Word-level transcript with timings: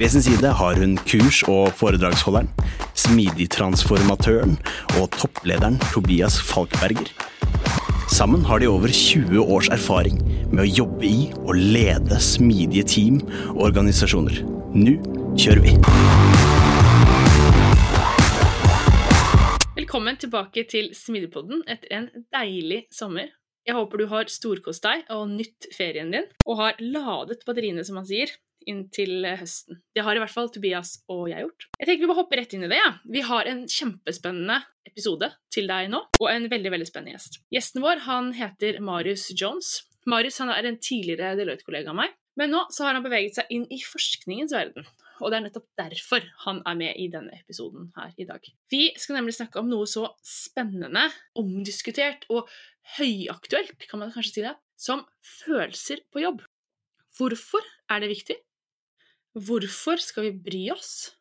Ved 0.00 0.08
sin 0.08 0.22
side 0.24 0.48
har 0.56 0.78
hun 0.80 0.94
kurs- 1.04 1.42
og 1.44 1.74
foredragsholderen, 1.76 2.46
smidigtransformatøren 2.96 4.54
og 4.96 5.10
topplederen 5.12 5.76
Tobias 5.92 6.38
Falkberger. 6.40 7.10
Sammen 8.08 8.46
har 8.48 8.62
de 8.62 8.70
over 8.70 8.88
20 8.88 9.44
års 9.44 9.68
erfaring 9.68 10.16
med 10.54 10.62
å 10.64 10.70
jobbe 10.78 11.04
i 11.04 11.28
og 11.42 11.52
lede 11.52 12.16
smidige 12.16 12.86
team 12.88 13.20
og 13.50 13.60
organisasjoner. 13.68 14.40
Nå 14.72 14.96
kjører 15.36 15.62
vi! 15.68 15.76
Velkommen 19.76 20.16
tilbake 20.16 20.64
til 20.72 20.94
Smidigpodden 20.96 21.66
etter 21.68 21.92
en 22.00 22.12
deilig 22.32 22.86
sommer. 22.88 23.28
Jeg 23.68 23.76
håper 23.76 24.00
du 24.00 24.08
har 24.16 24.32
storkost 24.32 24.80
deg 24.80 25.04
og 25.12 25.28
nytt 25.28 25.74
ferien 25.76 26.08
din, 26.08 26.30
og 26.48 26.56
har 26.64 26.80
ladet 26.80 27.44
batteriene, 27.44 27.84
som 27.84 28.00
man 28.00 28.08
sier, 28.08 28.32
inn 28.70 28.84
til 28.94 29.26
høsten. 29.26 29.80
Det 29.96 30.04
har 30.06 30.16
i 30.16 30.22
hvert 30.22 30.32
fall 30.32 30.50
Tobias 30.52 30.96
og 31.10 31.28
jeg 31.32 31.44
gjort. 31.44 31.68
Jeg 31.78 31.88
tenker 31.88 32.04
vi 32.06 32.10
må 32.10 32.16
hoppe 32.18 32.38
rett 32.38 32.54
inn 32.56 32.64
i 32.66 32.70
det. 32.70 32.78
Ja. 32.80 32.94
Vi 33.10 33.24
har 33.26 33.50
en 33.50 33.66
kjempespennende 33.70 34.60
episode 34.88 35.32
til 35.52 35.68
deg 35.70 35.90
nå, 35.92 36.02
og 36.20 36.30
en 36.30 36.48
veldig 36.50 36.72
veldig 36.74 36.88
spennende 36.88 37.18
gjest. 37.18 37.42
Gjesten 37.54 37.84
vår 37.84 38.06
han 38.06 38.32
heter 38.38 38.80
Marius 38.84 39.28
Jones. 39.34 39.80
Marius 40.08 40.40
han 40.42 40.52
er 40.54 40.66
en 40.66 40.80
tidligere 40.80 41.36
Deloitte-kollega 41.38 41.92
av 41.92 42.00
meg, 42.00 42.16
men 42.40 42.54
nå 42.54 42.64
så 42.72 42.86
har 42.86 42.96
han 42.96 43.04
beveget 43.04 43.36
seg 43.36 43.52
inn 43.52 43.66
i 43.68 43.80
forskningens 43.84 44.54
verden. 44.56 44.86
Og 45.20 45.28
det 45.28 45.36
er 45.36 45.44
nettopp 45.44 45.66
derfor 45.76 46.24
han 46.46 46.62
er 46.68 46.76
med 46.80 46.96
i 46.96 47.08
denne 47.12 47.34
episoden 47.36 47.90
her 47.96 48.14
i 48.16 48.24
dag. 48.28 48.44
Vi 48.72 48.86
skal 48.96 49.18
nemlig 49.18 49.36
snakke 49.36 49.60
om 49.60 49.68
noe 49.68 49.88
så 49.90 50.06
spennende, 50.24 51.10
omdiskutert 51.38 52.24
og 52.32 52.48
høyaktuelt, 52.96 53.84
kan 53.90 54.00
man 54.00 54.14
kanskje 54.14 54.38
si 54.38 54.46
det, 54.46 54.54
som 54.80 55.04
følelser 55.42 56.00
på 56.12 56.24
jobb. 56.24 56.40
Hvorfor 57.18 57.64
er 57.92 58.00
det 58.00 58.14
viktig? 58.14 58.38
Hvorfor 59.38 60.00
skal 60.02 60.26
vi 60.26 60.38
bry 60.42 60.62
oss? 60.74 61.12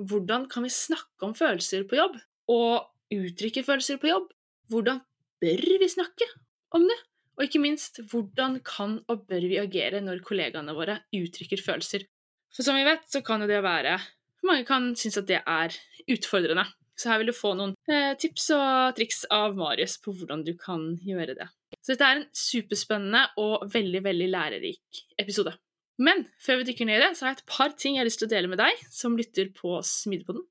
Hvordan 0.00 0.46
kan 0.48 0.64
vi 0.64 0.72
snakke 0.72 1.26
om 1.26 1.34
følelser 1.36 1.84
på 1.88 1.98
jobb? 1.98 2.14
Og 2.48 2.88
uttrykke 3.12 3.64
følelser 3.66 3.98
på 4.00 4.08
jobb? 4.08 4.30
Hvordan 4.72 5.02
bør 5.42 5.64
vi 5.82 5.88
snakke 5.88 6.28
om 6.72 6.86
det? 6.88 6.96
Og 7.36 7.44
ikke 7.44 7.60
minst, 7.62 8.00
hvordan 8.10 8.58
kan 8.64 8.98
og 9.06 9.26
bør 9.28 9.44
vi 9.46 9.60
agere 9.60 10.00
når 10.02 10.24
kollegaene 10.26 10.74
våre 10.74 11.02
uttrykker 11.14 11.60
følelser? 11.62 12.08
For 12.54 12.64
som 12.64 12.78
vi 12.78 12.88
vet, 12.88 13.04
så 13.06 13.20
kan 13.22 13.44
jo 13.44 13.50
det 13.50 13.60
være 13.62 13.98
Mange 14.46 14.64
kan 14.64 14.94
synes 14.96 15.18
at 15.18 15.28
det 15.28 15.42
er 15.44 15.74
utfordrende. 16.08 16.64
Så 16.98 17.10
her 17.10 17.20
vil 17.20 17.30
du 17.30 17.36
få 17.36 17.52
noen 17.58 17.74
eh, 17.90 18.14
tips 18.18 18.48
og 18.54 18.96
triks 18.96 19.24
av 19.34 19.58
Marius 19.58 19.98
på 20.02 20.14
hvordan 20.14 20.44
du 20.46 20.54
kan 20.58 20.94
gjøre 21.04 21.36
det. 21.36 21.48
Så 21.82 21.92
dette 21.92 22.06
er 22.06 22.20
en 22.20 22.28
superspennende 22.34 23.26
og 23.38 23.68
veldig, 23.74 24.02
veldig 24.06 24.28
lærerik 24.32 25.02
episode. 25.20 25.52
Men 25.98 26.26
før 26.42 26.60
vi 26.60 26.68
dykker 26.68 26.86
ned 26.86 27.00
i 27.00 27.04
det, 27.06 27.14
så 27.18 27.26
har 27.26 27.34
jeg 27.34 27.40
et 27.40 27.50
par 27.50 27.74
ting 27.74 27.96
jeg 27.96 28.04
har 28.04 28.08
lyst 28.08 28.22
til 28.22 28.28
å 28.28 28.34
dele 28.34 28.50
med 28.50 28.60
deg 28.62 28.84
som 28.94 29.18
lytter 29.18 29.50
på 29.56 29.80
Smidepoden. 29.84 30.44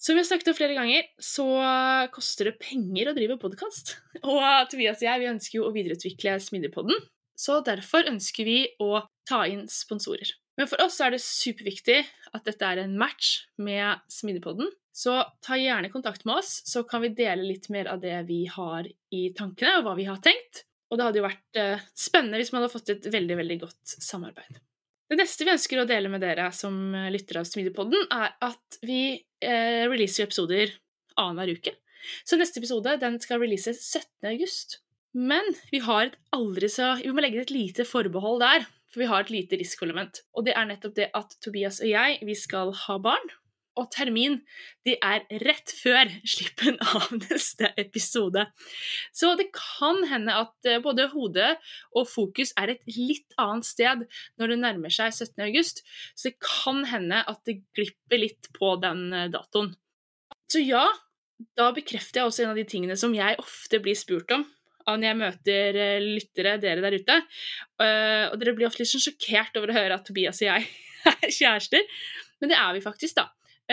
Som 0.00 0.16
vi 0.16 0.22
har 0.22 0.28
snakket 0.30 0.48
om 0.52 0.56
flere 0.56 0.76
ganger, 0.76 1.08
så 1.20 1.46
koster 2.12 2.48
det 2.48 2.60
penger 2.62 3.10
å 3.10 3.16
drive 3.16 3.36
podkast. 3.40 3.98
Og 4.24 4.44
Tobias 4.72 5.02
og 5.02 5.08
jeg 5.08 5.20
vi 5.20 5.28
ønsker 5.28 5.58
jo 5.58 5.66
å 5.68 5.72
videreutvikle 5.74 6.38
Smidigpodden, 6.40 7.02
så 7.36 7.58
derfor 7.64 8.08
ønsker 8.08 8.48
vi 8.48 8.62
å 8.80 9.02
ta 9.28 9.42
inn 9.48 9.66
sponsorer. 9.72 10.32
Men 10.60 10.68
for 10.68 10.80
oss 10.84 10.98
er 11.04 11.14
det 11.14 11.22
superviktig 11.24 11.98
at 12.36 12.48
dette 12.48 12.64
er 12.64 12.82
en 12.82 12.96
match 13.00 13.46
med 13.60 14.00
Smidigpodden. 14.12 14.68
Så 14.92 15.14
ta 15.44 15.56
gjerne 15.56 15.92
kontakt 15.92 16.26
med 16.28 16.40
oss, 16.40 16.58
så 16.68 16.82
kan 16.88 17.04
vi 17.04 17.12
dele 17.16 17.46
litt 17.46 17.70
mer 17.72 17.88
av 17.92 18.00
det 18.02 18.16
vi 18.28 18.42
har 18.50 18.88
i 18.88 19.22
tankene, 19.36 19.78
og 19.78 19.86
hva 19.86 19.94
vi 19.96 20.08
har 20.08 20.20
tenkt. 20.24 20.64
Og 20.90 20.98
det 20.98 21.06
hadde 21.06 21.20
jo 21.20 21.28
vært 21.28 21.60
eh, 21.60 21.86
spennende 21.96 22.40
hvis 22.40 22.50
man 22.52 22.64
hadde 22.64 22.72
fått 22.72 22.92
et 22.96 23.12
veldig, 23.12 23.38
veldig 23.40 23.60
godt 23.62 23.96
samarbeid. 24.00 24.58
Det 25.10 25.18
neste 25.18 25.42
vi 25.42 25.50
ønsker 25.50 25.80
å 25.82 25.88
dele 25.90 26.10
med 26.12 26.22
dere 26.22 26.52
som 26.54 26.74
lytter 27.10 27.40
av 27.40 27.48
Smidigpodden, 27.48 28.04
er 28.14 28.36
at 28.46 28.76
vi 28.86 29.18
eh, 29.42 29.82
releaser 29.90 30.28
episoder 30.28 30.76
annenhver 31.18 31.56
uke. 31.58 31.72
Så 32.22 32.38
neste 32.38 32.62
episode 32.62 32.94
den 33.02 33.18
skal 33.22 33.42
releases 33.42 33.82
17. 33.90 34.30
august. 34.30 34.78
Men 35.10 35.42
vi 35.72 35.80
har 35.82 36.06
et 36.06 36.18
aldri 36.30 36.68
så 36.70 36.92
Vi 37.00 37.10
må 37.10 37.24
legge 37.24 37.42
et 37.42 37.50
lite 37.50 37.82
forbehold 37.88 38.38
der. 38.44 38.68
For 38.90 39.02
vi 39.02 39.10
har 39.10 39.22
et 39.22 39.34
lite 39.34 39.58
risikoelement. 39.58 40.22
Og 40.34 40.46
det 40.46 40.54
er 40.58 40.66
nettopp 40.66 40.96
det 40.96 41.10
at 41.14 41.34
Tobias 41.42 41.78
og 41.82 41.90
jeg 41.90 42.18
vi 42.26 42.34
skal 42.38 42.72
ha 42.86 42.96
barn. 43.02 43.34
Og 43.78 43.86
termin 43.94 44.40
de 44.86 44.96
er 44.98 45.22
rett 45.44 45.72
før 45.78 46.10
slippen 46.26 46.78
av 46.82 47.10
neste 47.22 47.70
episode. 47.78 48.46
Så 49.14 49.32
det 49.38 49.50
kan 49.54 50.02
hende 50.10 50.34
at 50.42 50.68
eh, 50.68 50.80
både 50.82 51.10
hodet 51.12 51.52
og 51.94 52.08
fokus 52.10 52.54
er 52.60 52.74
et 52.74 52.82
litt 52.90 53.36
annet 53.40 53.68
sted 53.68 54.04
når 54.40 54.54
det 54.54 54.60
nærmer 54.64 54.94
seg 54.94 55.14
17. 55.14 55.38
august. 55.46 55.84
Så 56.18 56.30
det 56.30 56.40
kan 56.42 56.82
hende 56.90 57.22
at 57.30 57.42
det 57.46 57.60
glipper 57.76 58.24
litt 58.24 58.50
på 58.56 58.74
den 58.82 59.06
eh, 59.14 59.30
datoen. 59.32 59.72
Så 60.50 60.64
ja, 60.64 60.84
da 61.56 61.70
bekrefter 61.74 62.20
jeg 62.20 62.30
også 62.30 62.44
en 62.44 62.54
av 62.56 62.58
de 62.58 62.66
tingene 62.68 62.98
som 62.98 63.14
jeg 63.14 63.38
ofte 63.40 63.78
blir 63.82 63.98
spurt 63.98 64.34
om 64.34 64.48
når 64.90 65.04
jeg 65.06 65.16
møter 65.20 65.76
eh, 65.78 66.02
lyttere, 66.02 66.56
dere 66.58 66.82
der 66.82 66.96
ute. 66.98 67.16
Og 67.78 68.40
dere 68.40 68.54
blir 68.56 68.66
ofte 68.66 68.82
litt 68.82 68.90
sånn 68.90 69.04
sjokkert 69.04 69.60
over 69.60 69.70
å 69.70 69.76
høre 69.76 69.94
at 69.94 70.08
Tobias 70.08 70.40
og 70.42 70.48
jeg 70.48 70.64
er 71.12 71.30
kjærester. 71.30 72.00
Men 72.42 72.50
det 72.50 72.58
er 72.58 72.74
vi 72.74 72.82
faktisk, 72.82 73.20
da. 73.20 73.28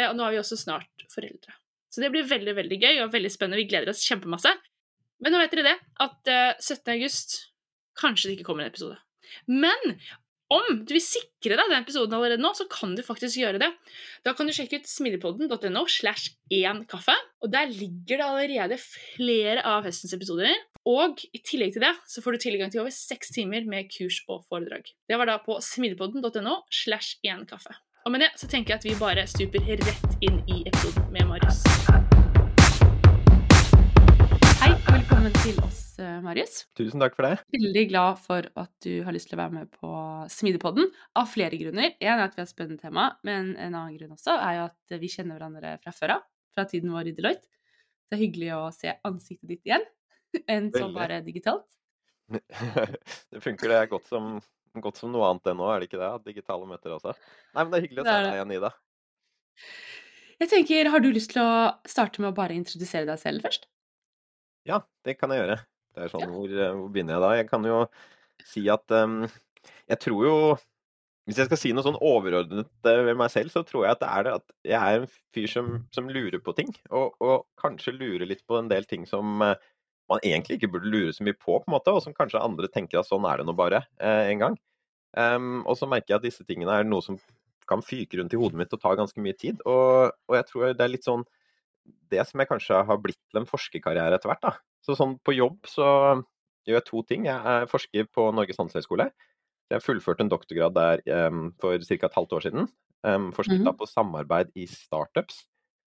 Og 0.05 0.17
nå 0.17 0.27
er 0.27 0.35
vi 0.35 0.41
også 0.41 0.59
snart 0.59 1.07
foreldre. 1.13 1.55
Så 1.89 2.03
det 2.03 2.11
blir 2.13 2.27
veldig 2.29 2.53
veldig 2.57 2.77
gøy 2.83 3.01
og 3.05 3.13
veldig 3.15 3.31
spennende. 3.33 3.61
Vi 3.63 3.69
gleder 3.71 3.89
oss 3.89 4.05
kjempemasse. 4.05 4.51
Men 5.23 5.33
nå 5.33 5.41
vet 5.41 5.55
dere 5.55 5.71
det, 5.71 5.77
at 6.03 6.31
17. 6.61 6.91
august 6.93 7.37
kanskje 7.97 8.29
det 8.29 8.37
ikke 8.37 8.51
kommer 8.51 8.65
en 8.67 8.69
episode. 8.69 8.99
Men 9.49 9.97
om 10.53 10.83
du 10.87 10.93
vil 10.95 11.03
sikre 11.03 11.57
deg 11.59 11.71
den 11.71 11.81
episoden 11.81 12.15
allerede 12.15 12.39
nå, 12.39 12.53
så 12.55 12.67
kan 12.71 12.93
du 12.95 13.03
faktisk 13.03 13.39
gjøre 13.41 13.59
det. 13.59 13.67
Da 14.23 14.31
kan 14.37 14.47
du 14.47 14.53
sjekke 14.55 14.79
ut 14.79 14.87
smidigpodden.no 14.87 15.83
slash 15.91 16.37
én 16.53 16.85
kaffe. 16.87 17.15
Og 17.43 17.51
der 17.51 17.67
ligger 17.71 18.21
det 18.21 18.27
allerede 18.27 18.77
flere 18.79 19.65
av 19.67 19.83
høstens 19.87 20.15
episoder. 20.15 20.53
Og 20.87 21.19
i 21.35 21.41
tillegg 21.43 21.75
til 21.75 21.83
det 21.83 21.91
så 22.07 22.23
får 22.23 22.37
du 22.37 22.45
tilgang 22.45 22.71
til 22.71 22.85
over 22.85 22.95
seks 22.95 23.33
timer 23.35 23.67
med 23.67 23.91
kurs 23.91 24.21
og 24.31 24.45
foredrag. 24.47 24.87
Det 25.09 25.19
var 25.19 25.27
da 25.27 25.35
på 25.43 25.59
smidigpodden.no 25.59 26.61
slash 26.71 27.19
én 27.27 27.43
kaffe. 27.49 27.75
Og 28.05 28.11
med 28.13 28.21
det 28.23 28.29
så 28.39 28.47
tenker 28.49 28.73
jeg 28.73 28.79
at 28.79 28.85
vi 28.85 28.93
bare 28.99 29.23
stuper 29.29 29.63
rett 29.67 30.13
inn 30.23 30.37
i 30.47 30.61
episoden 30.69 31.07
med 31.11 31.25
Marius. 31.29 31.63
Hei, 34.61 34.69
og 34.71 34.91
velkommen 34.93 35.33
til 35.41 35.57
oss, 35.65 35.81
eh, 35.99 36.19
Marius. 36.23 36.61
Tusen 36.77 37.03
takk 37.03 37.17
for 37.17 37.27
det. 37.27 37.41
Veldig 37.55 37.83
glad 37.89 38.21
for 38.23 38.47
at 38.63 38.71
du 38.85 39.03
har 39.03 39.15
lyst 39.15 39.31
til 39.31 39.37
å 39.37 39.41
være 39.41 39.55
med 39.57 39.71
på 39.73 39.91
Smidepodden, 40.31 40.91
av 41.17 41.29
flere 41.31 41.59
grunner. 41.59 41.95
En 41.99 42.13
er 42.13 42.25
at 42.27 42.37
vi 42.37 42.43
har 42.43 42.47
et 42.47 42.53
spennende 42.53 42.81
tema, 42.81 43.09
men 43.27 43.55
en 43.55 43.73
annen 43.73 43.97
grunn 43.97 44.15
også 44.15 44.37
er 44.37 44.59
jo 44.59 44.65
at 44.69 44.99
vi 45.01 45.11
kjenner 45.11 45.39
hverandre 45.39 45.77
fra 45.83 45.95
før 45.95 46.17
av, 46.17 46.27
fra 46.55 46.67
tiden 46.69 46.93
vår 46.95 47.11
i 47.11 47.15
Deloitte. 47.17 47.49
Det 48.07 48.17
er 48.19 48.23
hyggelig 48.23 48.53
å 48.55 48.61
se 48.71 48.93
ansiktet 49.09 49.49
ditt 49.51 49.67
igjen, 49.67 49.83
enn 50.53 50.71
som 50.75 50.93
bare 50.95 51.19
digitalt. 51.25 51.67
det 53.31 53.43
funker 53.43 53.71
det 53.71 53.87
godt 53.91 54.07
som 54.07 54.37
godt 54.85 54.99
som 55.01 55.13
noe 55.13 55.29
annet 55.29 55.53
ennå, 55.53 55.69
er 55.71 55.81
det 55.81 55.89
ikke 55.89 56.01
det? 56.01 56.11
Digitale 56.27 56.69
møter 56.69 56.97
også. 56.97 57.15
Nei, 57.53 57.63
men 57.63 57.73
det 57.73 57.79
er 57.79 57.87
hyggelig 57.87 58.03
å 58.03 58.07
se 58.07 58.19
deg 58.25 58.37
igjen, 58.37 58.53
Ida. 58.57 58.71
Jeg 60.37 60.51
tenker, 60.51 60.91
Har 60.93 61.01
du 61.01 61.09
lyst 61.09 61.33
til 61.33 61.41
å 61.41 61.73
starte 61.89 62.21
med 62.21 62.31
å 62.31 62.37
bare 62.37 62.57
introdusere 62.57 63.07
deg 63.09 63.19
selv 63.21 63.45
først? 63.47 63.67
Ja, 64.67 64.83
det 65.07 65.17
kan 65.17 65.33
jeg 65.33 65.41
gjøre. 65.41 65.59
Det 65.95 66.05
er 66.05 66.13
sånn, 66.13 66.25
ja. 66.27 66.31
hvor, 66.33 66.53
eh, 66.53 66.73
hvor, 66.77 66.89
begynner 66.93 67.17
jeg 67.17 67.23
da? 67.23 67.29
Jeg 67.39 67.47
kan 67.49 67.65
jo 67.65 67.77
si 68.45 68.67
at 68.69 68.93
um, 68.93 69.21
jeg 69.89 69.99
tror 70.03 70.25
jo 70.27 70.35
Hvis 71.27 71.39
jeg 71.41 71.49
skal 71.49 71.59
si 71.59 71.71
noe 71.73 71.83
sånn 71.83 71.97
overordnet 71.97 72.69
eh, 72.87 73.01
ved 73.03 73.17
meg 73.19 73.31
selv, 73.33 73.51
så 73.51 73.63
tror 73.67 73.87
jeg 73.87 73.97
at 73.97 74.03
det 74.03 74.11
er 74.13 74.27
det 74.27 74.35
at 74.37 74.53
jeg 74.69 74.77
er 74.77 75.01
en 75.01 75.09
fyr 75.35 75.49
som, 75.51 75.73
som 75.91 76.07
lurer 76.07 76.39
på 76.39 76.53
ting. 76.55 76.69
Og, 76.87 77.17
og, 77.19 77.49
kanskje 77.59 77.97
lurer 77.97 78.23
litt 78.29 78.45
på 78.47 78.55
en 78.61 78.69
del 78.71 78.87
ting 78.87 79.03
som 79.09 79.41
man 79.41 80.23
egentlig 80.23 80.57
ikke 80.57 80.69
burde 80.71 80.91
lure 80.91 81.13
så 81.13 81.25
mye 81.27 81.35
på, 81.35 81.57
på 81.57 81.67
en 81.67 81.75
måte, 81.75 81.91
og 81.91 81.99
som 82.03 82.15
kanskje 82.15 82.39
andre 82.39 82.69
tenker 82.71 83.01
at 83.01 83.09
sånn 83.09 83.27
er 83.27 83.41
det 83.41 83.47
nå 83.47 83.55
bare 83.57 83.83
eh, 83.99 84.31
en 84.31 84.45
gang. 84.45 84.55
Um, 85.17 85.63
og 85.65 85.77
så 85.79 85.87
merker 85.89 86.13
jeg 86.13 86.19
at 86.19 86.27
disse 86.27 86.45
tingene 86.47 86.73
er 86.73 86.87
noe 86.87 87.03
som 87.05 87.17
kan 87.67 87.83
fyke 87.83 88.19
rundt 88.19 88.33
i 88.35 88.39
hodet 88.39 88.59
mitt 88.59 88.73
og 88.73 88.81
ta 88.81 88.93
ganske 88.95 89.21
mye 89.23 89.35
tid. 89.37 89.61
Og, 89.67 90.13
og 90.27 90.37
jeg 90.37 90.47
tror 90.49 90.73
det 90.73 90.83
er 90.83 90.93
litt 90.93 91.07
sånn 91.07 91.25
det 92.11 92.23
som 92.27 92.41
jeg 92.41 92.49
kanskje 92.49 92.81
har 92.87 92.99
blitt 93.03 93.19
til 93.31 93.41
en 93.41 93.47
forskerkarriere 93.47 94.17
etter 94.17 94.31
hvert. 94.31 94.43
da. 94.43 94.53
Så 94.83 94.95
sånn 94.95 95.17
på 95.23 95.35
jobb 95.35 95.67
så 95.67 95.87
gjør 96.67 96.79
jeg 96.79 96.87
to 96.87 97.03
ting. 97.07 97.27
Jeg 97.27 97.53
er 97.53 97.67
forsker 97.71 98.07
på 98.11 98.29
Norges 98.35 98.59
handelshøyskole. 98.59 99.09
Jeg 99.71 99.83
fullførte 99.83 100.23
en 100.23 100.31
doktorgrad 100.31 100.75
der 100.75 101.03
um, 101.27 101.49
for 101.59 101.75
ca. 101.83 102.07
et 102.07 102.17
halvt 102.19 102.35
år 102.37 102.45
siden. 102.47 102.69
Um, 103.03 103.31
forsket 103.35 103.59
mm 103.59 103.67
-hmm. 103.67 103.77
på 103.77 103.85
samarbeid 103.85 104.51
i 104.55 104.65
startups. 104.67 105.45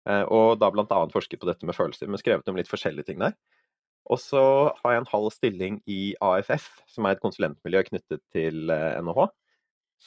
Uh, 0.08 0.24
og 0.32 0.60
da 0.60 0.70
bl.a. 0.70 1.06
forsket 1.12 1.40
på 1.40 1.46
dette 1.46 1.66
med 1.66 1.74
følelser, 1.74 2.06
men 2.08 2.18
skrevet 2.18 2.48
om 2.48 2.56
litt 2.56 2.68
forskjellige 2.68 3.04
ting 3.04 3.20
der. 3.20 3.32
Og 4.08 4.20
så 4.20 4.42
har 4.80 4.94
jeg 4.94 5.02
en 5.02 5.10
halv 5.10 5.28
stilling 5.34 5.76
i 5.90 6.14
AFF, 6.24 6.68
som 6.88 7.06
er 7.06 7.16
et 7.16 7.22
konsulentmiljø 7.22 7.84
knyttet 7.90 8.22
til 8.32 8.72
uh, 8.72 8.94
eh, 8.94 9.02
NHH. 9.04 9.28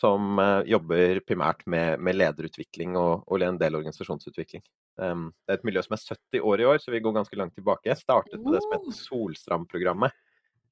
Som 0.02 0.40
uh, 0.40 0.64
jobber 0.66 1.20
primært 1.28 1.62
med, 1.70 2.00
med 2.02 2.18
lederutvikling 2.18 2.96
og, 2.98 3.28
og, 3.28 3.44
en 3.46 3.60
del 3.62 3.78
organisasjonsutvikling. 3.78 4.64
Um, 5.02 5.30
det 5.46 5.54
er 5.54 5.60
et 5.60 5.68
miljø 5.68 5.84
som 5.86 5.96
er 5.98 6.04
70 6.16 6.48
år 6.48 6.64
i 6.64 6.68
år, 6.72 6.82
så 6.82 6.94
vi 6.94 7.04
går 7.04 7.16
ganske 7.20 7.38
langt 7.38 7.56
tilbake. 7.58 7.92
Jeg 7.92 8.02
startet 8.02 8.42
med 8.42 8.56
det 8.56 8.64
som 8.66 8.76
heter 8.76 8.98
Solstrand-programmet. 8.98 10.18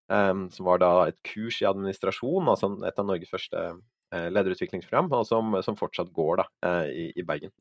Um, 0.09 0.47
som 0.49 0.65
var 0.65 0.81
da 0.81 0.91
et 1.05 1.19
kurs 1.27 1.59
i 1.61 1.67
administrasjon, 1.69 2.47
altså 2.49 2.71
et 2.87 2.97
av 2.97 3.05
Norges 3.05 3.29
første 3.29 3.65
uh, 3.75 4.27
lederutviklingsprogram, 4.33 5.11
og 5.13 5.27
som, 5.29 5.53
som, 5.61 5.77
fortsatt 5.77 6.09
går 6.15 6.41
da, 6.41 6.47
i, 6.89 7.11
i, 7.13 7.25
Bergen. 7.27 7.53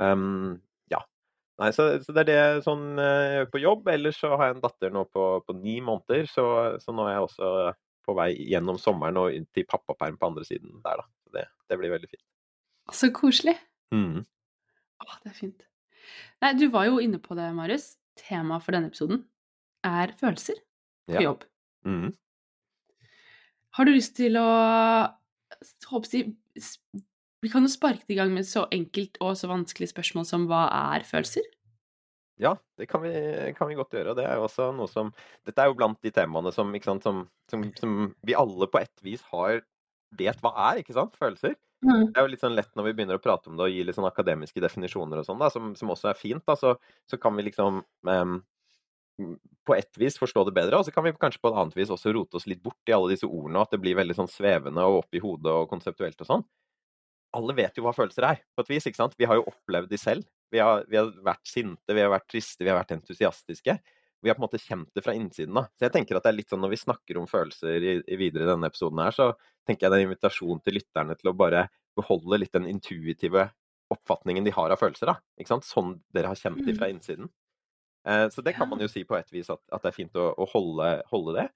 Um. 0.00 0.62
Nei, 1.60 1.68
så, 1.76 1.86
så, 2.00 2.14
det 2.16 2.22
er 2.24 2.28
det 2.30 2.64
sånn 2.64 2.96
uh, 2.96 3.04
jeg 3.04 3.32
gjør 3.36 3.48
på 3.52 3.62
jobb. 3.62 3.88
Ellers 3.92 4.20
så 4.22 4.32
har 4.34 4.48
jeg 4.48 4.56
en 4.56 4.64
datter 4.64 4.94
nå 4.94 5.04
på, 5.12 5.26
på 5.46 5.56
ni 5.58 5.78
måneder, 5.84 6.28
så, 6.30 6.46
så, 6.82 6.94
nå 6.96 7.06
er 7.06 7.16
jeg 7.16 7.26
også 7.26 7.50
på 8.02 8.14
vei 8.18 8.30
gjennom 8.50 8.80
sommeren 8.82 9.20
og 9.20 9.34
til 9.54 9.66
pappaperm 9.68 10.16
på 10.18 10.32
andre 10.32 10.46
siden 10.48 10.80
der, 10.84 11.02
da. 11.02 11.08
Det, 11.32 11.44
det 11.70 11.78
blir 11.80 11.92
veldig 11.94 12.10
fint. 12.10 12.24
Så 12.92 13.12
koselig. 13.14 13.54
Mm. 13.94 14.24
Å, 15.04 15.06
det 15.22 15.30
er 15.30 15.36
fint. 15.36 15.68
Nei, 16.42 16.50
du 16.58 16.66
var 16.72 16.88
jo 16.88 16.98
inne 17.00 17.20
på 17.22 17.36
det, 17.38 17.46
Marius. 17.56 17.92
Temaet 18.18 18.64
for 18.64 18.74
denne 18.74 18.90
episoden 18.90 19.22
er 19.86 20.12
følelser 20.18 20.58
på 21.08 21.16
ja. 21.16 21.22
jobb. 21.30 21.46
Mm. 21.88 22.10
Har 23.78 23.88
du 23.88 23.94
lyst 23.94 24.16
til 24.18 24.36
å 24.36 24.48
håper 25.88 26.16
jeg, 26.16 26.34
Vi 27.42 27.50
kan 27.50 27.66
jo 27.66 27.72
sparke 27.72 28.06
det 28.06 28.14
i 28.14 28.20
gang 28.20 28.30
med 28.34 28.46
så 28.46 28.68
enkelt 28.70 29.18
og 29.24 29.34
så 29.38 29.50
vanskelig 29.50 29.90
spørsmål 29.90 30.28
som 30.28 30.46
hva 30.50 30.66
er 30.94 31.06
følelser? 31.06 31.46
Ja, 32.42 32.54
det 32.78 32.88
kan 32.90 33.02
vi, 33.04 33.12
kan 33.56 33.68
vi, 33.68 33.76
godt 33.78 33.94
gjøre. 33.94 34.14
Det 34.18 34.24
er 34.26 34.38
jo 34.38 34.46
også 34.46 34.70
noe 34.74 34.90
som 34.90 35.12
Dette 35.46 35.62
er 35.62 35.68
jo 35.70 35.76
blant 35.78 35.98
de 36.02 36.10
temaene 36.14 36.52
som, 36.54 36.70
sant, 36.82 37.04
som, 37.04 37.20
som, 37.50 37.66
som 37.78 37.98
vi 38.26 38.38
alle 38.38 38.70
på 38.70 38.80
et 38.80 39.04
vis 39.04 39.22
har 39.34 39.60
vet 40.18 40.40
hva 40.44 40.52
er, 40.70 40.82
ikke 40.82 40.96
sant? 40.96 41.18
Følelser. 41.18 41.56
Mm. 41.82 42.12
Det 42.12 42.20
er 42.20 42.26
jo 42.26 42.30
litt 42.30 42.42
sånn 42.44 42.54
lett 42.54 42.70
når 42.78 42.88
vi 42.88 42.94
begynner 42.98 43.18
å 43.18 43.22
prate 43.22 43.50
om 43.50 43.58
det 43.58 43.66
og 43.66 43.74
gi 43.74 43.82
litt 43.84 43.96
sånn 43.98 44.06
akademiske 44.06 44.62
definisjoner 44.62 45.22
og 45.22 45.26
sånn, 45.26 45.40
da, 45.42 45.50
som, 45.50 45.72
som, 45.78 45.90
også 45.90 46.12
er 46.12 46.18
fint. 46.18 46.44
da, 46.46 46.54
så, 46.58 46.76
så 47.10 47.18
kan 47.18 47.34
vi 47.38 47.46
liksom 47.48 47.80
um, 48.06 48.36
på 49.66 49.74
ett 49.74 49.98
vis 49.98 50.18
forstå 50.20 50.44
det 50.48 50.54
bedre, 50.56 50.78
og 50.78 50.86
så 50.86 50.94
kan 50.94 51.06
vi 51.06 51.14
kanskje 51.18 51.42
på 51.42 51.50
et 51.50 51.58
annet 51.58 51.78
vis 51.78 51.90
også 51.92 52.14
rote 52.14 52.38
oss 52.38 52.46
litt 52.50 52.62
bort 52.62 52.90
i 52.90 52.94
alle 52.94 53.12
disse 53.14 53.26
ordene, 53.26 53.64
at 53.64 53.74
det 53.74 53.82
blir 53.82 53.98
veldig 53.98 54.16
sånn 54.18 54.30
svevende 54.30 54.84
og 54.86 55.02
oppi 55.02 55.22
hodet 55.22 55.52
og 55.52 55.68
konseptuelt 55.72 56.22
og 56.22 56.30
sånn. 56.30 56.46
Alle 57.38 57.56
vet 57.56 57.78
jo 57.78 57.86
hva 57.86 57.94
følelser 57.96 58.26
er, 58.28 58.42
på 58.54 58.64
et 58.64 58.70
vis. 58.74 58.86
ikke 58.88 59.00
sant? 59.00 59.16
Vi 59.18 59.28
har 59.28 59.38
jo 59.38 59.48
opplevd 59.48 59.90
de 59.92 60.00
selv. 60.00 60.28
Vi 60.52 60.60
har, 60.60 60.84
vi 60.88 60.98
har 61.00 61.08
vært 61.24 61.48
sinte, 61.48 61.94
vi 61.96 62.02
har 62.04 62.12
vært 62.12 62.28
triste, 62.28 62.60
vi 62.64 62.68
har 62.68 62.76
vært 62.76 62.92
entusiastiske. 62.98 63.78
Vi 64.22 64.30
har 64.30 64.36
på 64.36 64.42
en 64.42 64.46
måte 64.46 64.60
kjent 64.60 64.90
det 64.94 65.02
fra 65.02 65.14
innsiden 65.16 65.56
av. 65.58 65.70
Så 65.74 65.88
jeg 65.88 65.94
tenker 65.96 66.18
at 66.18 66.26
det 66.26 66.30
er 66.30 66.36
litt 66.36 66.52
sånn 66.52 66.62
når 66.62 66.74
vi 66.74 66.82
snakker 66.82 67.18
om 67.18 67.30
følelser 67.30 67.82
i, 67.82 67.94
i 68.06 68.18
videre 68.20 68.44
i 68.44 68.50
denne 68.52 68.68
episoden 68.70 69.00
her, 69.02 69.16
så 69.16 69.32
tenker 69.66 69.86
jeg 69.86 69.94
det 69.94 69.98
er 69.98 70.04
en 70.04 70.10
invitasjon 70.10 70.60
til 70.62 70.76
lytterne 70.78 71.16
til 71.18 71.32
å 71.32 71.36
bare 71.40 71.64
beholde 71.98 72.38
litt 72.38 72.52
den 72.54 72.68
intuitive 72.70 73.48
oppfatningen 73.92 74.46
de 74.46 74.54
har 74.54 74.72
av 74.72 74.80
følelser. 74.80 75.10
da, 75.10 75.16
ikke 75.40 75.54
sant? 75.54 75.66
Sånn 75.68 75.96
dere 76.14 76.30
har 76.30 76.38
kjent 76.38 76.62
de 76.64 76.76
fra 76.76 76.88
mm. 76.88 76.94
innsiden. 76.94 77.32
Eh, 78.08 78.26
så 78.34 78.44
det 78.44 78.54
kan 78.56 78.70
man 78.70 78.82
jo 78.82 78.90
si 78.90 79.04
på 79.08 79.16
et 79.18 79.32
vis 79.34 79.50
at, 79.52 79.62
at 79.72 79.84
det 79.84 79.92
er 79.92 79.98
fint 79.98 80.16
å, 80.18 80.30
å 80.36 80.48
holde, 80.54 80.92
holde, 81.10 81.34
det. 81.38 81.48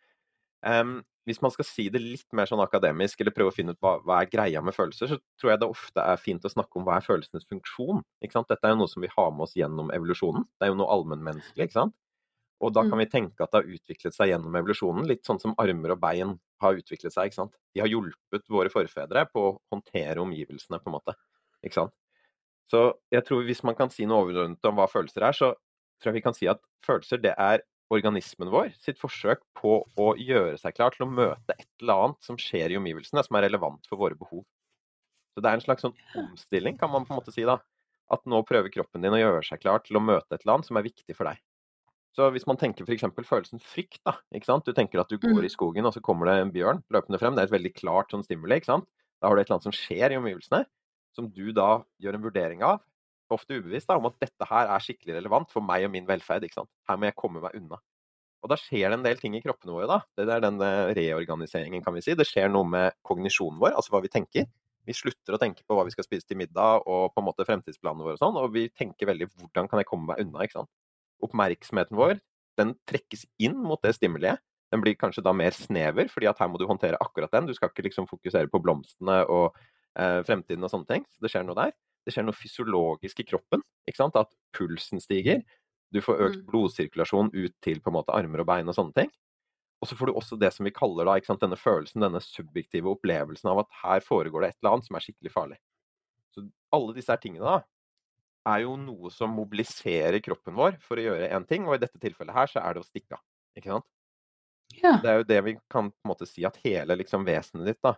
Um, 0.67 0.99
hvis 1.27 1.41
man 1.43 1.51
skal 1.51 1.67
si 1.67 1.89
det 1.91 2.01
litt 2.01 2.27
mer 2.37 2.47
sånn 2.47 2.63
akademisk, 2.63 3.21
eller 3.21 3.35
prøve 3.35 3.51
å 3.51 3.55
finne 3.55 3.75
ut 3.75 3.81
hva, 3.83 3.97
hva, 4.07 4.21
er 4.23 4.31
greia 4.31 4.63
med 4.63 4.77
følelser, 4.77 5.11
så 5.11 5.19
tror 5.41 5.53
jeg 5.53 5.63
det 5.63 5.69
ofte 5.75 6.03
er 6.03 6.21
fint 6.23 6.47
å 6.47 6.53
snakke 6.53 6.79
om 6.79 6.87
hva 6.87 7.01
er 7.01 7.07
følelsenes 7.07 7.49
funksjon. 7.51 8.05
Dette 8.23 8.59
er 8.63 8.75
jo 8.75 8.81
noe 8.85 8.93
som 8.93 9.03
vi 9.03 9.11
har 9.11 9.33
med 9.35 9.49
oss 9.49 9.57
gjennom 9.59 9.91
evolusjonen. 9.95 10.47
Det 10.55 10.69
er 10.69 10.71
jo 10.71 10.79
noe 10.79 10.93
allmennmenneskelig. 10.95 11.67
ikke 11.67 11.81
sant? 11.81 11.97
Og 12.63 12.73
da 12.73 12.87
kan 12.87 12.95
mm. 12.95 13.03
vi 13.03 13.09
tenke 13.13 13.45
at 13.45 13.53
det 13.53 13.61
har 13.61 13.75
utviklet 13.77 14.17
seg 14.17 14.31
gjennom 14.31 14.55
evolusjonen, 14.57 15.05
litt 15.11 15.27
sånn 15.29 15.43
som 15.43 15.55
armer 15.61 15.93
og 15.93 16.01
bein 16.01 16.37
har 16.63 16.79
utviklet 16.79 17.13
seg. 17.13 17.29
ikke 17.29 17.41
sant? 17.43 17.57
De 17.75 17.83
har 17.83 17.91
hjulpet 17.91 18.47
våre 18.53 18.73
forfedre 18.73 19.27
på 19.33 19.43
å 19.51 19.55
håndtere 19.75 20.23
omgivelsene, 20.23 20.81
på 20.81 20.93
en 20.93 20.97
måte. 20.97 21.17
ikke 21.67 21.83
sant? 21.83 21.97
Så 22.71 22.89
jeg 23.15 23.27
tror 23.27 23.45
hvis 23.47 23.63
man 23.67 23.77
kan 23.79 23.91
si 23.93 24.07
noe 24.09 24.25
overordnet 24.25 24.71
om 24.71 24.79
hva 24.79 24.89
følelser 24.91 25.27
er, 25.27 25.37
så 25.37 25.53
tror 26.01 26.11
jeg 26.11 26.19
vi 26.19 26.25
kan 26.25 26.37
si 26.37 26.49
at 26.51 26.63
følelser 26.87 27.21
det 27.23 27.35
er 27.35 27.63
organismen 27.93 28.51
vår 28.51 28.73
sitt 28.83 28.99
forsøk 28.99 29.43
på 29.59 29.79
å 29.87 30.09
gjøre 30.19 30.57
seg 30.59 30.75
klar 30.75 30.95
til 30.95 31.07
å 31.07 31.11
møte 31.11 31.55
et 31.55 31.69
eller 31.81 32.07
annet 32.07 32.29
som 32.29 32.39
skjer 32.41 32.75
i 32.75 32.79
omgivelsene, 32.81 33.23
som 33.23 33.39
er 33.39 33.47
relevant 33.47 33.87
for 33.91 34.01
våre 34.01 34.19
behov. 34.19 34.43
Så 35.35 35.43
det 35.45 35.51
er 35.51 35.59
en 35.59 35.65
slags 35.65 35.85
sånn 35.85 35.97
omstilling, 36.19 36.79
kan 36.81 36.91
man 36.91 37.05
på 37.07 37.15
en 37.15 37.21
måte 37.21 37.35
si. 37.35 37.45
da. 37.47 37.59
At 38.11 38.23
nå 38.31 38.41
prøver 38.47 38.73
kroppen 38.73 39.03
din 39.05 39.15
å 39.15 39.21
gjøre 39.21 39.43
seg 39.45 39.61
klar 39.61 39.83
til 39.85 39.99
å 39.99 40.03
møte 40.03 40.33
et 40.33 40.43
eller 40.43 40.57
annet 40.57 40.71
som 40.71 40.79
er 40.79 40.87
viktig 40.87 41.17
for 41.19 41.29
deg. 41.29 41.43
Så 42.17 42.31
hvis 42.33 42.47
man 42.49 42.57
tenker 42.57 42.87
f.eks. 42.87 43.05
følelsen 43.29 43.61
frykt, 43.61 44.01
da. 44.09 44.17
ikke 44.33 44.49
sant? 44.49 44.65
Du 44.65 44.73
tenker 44.73 45.03
at 45.03 45.11
du 45.13 45.19
går 45.21 45.43
i 45.43 45.51
mm. 45.51 45.53
skogen, 45.53 45.85
og 45.85 45.93
så 45.93 46.01
kommer 46.01 46.31
det 46.31 46.39
en 46.41 46.53
bjørn 46.55 46.81
løpende 46.95 47.21
frem. 47.21 47.37
Det 47.37 47.45
er 47.45 47.51
et 47.51 47.57
veldig 47.59 47.75
klart 47.77 48.15
sånn 48.15 48.25
stimuli. 48.25 48.57
ikke 48.57 48.73
sant? 48.73 48.89
Da 49.21 49.29
har 49.29 49.37
du 49.37 49.43
et 49.43 49.51
eller 49.51 49.59
annet 49.59 49.69
som 49.69 49.77
skjer 49.77 50.15
i 50.15 50.19
omgivelsene, 50.21 50.63
som 51.17 51.29
du 51.33 51.51
da 51.57 51.83
gjør 52.01 52.17
en 52.17 52.25
vurdering 52.25 52.65
av 52.65 52.81
ofte 53.35 53.59
ubevisst, 53.59 53.89
da, 53.91 53.97
om 53.99 54.09
at 54.11 54.19
dette 54.23 54.49
her 54.49 54.71
er 54.71 54.83
skikkelig 54.83 55.19
relevant 55.19 55.53
for 55.53 55.65
meg 55.65 55.87
og 55.87 55.93
min 55.95 56.07
velferd. 56.09 56.47
Her 56.47 56.99
må 57.01 57.09
jeg 57.09 57.17
komme 57.19 57.43
meg 57.43 57.57
unna. 57.59 57.81
Og 58.45 58.53
da 58.53 58.59
skjer 58.61 58.93
det 58.93 58.99
en 59.01 59.07
del 59.07 59.19
ting 59.19 59.35
i 59.35 59.43
kroppene 59.43 59.75
våre. 59.75 59.89
da. 59.91 59.99
Det 60.15 60.29
er 60.31 60.45
den 60.45 60.61
eh, 60.63 60.93
reorganiseringen, 60.95 61.83
kan 61.83 61.97
vi 61.97 62.05
si. 62.05 62.15
Det 62.15 62.29
skjer 62.29 62.53
noe 62.53 62.69
med 62.69 62.95
kognisjonen 63.07 63.59
vår, 63.63 63.75
altså 63.75 63.97
hva 63.97 64.03
vi 64.05 64.13
tenker. 64.13 64.47
Vi 64.87 64.95
slutter 64.95 65.35
å 65.35 65.41
tenke 65.43 65.65
på 65.67 65.75
hva 65.75 65.83
vi 65.89 65.91
skal 65.91 66.07
spise 66.07 66.29
til 66.29 66.39
middag 66.39 66.85
og 66.87 67.11
på 67.11 67.23
en 67.23 67.27
måte 67.27 67.47
fremtidsplanene 67.49 68.07
våre 68.07 68.15
og 68.15 68.23
sånn, 68.23 68.37
og 68.39 68.53
vi 68.55 68.69
tenker 68.71 69.09
veldig 69.11 69.27
hvordan 69.33 69.67
kan 69.67 69.83
jeg 69.83 69.89
komme 69.91 70.13
meg 70.13 70.23
unna, 70.23 70.45
ikke 70.47 70.61
sant. 70.61 70.71
Oppmerksomheten 71.27 71.99
vår 71.99 72.21
den 72.57 72.77
trekkes 72.89 73.27
inn 73.43 73.57
mot 73.67 73.83
det 73.83 73.97
stimuliet. 73.97 74.39
Den 74.73 74.83
blir 74.83 74.95
kanskje 74.99 75.25
da 75.27 75.35
mer 75.37 75.55
snever, 75.55 76.07
fordi 76.11 76.29
at 76.31 76.39
her 76.43 76.49
må 76.51 76.61
du 76.61 76.67
håndtere 76.71 76.99
akkurat 77.03 77.35
den. 77.35 77.51
Du 77.51 77.55
skal 77.57 77.71
ikke 77.71 77.85
liksom 77.87 78.09
fokusere 78.11 78.51
på 78.51 78.61
blomstene 78.63 79.21
og 79.27 79.59
eh, 79.99 80.23
fremtiden 80.27 80.65
og 80.67 80.73
sånne 80.73 80.89
ting. 80.91 81.05
Så 81.15 81.25
det 81.25 81.33
skjer 81.35 81.47
noe 81.47 81.59
der 81.59 81.75
det 82.07 82.15
skjer 82.15 82.27
noe 82.27 82.37
fysiologisk 82.37 83.21
i 83.21 83.27
kroppen. 83.27 83.63
At 83.91 84.35
pulsen 84.57 85.03
stiger. 85.03 85.43
Du 85.95 86.01
får 86.03 86.23
økt 86.29 86.43
mm. 86.43 86.49
blodsirkulasjon 86.51 87.31
ut 87.35 87.55
til 87.63 87.81
på 87.83 87.91
en 87.91 87.99
måte 87.99 88.15
armer 88.15 88.43
og 88.43 88.49
bein 88.49 88.71
og 88.71 88.77
sånne 88.79 88.95
ting. 88.97 89.11
Og 89.83 89.91
så 89.91 89.99
får 89.99 90.09
du 90.09 90.17
også 90.17 90.39
det 90.41 90.53
som 90.55 90.67
vi 90.67 90.75
kaller 90.75 91.09
da, 91.09 91.17
sant, 91.27 91.43
denne 91.43 91.59
følelsen, 91.61 92.03
denne 92.03 92.23
subjektive 92.25 92.89
opplevelsen 92.95 93.51
av 93.53 93.65
at 93.65 93.81
her 93.83 94.05
foregår 94.05 94.43
det 94.43 94.53
et 94.53 94.59
eller 94.63 94.77
annet 94.77 94.89
som 94.89 94.97
er 94.99 95.05
skikkelig 95.05 95.33
farlig. 95.35 95.59
Så 96.33 96.47
alle 96.75 96.95
disse 96.97 97.13
her 97.13 97.21
tingene 97.21 97.45
da, 97.45 97.59
er 98.47 98.63
jo 98.63 98.77
noe 98.79 99.11
som 99.13 99.35
mobiliserer 99.35 100.23
kroppen 100.25 100.57
vår 100.57 100.79
for 100.85 100.99
å 100.99 101.05
gjøre 101.09 101.29
én 101.35 101.47
ting, 101.49 101.67
og 101.67 101.77
i 101.77 101.83
dette 101.83 102.01
tilfellet 102.03 102.37
her 102.37 102.51
så 102.51 102.63
er 102.63 102.77
det 102.77 102.83
å 102.85 102.89
stikke 102.89 103.19
av. 103.19 103.23
Ikke 103.59 103.75
sant? 103.75 103.89
Ja. 104.77 104.97
Det 105.03 105.11
er 105.11 105.21
jo 105.21 105.29
det 105.29 105.41
vi 105.47 105.57
kan 105.73 105.91
på 105.91 106.07
en 106.07 106.13
måte 106.13 106.29
si 106.29 106.45
at 106.47 106.59
hele 106.65 106.97
liksom 106.99 107.27
vesenet 107.27 107.69
ditt 107.69 107.83
da, 107.85 107.97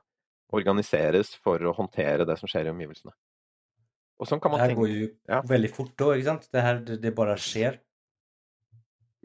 organiseres 0.56 1.34
for 1.36 1.62
å 1.62 1.74
håndtere 1.76 2.26
det 2.28 2.38
som 2.40 2.50
skjer 2.50 2.68
i 2.68 2.72
omgivelsene. 2.72 3.12
Og 4.18 4.26
sånn 4.26 4.40
kan 4.42 4.52
man 4.52 4.62
tenke. 4.62 4.75
det 4.75 4.75
her 4.75 4.80
går 4.80 4.94
jo 4.94 5.10
ja. 5.30 5.42
veldig 5.46 5.70
fort 5.75 6.02
òg, 6.06 6.16
ikke 6.16 6.28
sant? 6.28 6.48
Det 6.50 6.64
her 6.64 6.80
det, 6.82 6.98
det, 7.04 7.12
bare 7.14 7.37
skjer. 7.38 7.78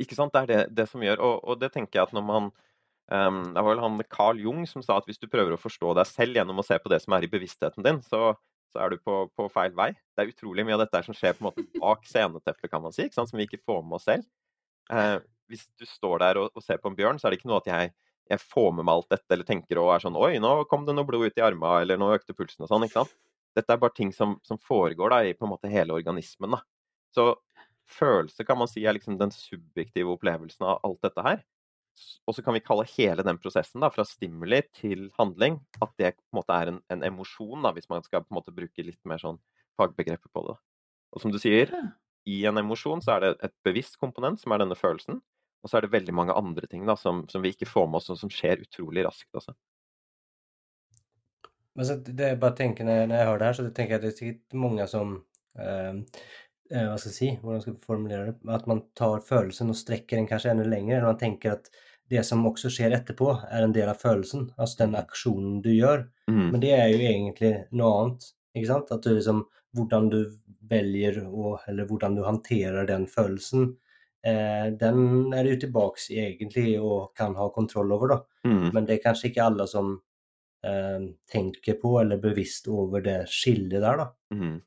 Ikke 0.01 0.17
sant. 0.17 0.33
Det 0.33 0.43
er 0.43 0.51
det, 0.51 0.61
det 0.77 0.85
som 0.91 1.01
gjør 1.03 1.21
og, 1.25 1.35
og, 1.41 1.59
det 1.61 1.71
tenker 1.73 1.99
jeg 1.99 2.09
at 2.09 2.15
når 2.15 2.25
man 2.27 2.49
um, 3.09 3.41
Det 3.55 3.59
var 3.61 3.69
vel 3.71 3.83
han 3.83 3.99
Carl 4.09 4.41
Jung 4.41 4.63
som 4.69 4.85
sa 4.85 4.99
at 5.01 5.09
hvis 5.09 5.21
du 5.21 5.29
prøver 5.29 5.55
å 5.55 5.61
forstå 5.61 5.95
deg 5.97 6.09
selv 6.09 6.37
gjennom 6.39 6.61
å 6.61 6.65
se 6.65 6.77
på 6.81 6.93
det 6.93 7.01
som 7.03 7.17
er 7.17 7.25
i 7.25 7.31
bevisstheten 7.31 7.85
din, 7.85 8.01
så, 8.05 8.35
så 8.73 8.85
er 8.85 8.93
du 8.93 9.01
på, 9.01 9.23
på, 9.33 9.49
feil 9.53 9.73
vei. 9.77 9.91
Det 10.13 10.25
er 10.25 10.33
utrolig 10.33 10.65
mye 10.67 10.77
av 10.77 10.85
dette 10.85 11.03
som 11.07 11.17
skjer 11.17 11.37
på 11.37 11.43
en 11.43 11.49
måte 11.49 11.65
bak 11.81 12.05
sceneteppet, 12.09 12.69
kan 12.69 12.85
man 12.85 12.93
si, 12.93 13.07
ikke 13.07 13.17
sant? 13.17 13.33
som 13.33 13.41
vi 13.41 13.49
ikke 13.49 13.63
får 13.65 13.81
med 13.81 13.97
oss 13.97 14.09
selv. 14.11 14.29
Uh, 14.93 15.17
hvis 15.49 15.65
du 15.79 15.85
står 15.89 16.21
der 16.21 16.41
og, 16.41 16.53
og, 16.53 16.65
ser 16.65 16.81
på 16.81 16.91
en 16.91 16.97
bjørn, 16.97 17.17
så 17.17 17.27
er 17.27 17.33
det 17.33 17.41
ikke 17.41 17.49
noe 17.49 17.61
at 17.63 17.69
jeg, 17.73 17.93
jeg 18.29 18.45
får 18.45 18.71
med 18.77 18.85
meg 18.85 18.93
alt 18.93 19.13
dette 19.17 19.35
eller 19.35 19.47
tenker 19.47 19.81
og 19.81 19.93
er 19.95 20.05
sånn 20.05 20.17
Oi, 20.19 20.35
nå 20.41 20.55
kom 20.69 20.85
det 20.85 20.93
noe 20.95 21.07
blod 21.07 21.25
ut 21.25 21.41
i 21.41 21.45
armene, 21.45 21.81
eller 21.81 21.99
nå 22.01 22.13
økte 22.13 22.37
pulsen 22.37 22.65
og 22.65 22.69
sånn. 22.69 22.85
ikke 22.85 23.01
sant? 23.01 23.13
Dette 23.57 23.75
er 23.75 23.81
bare 23.81 23.95
ting 23.95 24.11
som, 24.15 24.37
som 24.45 24.59
foregår 24.61 25.13
da, 25.13 25.21
i 25.23 25.35
på 25.37 25.47
en 25.47 25.53
måte 25.53 25.71
hele 25.71 25.95
organismen. 25.95 26.55
Da. 26.55 26.61
Så 27.13 27.27
følelse 27.99 28.45
kan 28.47 28.57
man 28.57 28.69
si 28.71 28.85
er 28.85 28.95
liksom 28.97 29.19
den 29.19 29.33
subjektive 29.35 30.13
opplevelsen 30.15 30.65
av 30.67 30.79
alt 30.87 31.01
dette 31.05 31.25
her. 31.25 31.43
Og 32.25 32.33
så 32.33 32.41
kan 32.41 32.55
vi 32.55 32.63
kalle 32.65 32.87
hele 32.95 33.25
den 33.25 33.37
prosessen 33.41 33.83
da, 33.83 33.91
fra 33.93 34.05
stimuli 34.07 34.63
til 34.73 35.09
handling, 35.19 35.59
at 35.83 35.91
det 36.01 36.15
på 36.15 36.33
en 36.33 36.39
måte 36.39 36.55
er 36.57 36.71
en, 36.71 36.79
en 36.93 37.03
emosjon, 37.05 37.61
da, 37.61 37.73
hvis 37.75 37.89
man 37.91 38.05
skal 38.05 38.23
på 38.23 38.33
en 38.33 38.39
måte 38.39 38.55
bruke 38.55 38.85
litt 38.85 39.01
mer 39.09 39.21
sånn 39.21 39.37
fagbegreper 39.77 40.31
på 40.33 40.45
det. 40.47 40.55
Og 41.13 41.21
som 41.21 41.33
du 41.33 41.37
sier, 41.41 41.69
i 42.29 42.39
en 42.49 42.57
emosjon 42.57 43.03
så 43.03 43.17
er 43.17 43.25
det 43.25 43.31
et 43.45 43.55
bevisst 43.67 43.99
komponent, 44.01 44.41
som 44.41 44.55
er 44.55 44.63
denne 44.63 44.77
følelsen. 44.79 45.21
Og 45.63 45.69
så 45.69 45.77
er 45.77 45.85
det 45.85 45.93
veldig 45.93 46.15
mange 46.15 46.35
andre 46.35 46.67
ting 46.67 46.87
da, 46.87 46.97
som, 46.99 47.23
som 47.31 47.43
vi 47.43 47.53
ikke 47.53 47.69
får 47.69 47.85
med 47.89 48.01
oss, 48.01 48.09
og 48.11 48.19
som 48.19 48.31
skjer 48.33 48.65
utrolig 48.65 49.05
raskt 49.05 49.37
også. 49.37 49.53
Men 51.75 51.87
så 51.89 51.97
det 52.05 52.33
jeg 52.33 52.39
bare 52.41 52.57
tenker 52.57 52.85
når 52.85 52.99
jeg, 52.99 53.09
når 53.09 53.17
jeg 53.17 53.27
hører 53.29 53.39
det 53.41 53.47
her, 53.47 53.57
så 53.57 53.63
tenker 53.69 53.95
jeg 53.95 53.99
at 53.99 54.03
det 54.03 54.11
er 54.11 54.19
sikkert 54.19 54.59
mange 54.65 54.85
som 54.89 55.15
eh, 55.59 55.95
eh, 56.69 56.85
Hva 56.89 56.99
skal 56.99 57.09
jeg 57.09 57.17
si, 57.17 57.31
hvordan 57.41 57.63
skal 57.63 57.73
jeg 57.73 57.87
formulere 57.87 58.27
det? 58.27 58.35
At 58.53 58.69
man 58.69 58.83
tar 58.99 59.25
følelsen 59.25 59.73
og 59.73 59.79
strekker 59.79 60.19
den 60.19 60.29
kanskje 60.29 60.53
enda 60.53 60.67
lenger. 60.67 60.99
Eller 60.99 61.09
man 61.09 61.21
tenker 61.23 61.57
at 61.57 61.71
det 62.13 62.21
som 62.27 62.45
også 62.45 62.69
skjer 62.73 62.93
etterpå, 62.93 63.31
er 63.49 63.65
en 63.65 63.73
del 63.73 63.89
av 63.89 64.01
følelsen. 64.01 64.49
Altså 64.57 64.83
den 64.83 64.97
aksjonen 64.99 65.59
du 65.65 65.71
gjør. 65.73 66.05
Mm. 66.29 66.47
Men 66.51 66.61
det 66.61 66.73
er 66.77 66.87
jo 66.91 67.01
egentlig 67.01 67.53
noe 67.73 67.93
annet. 68.01 68.31
ikke 68.53 68.69
sant? 68.69 68.93
At 68.93 69.05
du 69.05 69.13
liksom 69.15 69.45
Hvordan 69.73 70.09
du 70.11 70.19
velger 70.69 71.23
å 71.25 71.55
Eller 71.67 71.87
hvordan 71.89 72.13
du 72.13 72.21
håndterer 72.21 72.85
den 72.85 73.07
følelsen, 73.09 73.71
eh, 74.21 74.67
den 74.69 75.33
er 75.33 75.47
du 75.49 75.55
tilbake 75.59 76.13
egentlig 76.13 76.75
og 76.79 77.15
kan 77.17 77.33
ha 77.35 77.47
kontroll 77.49 77.91
over, 77.95 78.13
da. 78.13 78.19
Mm. 78.45 78.67
Men 78.75 78.85
det 78.85 78.99
er 78.99 79.05
kanskje 79.07 79.31
ikke 79.31 79.47
alle 79.49 79.65
som 79.67 79.95
tenker 81.29 81.75
på 81.81 81.97
eller 81.99 82.15
er 82.15 82.23
bevisst 82.23 82.69
over 82.71 83.03
det 83.03 83.17
skillet 83.31 83.83
der, 83.83 83.99
da. 83.99 84.05
Mm. 84.31 84.61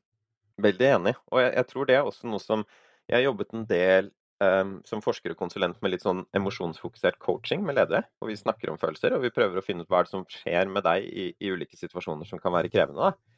Veldig 0.61 0.87
enig. 0.89 1.13
Og 1.31 1.41
jeg, 1.41 1.53
jeg, 1.55 1.67
tror 1.71 1.87
det 1.87 1.97
er 1.97 2.07
også 2.07 2.29
noe 2.29 2.41
som 2.41 2.63
Jeg 3.07 3.19
har 3.19 3.27
jobbet 3.27 3.53
en 3.55 3.65
del 3.69 4.09
um, 4.43 4.73
som 4.87 5.01
forsker 5.03 5.33
og 5.33 5.39
konsulent 5.39 5.77
med 5.81 5.93
litt 5.93 6.03
sånn 6.03 6.25
emosjonsfokusert 6.35 7.19
coaching 7.23 7.63
med 7.65 7.77
ledere. 7.77 8.03
Og 8.21 8.31
vi 8.31 8.37
snakker 8.39 8.71
om 8.71 8.79
følelser, 8.81 9.15
og 9.15 9.23
vi 9.23 9.33
prøver 9.33 9.59
å 9.59 9.65
finne 9.65 9.85
ut 9.85 9.91
hva 9.93 10.03
som 10.09 10.25
skjer 10.31 10.69
med 10.71 10.85
deg 10.87 11.07
i, 11.07 11.27
i 11.39 11.51
ulike 11.53 11.79
situasjoner 11.79 12.27
som 12.29 12.41
kan 12.43 12.55
være 12.55 12.71
krevende. 12.73 13.11
da. 13.11 13.35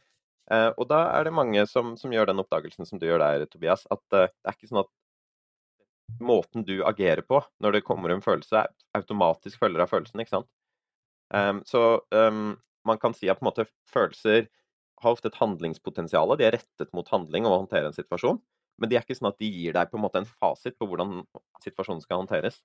Uh, 0.50 0.72
og 0.82 0.88
da 0.90 1.04
er 1.14 1.28
det 1.28 1.36
mange 1.38 1.62
som, 1.70 1.94
som, 2.00 2.10
gjør 2.14 2.32
den 2.32 2.42
oppdagelsen 2.42 2.88
som 2.90 3.02
du 3.02 3.06
gjør 3.06 3.22
der, 3.22 3.46
Tobias. 3.52 3.86
At 3.94 4.02
uh, 4.16 4.26
det 4.26 4.50
er 4.50 4.58
ikke 4.58 4.72
sånn 4.72 4.82
at 4.82 4.94
måten 6.26 6.66
du 6.66 6.80
agerer 6.88 7.22
på 7.22 7.44
når 7.62 7.78
det 7.78 7.86
kommer 7.86 8.10
en 8.10 8.26
følelse, 8.26 8.66
automatisk 8.98 9.62
følger 9.62 9.86
av 9.86 9.92
følelsen. 9.92 10.24
ikke 10.24 10.40
sant? 10.40 10.50
Um, 11.34 11.62
så 11.66 12.02
um, 12.16 12.56
man 12.88 13.02
kan 13.02 13.14
si 13.14 13.30
at 13.30 13.44
måte 13.46 13.68
følelser 13.92 14.48
har 15.04 15.16
ofte 15.16 15.30
et 15.32 15.40
handlingspotensial. 15.40 16.36
De 16.38 16.48
er 16.48 16.58
rettet 16.58 16.92
mot 16.96 17.08
handling 17.14 17.48
og 17.48 17.54
å 17.54 17.60
håndtere 17.64 17.92
en 17.92 17.96
situasjon. 17.96 18.42
Men 18.80 18.92
de 18.92 18.98
er 18.98 19.04
ikke 19.04 19.18
sånn 19.18 19.32
at 19.32 19.40
de 19.42 19.50
gir 19.52 19.76
deg 19.76 19.92
på 19.92 20.00
en 20.00 20.06
måte 20.06 20.22
en 20.22 20.28
fasit 20.30 20.78
på 20.80 20.88
hvordan 20.88 21.22
situasjonen 21.64 22.04
skal 22.04 22.22
håndteres. 22.22 22.62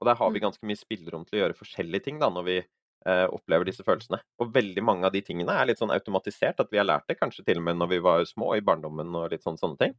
Og 0.00 0.08
der 0.08 0.18
har 0.18 0.32
vi 0.32 0.40
mm. 0.40 0.46
ganske 0.48 0.68
mye 0.68 0.78
spillerom 0.78 1.24
til 1.26 1.38
å 1.38 1.42
gjøre 1.44 1.58
forskjellige 1.58 2.06
ting 2.06 2.18
da, 2.22 2.28
når 2.32 2.46
vi 2.46 2.56
eh, 2.60 3.26
opplever 3.32 3.68
disse 3.68 3.86
følelsene. 3.86 4.20
Og 4.42 4.52
veldig 4.54 4.84
mange 4.84 5.08
av 5.08 5.14
de 5.14 5.22
tingene 5.26 5.56
er 5.56 5.70
litt 5.70 5.80
sånn 5.80 5.94
automatisert, 5.94 6.60
at 6.62 6.70
vi 6.72 6.80
har 6.80 6.86
lært 6.86 7.08
det 7.10 7.18
kanskje 7.18 7.46
til 7.46 7.62
og 7.62 7.66
med 7.68 7.80
når 7.80 7.94
vi 7.94 8.02
var 8.04 8.26
små, 8.28 8.52
i 8.56 8.64
barndommen 8.66 9.14
og 9.16 9.32
litt 9.32 9.46
sånn 9.46 9.58
sånne 9.60 9.80
ting. 9.82 9.96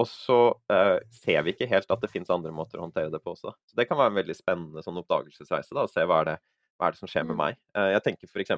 Og 0.00 0.08
så 0.10 0.38
eh, 0.74 0.98
ser 1.14 1.44
vi 1.46 1.54
ikke 1.54 1.70
helt 1.70 1.90
at 1.92 2.02
det 2.02 2.10
finnes 2.10 2.32
andre 2.32 2.50
måter 2.54 2.80
å 2.80 2.86
håndtere 2.86 3.12
det 3.12 3.22
på 3.22 3.34
også. 3.34 3.52
Så 3.70 3.78
det 3.78 3.86
kan 3.90 4.00
være 4.00 4.14
en 4.14 4.20
veldig 4.22 4.38
spennende 4.38 4.82
sånn 4.82 4.98
oppdagelsesreise. 5.02 5.74
da, 5.74 5.84
å 5.86 5.90
se 5.90 6.06
hva 6.08 6.22
er 6.22 6.32
det 6.32 6.38
hva 6.78 6.88
er 6.88 6.94
det 6.94 7.00
som 7.02 7.10
skjer 7.10 7.26
med 7.26 7.36
mm. 7.36 7.40
meg? 7.42 7.60
Eh, 7.78 7.90
jeg 7.94 8.04
tenker 8.06 8.30
f.eks. 8.30 8.54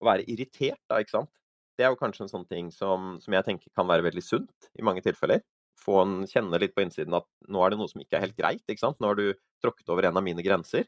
å 0.00 0.08
være 0.08 0.26
irritert, 0.30 0.80
da, 0.90 1.00
ikke 1.00 1.18
sant. 1.18 1.32
Det 1.78 1.86
er 1.86 1.94
jo 1.94 2.00
kanskje 2.00 2.26
en 2.26 2.32
sånn 2.32 2.48
ting 2.50 2.68
som, 2.74 3.16
som, 3.22 3.34
jeg 3.36 3.46
tenker 3.46 3.72
kan 3.76 3.88
være 3.88 4.04
veldig 4.04 4.24
sunt 4.24 4.70
i 4.76 4.84
mange 4.84 5.02
tilfeller. 5.04 5.42
Få 5.80 6.02
en 6.02 6.16
kjenne 6.28 6.60
litt 6.60 6.74
på 6.76 6.84
innsiden 6.84 7.16
at 7.16 7.28
nå 7.48 7.62
er 7.64 7.72
det 7.72 7.80
noe 7.80 7.88
som 7.88 8.02
ikke 8.02 8.18
er 8.18 8.26
helt 8.26 8.36
greit. 8.36 8.64
ikke 8.66 8.82
sant? 8.82 8.98
Nå 9.00 9.12
har 9.12 9.20
du 9.20 9.30
tråkket 9.64 9.88
over 9.92 10.08
en 10.08 10.20
av 10.20 10.26
mine 10.26 10.44
grenser. 10.44 10.84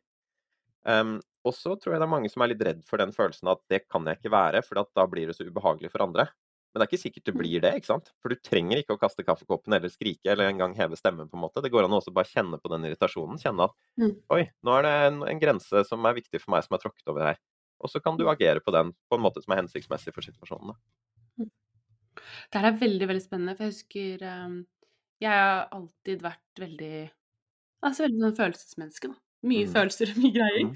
Um, 0.84 1.20
og 1.46 1.54
så 1.54 1.76
tror 1.78 1.94
jeg 1.94 2.02
det 2.02 2.06
er 2.08 2.12
mange 2.12 2.30
som 2.30 2.42
er 2.42 2.50
litt 2.52 2.64
redd 2.66 2.82
for 2.86 3.00
den 3.00 3.14
følelsen 3.14 3.50
at 3.52 3.62
det 3.70 3.84
kan 3.86 4.04
jeg 4.06 4.18
ikke 4.18 4.34
være, 4.34 4.62
for 4.66 4.82
da 4.82 5.06
blir 5.10 5.30
det 5.30 5.38
så 5.38 5.46
ubehagelig 5.46 5.92
for 5.94 6.04
andre. 6.04 6.26
Men 6.72 6.80
det 6.80 6.86
er 6.86 6.90
ikke 6.90 7.02
sikkert 7.02 7.26
det 7.28 7.34
mm. 7.34 7.40
blir 7.42 7.62
det. 7.64 7.72
ikke 7.76 7.90
sant? 7.90 8.10
For 8.22 8.32
du 8.32 8.40
trenger 8.40 8.80
ikke 8.80 8.96
å 8.96 9.00
kaste 9.00 9.24
kaffekoppen 9.26 9.76
eller 9.76 9.92
skrike 9.92 10.32
eller 10.32 10.48
engang 10.48 10.72
heve 10.78 10.96
stemmen. 10.96 11.28
på 11.28 11.36
en 11.36 11.44
måte. 11.44 11.60
Det 11.64 11.70
går 11.72 11.84
an 11.84 11.92
å 11.92 12.00
også 12.00 12.14
bare 12.16 12.30
kjenne 12.30 12.60
på 12.60 12.72
den 12.72 12.86
irritasjonen. 12.88 13.40
Kjenne 13.42 13.68
at 13.68 13.76
mm. 14.00 14.14
oi, 14.32 14.42
nå 14.64 14.76
er 14.78 14.86
det 14.86 14.92
en, 15.10 15.20
en, 15.28 15.42
grense 15.42 15.84
som 15.88 16.08
er 16.08 16.16
viktig 16.16 16.40
for 16.40 16.54
meg, 16.54 16.64
som 16.64 16.78
er 16.78 16.84
tråkket 16.84 17.12
over 17.12 17.28
her. 17.28 17.40
Og 17.82 17.92
så 17.92 18.00
kan 18.00 18.16
du 18.16 18.24
mm. 18.24 18.32
agere 18.32 18.64
på 18.64 18.72
den 18.74 18.94
på 19.10 19.18
en 19.18 19.24
måte 19.24 19.42
som 19.44 19.52
er 19.52 19.62
hensiktsmessig 19.64 20.16
for 20.16 20.24
situasjonen. 20.24 20.72
Da. 20.72 21.48
Det 22.52 22.60
er 22.60 22.80
veldig, 22.80 23.08
veldig 23.10 23.24
spennende. 23.24 23.56
For 23.58 23.68
jeg 23.68 23.76
husker 23.76 24.26
um, 24.28 24.56
Jeg 25.22 25.32
har 25.32 25.68
alltid 25.76 26.24
vært 26.24 26.64
veldig 26.64 26.96
Altså 27.82 28.04
veldig 28.06 28.20
sånn 28.22 28.36
følelsesmenneske, 28.38 29.08
da. 29.10 29.18
Mye 29.50 29.66
mm. 29.66 29.72
følelser 29.74 30.12
og 30.12 30.18
mye 30.22 30.34
greier. 30.36 30.68
Mm. 30.68 30.74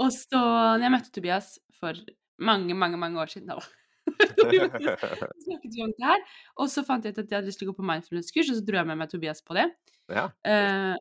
Og 0.00 0.12
så, 0.14 0.38
når 0.40 0.86
jeg 0.86 0.92
møtte 0.94 1.12
Tobias 1.12 1.50
for 1.76 1.98
mange, 2.40 2.76
mange, 2.76 3.00
mange 3.00 3.20
år 3.20 3.32
siden 3.32 3.52
da 3.52 3.60
snakket 5.46 5.72
vi 5.72 5.84
om 5.84 5.92
det 5.92 6.06
her. 6.06 6.24
Og 6.62 6.70
så 6.72 6.84
fant 6.86 7.04
jeg 7.04 7.16
ut 7.16 7.20
at 7.24 7.28
jeg 7.28 7.38
hadde 7.38 7.50
lyst 7.50 7.62
til 7.62 7.68
å 7.68 7.72
gå 7.72 7.80
på 7.80 7.88
mindfulness-kurs, 7.90 8.52
og 8.52 8.60
så 8.60 8.64
dro 8.66 8.80
jeg 8.80 8.90
med 8.90 9.00
meg 9.02 9.12
Tobias 9.12 9.44
på 9.44 9.58
det. 9.58 9.68
Ja. 10.12 10.28
Uh, 10.46 10.94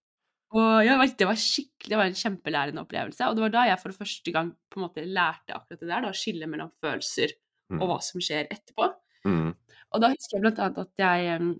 og 0.56 0.86
ja, 0.86 0.96
det 1.04 1.28
var 1.28 1.40
skikkelig, 1.40 1.92
det 1.92 2.00
var 2.00 2.10
en 2.10 2.18
kjempelærende 2.20 2.84
opplevelse. 2.86 3.28
Og 3.28 3.36
det 3.36 3.44
var 3.44 3.54
da 3.54 3.66
jeg 3.70 3.82
for 3.82 3.98
første 3.98 4.34
gang 4.36 4.52
på 4.72 4.80
en 4.80 4.86
måte 4.86 5.04
lærte 5.04 5.56
akkurat 5.56 5.82
det 5.82 5.90
der, 5.90 6.06
da, 6.06 6.12
å 6.12 6.18
skille 6.18 6.48
mellom 6.50 6.72
følelser 6.84 7.34
mm. 7.74 7.80
og 7.80 7.90
hva 7.90 7.98
som 8.06 8.24
skjer 8.24 8.48
etterpå. 8.54 8.88
Mm. 9.28 9.52
Og 9.96 10.04
da 10.04 10.12
husker 10.14 10.38
jeg 10.38 10.46
blant 10.46 10.62
annet 10.64 10.82
at 10.86 11.02
jeg 11.02 11.40
um, 11.42 11.54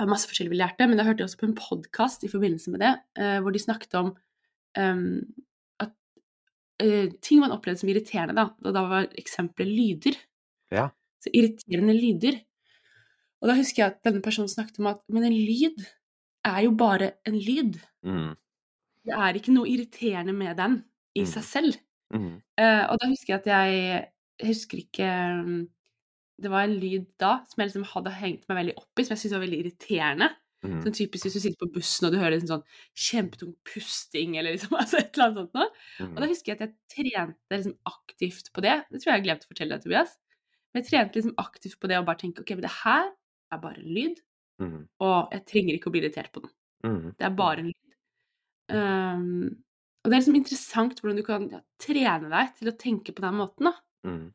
har 0.00 0.10
masse 0.10 0.28
forskjellig 0.30 0.54
vi 0.54 0.60
lærte, 0.60 0.88
men 0.88 0.98
da 0.98 1.06
hørte 1.06 1.22
jeg 1.22 1.30
også 1.30 1.42
på 1.42 1.48
en 1.50 1.58
podkast 1.60 2.26
i 2.26 2.32
forbindelse 2.32 2.72
med 2.74 2.82
det, 2.82 2.92
uh, 3.20 3.38
hvor 3.44 3.54
de 3.54 3.62
snakket 3.62 3.98
om 4.00 4.10
um, 4.80 5.04
at 5.84 5.94
uh, 6.82 7.06
ting 7.22 7.44
man 7.44 7.54
opplevde 7.54 7.84
som 7.84 7.92
irriterende, 7.92 8.36
da, 8.38 8.48
og 8.64 8.74
da 8.74 8.86
var 8.90 9.10
eksempelet 9.22 9.70
lyder. 9.76 10.18
Ja. 10.74 10.88
Så 11.22 11.32
irriterende 11.34 11.94
lyder. 11.96 12.40
Og 13.42 13.50
da 13.50 13.56
husker 13.58 13.82
jeg 13.82 13.92
at 13.92 14.02
denne 14.06 14.24
personen 14.24 14.50
snakket 14.50 14.80
om 14.80 14.90
at 14.90 15.02
men 15.12 15.28
en 15.28 15.36
lyd 15.36 15.84
er 16.46 16.64
jo 16.66 16.74
bare 16.78 17.12
en 17.28 17.36
lyd. 17.38 17.78
Mm. 18.06 18.34
Det 19.06 19.14
er 19.14 19.38
ikke 19.38 19.54
noe 19.54 19.70
irriterende 19.70 20.34
med 20.36 20.56
den 20.58 20.80
i 21.16 21.24
mm. 21.24 21.30
seg 21.30 21.46
selv. 21.46 21.78
Mm. 22.14 22.36
Uh, 22.58 22.84
og 22.90 23.00
da 23.00 23.08
husker 23.10 23.34
jeg 23.34 23.40
at 23.42 23.48
jeg 23.50 24.04
Jeg 24.36 24.52
husker 24.52 24.78
ikke 24.78 25.06
um, 25.42 25.64
Det 26.38 26.50
var 26.52 26.66
en 26.66 26.76
lyd 26.78 27.06
da 27.18 27.40
som 27.48 27.58
jeg 27.58 27.70
liksom 27.70 27.86
hadde 27.90 28.12
hengt 28.14 28.44
meg 28.46 28.58
veldig 28.60 28.74
opp 28.76 29.00
i, 29.00 29.04
som 29.04 29.14
jeg 29.14 29.22
syntes 29.22 29.34
var 29.34 29.42
veldig 29.46 29.60
irriterende. 29.62 30.28
Mm. 30.66 30.76
Sånn 30.84 30.96
typisk 30.96 31.26
hvis 31.26 31.36
du 31.38 31.42
sitter 31.42 31.60
på 31.62 31.70
bussen 31.74 32.06
og 32.08 32.12
du 32.12 32.18
hører 32.20 32.34
liksom 32.34 32.50
sånn 32.50 32.66
kjempetung 33.06 33.54
pusting 33.66 34.36
eller 34.36 34.56
liksom, 34.56 34.76
altså 34.82 35.00
et 35.00 35.16
eller 35.16 35.26
annet 35.26 35.40
sånt 35.40 35.56
noe. 35.56 35.68
Og 36.04 36.18
da 36.18 36.26
mm. 36.26 36.30
husker 36.34 36.52
jeg 36.52 36.58
at 36.58 36.64
jeg 36.66 36.76
trente 36.94 37.58
liksom 37.58 37.76
aktivt 37.92 38.52
på 38.52 38.64
det. 38.66 38.76
Det 38.90 39.00
tror 39.00 39.12
jeg 39.12 39.20
jeg 39.20 39.26
glemte 39.28 39.48
å 39.48 39.52
fortelle 39.54 39.78
deg, 39.78 39.86
Tobias. 39.86 40.16
Men 40.76 40.84
jeg 40.84 40.90
trente 40.90 41.16
liksom 41.16 41.38
aktivt 41.40 41.78
på 41.80 41.88
det 41.88 41.96
og 41.96 42.04
bare 42.04 42.20
tenke 42.20 42.42
ok, 42.44 42.50
men 42.52 42.66
det 42.66 42.70
her 42.82 43.06
er 43.54 43.60
bare 43.62 43.78
en 43.80 43.92
lyd, 43.96 44.18
mm. 44.60 44.80
og 45.06 45.30
jeg 45.32 45.44
trenger 45.48 45.76
ikke 45.78 45.88
å 45.88 45.92
bli 45.94 46.02
irritert 46.02 46.28
på 46.34 46.42
den. 46.44 46.50
Mm. 46.84 46.98
Det 47.16 47.24
er 47.24 47.38
bare 47.38 47.62
en 47.62 47.70
lyd. 47.70 47.94
Um, 48.76 49.22
og 50.04 50.10
det 50.10 50.12
er 50.12 50.20
liksom 50.20 50.36
interessant 50.36 51.00
hvordan 51.00 51.16
du 51.16 51.24
kan 51.24 51.46
ja, 51.48 51.62
trene 51.80 52.28
deg 52.28 52.50
til 52.58 52.68
å 52.68 52.74
tenke 52.76 53.14
på 53.16 53.24
den 53.24 53.38
måten, 53.38 53.70
da. 53.70 53.72
Mm. 54.04 54.26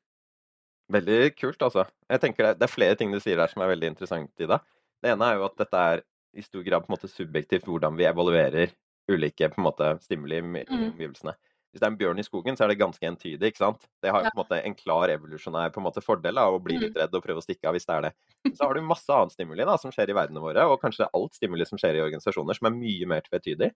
Veldig 0.98 1.20
kult, 1.38 1.62
altså. 1.62 1.86
Jeg 2.10 2.26
tenker 2.26 2.48
det, 2.48 2.56
det, 2.58 2.66
er 2.66 2.74
flere 2.74 2.98
ting 2.98 3.14
du 3.14 3.22
sier 3.22 3.38
der 3.38 3.54
som 3.54 3.62
er 3.62 3.70
veldig 3.76 3.94
interessant 3.94 4.42
i 4.42 4.50
det. 4.50 4.62
Det 5.06 5.14
ene 5.14 5.30
er 5.30 5.38
jo 5.38 5.46
at 5.46 5.62
dette 5.62 5.86
er 5.94 6.04
i 6.34 6.48
stor 6.48 6.66
grad 6.66 6.82
på 6.82 6.90
en 6.90 6.96
måte 6.98 7.12
subjektivt 7.12 7.70
hvordan 7.70 8.02
vi 8.02 8.10
evaluerer 8.10 8.74
ulike 9.14 9.54
på 9.54 9.62
en 9.62 9.70
måte 9.70 9.94
stimuli 10.02 10.42
i 10.42 10.48
mm. 10.50 10.90
omgivelsene. 10.90 11.38
Mm 11.38 11.51
hvis 11.72 11.80
det 11.80 11.88
er 11.88 11.92
en 11.94 12.00
bjørn 12.00 12.20
i 12.20 12.26
skogen, 12.26 12.58
så 12.60 12.66
er 12.66 12.72
det 12.74 12.82
ganske 12.82 13.08
entydig. 13.08 13.48
ikke 13.48 13.62
sant? 13.62 13.86
Det 14.04 14.12
har 14.12 14.26
jo 14.26 14.32
på 14.34 14.36
en 14.36 14.42
måte 14.42 14.58
en 14.60 14.76
klar 14.76 15.12
evolusjonær 15.14 15.72
på 15.72 15.80
en 15.80 15.86
måte 15.86 16.04
fordel 16.04 16.42
av 16.42 16.58
å 16.58 16.60
bli 16.64 16.76
litt 16.76 16.92
mm. 16.92 17.00
redd 17.00 17.16
og 17.16 17.24
prøve 17.24 17.40
å 17.40 17.46
stikke 17.46 17.70
av 17.70 17.78
hvis 17.78 17.88
det 17.88 17.96
er 17.96 18.08
det. 18.08 18.12
Så 18.58 18.68
har 18.68 18.76
du 18.76 18.84
masse 18.84 19.16
annet 19.16 19.36
stimuli 19.38 19.68
da, 19.68 19.78
som 19.80 19.94
skjer 19.96 20.12
i 20.12 20.18
verdenene 20.18 20.44
våre, 20.44 20.66
og 20.68 20.82
kanskje 20.84 21.08
alt 21.16 21.40
stimuli 21.40 21.68
som 21.70 21.80
skjer 21.80 21.96
i 21.96 22.04
organisasjoner, 22.04 22.60
som 22.60 22.68
er 22.68 22.76
mye 22.76 23.08
mer 23.08 23.24
tvetydig, 23.30 23.72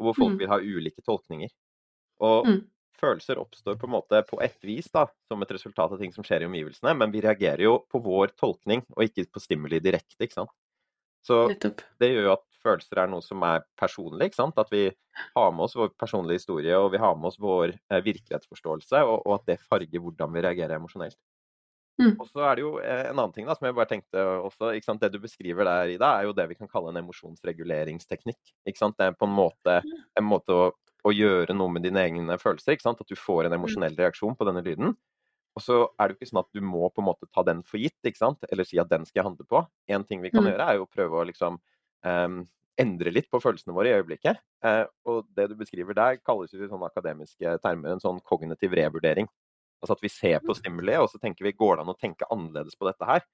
og 0.00 0.08
hvor 0.08 0.18
folk 0.18 0.34
mm. 0.34 0.40
vil 0.42 0.50
ha 0.50 0.58
ulike 0.58 1.06
tolkninger. 1.06 1.54
Og 2.26 2.50
mm. 2.50 2.60
følelser 2.98 3.38
oppstår 3.38 3.78
på 3.78 3.86
en 3.86 3.94
måte 3.94 4.24
på 4.26 4.40
ett 4.42 4.58
vis 4.66 4.90
da, 4.90 5.06
som 5.30 5.46
et 5.46 5.54
resultat 5.54 5.94
av 5.94 6.02
ting 6.02 6.14
som 6.16 6.26
skjer 6.26 6.42
i 6.42 6.50
omgivelsene, 6.50 6.96
men 6.98 7.14
vi 7.14 7.22
reagerer 7.22 7.68
jo 7.68 7.78
på 7.86 8.02
vår 8.02 8.34
tolkning, 8.34 8.82
og 8.96 9.06
ikke 9.06 9.28
på 9.30 9.46
stimuli 9.46 9.78
direkte. 9.84 10.18
ikke 10.26 10.40
sant? 10.40 10.54
Så 11.26 11.46
det 12.00 12.12
gjør 12.12 12.28
jo 12.28 12.34
at 12.36 12.44
følelser 12.62 13.02
er 13.02 13.10
noe 13.10 13.24
som 13.24 13.42
er 13.46 13.64
personlig. 13.78 14.28
ikke 14.28 14.40
sant? 14.40 14.60
At 14.60 14.70
vi 14.72 14.88
har 15.34 15.50
med 15.54 15.66
oss 15.66 15.76
vår 15.78 15.92
personlige 15.98 16.42
historie 16.42 16.76
og 16.78 16.92
vi 16.94 17.02
har 17.02 17.16
med 17.16 17.30
oss 17.30 17.40
vår 17.42 17.74
eh, 17.74 18.04
virkelighetsforståelse, 18.04 19.02
og, 19.04 19.20
og, 19.24 19.34
at 19.38 19.52
det 19.52 19.60
farger 19.64 20.02
hvordan 20.04 20.32
vi 20.34 20.44
reagerer 20.46 20.78
emosjonelt. 20.78 21.18
Mm. 21.98 22.12
Og 22.14 22.28
så 22.30 22.44
er 22.46 22.58
det 22.58 22.62
jo 22.62 22.72
eh, 22.78 23.08
en 23.08 23.16
annen 23.16 23.32
ting 23.34 23.48
da, 23.48 23.56
som 23.58 23.66
jeg 23.66 23.74
bare 23.74 23.90
tenkte 23.90 24.22
også, 24.22 24.72
ikke 24.78 24.86
sant? 24.86 25.02
Det 25.02 25.10
du 25.14 25.22
beskriver 25.22 25.66
der, 25.66 25.94
Ida, 25.96 26.12
er 26.14 26.28
jo 26.28 26.36
det 26.36 26.46
vi 26.52 26.58
kan 26.58 26.70
kalle 26.70 26.92
en 26.92 27.00
emosjonsreguleringsteknikk. 27.02 28.38
ikke 28.68 28.78
sant? 28.78 28.98
Det 28.98 29.08
er 29.08 29.18
på 29.18 29.26
en 29.26 29.34
måte, 29.34 29.80
en 30.18 30.26
måte 30.26 30.54
å, 30.54 30.68
å, 31.02 31.14
gjøre 31.14 31.56
noe 31.58 31.74
med 31.74 31.86
dine 31.86 32.04
egne 32.06 32.38
følelser. 32.38 32.76
ikke 32.76 32.86
sant? 32.86 33.02
At 33.02 33.10
du 33.10 33.18
får 33.18 33.46
en 33.46 33.54
mm. 33.54 33.58
emosjonell 33.58 33.98
reaksjon 33.98 34.38
på 34.38 34.46
denne 34.46 34.62
lyden. 34.66 34.94
Og 35.58 35.64
så 35.64 35.78
er 35.98 36.06
det 36.06 36.14
jo 36.14 36.20
ikke 36.20 36.30
sånn 36.30 36.44
at 36.44 36.54
du 36.54 36.62
må 36.62 36.86
på 36.92 37.02
en 37.02 37.08
måte 37.08 37.26
ta 37.34 37.42
den 37.46 37.64
for 37.66 37.82
gitt, 37.82 37.98
ikke 38.06 38.20
sant? 38.20 38.46
eller 38.52 38.66
si 38.68 38.78
at 38.78 38.90
den 38.90 39.06
skal 39.08 39.22
jeg 39.22 39.28
handle 39.32 39.46
på. 39.50 39.64
En 39.90 40.04
ting 40.06 40.22
vi 40.22 40.30
kan 40.30 40.44
mm. 40.44 40.52
gjøre, 40.52 40.68
er 40.68 40.78
jo 40.78 40.86
å 40.86 40.92
prøve 40.92 41.18
å 41.18 41.24
liksom 41.26 41.58
um, 42.06 42.36
endre 42.78 43.10
litt 43.10 43.26
på 43.32 43.40
følelsene 43.42 43.74
våre 43.74 43.90
i 43.90 43.96
øyeblikket. 43.98 44.38
Uh, 44.62 44.84
og 45.10 45.26
det 45.34 45.48
du 45.50 45.56
beskriver 45.58 45.98
der, 45.98 46.20
kalles 46.22 46.54
jo 46.54 46.62
i 46.62 46.70
sånne 46.70 46.90
akademiske 46.92 47.56
termer 47.64 47.96
en 47.96 48.04
sånn 48.04 48.22
kognitiv 48.28 48.76
revurdering. 48.78 49.26
Altså 49.82 49.96
at 49.98 50.04
vi 50.04 50.12
ser 50.12 50.38
på 50.44 50.54
mm. 50.54 50.58
stimuli, 50.60 50.94
og 51.02 51.10
så 51.10 51.18
tenker 51.22 51.48
vi 51.48 51.56
går 51.58 51.78
det 51.78 51.86
an 51.86 51.94
å 51.94 51.98
tenke 51.98 52.30
annerledes 52.34 52.78
på 52.78 52.86
dette 52.86 53.08
her? 53.08 53.26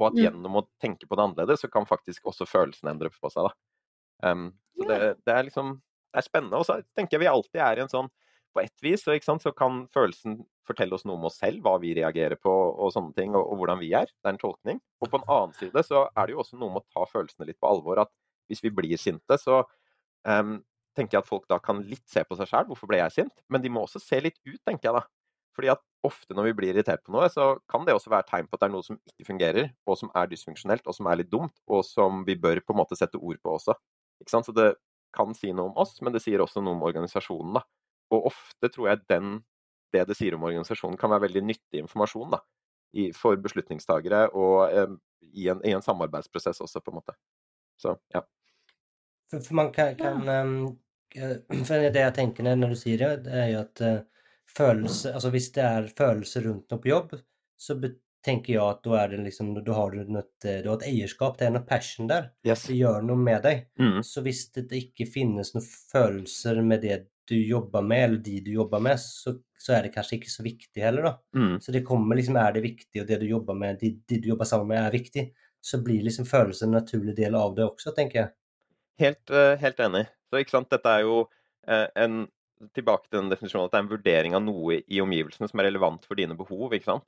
Og 0.00 0.08
at 0.08 0.18
gjennom 0.18 0.58
å 0.58 0.66
tenke 0.82 1.06
på 1.06 1.18
det 1.18 1.26
annerledes, 1.28 1.62
så 1.62 1.70
kan 1.70 1.86
faktisk 1.86 2.26
også 2.30 2.48
følelsene 2.50 2.96
endre 2.96 3.12
på 3.14 3.30
seg. 3.30 3.46
da. 3.46 4.32
Um, 4.32 4.50
så 4.74 4.90
det, 4.90 4.98
det, 5.22 5.36
er 5.36 5.46
liksom 5.46 5.76
det 6.10 6.22
er 6.22 6.26
spennende. 6.26 6.58
Og 6.58 6.66
så 6.66 6.80
tenker 6.98 7.14
jeg 7.14 7.28
vi 7.28 7.30
alltid 7.30 7.62
er 7.62 7.78
i 7.78 7.84
en 7.84 7.92
sånn 7.92 8.10
På 8.54 8.62
ett 8.64 8.82
vis 8.82 9.04
så, 9.04 9.14
så 9.42 9.52
kan 9.54 9.84
følelsen 9.94 10.40
fortelle 10.66 10.96
oss 10.96 11.04
noe 11.06 11.18
om 11.18 11.28
oss 11.28 11.38
selv, 11.40 11.62
hva 11.64 11.76
vi 11.82 11.92
reagerer 11.98 12.38
på 12.40 12.50
og 12.50 12.90
sånne 12.94 13.14
ting, 13.16 13.34
og, 13.34 13.44
og, 13.44 13.60
hvordan 13.60 13.80
vi 13.82 13.92
er. 13.96 14.10
Det 14.10 14.26
er 14.26 14.34
en 14.34 14.42
tolkning. 14.42 14.80
Og 15.02 15.10
på 15.10 15.20
en 15.20 15.28
annen 15.28 15.54
side 15.58 15.84
så 15.86 16.06
er 16.10 16.26
det 16.26 16.34
jo 16.34 16.42
også 16.42 16.58
noe 16.58 16.74
med 16.74 16.82
å 16.82 16.96
ta 16.98 17.06
følelsene 17.10 17.48
litt 17.48 17.60
på 17.62 17.70
alvor. 17.70 18.02
At 18.04 18.12
hvis 18.50 18.62
vi 18.64 18.74
blir 18.74 18.98
sinte, 19.00 19.38
så 19.38 19.62
um, 20.26 20.58
tenker 20.98 21.18
jeg 21.18 21.24
at 21.24 21.30
folk 21.30 21.46
da 21.50 21.60
kan 21.62 21.82
litt 21.86 22.06
se 22.10 22.24
på 22.26 22.38
seg 22.38 22.50
sjæl, 22.50 22.68
Hvorfor 22.70 22.90
ble 22.90 23.00
jeg 23.02 23.16
sint? 23.20 23.34
Men 23.48 23.62
de 23.62 23.72
må 23.72 23.86
også 23.86 24.02
se 24.02 24.20
litt 24.22 24.38
ut, 24.46 24.60
tenker 24.66 24.90
jeg 24.90 24.98
da. 24.98 25.04
Fordi 25.56 25.72
at 25.72 25.82
ofte 26.06 26.34
når 26.36 26.50
vi 26.50 26.56
blir 26.60 26.74
irritert 26.74 27.02
på 27.04 27.14
noe, 27.14 27.26
så 27.32 27.52
kan 27.70 27.86
det 27.86 27.94
også 27.94 28.12
være 28.12 28.28
tegn 28.28 28.46
på 28.48 28.56
at 28.56 28.62
det 28.62 28.68
er 28.68 28.74
noe 28.74 28.86
som 28.86 28.98
ikke 29.10 29.26
fungerer, 29.26 29.72
og 29.86 29.98
som 30.00 30.12
er 30.16 30.30
dysfunksjonelt, 30.30 30.86
og 30.86 30.96
som 30.96 31.08
er 31.10 31.20
litt 31.20 31.32
dumt, 31.32 31.54
og 31.68 31.82
som 31.86 32.22
vi 32.26 32.38
bør 32.38 32.62
på 32.64 32.74
en 32.74 32.80
måte 32.80 32.98
sette 32.98 33.20
ord 33.20 33.40
på 33.42 33.56
også. 33.58 33.74
Ikke 34.22 34.32
sant? 34.32 34.48
Så 34.48 34.54
det 34.56 34.72
kan 35.14 35.34
si 35.34 35.50
noe 35.52 35.72
om 35.72 35.80
oss, 35.82 35.96
men 36.04 36.14
det 36.14 36.22
sier 36.24 36.42
også 36.42 36.62
noe 36.62 36.78
om 36.78 36.86
organisasjonen. 36.86 37.58
da. 37.58 37.64
Og 38.10 38.30
ofte 38.32 38.70
tror 38.72 38.90
jeg 38.90 39.04
den, 39.10 39.38
det 39.94 40.06
det 40.08 40.16
sier 40.18 40.36
om 40.36 40.46
organisasjonen, 40.48 40.98
kan 40.98 41.12
være 41.12 41.28
veldig 41.28 41.44
nyttig 41.46 41.82
informasjon 41.84 42.34
da, 42.34 42.42
i, 42.98 43.10
for 43.16 43.38
beslutningstagere 43.42 44.26
og 44.34 44.56
eh, 44.68 44.92
i, 45.30 45.48
en, 45.52 45.62
i, 45.64 45.74
en, 45.76 45.84
samarbeidsprosess 45.84 46.62
også, 46.64 46.82
på 46.82 46.92
en 46.92 47.00
måte. 47.00 47.16
Så, 47.80 47.94
ja. 48.14 48.24
For, 49.30 49.42
for 49.46 49.58
man 49.58 49.72
kan, 49.74 49.96
kan 49.98 50.24
For 51.66 51.90
det 51.90 52.04
jeg 52.04 52.14
tenker 52.14 52.46
når 52.54 52.74
du 52.74 52.78
sier 52.78 53.00
det, 53.00 53.24
det 53.24 53.34
er 53.34 53.48
jo 53.50 53.62
at 53.64 53.80
uh, 53.82 53.96
følelse 54.50 55.10
Altså 55.14 55.32
hvis 55.34 55.48
det 55.56 55.64
er 55.66 55.88
følelser 55.98 56.46
rundt 56.46 56.70
noe 56.70 56.82
på 56.82 56.90
jobb, 56.92 57.16
så 57.58 57.76
tenker 58.24 58.54
jeg 58.54 58.62
at 58.62 58.82
da 58.84 58.96
er 59.00 59.12
det 59.14 59.22
liksom, 59.24 59.52
da 59.56 59.76
har 59.76 59.94
du, 59.94 60.02
noe, 60.12 60.26
du 60.42 60.68
har 60.68 60.76
et 60.76 60.86
eierskap, 60.90 61.38
det 61.38 61.48
er 61.48 61.54
noe 61.54 61.66
passion 61.66 62.10
der. 62.10 62.30
Yes. 62.46 62.66
Det 62.68 62.76
gjør 62.76 63.04
noe 63.08 63.20
med 63.20 63.42
deg. 63.46 63.64
Mm. 63.80 64.00
Så 64.06 64.22
hvis 64.24 64.46
det 64.56 64.68
ikke 64.76 65.08
finnes 65.08 65.54
noen 65.54 65.66
følelser 65.66 66.60
med 66.64 66.84
det 66.84 66.98
du 67.30 67.36
jobber 67.38 67.84
med, 67.86 68.04
eller 68.04 68.22
de 68.24 68.40
du 68.44 68.50
jobber 68.52 68.82
med, 68.84 69.00
så, 69.00 69.36
så 69.58 69.76
er 69.76 69.86
det 69.86 69.92
kanskje 69.94 70.18
ikke 70.18 70.32
så 70.32 70.44
viktig 70.46 70.82
heller, 70.84 71.06
da. 71.08 71.14
Mm. 71.36 71.54
Så 71.62 71.74
det 71.74 71.84
kommer 71.86 72.18
liksom, 72.18 72.38
er 72.40 72.56
det 72.56 72.64
viktig, 72.66 73.02
og 73.02 73.06
det 73.08 73.20
du 73.22 73.28
jobber 73.30 73.58
med, 73.58 73.78
de, 73.80 73.94
de, 74.10 74.18
du 74.20 74.28
jobber 74.32 74.48
sammen 74.50 74.70
med, 74.72 74.82
er 74.82 74.96
viktig, 74.98 75.26
så 75.60 75.80
blir 75.84 76.04
liksom 76.06 76.28
følelsen 76.28 76.70
en 76.70 76.78
naturlig 76.80 77.14
del 77.18 77.36
av 77.38 77.54
det 77.56 77.66
også, 77.66 77.94
tenker 77.96 78.22
jeg. 78.22 78.32
Helt, 79.00 79.32
uh, 79.32 79.54
helt 79.60 79.80
enig. 79.80 80.04
Så 80.28 80.40
ikke 80.40 80.56
sant, 80.58 80.70
dette 80.72 80.92
er 80.98 81.06
jo 81.06 81.24
uh, 81.24 81.88
en 81.98 82.26
Tilbake 82.76 83.08
til 83.08 83.22
den 83.22 83.30
definisjonen 83.32 83.70
at 83.70 83.72
det 83.72 83.78
er 83.78 83.84
en 83.86 83.88
vurdering 83.88 84.34
av 84.36 84.42
noe 84.44 84.82
i 84.84 84.98
omgivelsene 85.00 85.46
som 85.48 85.62
er 85.62 85.70
relevant 85.70 86.02
for 86.04 86.18
dine 86.18 86.34
behov. 86.36 86.74
ikke 86.76 86.90
sant? 86.90 87.06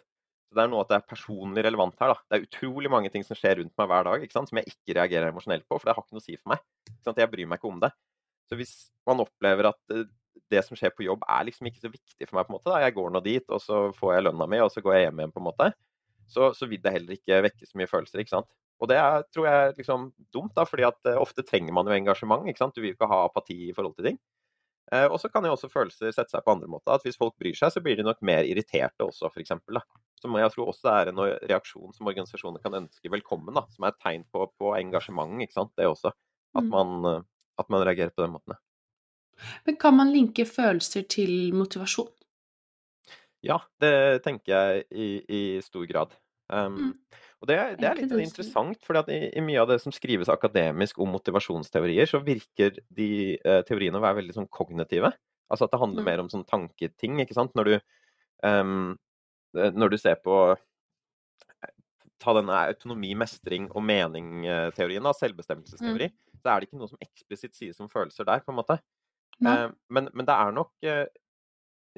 Så 0.49 0.57
Det 0.57 0.63
er 0.65 0.71
noe 0.73 0.81
at 0.85 0.89
det 0.89 0.97
er 0.97 1.11
personlig 1.11 1.65
relevant 1.67 1.99
her. 2.01 2.15
da. 2.15 2.17
Det 2.25 2.39
er 2.39 2.47
utrolig 2.47 2.91
mange 2.91 3.11
ting 3.13 3.25
som 3.25 3.37
skjer 3.37 3.59
rundt 3.61 3.75
meg 3.77 3.91
hver 3.91 4.05
dag 4.09 4.25
ikke 4.25 4.33
sant? 4.33 4.49
som 4.49 4.57
jeg 4.57 4.73
ikke 4.73 4.97
reagerer 4.97 5.29
emosjonelt 5.29 5.67
på, 5.69 5.77
for 5.77 5.85
det 5.85 5.95
har 5.95 6.05
ikke 6.05 6.17
noe 6.17 6.25
å 6.25 6.25
si 6.25 6.39
for 6.39 6.55
meg. 6.55 6.65
Ikke 6.89 7.05
sant? 7.05 7.21
Jeg 7.21 7.31
bryr 7.35 7.51
meg 7.51 7.61
ikke 7.61 7.69
om 7.69 7.83
det. 7.85 7.93
Så 8.51 8.59
hvis 8.59 8.75
man 9.09 9.23
opplever 9.25 9.71
at 9.71 9.95
eh, 9.95 10.09
det 10.53 10.63
som 10.67 10.79
skjer 10.79 10.93
på 10.97 11.07
jobb 11.07 11.25
er 11.29 11.47
liksom 11.49 11.69
ikke 11.69 11.85
så 11.85 11.93
viktig 11.93 12.29
for 12.29 12.39
meg, 12.39 12.49
på 12.49 12.53
en 12.53 12.59
måte, 12.59 12.71
da. 12.71 12.83
jeg 12.85 12.97
går 12.97 13.13
nå 13.13 13.23
dit, 13.25 13.47
og 13.49 13.63
så 13.63 13.85
får 13.97 14.17
jeg 14.17 14.27
lønna 14.27 14.49
mi, 14.51 14.61
og 14.65 14.73
så 14.73 14.83
går 14.85 14.97
jeg 14.97 15.07
hjem 15.07 15.23
igjen, 15.23 15.35
på 15.35 15.43
en 15.43 15.49
måte, 15.49 15.71
så, 16.33 16.51
så 16.57 16.69
vil 16.69 16.83
det 16.83 16.93
heller 16.95 17.17
ikke 17.17 17.41
vekke 17.47 17.69
så 17.69 17.79
mye 17.81 17.91
følelser. 17.91 18.23
ikke 18.23 18.35
sant? 18.35 18.51
Og 18.83 18.91
det 18.91 18.99
er, 18.99 19.25
tror 19.31 19.47
jeg 19.47 19.65
er 19.65 19.75
liksom 19.79 20.07
dumt, 20.35 20.55
da, 20.57 20.67
fordi 20.67 20.87
at 20.89 20.99
uh, 21.07 21.21
ofte 21.23 21.45
trenger 21.47 21.75
man 21.77 21.87
jo 21.87 21.95
engasjement. 21.95 22.49
ikke 22.51 22.65
sant? 22.65 22.75
Du 22.75 22.83
vil 22.83 22.97
ikke 22.97 23.11
ha 23.11 23.25
apati 23.29 23.59
i 23.69 23.75
forhold 23.77 23.95
til 23.99 24.11
ting. 24.11 24.19
Uh, 24.93 25.07
og 25.07 25.21
så 25.23 25.31
kan 25.33 25.47
jo 25.47 25.53
også 25.55 25.71
følelser 25.73 26.11
sette 26.11 26.35
seg 26.35 26.43
på 26.45 26.55
andre 26.57 26.71
måter. 26.71 26.97
At 26.97 27.07
hvis 27.07 27.21
folk 27.21 27.37
bryr 27.41 27.55
seg, 27.57 27.71
så 27.71 27.83
blir 27.85 28.01
de 28.01 28.07
nok 28.07 28.19
mer 28.27 28.49
irriterte 28.49 29.07
også, 29.07 29.31
f.eks. 29.31 29.55
Som 30.23 30.39
jeg 30.39 30.55
tror 30.55 30.73
også 30.73 30.91
er 30.91 31.13
en 31.13 31.23
reaksjon 31.23 31.95
som 31.95 32.11
organisasjoner 32.11 32.65
kan 32.65 32.81
ønske 32.81 33.13
velkommen, 33.13 33.55
da, 33.55 33.65
som 33.71 33.87
er 33.87 33.95
et 33.95 34.03
tegn 34.03 34.27
på, 34.35 34.49
på 34.59 34.75
engasjement. 34.81 35.39
ikke 35.45 35.61
sant? 35.61 35.75
Det 35.79 35.87
også. 35.87 36.11
At 36.59 36.67
mm. 36.67 36.75
man, 36.75 37.23
at 37.61 37.69
man 37.73 37.85
reagerer 37.85 38.15
på 38.15 38.25
den 38.25 38.35
måten. 38.35 38.57
Men 39.67 39.77
kan 39.81 39.97
man 39.97 40.13
linke 40.15 40.47
følelser 40.47 41.07
til 41.11 41.53
motivasjon? 41.57 42.11
Ja, 43.43 43.59
det 43.83 44.23
tenker 44.27 44.53
jeg 44.53 44.85
i, 44.95 45.09
i 45.27 45.43
stor 45.65 45.87
grad. 45.91 46.15
Um, 46.53 46.77
mm. 46.77 46.93
Og 47.43 47.49
det, 47.51 47.57
det, 47.81 47.89
er 47.89 47.99
litt 47.99 48.13
interessant, 48.23 48.79
for 48.87 49.01
i, 49.11 49.19
i, 49.33 49.43
mye 49.43 49.63
av 49.65 49.73
det 49.73 49.81
som 49.83 49.95
skrives 49.95 50.31
akademisk 50.31 51.01
om 51.03 51.11
motivasjonsteorier, 51.11 52.07
så 52.07 52.21
virker 52.23 52.77
de 52.95 53.11
uh, 53.43 53.65
teoriene 53.67 53.99
å 53.99 54.05
være 54.05 54.21
veldig 54.21 54.37
sånn 54.37 54.51
kognitive. 54.53 55.11
Altså 55.51 55.67
at 55.67 55.75
det 55.75 55.81
handler 55.83 56.05
mm. 56.05 56.11
mer 56.13 56.23
om 56.23 56.31
sånn 56.31 56.47
tanketing, 56.47 57.19
ikke 57.25 57.37
sant. 57.37 57.57
Når 57.59 57.73
du 57.73 57.75
um, 58.47 58.93
når 59.53 59.93
du 59.93 59.99
ser 60.01 60.21
på 60.25 60.37
ta 62.23 62.35
denne 62.37 62.59
autonomi, 62.71 63.13
mestring 63.19 63.69
og 63.73 63.85
mening-teorien, 63.87 65.09
selvbestemmelsesteori, 65.19 66.09
mm. 66.13 66.41
så 66.43 66.53
er 66.53 66.61
det 66.61 66.69
ikke 66.69 66.81
noe 66.81 66.91
som 66.91 67.03
eksplisitt 67.03 67.59
sies 67.59 67.81
om 67.83 67.91
følelser 67.93 68.29
der, 68.29 68.45
på 68.45 68.55
en 68.55 68.61
måte. 68.61 68.79
Eh, 69.43 69.69
men, 69.91 70.11
men, 70.15 70.27
det 70.29 70.35
er 70.35 70.53
nok 70.55 70.71
eh, 70.87 71.07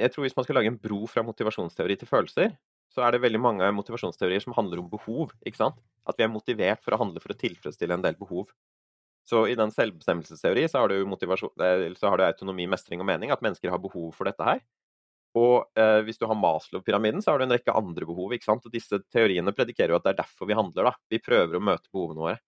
Jeg 0.00 0.12
tror 0.14 0.24
hvis 0.24 0.36
man 0.36 0.46
skal 0.46 0.56
lage 0.56 0.70
en 0.72 0.78
bro 0.80 1.02
fra 1.10 1.24
motivasjonsteori 1.26 1.98
til 2.00 2.08
følelser, 2.08 2.54
så 2.94 3.02
er 3.04 3.14
det 3.14 3.24
veldig 3.24 3.40
mange 3.42 3.68
motivasjonsteorier 3.74 4.42
som 4.42 4.54
handler 4.56 4.80
om 4.82 4.90
behov. 4.90 5.34
ikke 5.46 5.60
sant? 5.60 5.80
At 6.08 6.18
vi 6.18 6.26
er 6.26 6.32
motivert 6.32 6.82
for 6.84 6.94
å 6.94 7.00
handle 7.02 7.22
for 7.22 7.34
å 7.34 7.38
tilfredsstille 7.38 7.96
en 7.96 8.04
del 8.04 8.16
behov. 8.18 8.52
Så 9.24 9.46
i 9.48 9.56
den 9.56 9.72
selvbestemmelsesteori 9.72 10.66
så 10.68 10.82
har 10.82 10.92
du, 10.92 10.98
så 11.96 12.10
har 12.10 12.20
du 12.20 12.26
autonomi, 12.26 12.66
mestring 12.70 13.00
og 13.00 13.08
mening, 13.08 13.32
at 13.32 13.42
mennesker 13.44 13.72
har 13.72 13.80
behov 13.82 14.12
for 14.16 14.28
dette 14.28 14.46
her. 14.46 14.60
Og 15.34 15.78
eh, 15.78 16.00
hvis 16.06 16.20
du 16.20 16.28
har 16.30 16.38
Maslow-pyramiden, 16.38 17.22
så 17.22 17.32
har 17.32 17.40
du 17.40 17.48
en 17.48 17.54
rekke 17.56 17.74
andre 17.74 18.06
behov. 18.06 18.32
ikke 18.34 18.46
sant? 18.46 18.66
Og 18.66 18.74
disse 18.74 19.00
teoriene 19.10 19.54
predikerer 19.54 19.94
jo 19.94 19.98
at 19.98 20.06
det 20.06 20.14
er 20.14 20.20
derfor 20.22 20.50
vi 20.50 20.58
handler. 20.58 20.90
da. 20.90 20.94
Vi 21.10 21.22
prøver 21.22 21.58
å 21.58 21.64
møte 21.70 21.90
behovene 21.90 22.22
våre. 22.22 22.38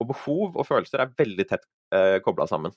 Og 0.00 0.08
behov 0.12 0.54
og 0.54 0.66
følelser 0.68 1.02
er 1.02 1.14
veldig 1.18 1.46
tett 1.50 1.66
eh, 1.94 2.18
kobla 2.24 2.46
sammen. 2.50 2.74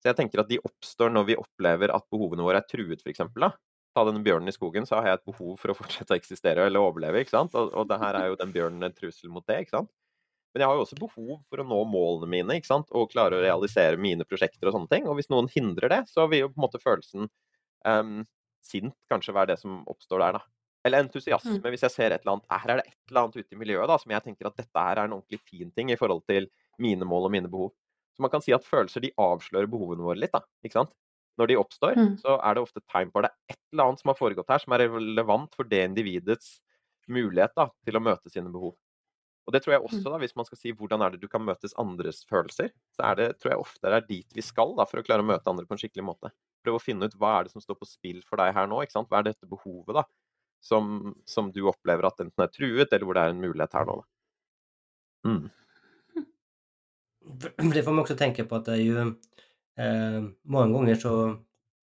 Så 0.00 0.12
jeg 0.12 0.18
tenker 0.20 0.42
at 0.44 0.50
de 0.50 0.60
oppstår 0.62 1.10
når 1.10 1.30
vi 1.32 1.38
opplever 1.40 1.90
at 1.92 2.06
behovene 2.12 2.46
våre 2.46 2.62
er 2.62 2.68
truet, 2.70 3.02
f.eks. 3.02 3.26
Ta 3.96 4.04
denne 4.04 4.22
bjørnen 4.22 4.52
i 4.52 4.54
skogen, 4.54 4.86
så 4.86 5.00
har 5.00 5.08
jeg 5.08 5.18
et 5.18 5.28
behov 5.32 5.54
for 5.58 5.72
å 5.72 5.76
fortsette 5.76 6.14
å 6.14 6.18
eksistere 6.20 6.66
eller 6.68 6.84
overleve. 6.84 7.24
ikke 7.24 7.34
sant? 7.34 7.56
Og, 7.58 7.72
og 7.74 7.88
det 7.90 7.98
her 8.02 8.18
er 8.20 8.30
jo 8.30 8.38
den 8.38 8.54
bjørnen 8.54 8.86
en 8.86 8.94
trussel 8.94 9.32
mot 9.32 9.46
det. 9.48 9.64
ikke 9.64 9.78
sant? 9.80 9.90
Men 10.54 10.62
jeg 10.62 10.70
har 10.70 10.78
jo 10.78 10.84
også 10.86 10.96
behov 11.00 11.32
for 11.50 11.60
å 11.60 11.66
nå 11.68 11.78
målene 11.90 12.30
mine 12.32 12.54
ikke 12.56 12.70
sant? 12.70 12.92
og 12.96 13.10
klare 13.12 13.36
å 13.36 13.42
realisere 13.42 13.98
mine 14.00 14.24
prosjekter 14.24 14.70
og 14.70 14.76
sånne 14.76 14.92
ting. 14.92 15.08
Og 15.10 15.18
hvis 15.18 15.28
noen 15.32 15.50
hindrer 15.52 15.92
det, 15.92 15.98
så 16.12 16.24
vil 16.30 16.46
jo 16.46 16.52
på 16.52 16.56
en 16.56 16.64
måte 16.64 16.80
følelsen 16.80 17.26
um, 17.84 18.22
sint 18.66 18.94
kanskje 19.10 19.34
være 19.36 19.54
det 19.54 19.60
som 19.62 19.80
oppstår 19.88 20.24
der, 20.24 20.38
da. 20.38 20.44
Eller 20.86 21.02
entusiasme, 21.02 21.56
mm. 21.58 21.72
hvis 21.72 21.82
jeg 21.82 21.94
ser 21.94 22.14
et 22.14 22.22
eller 22.22 22.36
annet 22.36 22.52
Her 22.52 22.70
er 22.70 22.78
det 22.78 22.84
et 22.86 23.10
eller 23.10 23.24
annet 23.24 23.40
ute 23.40 23.56
i 23.56 23.58
miljøet 23.58 23.90
da, 23.90 23.96
som 23.98 24.12
jeg 24.14 24.22
tenker 24.22 24.50
at 24.50 24.60
dette 24.60 24.84
her 24.84 25.00
er 25.00 25.08
en 25.08 25.16
ordentlig 25.16 25.40
fin 25.42 25.72
ting 25.74 25.90
i 25.90 25.98
forhold 25.98 26.22
til 26.30 26.46
mine 26.82 27.08
mål 27.08 27.26
og 27.26 27.34
mine 27.34 27.50
behov. 27.50 27.72
Så 28.14 28.22
man 28.22 28.32
kan 28.32 28.44
si 28.44 28.54
at 28.54 28.64
følelser 28.64 29.02
de 29.02 29.10
avslører 29.20 29.68
behovene 29.70 30.06
våre 30.06 30.20
litt, 30.20 30.32
da. 30.32 30.44
Ikke 30.64 30.78
sant? 30.78 30.94
Når 31.36 31.50
de 31.50 31.58
oppstår, 31.60 31.98
mm. 31.98 32.12
så 32.22 32.38
er 32.38 32.56
det 32.56 32.62
ofte 32.64 32.80
tegn 32.88 33.10
på 33.12 33.20
at 33.20 33.26
det 33.26 33.32
er 33.32 33.56
et 33.56 33.62
eller 33.74 33.90
annet 33.90 34.02
som 34.02 34.12
har 34.12 34.18
foregått 34.20 34.52
her, 34.52 34.62
som 34.62 34.72
er 34.72 34.86
relevant 34.86 35.58
for 35.58 35.68
det 35.68 35.82
individets 35.90 36.54
mulighet 37.12 37.52
da, 37.58 37.68
til 37.84 37.98
å 37.98 38.02
møte 38.02 38.32
sine 38.32 38.52
behov. 38.52 38.76
Og 39.46 39.54
det 39.54 39.62
tror 39.62 39.76
jeg 39.76 39.84
også, 39.84 40.00
mm. 40.00 40.08
da, 40.10 40.20
hvis 40.22 40.34
man 40.38 40.48
skal 40.48 40.58
si 40.58 40.72
hvordan 40.74 41.04
er 41.04 41.14
det 41.14 41.20
du 41.22 41.28
kan 41.30 41.44
møtes 41.44 41.76
andres 41.78 42.24
følelser, 42.30 42.72
så 42.96 43.10
er 43.10 43.18
det, 43.20 43.28
tror 43.42 43.52
jeg 43.52 43.62
ofte 43.62 43.84
det 43.84 43.98
er 44.00 44.08
dit 44.08 44.38
vi 44.38 44.42
skal 44.42 44.74
da, 44.78 44.86
for 44.88 45.02
å 45.02 45.06
klare 45.06 45.22
å 45.22 45.28
møte 45.28 45.52
andre 45.52 45.66
på 45.68 45.76
en 45.76 45.82
skikkelig 45.82 46.06
måte. 46.08 46.32
Prøve 46.66 46.80
å 46.80 46.82
finne 46.82 47.06
ut 47.06 47.14
hva 47.20 47.36
er 47.36 47.46
det 47.46 47.54
som 47.54 47.62
står 47.62 47.78
på 47.78 47.86
spill 47.86 48.18
for 48.26 48.42
deg 48.42 48.50
her 48.56 48.66
nå. 48.66 48.82
ikke 48.82 48.96
sant? 48.96 49.10
Hva 49.12 49.22
er 49.22 49.30
dette 49.30 49.46
behovet 49.46 50.00
da, 50.00 50.02
som, 50.64 51.14
som 51.28 51.52
du 51.54 51.62
opplever 51.70 52.08
at 52.08 52.24
enten 52.24 52.42
er 52.42 52.50
truet, 52.50 52.90
eller 52.90 53.06
hvor 53.06 53.18
det 53.18 53.22
er 53.22 53.34
en 53.34 53.44
mulighet 53.44 53.78
her 53.78 53.86
nå. 53.86 54.00
da. 54.02 54.10
Mm. 55.26 55.44
Det 57.74 57.82
får 57.82 57.94
man 57.94 58.04
også 58.04 58.18
tenke 58.18 58.44
på 58.46 58.58
at 58.58 58.68
det 58.68 58.74
er 58.76 58.82
jo 58.84 59.00
eh, 59.02 60.18
Mange 60.54 60.76
ganger 60.76 61.00
så 61.00 61.14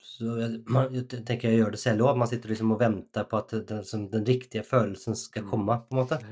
så 0.03 0.33
jeg, 0.35 0.57
man, 0.67 0.89
jeg 0.91 1.21
tenker 1.23 1.47
jeg 1.47 1.61
gjør 1.61 1.73
det 1.73 1.79
selv 1.79 2.03
òg. 2.03 2.17
Man 2.19 2.27
sitter 2.27 2.51
liksom 2.51 2.73
og 2.75 2.81
venter 2.81 3.23
på 3.29 3.37
at 3.39 3.53
den, 3.69 3.85
som, 3.87 4.01
den 4.11 4.25
riktige 4.27 4.65
følelsen 4.67 5.15
skal 5.15 5.45
mm. 5.45 5.51
komme. 5.53 5.77
på 5.87 5.95
en 5.95 6.01
måte. 6.01 6.19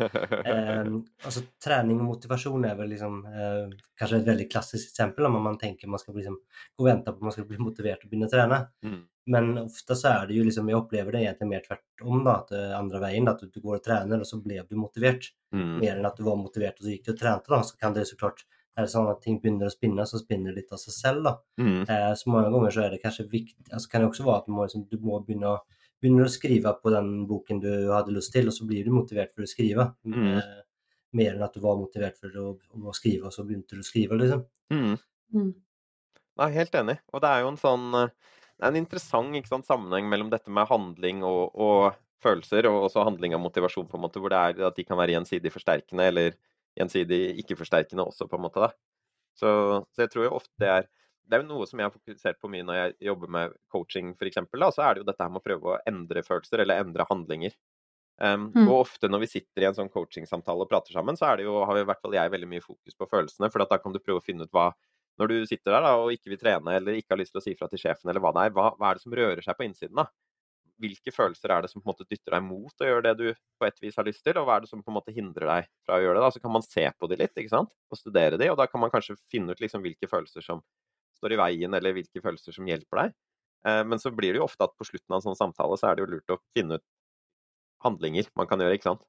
Eh, 0.52 0.88
altså 1.28 1.44
Trening 1.62 2.00
og 2.02 2.08
motivasjon 2.10 2.66
er 2.66 2.76
vel 2.76 2.90
liksom 2.92 3.20
eh, 3.30 3.74
kanskje 4.00 4.20
et 4.20 4.28
veldig 4.28 4.48
klassisk 4.52 4.90
eksempel 4.90 5.28
om 5.28 5.38
man 5.44 5.60
tenker 5.62 5.90
man 5.92 6.02
skal 6.02 6.16
liksom, 6.18 6.38
gå 6.76 6.84
og 6.84 6.90
vente 6.90 7.14
på 7.14 7.22
at 7.22 7.28
man 7.28 7.36
skal 7.36 7.48
bli 7.48 7.60
motivert 7.62 8.04
og 8.04 8.12
begynne 8.12 8.28
å 8.28 8.34
trene. 8.34 8.60
Mm. 8.84 9.00
Men 9.32 9.52
ofte 9.62 9.96
så 9.96 10.12
er 10.12 10.28
det 10.28 10.40
jo 10.40 10.46
liksom, 10.48 10.70
jeg 10.72 10.80
opplever 10.80 11.16
det 11.16 11.22
egentlig 11.24 11.50
mer 11.52 11.66
tvert 11.68 12.04
om, 12.04 12.24
da, 12.26 12.38
at 12.42 12.56
eh, 12.58 12.72
andre 12.78 13.04
veien. 13.04 13.30
Da, 13.30 13.38
at 13.38 13.54
du 13.54 13.62
går 13.62 13.78
og 13.78 13.86
trener, 13.86 14.24
og 14.24 14.28
så 14.28 14.42
ble 14.44 14.64
du 14.68 14.80
motivert. 14.80 15.30
Mm. 15.56 15.78
Mer 15.78 15.94
enn 15.96 16.10
at 16.10 16.18
du 16.20 16.26
var 16.28 16.40
motivert 16.42 16.82
og 16.82 16.88
så 16.88 16.96
gikk 16.96 17.08
du 17.08 17.14
og 17.16 17.22
trente. 17.22 17.54
da, 17.54 17.62
Så 17.68 17.78
kan 17.80 17.96
det 17.96 18.08
så 18.10 18.20
klart 18.20 18.44
er 18.78 18.86
det 18.86 18.92
sånn 18.94 19.10
at 19.12 19.20
ting 19.24 19.38
begynner 19.42 19.68
å 19.68 19.74
spinne, 19.74 20.06
så 20.08 20.22
spinner 20.22 20.54
det 20.54 20.64
litt 20.64 20.74
av 20.76 20.80
seg 20.80 20.96
selv. 20.96 21.24
da. 21.28 21.34
Mm. 21.60 21.82
Eh, 21.84 22.10
så 22.18 22.32
mange 22.32 22.52
ganger 22.54 22.76
så 22.76 22.84
er 22.86 22.94
det 22.94 23.02
kanskje 23.04 23.28
viktig 23.32 23.72
altså 23.72 23.92
kan 23.92 24.04
det 24.04 24.12
også 24.12 24.28
være 24.28 24.44
at 24.44 24.48
du 24.48 24.56
må, 24.56 24.66
liksom, 24.68 24.86
du 24.88 24.98
må 25.04 25.20
begynne, 25.28 25.56
å, 25.56 25.82
begynne, 26.02 26.28
å, 26.28 26.32
skrive 26.32 26.74
på 26.84 26.94
den 26.96 27.10
boken 27.30 27.64
du 27.64 27.72
hadde 27.92 28.16
lyst 28.16 28.34
til, 28.36 28.48
og 28.48 28.56
så 28.56 28.68
blir 28.70 28.88
du 28.88 28.94
motivert 28.96 29.34
for 29.36 29.48
å 29.48 29.52
skrive. 29.52 29.90
Mm. 30.08 30.30
Eh, 30.38 30.62
mer 31.20 31.34
enn 31.36 31.44
at 31.44 31.58
du 31.58 31.64
var 31.64 31.80
motivert 31.80 32.20
for 32.20 32.38
å, 32.40 32.54
å, 32.80 32.96
skrive, 32.96 33.28
og 33.28 33.36
så 33.36 33.44
begynte 33.48 33.76
du 33.76 33.84
å 33.84 33.88
skrive, 33.88 34.20
liksom. 34.22 34.46
Mm. 34.72 34.94
Mm. 35.36 35.52
Nei, 36.40 36.54
helt 36.56 36.78
enig. 36.80 37.02
Og 37.12 37.24
det 37.24 37.32
er 37.32 37.44
jo 37.44 37.52
en 37.52 37.60
sånn 37.60 37.90
det 38.62 38.68
er 38.68 38.76
en 38.76 38.78
interessant 38.78 39.48
sant, 39.50 39.66
sammenheng 39.66 40.06
mellom 40.06 40.30
dette 40.30 40.52
med 40.54 40.70
handling 40.70 41.24
og, 41.26 41.56
og 41.58 41.96
følelser, 42.22 42.68
og 42.70 42.86
også 42.86 43.04
handling 43.08 43.34
og 43.34 43.42
motivasjon, 43.48 43.88
på 43.90 43.98
en 43.98 44.04
måte, 44.04 44.22
hvor 44.22 44.30
det 44.30 44.38
er 44.38 44.68
at 44.68 44.78
de 44.78 44.86
kan 44.86 45.00
være 45.00 45.16
gjensidig 45.16 45.50
forsterkende, 45.50 46.06
eller 46.12 46.36
gjensidig 46.80 47.22
ikke-forsterkende 47.44 48.06
også, 48.08 48.28
på 48.30 48.40
en 48.40 48.46
måte. 48.46 48.64
da. 48.64 48.72
Så, 49.38 49.52
så, 49.94 50.04
jeg 50.04 50.12
tror 50.14 50.28
jo 50.28 50.36
ofte 50.42 50.64
det 50.64 50.72
er 50.72 50.90
det 51.32 51.38
er 51.38 51.44
jo 51.46 51.52
noe 51.54 51.66
som 51.70 51.80
jeg 51.80 51.88
har 51.88 51.94
fokusert 51.94 52.40
på 52.42 52.50
mye 52.52 52.66
når 52.68 52.76
jeg 52.76 52.96
jobber 53.08 53.30
med 53.32 53.54
coaching, 53.72 54.10
f.eks. 54.18 54.42
Så 54.52 54.84
er 54.84 54.98
det 54.98 55.04
jo 55.04 55.06
dette 55.08 55.24
her 55.24 55.30
med 55.32 55.40
å 55.40 55.46
prøve 55.46 55.70
å 55.72 55.78
endre 55.88 56.24
følelser, 56.26 56.64
eller 56.64 56.82
endre 56.84 57.06
handlinger. 57.08 57.54
Um, 58.22 58.50
Mm. 58.54 58.68
Og 58.68 58.82
ofte 58.84 59.08
når 59.08 59.24
vi 59.24 59.30
sitter 59.32 59.64
i 59.64 59.68
en 59.70 59.78
sånn 59.78 59.90
coachingsamtale 59.90 60.66
og 60.66 60.70
prater 60.70 60.94
sammen, 60.94 61.16
så 61.18 61.30
er 61.30 61.40
det 61.40 61.46
jo, 61.48 61.56
har 61.66 61.80
i 61.80 61.86
hvert 61.88 62.02
fall 62.04 62.18
jeg 62.18 62.34
veldig 62.34 62.50
mye 62.52 62.64
fokus 62.66 62.98
på 62.98 63.08
følelsene. 63.10 63.50
For 63.50 63.64
da 63.64 63.80
kan 63.82 63.96
du 63.96 64.02
prøve 64.02 64.20
å 64.20 64.26
finne 64.26 64.46
ut 64.46 64.52
hva 64.54 64.74
Når 65.20 65.28
du 65.28 65.46
sitter 65.46 65.76
der 65.76 65.84
da, 65.84 65.90
og 66.02 66.14
ikke 66.16 66.32
vil 66.32 66.40
trene, 66.40 66.76
eller 66.80 66.96
ikke 66.98 67.14
har 67.14 67.20
lyst 67.20 67.34
til 67.36 67.42
å 67.42 67.44
si 67.44 67.54
fra 67.56 67.68
til 67.70 67.82
sjefen, 67.82 68.10
eller 68.10 68.24
hva 68.24 68.32
det 68.34 68.46
er, 68.48 68.54
hva, 68.56 68.70
hva 68.80 68.90
er 68.90 68.98
det 68.98 69.04
som 69.04 69.14
rører 69.14 69.42
seg 69.44 69.58
på 69.60 69.66
innsiden? 69.68 70.00
da? 70.00 70.06
Hvilke 70.82 71.14
følelser 71.14 71.54
er 71.54 71.64
det 71.64 71.72
som 71.72 71.82
på 71.82 71.88
en 71.88 71.94
måte 71.94 72.08
dytter 72.10 72.36
deg 72.36 72.46
mot 72.46 72.84
å 72.84 72.88
gjøre 72.88 73.04
det 73.06 73.14
du 73.20 73.26
på 73.62 73.68
et 73.68 73.82
vis 73.84 73.98
har 74.00 74.08
lyst 74.08 74.24
til, 74.26 74.40
og 74.42 74.48
hva 74.48 74.58
er 74.58 74.66
det 74.66 74.72
som 74.72 74.82
på 74.82 74.90
en 74.92 74.98
måte 74.98 75.14
hindrer 75.16 75.48
deg 75.50 75.68
fra 75.86 75.98
å 76.00 76.04
gjøre 76.04 76.18
det? 76.18 76.24
da? 76.26 76.32
Så 76.36 76.44
kan 76.44 76.56
man 76.56 76.66
se 76.66 76.86
på 76.98 77.10
de 77.12 77.20
litt, 77.22 77.36
ikke 77.38 77.54
sant? 77.54 77.74
og 77.92 78.00
studere 78.00 78.40
de, 78.42 78.50
og 78.50 78.58
da 78.60 78.68
kan 78.72 78.82
man 78.82 78.94
kanskje 78.94 79.18
finne 79.32 79.54
ut 79.54 79.62
liksom 79.62 79.84
hvilke 79.86 80.10
følelser 80.10 80.46
som 80.46 80.64
står 81.20 81.36
i 81.36 81.42
veien, 81.42 81.78
eller 81.78 81.94
hvilke 81.96 82.24
følelser 82.24 82.56
som 82.56 82.70
hjelper 82.70 83.04
deg. 83.04 83.20
Eh, 83.68 83.84
Men 83.86 84.02
så 84.02 84.12
blir 84.16 84.34
det 84.34 84.42
jo 84.42 84.48
ofte 84.48 84.66
at 84.66 84.74
på 84.78 84.88
slutten 84.90 85.14
av 85.14 85.22
en 85.22 85.30
sånn 85.30 85.40
samtale 85.44 85.78
så 85.78 85.92
er 85.92 85.98
det 85.98 86.06
jo 86.06 86.12
lurt 86.16 86.34
å 86.34 86.42
finne 86.56 86.80
ut 86.80 86.88
handlinger 87.86 88.30
man 88.38 88.50
kan 88.50 88.62
gjøre, 88.62 88.78
ikke 88.78 88.92
sant. 88.92 89.06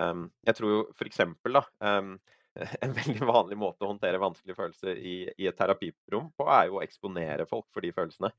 Um, 0.00 0.30
jeg 0.46 0.56
tror 0.56 0.70
jo 0.72 0.78
for 0.96 1.08
eksempel 1.08 1.58
da, 1.58 1.62
um, 1.84 2.14
en 2.84 2.94
veldig 2.96 3.28
vanlig 3.28 3.58
måte 3.60 3.84
å 3.84 3.92
håndtere 3.92 4.20
vanskelige 4.22 4.58
følelser 4.58 4.98
i, 4.98 5.16
i 5.40 5.48
et 5.48 5.58
terapirom 5.58 6.30
på, 6.36 6.48
er 6.48 6.68
jo 6.70 6.78
å 6.78 6.84
eksponere 6.84 7.46
folk 7.48 7.68
for 7.72 7.84
de 7.84 7.92
følelsene. 7.96 8.32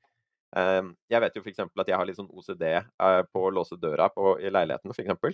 Um, 0.54 0.94
jeg 1.10 1.22
vet 1.24 1.38
jo 1.38 1.42
eksempel 1.50 1.82
at 1.82 1.89
jeg 1.89 1.98
har 1.98 2.06
litt 2.06 2.20
sånn 2.20 2.30
OCD 2.30 2.63
eh, 2.70 3.22
på 3.34 3.42
å 3.48 3.52
låse 3.54 3.78
døra 3.82 4.10
på, 4.13 4.36
i 4.38 4.52
leiligheten, 4.54 4.94
eksempel. 4.94 5.34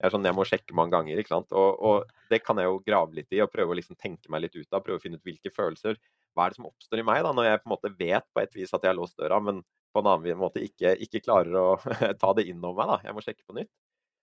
Jeg 0.00 0.08
er 0.08 0.14
sånn, 0.14 0.24
jeg 0.24 0.36
må 0.36 0.46
sjekke 0.48 0.76
mange 0.78 0.94
ganger, 0.94 1.18
ikke 1.20 1.34
sant. 1.34 1.50
Og, 1.52 1.82
og 1.84 2.30
det 2.30 2.40
kan 2.44 2.60
jeg 2.60 2.70
jo 2.70 2.78
grave 2.86 3.18
litt 3.18 3.34
i 3.36 3.42
og 3.44 3.50
prøve 3.52 3.74
å 3.74 3.76
liksom 3.76 3.98
tenke 4.00 4.32
meg 4.32 4.46
litt 4.46 4.56
ut 4.56 4.70
av. 4.72 4.84
Prøve 4.86 4.96
å 4.96 5.02
finne 5.02 5.18
ut 5.20 5.26
hvilke 5.26 5.52
følelser 5.52 5.98
Hva 6.32 6.46
er 6.46 6.54
det 6.54 6.60
som 6.60 6.70
oppstår 6.70 7.02
i 7.02 7.04
meg 7.04 7.20
da, 7.26 7.34
når 7.36 7.48
jeg 7.48 7.60
på 7.60 7.68
en 7.68 7.74
måte 7.74 7.92
vet 7.98 8.26
på 8.32 8.40
et 8.40 8.56
vis 8.56 8.72
at 8.72 8.86
jeg 8.86 8.94
har 8.94 8.96
låst 8.96 9.18
døra, 9.20 9.42
men 9.44 9.60
på 9.90 10.00
en 10.00 10.08
annen 10.08 10.38
måte 10.38 10.62
ikke, 10.62 10.94
ikke 11.04 11.24
klarer 11.26 11.58
å 11.58 11.68
ta 12.22 12.32
det 12.38 12.46
inn 12.48 12.62
over 12.62 12.78
meg. 12.78 12.94
da. 12.94 13.10
Jeg 13.10 13.16
må 13.18 13.26
sjekke 13.26 13.44
på 13.44 13.58
nytt. 13.58 13.72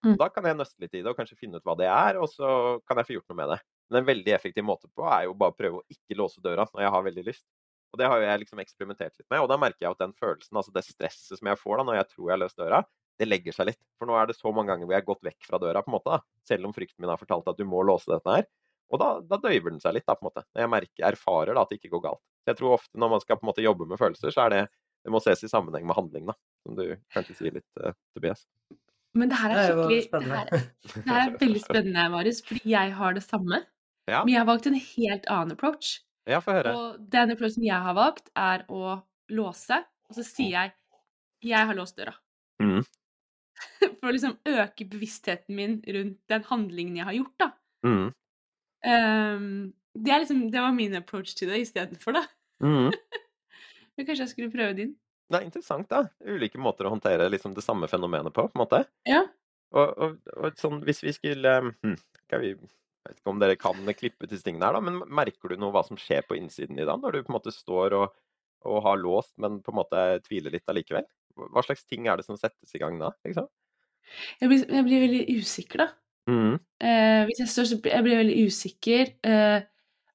Mm. 0.06 0.16
Da 0.22 0.30
kan 0.32 0.46
jeg 0.48 0.58
nøste 0.58 0.82
litt 0.82 0.96
i 0.96 1.02
det 1.02 1.12
og 1.12 1.18
kanskje 1.18 1.38
finne 1.40 1.60
ut 1.60 1.68
hva 1.68 1.76
det 1.78 1.90
er, 1.92 2.20
og 2.22 2.30
så 2.32 2.50
kan 2.88 3.02
jeg 3.02 3.10
få 3.10 3.18
gjort 3.18 3.34
noe 3.34 3.40
med 3.42 3.54
det. 3.54 3.60
Men 3.92 4.02
en 4.02 4.10
veldig 4.10 4.34
effektiv 4.36 4.66
måte 4.66 4.90
på 4.96 5.06
er 5.10 5.28
jo 5.28 5.38
bare 5.38 5.54
å 5.54 5.58
prøve 5.58 5.82
å 5.82 5.88
ikke 5.94 6.18
låse 6.20 6.42
døra 6.44 6.68
når 6.72 6.86
jeg 6.86 6.94
har 6.96 7.08
veldig 7.12 7.26
lyst. 7.28 7.46
Og 7.94 8.02
det 8.02 8.08
har 8.10 8.20
jo 8.20 8.28
jeg 8.28 8.44
liksom 8.44 8.62
eksperimentert 8.62 9.16
litt 9.16 9.30
med, 9.32 9.42
og 9.42 9.50
da 9.52 9.58
merker 9.62 9.86
jeg 9.86 9.96
at 9.96 10.04
den 10.04 10.14
følelsen, 10.18 10.60
altså 10.60 10.74
det 10.76 10.84
stresset 10.86 11.40
som 11.40 11.50
jeg 11.50 11.60
får 11.62 11.80
da 11.80 11.86
når 11.88 12.00
jeg 12.02 12.10
tror 12.12 12.26
jeg 12.26 12.34
har 12.34 12.42
løst 12.44 12.60
døra, 12.60 12.82
det 13.18 13.28
legger 13.28 13.56
seg 13.56 13.70
litt. 13.72 13.82
For 13.98 14.10
nå 14.10 14.18
er 14.20 14.30
det 14.30 14.38
så 14.38 14.52
mange 14.54 14.72
ganger 14.72 14.86
hvor 14.86 14.96
jeg 14.96 15.04
har 15.04 15.08
gått 15.08 15.28
vekk 15.28 15.48
fra 15.50 15.60
døra, 15.62 15.84
på 15.84 15.92
en 15.92 15.98
måte, 15.98 16.18
da. 16.18 16.48
selv 16.48 16.68
om 16.70 16.76
frykten 16.76 17.02
min 17.02 17.12
har 17.12 17.22
fortalt 17.22 17.48
at 17.50 17.60
du 17.60 17.66
må 17.70 17.82
låse 17.88 18.12
dette 18.12 18.36
her. 18.36 18.50
Og 18.94 19.02
da, 19.02 19.08
da 19.26 19.40
døyver 19.44 19.74
den 19.74 19.82
seg 19.84 19.98
litt, 19.98 20.06
da, 20.08 20.16
på 20.16 20.24
en 20.24 20.30
måte. 20.30 20.44
Når 20.54 20.64
jeg 20.64 20.72
merker, 20.72 21.06
erfarer 21.10 21.58
da, 21.58 21.64
at 21.64 21.72
det 21.72 21.80
ikke 21.82 21.96
går 21.96 22.04
galt. 22.06 22.24
Så 22.44 22.54
jeg 22.54 22.60
tror 22.60 22.76
ofte 22.78 23.02
når 23.02 23.14
man 23.16 23.24
skal 23.24 23.40
på 23.40 23.48
en 23.48 23.50
måte 23.50 23.66
jobbe 23.66 23.88
med 23.90 24.00
følelser, 24.00 24.32
så 24.36 24.46
er 24.46 24.54
det 24.54 24.62
det 25.08 25.14
må 25.14 25.22
ses 25.24 25.44
i 25.46 25.50
sammenheng 25.50 25.86
med 25.88 25.96
handling, 25.96 26.28
da. 26.28 26.36
Som 26.66 26.76
du 26.76 26.84
kanskje 27.16 27.36
sier 27.38 27.56
litt, 27.56 27.68
uh, 27.80 27.94
Tobias. 28.16 28.44
Men 29.18 29.32
det 29.32 29.40
her 29.40 29.54
er 29.54 29.70
skikkelig 29.72 30.02
Det 30.12 30.30
her, 30.30 30.50
det 30.52 31.06
her 31.08 31.22
er 31.22 31.38
veldig 31.40 31.62
spennende, 31.64 32.08
Marius, 32.14 32.42
fordi 32.46 32.74
jeg 32.74 32.94
har 32.98 33.16
det 33.16 33.24
samme. 33.26 33.62
Ja, 34.08 34.24
Men 34.24 34.34
jeg 34.34 34.40
har 34.40 34.48
valgt 34.48 34.68
en 34.70 34.78
helt 34.80 35.26
annen 35.32 35.56
approach. 35.56 35.98
Ja 36.28 36.42
få 36.44 36.56
høre. 36.58 36.74
Og 36.76 37.02
den 37.14 37.34
approachen 37.34 37.66
jeg 37.66 37.88
har 37.88 37.98
valgt, 37.98 38.32
er 38.36 38.66
å 38.70 39.00
låse, 39.34 39.80
og 40.08 40.18
så 40.18 40.26
sier 40.26 40.54
jeg 40.56 40.76
'jeg 41.48 41.68
har 41.70 41.76
låst 41.78 41.98
døra'. 41.98 42.18
Mm. 42.62 42.84
For 44.00 44.10
å 44.10 44.14
liksom 44.14 44.38
øke 44.46 44.86
bevisstheten 44.90 45.56
min 45.56 45.82
rundt 45.82 46.20
den 46.30 46.44
handlingen 46.50 46.98
jeg 46.98 47.06
har 47.06 47.18
gjort, 47.18 47.36
da. 47.40 47.50
Mm. 47.86 48.08
Um, 48.88 49.74
det, 49.94 50.12
er 50.12 50.20
liksom, 50.22 50.52
det 50.52 50.62
var 50.62 50.74
min 50.74 50.96
approach 50.96 51.36
til 51.36 51.50
det 51.50 51.62
istedenfor, 51.66 52.18
da. 52.20 52.24
Mm. 52.64 52.92
Men 53.98 54.06
kanskje 54.06 54.24
jeg 54.26 54.34
skulle 54.34 54.54
prøve 54.54 54.78
din. 54.78 54.96
Det 55.28 55.42
er 55.42 55.48
interessant, 55.48 55.90
da. 55.90 56.06
Ulike 56.24 56.60
måter 56.62 56.88
å 56.88 56.94
håndtere 56.94 57.30
liksom 57.30 57.56
det 57.58 57.66
samme 57.66 57.90
fenomenet 57.92 58.34
på, 58.34 58.46
på 58.48 58.56
en 58.56 58.64
måte. 58.64 58.84
Ja. 59.10 59.26
Og, 59.76 59.98
og, 59.98 60.20
og 60.38 60.60
sånn, 60.60 60.80
hvis 60.88 61.02
vi 61.04 61.12
skulle 61.16 61.58
hm, 61.68 61.98
skal 62.28 62.44
vi, 62.44 62.54
Jeg 63.08 63.14
vet 63.14 63.22
ikke 63.22 63.32
om 63.32 63.40
dere 63.40 63.60
kan 63.60 63.92
klippe 63.96 64.28
til 64.28 64.42
tingene 64.44 64.68
her, 64.68 64.76
da, 64.76 64.82
men 64.84 65.00
merker 65.16 65.54
du 65.54 65.62
noe 65.62 65.72
hva 65.72 65.84
som 65.88 66.00
skjer 66.00 66.26
på 66.28 66.36
innsiden 66.36 66.80
i 66.80 66.88
dag, 66.88 67.00
når 67.00 67.16
du 67.16 67.22
på 67.22 67.32
en 67.32 67.38
måte 67.38 67.54
står 67.56 67.96
og, 67.96 68.18
og 68.68 68.82
har 68.84 69.00
låst, 69.00 69.32
men 69.40 69.62
på 69.64 69.72
en 69.72 69.80
måte 69.80 70.04
tviler 70.26 70.52
litt 70.52 70.68
allikevel? 70.68 71.08
Hva 71.38 71.64
slags 71.64 71.86
ting 71.88 72.10
er 72.10 72.20
det 72.20 72.26
som 72.28 72.40
settes 72.40 72.76
i 72.76 72.82
gang 72.82 73.00
da? 73.00 73.14
liksom? 73.24 73.48
Jeg 74.42 74.52
blir, 74.52 74.66
jeg 74.76 74.88
blir 74.88 75.04
veldig 75.06 75.24
usikker, 75.40 75.84
da. 75.86 75.88
Mm. 76.28 76.56
Eh, 76.84 77.22
hvis 77.30 77.42
jeg 77.44 77.52
står, 77.54 77.70
så 77.70 77.80
blir 77.84 77.94
jeg 77.96 78.06
blir 78.06 78.20
veldig 78.20 78.38
usikker. 78.48 79.12
Eh, 79.24 79.60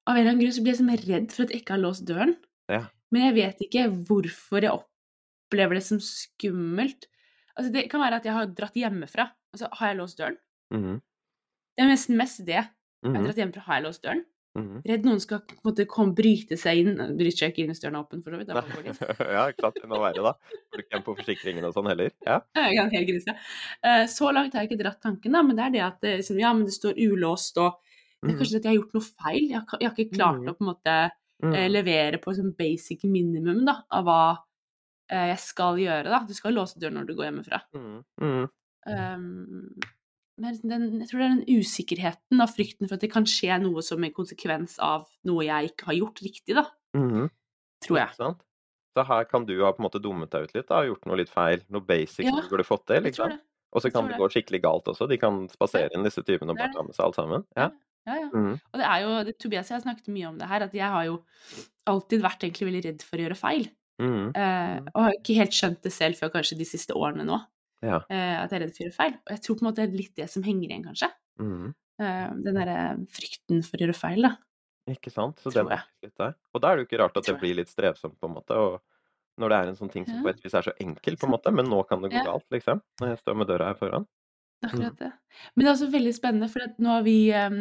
av 0.03 0.17
en 0.17 0.19
eller 0.19 0.33
annen 0.33 0.43
grunn 0.43 0.53
så 0.53 0.65
blir 0.65 0.75
jeg 0.75 0.81
sånn 0.81 0.93
redd 1.07 1.31
for 1.33 1.45
at 1.45 1.53
jeg 1.53 1.63
ikke 1.63 1.75
har 1.77 1.83
låst 1.83 2.05
døren. 2.09 2.35
Ja. 2.71 2.83
Men 3.13 3.27
jeg 3.27 3.37
vet 3.39 3.65
ikke 3.65 3.87
hvorfor 4.09 4.65
jeg 4.65 4.73
opplever 4.73 5.77
det 5.77 5.85
som 5.87 6.01
skummelt. 6.03 7.07
Altså, 7.53 7.69
det 7.73 7.87
kan 7.91 8.01
være 8.01 8.21
at 8.21 8.27
jeg 8.27 8.35
har 8.35 8.53
dratt 8.57 8.77
hjemmefra, 8.77 9.27
og 9.53 9.61
så 9.61 9.69
har 9.79 9.91
jeg 9.91 9.99
låst 9.99 10.21
døren. 10.21 10.39
Mm. 10.73 10.97
Det 11.73 11.85
er 11.85 11.91
nesten 11.91 12.17
mest 12.17 12.41
det. 12.47 12.63
Jeg 13.03 13.15
har 13.15 13.23
dratt 13.27 13.35
hjem 13.35 13.51
hjemmefra, 13.51 13.61
har 13.67 13.75
jeg 13.81 13.83
låst 13.87 14.03
døren. 14.03 14.23
Mm. 14.55 14.83
Redd 14.85 15.05
noen 15.07 15.19
skal 15.19 15.39
måte 15.65 15.85
komme, 15.89 16.13
bryte 16.13 16.55
seg 16.61 16.77
inn. 16.83 16.91
Bryter 17.17 17.37
seg 17.39 17.51
ikke 17.53 17.63
inn 17.63 17.71
hvis 17.73 17.81
døren 17.81 17.95
er 17.97 18.03
åpen, 18.05 18.21
for 18.23 18.31
så 18.31 18.37
vidt. 18.37 18.51
Det 18.53 19.27
ja, 19.33 19.47
ikke 19.49 19.63
sant. 19.65 19.79
må 19.89 19.97
være 20.03 20.21
da. 20.27 20.33
Får 20.69 20.77
du 20.77 20.83
ikke 20.83 20.99
på 21.07 21.15
forsikringen 21.17 21.65
og 21.65 21.73
sånn 21.73 21.89
heller? 21.89 22.11
Ja. 22.27 22.35
Er 22.61 22.91
helt 22.93 23.07
grise. 23.09 23.33
Eh, 23.83 24.05
Så 24.13 24.29
langt 24.31 24.53
har 24.53 24.61
jeg 24.63 24.71
ikke 24.71 24.83
dratt 24.83 25.01
tanken, 25.01 25.33
da, 25.33 25.41
men 25.41 25.57
det 25.57 25.65
er 25.65 25.73
det 25.73 25.81
at 25.87 25.97
det, 26.05 26.13
liksom, 26.21 26.39
ja, 26.39 26.53
men 26.53 26.65
det 26.69 26.75
står 26.77 27.01
ulåst, 27.01 27.57
og 27.57 27.79
det 28.21 28.29
er 28.29 28.33
Mm. 28.35 28.39
kanskje 28.39 28.55
at 28.55 28.63
jeg 28.63 28.69
har 28.71 28.77
gjort 28.77 28.93
noe 28.93 29.07
feil. 29.09 29.43
Jeg 29.49 29.59
har, 29.59 29.79
jeg 29.81 29.89
har 29.89 29.97
ikke 29.97 30.15
klart 30.15 30.39
Mm. 30.39 30.47
å 30.47 30.53
på 30.55 30.61
en 30.63 30.69
måte 30.69 31.11
Mm. 31.43 31.53
eh, 31.57 31.67
levere 31.73 32.17
på 32.23 32.31
sånn 32.37 32.53
basic 32.55 33.03
minimum 33.03 33.65
da, 33.65 33.81
av 33.91 34.05
hva 34.05 34.37
eh, 35.09 35.27
jeg 35.33 35.39
skal 35.39 35.75
gjøre. 35.81 36.05
da. 36.13 36.19
Du 36.29 36.33
skal 36.33 36.53
låse 36.53 36.77
døren 36.79 36.93
når 37.01 37.07
du 37.09 37.15
går 37.15 37.25
hjemmefra. 37.31 37.59
Mm. 37.75 38.03
Mm. 38.21 38.49
Um, 38.85 39.75
men 40.41 40.57
den, 40.63 40.85
jeg 41.01 41.09
tror 41.09 41.19
det 41.21 41.25
er 41.27 41.35
den 41.35 41.59
usikkerheten 41.61 42.41
og 42.41 42.49
frykten 42.53 42.87
for 42.89 42.97
at 42.97 43.03
det 43.05 43.11
kan 43.13 43.27
skje 43.29 43.59
noe 43.61 43.83
som 43.85 44.03
en 44.03 44.15
konsekvens 44.15 44.79
av 44.81 45.05
noe 45.29 45.45
jeg 45.45 45.71
ikke 45.73 45.85
har 45.91 45.99
gjort 45.99 46.23
riktig, 46.25 46.55
da, 46.57 46.65
Mm. 46.97 47.29
tror 47.85 47.97
jeg. 47.99 48.35
Så 48.93 49.03
her 49.09 49.23
kan 49.25 49.45
du 49.45 49.55
ha 49.63 49.71
på 49.73 49.81
en 49.81 49.87
måte 49.89 50.01
dummet 50.01 50.29
deg 50.29 50.43
ut 50.45 50.53
litt, 50.53 50.67
da, 50.69 50.83
gjort 50.85 51.05
noe 51.09 51.17
litt 51.17 51.29
feil, 51.33 51.63
noe 51.69 51.81
basic 51.81 52.25
Ja, 52.25 52.31
du 52.31 52.49
burde 52.49 52.65
fått 52.65 52.85
til. 52.85 53.01
Ikke 53.09 53.15
sant? 53.23 53.41
Og 53.73 53.81
så 53.81 53.89
kan 53.91 54.05
det 54.07 54.19
gå 54.21 54.27
skikkelig 54.29 54.61
galt 54.61 54.85
også. 54.85 55.07
De 55.09 55.17
kan 55.17 55.47
spasere 55.49 55.89
inn 55.95 56.03
disse 56.05 56.21
typene 56.21 56.53
og 56.53 56.57
bare 56.59 56.73
ta 56.75 56.83
med 56.85 56.93
seg 56.93 57.05
alt 57.07 57.15
sammen. 57.17 57.45
Ja. 57.57 57.71
Ja, 58.05 58.17
ja. 58.19 58.27
Mm. 58.29 58.59
Og 58.59 58.77
det 58.77 58.85
er 58.85 58.99
jo, 59.01 59.23
det, 59.23 59.33
Tobias 59.39 59.69
og 59.71 59.73
jeg 59.73 59.79
har 59.79 59.85
snakket 59.87 60.11
mye 60.13 60.27
om 60.27 60.37
det 60.37 60.47
her, 60.47 60.61
at 60.61 60.73
jeg 60.75 60.89
har 60.91 61.05
jo 61.07 61.23
alltid 61.89 62.21
vært 62.21 62.43
egentlig 62.43 62.67
veldig 62.69 62.83
redd 62.85 63.01
for 63.07 63.17
å 63.17 63.23
gjøre 63.25 63.37
feil. 63.39 63.69
Mm. 64.01 64.35
Eh, 64.35 64.77
og 64.93 64.99
har 65.07 65.15
ikke 65.17 65.37
helt 65.39 65.55
skjønt 65.55 65.81
det 65.81 65.93
selv 65.95 66.19
før 66.19 66.33
kanskje 66.35 66.57
de 66.59 66.65
siste 66.67 66.93
årene 66.93 67.25
nå, 67.25 67.39
Ja. 67.83 67.99
eh, 68.07 68.37
at 68.39 68.53
jeg 68.53 68.59
er 68.59 68.63
redd 68.63 68.73
for 68.73 68.83
å 68.83 68.87
gjøre 68.87 68.97
feil. 68.97 69.15
Og 69.19 69.35
jeg 69.35 69.43
tror 69.43 69.59
på 69.59 69.63
en 69.63 69.69
måte 69.69 69.83
det 69.83 69.89
er 69.89 69.99
litt 69.99 70.15
det 70.19 70.29
som 70.31 70.45
henger 70.45 70.69
igjen, 70.69 70.85
kanskje. 70.87 71.09
Mm. 71.41 71.67
Eh, 72.03 72.29
den 72.47 72.57
derre 72.59 72.79
frykten 73.13 73.61
for 73.67 73.77
å 73.77 73.85
gjøre 73.85 73.97
feil, 73.97 74.27
da. 74.29 74.33
Ikke 74.93 75.11
sant? 75.13 75.39
Så 75.39 75.51
det 75.53 75.63
jeg. 75.63 75.85
litt 76.03 76.17
der. 76.19 76.33
Og 76.51 76.63
da 76.63 76.71
er 76.71 76.75
det 76.75 76.83
jo 76.83 76.89
ikke 76.89 77.01
rart 77.03 77.19
at 77.19 77.29
det 77.29 77.37
blir 77.39 77.55
litt 77.59 77.71
strevsomt, 77.71 78.17
på 78.19 78.29
en 78.29 78.35
måte. 78.35 78.57
Og 78.57 78.81
når 79.41 79.53
det 79.53 79.59
er 79.59 79.71
en 79.71 79.79
sånn 79.79 79.91
ting 79.93 80.07
som 80.07 80.19
på 80.23 80.31
et 80.33 80.41
vis 80.43 80.55
er 80.57 80.65
så 80.65 80.73
enkel, 80.83 81.15
på 81.19 81.27
en 81.27 81.33
måte, 81.33 81.53
men 81.55 81.69
nå 81.71 81.79
kan 81.89 82.03
det 82.03 82.11
gå 82.13 82.23
galt, 82.25 82.45
liksom. 82.53 82.83
Når 83.01 83.13
jeg 83.13 83.21
står 83.23 83.39
med 83.39 83.49
døra 83.49 83.71
her 83.71 83.79
foran. 83.79 84.07
Er 84.63 84.69
akkurat 84.71 84.99
det. 84.99 85.11
Men 85.53 85.63
det 85.63 85.69
er 85.69 85.75
også 85.75 85.91
veldig 85.93 86.13
spennende, 86.15 86.49
for 86.51 86.67
at 86.67 86.77
nå 86.83 86.91
har 86.91 87.05
vi, 87.07 87.17
eh, 87.35 87.57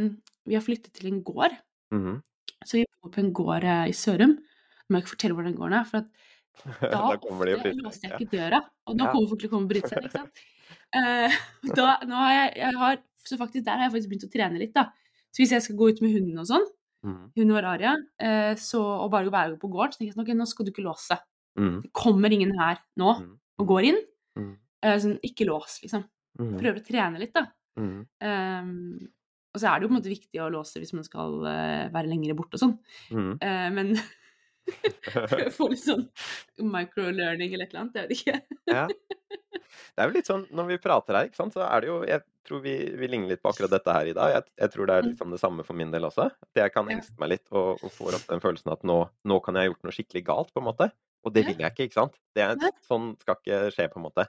vi 0.51 0.59
har 0.59 0.65
flyttet 0.67 0.93
til 0.99 1.13
en 1.13 1.23
gård. 1.27 1.57
Mhm. 1.95 2.21
Så 2.63 2.79
vi 2.79 2.87
bor 3.03 3.11
på 3.11 3.23
en 3.23 3.33
gård 3.35 3.65
eh, 3.65 3.89
i 3.91 3.97
Sørum. 3.97 4.37
Nå 4.39 4.91
må 4.91 4.99
jeg 4.99 5.05
ikke 5.05 5.15
fortelle 5.17 5.35
hvor 5.35 5.47
den 5.47 5.57
gården 5.59 5.79
er, 5.79 5.87
for 5.89 6.03
at 6.03 6.11
da, 6.95 7.17
kommer 7.23 7.49
de 7.49 7.57
og 7.57 7.65
bryter. 7.65 7.81
låste 7.85 8.09
jeg 8.09 8.19
ikke 8.19 8.37
døra. 8.37 8.61
Og 8.89 8.99
nå 8.99 9.07
Ja. 9.07 9.13
kommer 9.15 9.33
folk 9.33 9.41
til 9.43 9.51
å 9.51 9.55
komme 9.55 9.69
og 9.69 9.73
bryte 9.73 9.91
seg 9.91 10.05
ikke 10.05 10.15
sant. 10.19 10.45
Uh, 10.93 11.41
da, 11.79 11.89
har 12.13 12.33
jeg, 12.37 12.53
jeg 12.61 12.79
har, 12.85 13.03
så 13.25 13.41
faktisk 13.41 13.67
der 13.67 13.81
har 13.81 13.89
jeg 13.89 13.97
faktisk 13.97 14.13
begynt 14.13 14.29
å 14.29 14.33
trene 14.37 14.63
litt, 14.63 14.75
da. 14.77 14.89
Så 15.33 15.43
hvis 15.43 15.55
jeg 15.57 15.65
skal 15.65 15.79
gå 15.81 15.91
ut 15.91 16.03
med 16.05 16.13
hunden 16.17 16.41
og 16.43 16.49
sånn, 16.51 16.65
mm. 17.09 17.21
hunden 17.39 17.57
vår 17.57 17.69
Aria, 17.75 17.97
uh, 17.97 18.53
så, 18.61 18.83
og 19.07 19.13
bare 19.15 19.33
være 19.33 19.61
på 19.61 19.71
gården, 19.73 19.95
så 19.95 20.03
tenker 20.03 20.13
jeg 20.13 20.19
sånn, 20.19 20.27
ok, 20.27 20.35
nå 20.39 20.49
skal 20.51 20.69
du 20.69 20.73
ikke 20.75 20.87
låse. 20.87 21.19
Mm. 21.61 21.79
Det 21.85 21.93
kommer 21.97 22.33
ingen 22.33 22.53
her 22.61 22.81
nå 23.01 23.17
mm. 23.21 23.33
og 23.61 23.73
går 23.73 23.93
inn. 23.93 24.03
Eh, 24.83 24.99
sånn, 24.99 25.19
ikke 25.25 25.47
lås, 25.49 25.79
liksom. 25.85 26.05
Mhm. 26.41 26.55
Prøver 26.59 26.81
å 26.81 26.87
trene 26.87 27.21
litt, 27.23 27.35
da. 27.37 27.47
Um, 27.79 28.97
og 29.53 29.61
så 29.61 29.69
er 29.69 29.79
det 29.79 29.85
jo 29.85 29.91
på 29.91 29.95
en 29.95 29.99
måte 29.99 30.13
viktig 30.13 30.41
å 30.41 30.51
låse 30.53 30.81
hvis 30.81 30.95
man 30.97 31.05
skal 31.07 31.39
eh, 31.49 31.87
være 31.93 32.09
lengre 32.09 32.37
borte 32.37 32.57
og 32.57 32.63
sånn. 32.63 32.75
Eh, 33.13 33.69
men 33.73 33.93
få 35.57 35.69
litt 35.73 35.85
sånn 35.85 36.05
microlearning 36.63 37.55
eller 37.55 37.67
et 37.67 37.75
eller 37.75 37.85
annet, 37.85 37.99
jeg 37.99 38.09
vet 38.09 38.19
ikke. 38.19 38.59
Ja. 38.71 38.87
Det 39.93 40.03
er 40.03 40.09
jo 40.09 40.15
litt 40.15 40.29
sånn, 40.29 40.45
når 40.55 40.69
vi 40.71 40.79
prater 40.83 41.19
her, 41.19 41.31
så 41.37 41.65
er 41.65 41.83
det 41.83 41.89
jo 41.89 41.97
Jeg 42.09 42.23
tror 42.47 42.63
vi, 42.65 42.75
vi 42.99 43.09
ligner 43.09 43.33
litt 43.33 43.43
på 43.43 43.53
akkurat 43.53 43.73
dette 43.73 43.95
her 43.95 44.09
i 44.11 44.15
dag. 44.17 44.33
Jeg, 44.35 44.47
jeg 44.65 44.73
tror 44.75 44.89
det 44.89 44.95
er 44.95 45.07
liksom 45.07 45.35
det 45.35 45.41
samme 45.43 45.65
for 45.67 45.79
min 45.79 45.93
del 45.95 46.07
også. 46.09 46.27
At 46.33 46.61
jeg 46.63 46.73
kan 46.75 46.89
engste 46.91 47.15
meg 47.23 47.35
litt 47.37 47.47
og, 47.55 47.79
og 47.79 47.93
får 47.95 48.19
opp 48.19 48.29
den 48.33 48.43
følelsen 48.43 48.73
at 48.75 48.83
nå, 48.89 48.99
nå 49.31 49.39
kan 49.45 49.57
jeg 49.57 49.67
ha 49.67 49.71
gjort 49.71 49.87
noe 49.87 49.95
skikkelig 49.95 50.25
galt, 50.27 50.53
på 50.55 50.63
en 50.63 50.67
måte. 50.67 50.89
Og 51.23 51.35
det 51.35 51.45
vil 51.47 51.61
jeg 51.63 51.75
ikke, 51.75 51.87
ikke 51.87 52.01
sant. 52.01 52.19
Det 52.35 52.43
er, 52.43 52.73
sånn 52.89 53.13
skal 53.23 53.39
ikke 53.39 53.61
skje, 53.77 53.87
på 53.93 54.01
en 54.01 54.07
måte. 54.09 54.27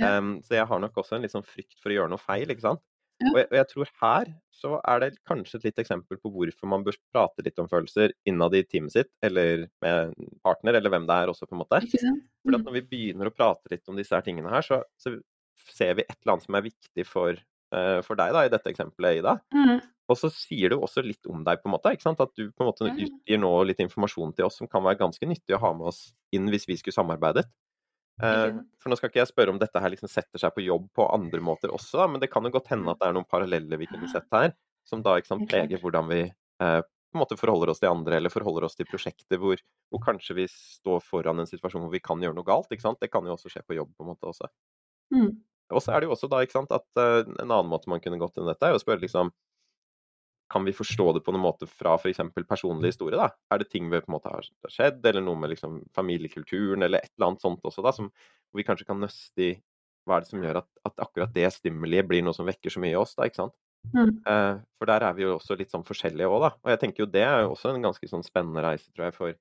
Um, 0.00 0.30
så 0.46 0.56
jeg 0.56 0.68
har 0.70 0.80
nok 0.80 1.02
også 1.02 1.16
en 1.16 1.26
litt 1.26 1.34
sånn 1.34 1.44
frykt 1.44 1.76
for 1.82 1.92
å 1.92 1.96
gjøre 1.98 2.12
noe 2.12 2.22
feil, 2.22 2.54
ikke 2.54 2.68
sant. 2.68 2.84
Og 3.28 3.36
jeg, 3.36 3.48
og 3.50 3.56
jeg 3.58 3.68
tror 3.70 3.90
her 4.00 4.30
så 4.60 4.70
er 4.92 5.02
det 5.02 5.10
kanskje 5.28 5.58
et 5.58 5.66
litt 5.68 5.82
eksempel 5.82 6.18
på 6.20 6.30
hvorfor 6.32 6.68
man 6.68 6.84
bør 6.84 6.96
prate 7.12 7.44
litt 7.44 7.60
om 7.60 7.68
følelser 7.68 8.14
innad 8.28 8.56
i 8.56 8.62
teamet 8.68 8.94
sitt, 8.94 9.10
eller 9.24 9.66
med 9.84 10.14
partner, 10.44 10.76
eller 10.78 10.92
hvem 10.92 11.06
det 11.08 11.16
er 11.16 11.32
også, 11.32 11.48
på 11.48 11.56
en 11.56 11.62
måte. 11.62 11.80
For 11.84 12.56
Mm. 12.56 12.64
når 12.64 12.76
vi 12.78 12.86
begynner 12.92 13.28
å 13.28 13.34
prate 13.34 13.72
litt 13.72 13.88
om 13.88 13.96
disse 13.96 14.16
her 14.16 14.24
tingene 14.24 14.52
her, 14.52 14.64
så, 14.64 14.82
så 15.00 15.14
ser 15.70 15.94
vi 15.98 16.04
et 16.08 16.16
eller 16.20 16.36
annet 16.36 16.48
som 16.48 16.58
er 16.58 16.66
viktig 16.66 17.06
for, 17.08 17.40
uh, 17.76 18.00
for 18.06 18.20
deg, 18.20 18.32
da, 18.36 18.44
i 18.44 18.52
dette 18.52 18.72
eksempelet, 18.72 19.20
Ida. 19.20 19.38
Mm. 19.54 19.80
Og 20.10 20.18
så 20.18 20.30
sier 20.34 20.74
jo 20.74 20.80
også 20.82 21.04
litt 21.06 21.28
om 21.30 21.44
deg, 21.46 21.60
på 21.62 21.70
en 21.70 21.76
måte. 21.76 21.92
ikke 21.94 22.08
sant? 22.08 22.20
At 22.20 22.32
du 22.34 22.50
på 22.50 22.64
en 22.64 22.70
måte 22.72 22.88
ja. 22.88 22.96
utgir 23.06 23.38
nå 23.40 23.52
litt 23.68 23.82
informasjon 23.84 24.34
til 24.34 24.48
oss 24.48 24.58
som 24.58 24.70
kan 24.70 24.82
være 24.82 24.98
ganske 25.04 25.28
nyttig 25.28 25.54
å 25.54 25.62
ha 25.62 25.72
med 25.76 25.92
oss 25.92 26.08
inn 26.34 26.50
hvis 26.50 26.66
vi 26.66 26.78
skulle 26.80 26.96
samarbeidet. 26.96 27.46
Eh, 28.20 28.60
for 28.80 28.92
nå 28.92 28.98
skal 28.98 29.10
ikke 29.10 29.22
jeg 29.22 29.30
spørre 29.30 29.54
om 29.54 29.58
dette 29.60 29.80
her 29.80 29.92
liksom 29.92 30.10
setter 30.12 30.42
seg 30.42 30.54
på 30.54 30.64
jobb 30.64 30.88
på 30.96 31.06
andre 31.12 31.40
måter 31.44 31.72
også, 31.72 32.06
men 32.10 32.22
det 32.22 32.30
kan 32.32 32.44
jo 32.44 32.52
godt 32.54 32.70
hende 32.72 32.92
at 32.92 33.00
det 33.00 33.08
er 33.08 33.16
noen 33.16 33.28
paralleller 33.28 33.80
vi 33.80 33.88
kunne 33.90 34.10
sett 34.12 34.28
her, 34.34 34.52
som 34.86 35.04
da 35.04 35.16
ikke 35.18 35.32
sant, 35.32 35.46
preger 35.50 35.80
hvordan 35.82 36.08
vi 36.10 36.22
eh, 36.26 36.80
på 37.10 37.18
en 37.18 37.22
måte 37.24 37.38
forholder 37.38 37.72
oss 37.72 37.80
til 37.82 37.90
andre, 37.90 38.20
eller 38.20 38.32
forholder 38.32 38.68
oss 38.68 38.76
til 38.78 38.86
prosjekter 38.86 39.40
hvor, 39.42 39.58
hvor 39.90 40.02
kanskje 40.04 40.36
vi 40.36 40.46
står 40.52 41.00
foran 41.02 41.42
en 41.42 41.48
situasjon 41.48 41.82
hvor 41.82 41.94
vi 41.94 42.02
kan 42.04 42.22
gjøre 42.22 42.36
noe 42.36 42.46
galt. 42.46 42.70
ikke 42.70 42.86
sant? 42.86 43.00
Det 43.02 43.10
kan 43.10 43.26
jo 43.26 43.34
også 43.34 43.50
skje 43.50 43.64
på 43.66 43.78
jobb 43.80 43.90
på 43.96 44.04
en 44.04 44.10
måte 44.12 44.30
også. 44.30 44.50
Mm. 45.14 45.32
Og 45.74 45.82
så 45.82 45.94
er 45.94 46.02
det 46.02 46.10
jo 46.10 46.14
også 46.14 46.30
da, 46.30 46.42
ikke 46.44 46.58
sant, 46.58 46.70
at 46.74 46.86
uh, 46.98 47.26
en 47.26 47.48
annen 47.48 47.70
måte 47.70 47.90
man 47.90 48.02
kunne 48.02 48.18
gått 48.20 48.38
inn 48.38 48.46
i 48.46 48.52
dette, 48.52 48.68
er 48.68 48.78
å 48.78 48.82
spørre 48.82 49.02
liksom 49.02 49.32
Kan 50.50 50.66
vi 50.66 50.74
forstå 50.74 51.06
det 51.16 51.22
på 51.26 51.34
noen 51.34 51.44
måte 51.44 51.68
fra 51.70 51.94
f.eks. 51.96 52.20
personlig 52.48 52.92
historie, 52.92 53.18
da? 53.18 53.30
Er 53.52 53.62
det 53.62 53.70
ting 53.70 53.90
vi 53.90 54.00
på 54.02 54.10
en 54.10 54.16
måte 54.16 54.32
har 54.32 54.42
har 54.42 54.74
skjedd, 54.74 55.00
eller 55.06 55.24
noe 55.24 55.38
med 55.38 55.52
liksom 55.54 55.80
familiekulturen, 55.96 56.82
eller 56.86 57.04
et 57.04 57.12
eller 57.14 57.32
annet 57.32 57.44
sånt 57.44 57.66
også, 57.66 57.84
da, 57.86 57.94
som, 57.94 58.10
vi 58.56 58.66
kanskje 58.66 58.88
kan 58.88 58.98
nøste 58.98 59.46
i 59.46 59.50
hva 60.08 60.16
er 60.16 60.24
det 60.24 60.30
som 60.32 60.42
gjør 60.42 60.62
at, 60.62 60.68
at 60.88 61.02
akkurat 61.04 61.34
det 61.34 61.46
stimuliet 61.54 62.08
blir 62.08 62.24
noe 62.24 62.34
som 62.34 62.48
vekker 62.48 62.72
så 62.72 62.80
mye 62.82 62.94
i 62.96 62.98
oss, 62.98 63.12
da, 63.18 63.28
ikke 63.28 63.42
sant? 63.42 63.54
Mm. 63.94 64.16
Uh, 64.26 64.58
for 64.78 64.90
der 64.90 65.04
er 65.06 65.14
vi 65.16 65.24
jo 65.24 65.36
også 65.36 65.56
litt 65.56 65.70
sånn 65.72 65.86
forskjellige 65.86 66.28
òg, 66.28 66.42
da. 66.44 66.50
Og 66.64 66.72
jeg 66.72 66.80
tenker 66.82 67.04
jo 67.04 67.12
det 67.12 67.22
er 67.26 67.44
jo 67.44 67.54
også 67.54 67.72
en 67.72 67.86
ganske 67.86 68.10
sånn 68.10 68.26
spennende 68.26 68.64
reise, 68.64 68.90
tror 68.94 69.08
jeg, 69.08 69.16
for 69.16 69.38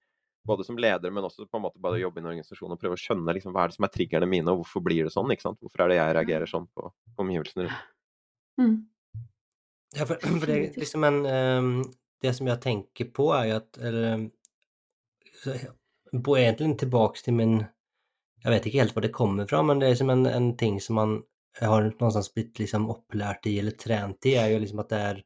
både 0.50 0.66
som 0.66 0.78
leder, 0.80 1.12
men 1.14 1.26
også 1.26 1.48
på 1.48 1.60
en 1.60 1.66
måte 1.66 1.82
bare 1.84 1.98
å 1.98 2.04
jobbe 2.04 2.22
i 2.22 2.24
en 2.24 2.30
organisasjon 2.32 2.74
og 2.74 2.80
prøve 2.82 2.96
å 2.96 3.02
skjønne 3.02 3.36
liksom, 3.36 3.54
hva 3.56 3.66
er 3.66 3.72
det 3.72 3.78
som 3.78 3.88
er 3.88 3.94
triggerne 3.94 4.30
mine, 4.30 4.54
og 4.54 4.64
hvorfor 4.64 4.84
blir 4.86 5.08
det 5.08 5.14
sånn? 5.14 5.32
ikke 5.34 5.48
sant? 5.48 5.60
Hvorfor 5.64 5.84
er 5.84 5.92
det 5.92 6.00
jeg 6.00 6.16
reagerer 6.18 6.50
sånn 6.50 6.70
på, 6.72 6.88
på 6.90 7.26
omgivelsene 7.26 7.68
rundt? 7.68 7.84
Mm. 8.60 8.78
Ja, 9.98 10.06
for, 10.06 10.16
for 10.42 10.46
det, 10.48 10.78
liksom 10.78 11.04
en, 11.04 11.26
ehm, 11.26 11.74
det 12.22 12.34
som 12.36 12.48
jeg 12.50 12.62
tenker 12.62 13.10
på 13.16 13.30
er 13.36 13.50
jo 13.52 13.56
at 13.62 13.78
eller, 13.82 14.12
ehm, 14.14 14.28
på 16.26 16.38
Egentlig 16.38 16.78
tilbake 16.82 17.22
til 17.24 17.34
min, 17.38 17.60
Jeg 18.44 18.52
vet 18.54 18.66
ikke 18.70 18.80
helt 18.80 18.94
hvor 18.96 19.04
det 19.04 19.12
kommer 19.16 19.48
fra, 19.50 19.60
men 19.68 19.80
det 19.82 19.88
er 19.88 19.94
liksom 19.96 20.10
en, 20.14 20.26
en 20.26 20.50
ting 20.58 20.78
som 20.82 20.96
man 20.96 21.16
har 21.60 21.82
någonstans 21.90 22.30
blitt 22.34 22.60
liksom 22.62 22.86
opplært 22.90 23.48
i 23.52 23.58
eller 23.60 23.76
trent 23.76 24.26
i 24.30 24.36
er 24.40 24.54
jo 24.54 24.62
liksom 24.64 24.80
at 24.80 24.90
det 24.94 25.00
er 25.10 25.20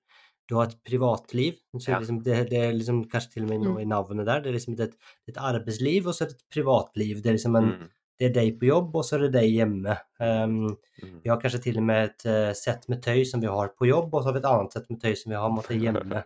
du 0.49 0.55
har 0.57 0.65
et 0.67 0.79
privatliv, 0.83 1.59
så 1.79 1.91
Ja. 1.93 1.99
liksom 1.99 2.23
det, 2.25 2.49
det 2.49 2.57
er 2.59 2.73
liksom 2.73 3.03
kanskje 3.09 3.35
til 3.35 3.43
og 3.45 3.49
med 3.51 3.61
noe 3.63 3.81
i 3.81 3.85
navnet 3.85 4.25
der. 4.25 4.41
det 4.41 4.49
er 4.49 4.57
liksom 4.57 4.75
et, 4.81 4.95
et 5.29 5.37
arbeidsliv 5.37 6.07
og 6.07 6.15
så 6.17 6.25
et 6.25 6.41
privatliv, 6.51 7.21
det 7.21 7.29
er 7.31 7.37
liksom 7.37 7.55
en, 7.55 7.69
Mm, 7.71 7.89
det 8.19 8.29
er 8.29 8.35
deg 8.35 8.59
på 8.59 8.69
jobb 8.69 8.95
og 8.95 9.05
så 9.07 9.17
er 9.17 9.25
det 9.25 9.33
deg 9.39 9.49
hjemme. 9.49 9.97
Ehm, 10.21 10.61
mm, 11.01 11.17
vi 11.23 11.31
har 11.31 11.41
kanskje 11.41 11.63
til 11.65 11.81
og 11.81 11.87
med 11.89 12.11
et 12.11 12.25
sett 12.25 12.63
sätt 12.63 12.89
med 12.89 13.01
tøy 13.03 13.25
som 13.25 13.41
vi 13.41 13.51
har 13.51 13.73
på 13.77 13.89
jobb 13.89 14.13
og 14.13 14.21
så 14.21 14.29
har 14.29 14.37
vi 14.37 14.43
et 14.43 14.49
annet 14.51 14.77
sett 14.77 14.89
med 14.89 15.01
tøy 15.01 15.15
som 15.17 15.33
vi 15.33 15.41
har 15.41 15.53
mot 15.53 15.69
hjemme. 15.73 16.23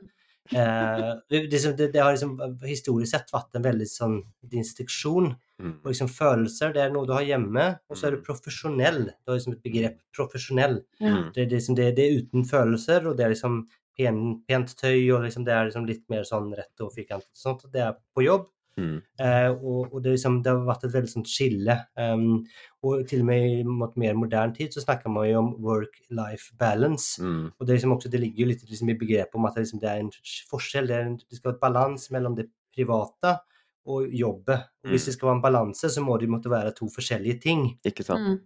Uh, 0.48 1.18
det, 1.30 1.48
det, 1.52 1.78
det, 1.78 1.88
det 1.94 2.00
har 2.00 2.14
liksom 2.16 2.38
historisk 2.64 3.12
sett 3.12 3.34
vært 3.34 3.58
en 3.58 3.66
veldig 3.66 3.88
sånn 3.92 4.22
distinktion 4.48 5.34
mm, 5.60 5.74
och 5.84 5.90
liksom 5.92 6.08
følelser, 6.08 6.72
det 6.74 6.86
er 6.86 6.94
noe 6.94 7.08
du 7.08 7.12
har 7.16 7.26
hjemme, 7.28 7.66
og 7.90 8.00
så 8.00 8.08
er 8.08 8.16
du 8.16 8.22
profesjonell. 8.24 9.10
professionell. 9.10 9.26
Du 9.26 9.32
har 9.32 9.40
liksom 9.40 9.58
et 9.58 9.66
begrepp 9.66 9.98
profesjonell. 10.16 10.80
Mm, 11.02 11.24
Det, 11.34 11.46
det, 11.46 11.56
är 11.56 11.60
liksom, 11.60 11.76
det, 11.76 11.92
det 11.92 12.06
er 12.06 12.22
uten 12.22 12.46
følelser 12.46 13.08
og 13.08 13.18
det 13.18 13.26
er 13.26 13.36
liksom 13.36 13.66
pen, 13.98 14.22
pent 14.48 14.76
tøy, 14.78 15.10
og 15.12 15.26
liksom 15.26 15.46
det 15.48 15.56
er 15.56 15.68
liksom 15.68 15.88
litt 15.90 16.06
mer 16.10 16.24
rett 16.56 16.80
og 16.80 16.88
och 16.88 16.94
firkantigt. 16.94 17.38
Sånt 17.38 17.66
det 17.74 17.82
er 17.82 17.98
på 18.16 18.24
jobb. 18.24 18.48
Mm, 18.78 19.02
Eh, 19.20 19.50
og, 19.52 19.94
och 19.94 20.02
det, 20.02 20.10
liksom, 20.12 20.44
det 20.44 20.50
har 20.52 20.66
vært 20.68 20.84
et 20.86 20.94
veldig 20.94 21.10
sånt 21.10 21.28
skille. 21.28 21.76
Um, 21.98 22.46
og 22.84 23.08
til 23.10 23.20
og 23.22 23.26
med 23.26 23.60
i 23.60 23.64
mer 24.00 24.14
modern 24.14 24.54
tid 24.54 24.70
så 24.74 24.82
snakker 24.84 25.10
man 25.10 25.28
jo 25.30 25.40
om 25.40 25.54
work-life 25.64 26.54
balance. 26.60 27.22
mm, 27.22 27.52
Og 27.60 27.66
det, 27.68 27.74
liksom 27.76 27.92
også, 27.98 28.10
det 28.12 28.20
ligger 28.22 28.46
jo 28.46 28.50
litt 28.52 28.64
liksom 28.70 28.90
i 28.90 28.98
begrepet 28.98 29.36
om 29.36 29.46
at 29.46 29.56
det, 29.56 29.64
liksom, 29.66 29.80
det 29.82 29.90
er 29.90 30.00
en 30.00 30.12
forskjell, 30.52 30.88
det, 30.88 30.96
er 30.96 31.06
en, 31.06 31.18
det 31.18 31.38
skal 31.38 31.52
være 31.52 31.56
ett 31.56 31.62
balans 31.62 32.12
mellom 32.12 32.36
det 32.36 32.50
private 32.76 33.40
og 33.88 34.08
jobbet. 34.14 34.60
Og 34.86 34.90
hvis 34.92 35.04
Mm. 35.04 35.06
det 35.06 35.14
skal 35.14 35.28
være 35.28 35.36
en 35.36 35.42
balanse 35.42 35.90
så 35.90 36.02
må 36.04 36.18
det 36.20 36.30
måtte 36.30 36.50
være 36.50 36.74
to 36.76 36.86
forskjellige 36.90 37.40
ting. 37.42 37.80
Ikke 37.86 38.04
sant? 38.04 38.28
Mm. 38.28 38.40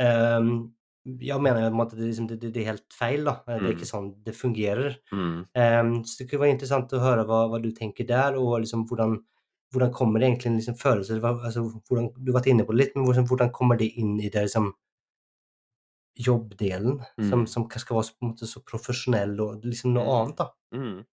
Ehm, 0.00 0.72
jeg 1.20 1.40
mener 1.40 1.70
jo 1.70 1.80
at 1.82 1.90
det, 1.96 2.04
liksom, 2.06 2.26
det, 2.28 2.40
det, 2.40 2.52
det 2.54 2.62
er 2.62 2.70
helt 2.72 2.92
feil. 2.92 3.24
da. 3.24 3.36
Det 3.46 3.54
er 3.56 3.60
Mm. 3.60 3.70
ikke 3.76 3.86
sånn 3.88 4.14
det 4.24 4.34
fungerer. 4.34 4.96
Mm, 5.12 5.44
Um, 5.56 6.04
så 6.04 6.18
det 6.18 6.30
kunne 6.30 6.40
være 6.40 6.52
interessant 6.56 6.92
å 6.92 7.00
høre 7.00 7.24
hva, 7.26 7.48
hva 7.48 7.60
du 7.62 7.70
tenker 7.72 8.06
der, 8.06 8.36
og 8.36 8.60
liksom 8.60 8.86
hvordan, 8.88 9.18
hvordan 9.72 9.92
kommer 9.92 10.20
det 10.20 10.28
egentlig 10.30 10.52
liksom 10.62 10.76
følelser 10.80 11.20
altså, 11.24 11.60
hvordan, 11.88 12.10
Du 12.16 12.32
har 12.32 12.40
vært 12.40 12.50
inne 12.52 12.64
på 12.64 12.72
det 12.72 12.80
litt, 12.86 12.96
men 12.96 13.04
hvordan, 13.04 13.26
hvordan 13.28 13.50
kommer 13.52 13.76
det 13.76 13.90
inn 14.00 14.14
i 14.20 14.28
det 14.32 14.46
liksom 14.48 14.72
jobbdelen, 16.18 16.98
som, 17.28 17.40
Mm. 17.44 17.46
som 17.46 17.68
skal 17.70 17.96
være 17.96 18.04
så, 18.04 18.14
på 18.18 18.24
en 18.26 18.32
måte 18.32 18.46
så 18.48 18.60
profesjonell 18.66 19.40
og 19.40 19.62
liksom 19.64 19.92
noe 19.94 20.04
Mm. 20.04 20.14
annet, 20.22 20.36
da? 20.36 20.48
mm. 20.74 21.04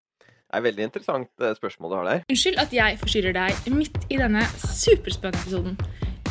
Det 0.45 0.59
er 0.59 0.61
veldig 0.61 0.83
interessant 0.83 1.29
eh, 1.41 1.53
spørsmål 1.55 1.89
du 1.91 1.95
har 1.95 2.05
der. 2.05 2.23
Unnskyld 2.29 2.57
at 2.61 2.71
jeg 2.73 2.97
forstyrrer 2.99 3.33
deg 3.33 3.73
midt 3.75 3.97
i 4.09 4.17
denne 4.17 4.41
superspennende 4.61 5.41
episoden. 5.41 5.77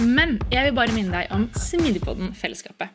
Men 0.03 0.39
jeg 0.51 0.67
vil 0.67 0.75
bare 0.75 0.95
minne 0.95 1.15
deg 1.15 1.31
om 1.35 1.45
Smidigpodden-fellesskapet. 1.55 2.91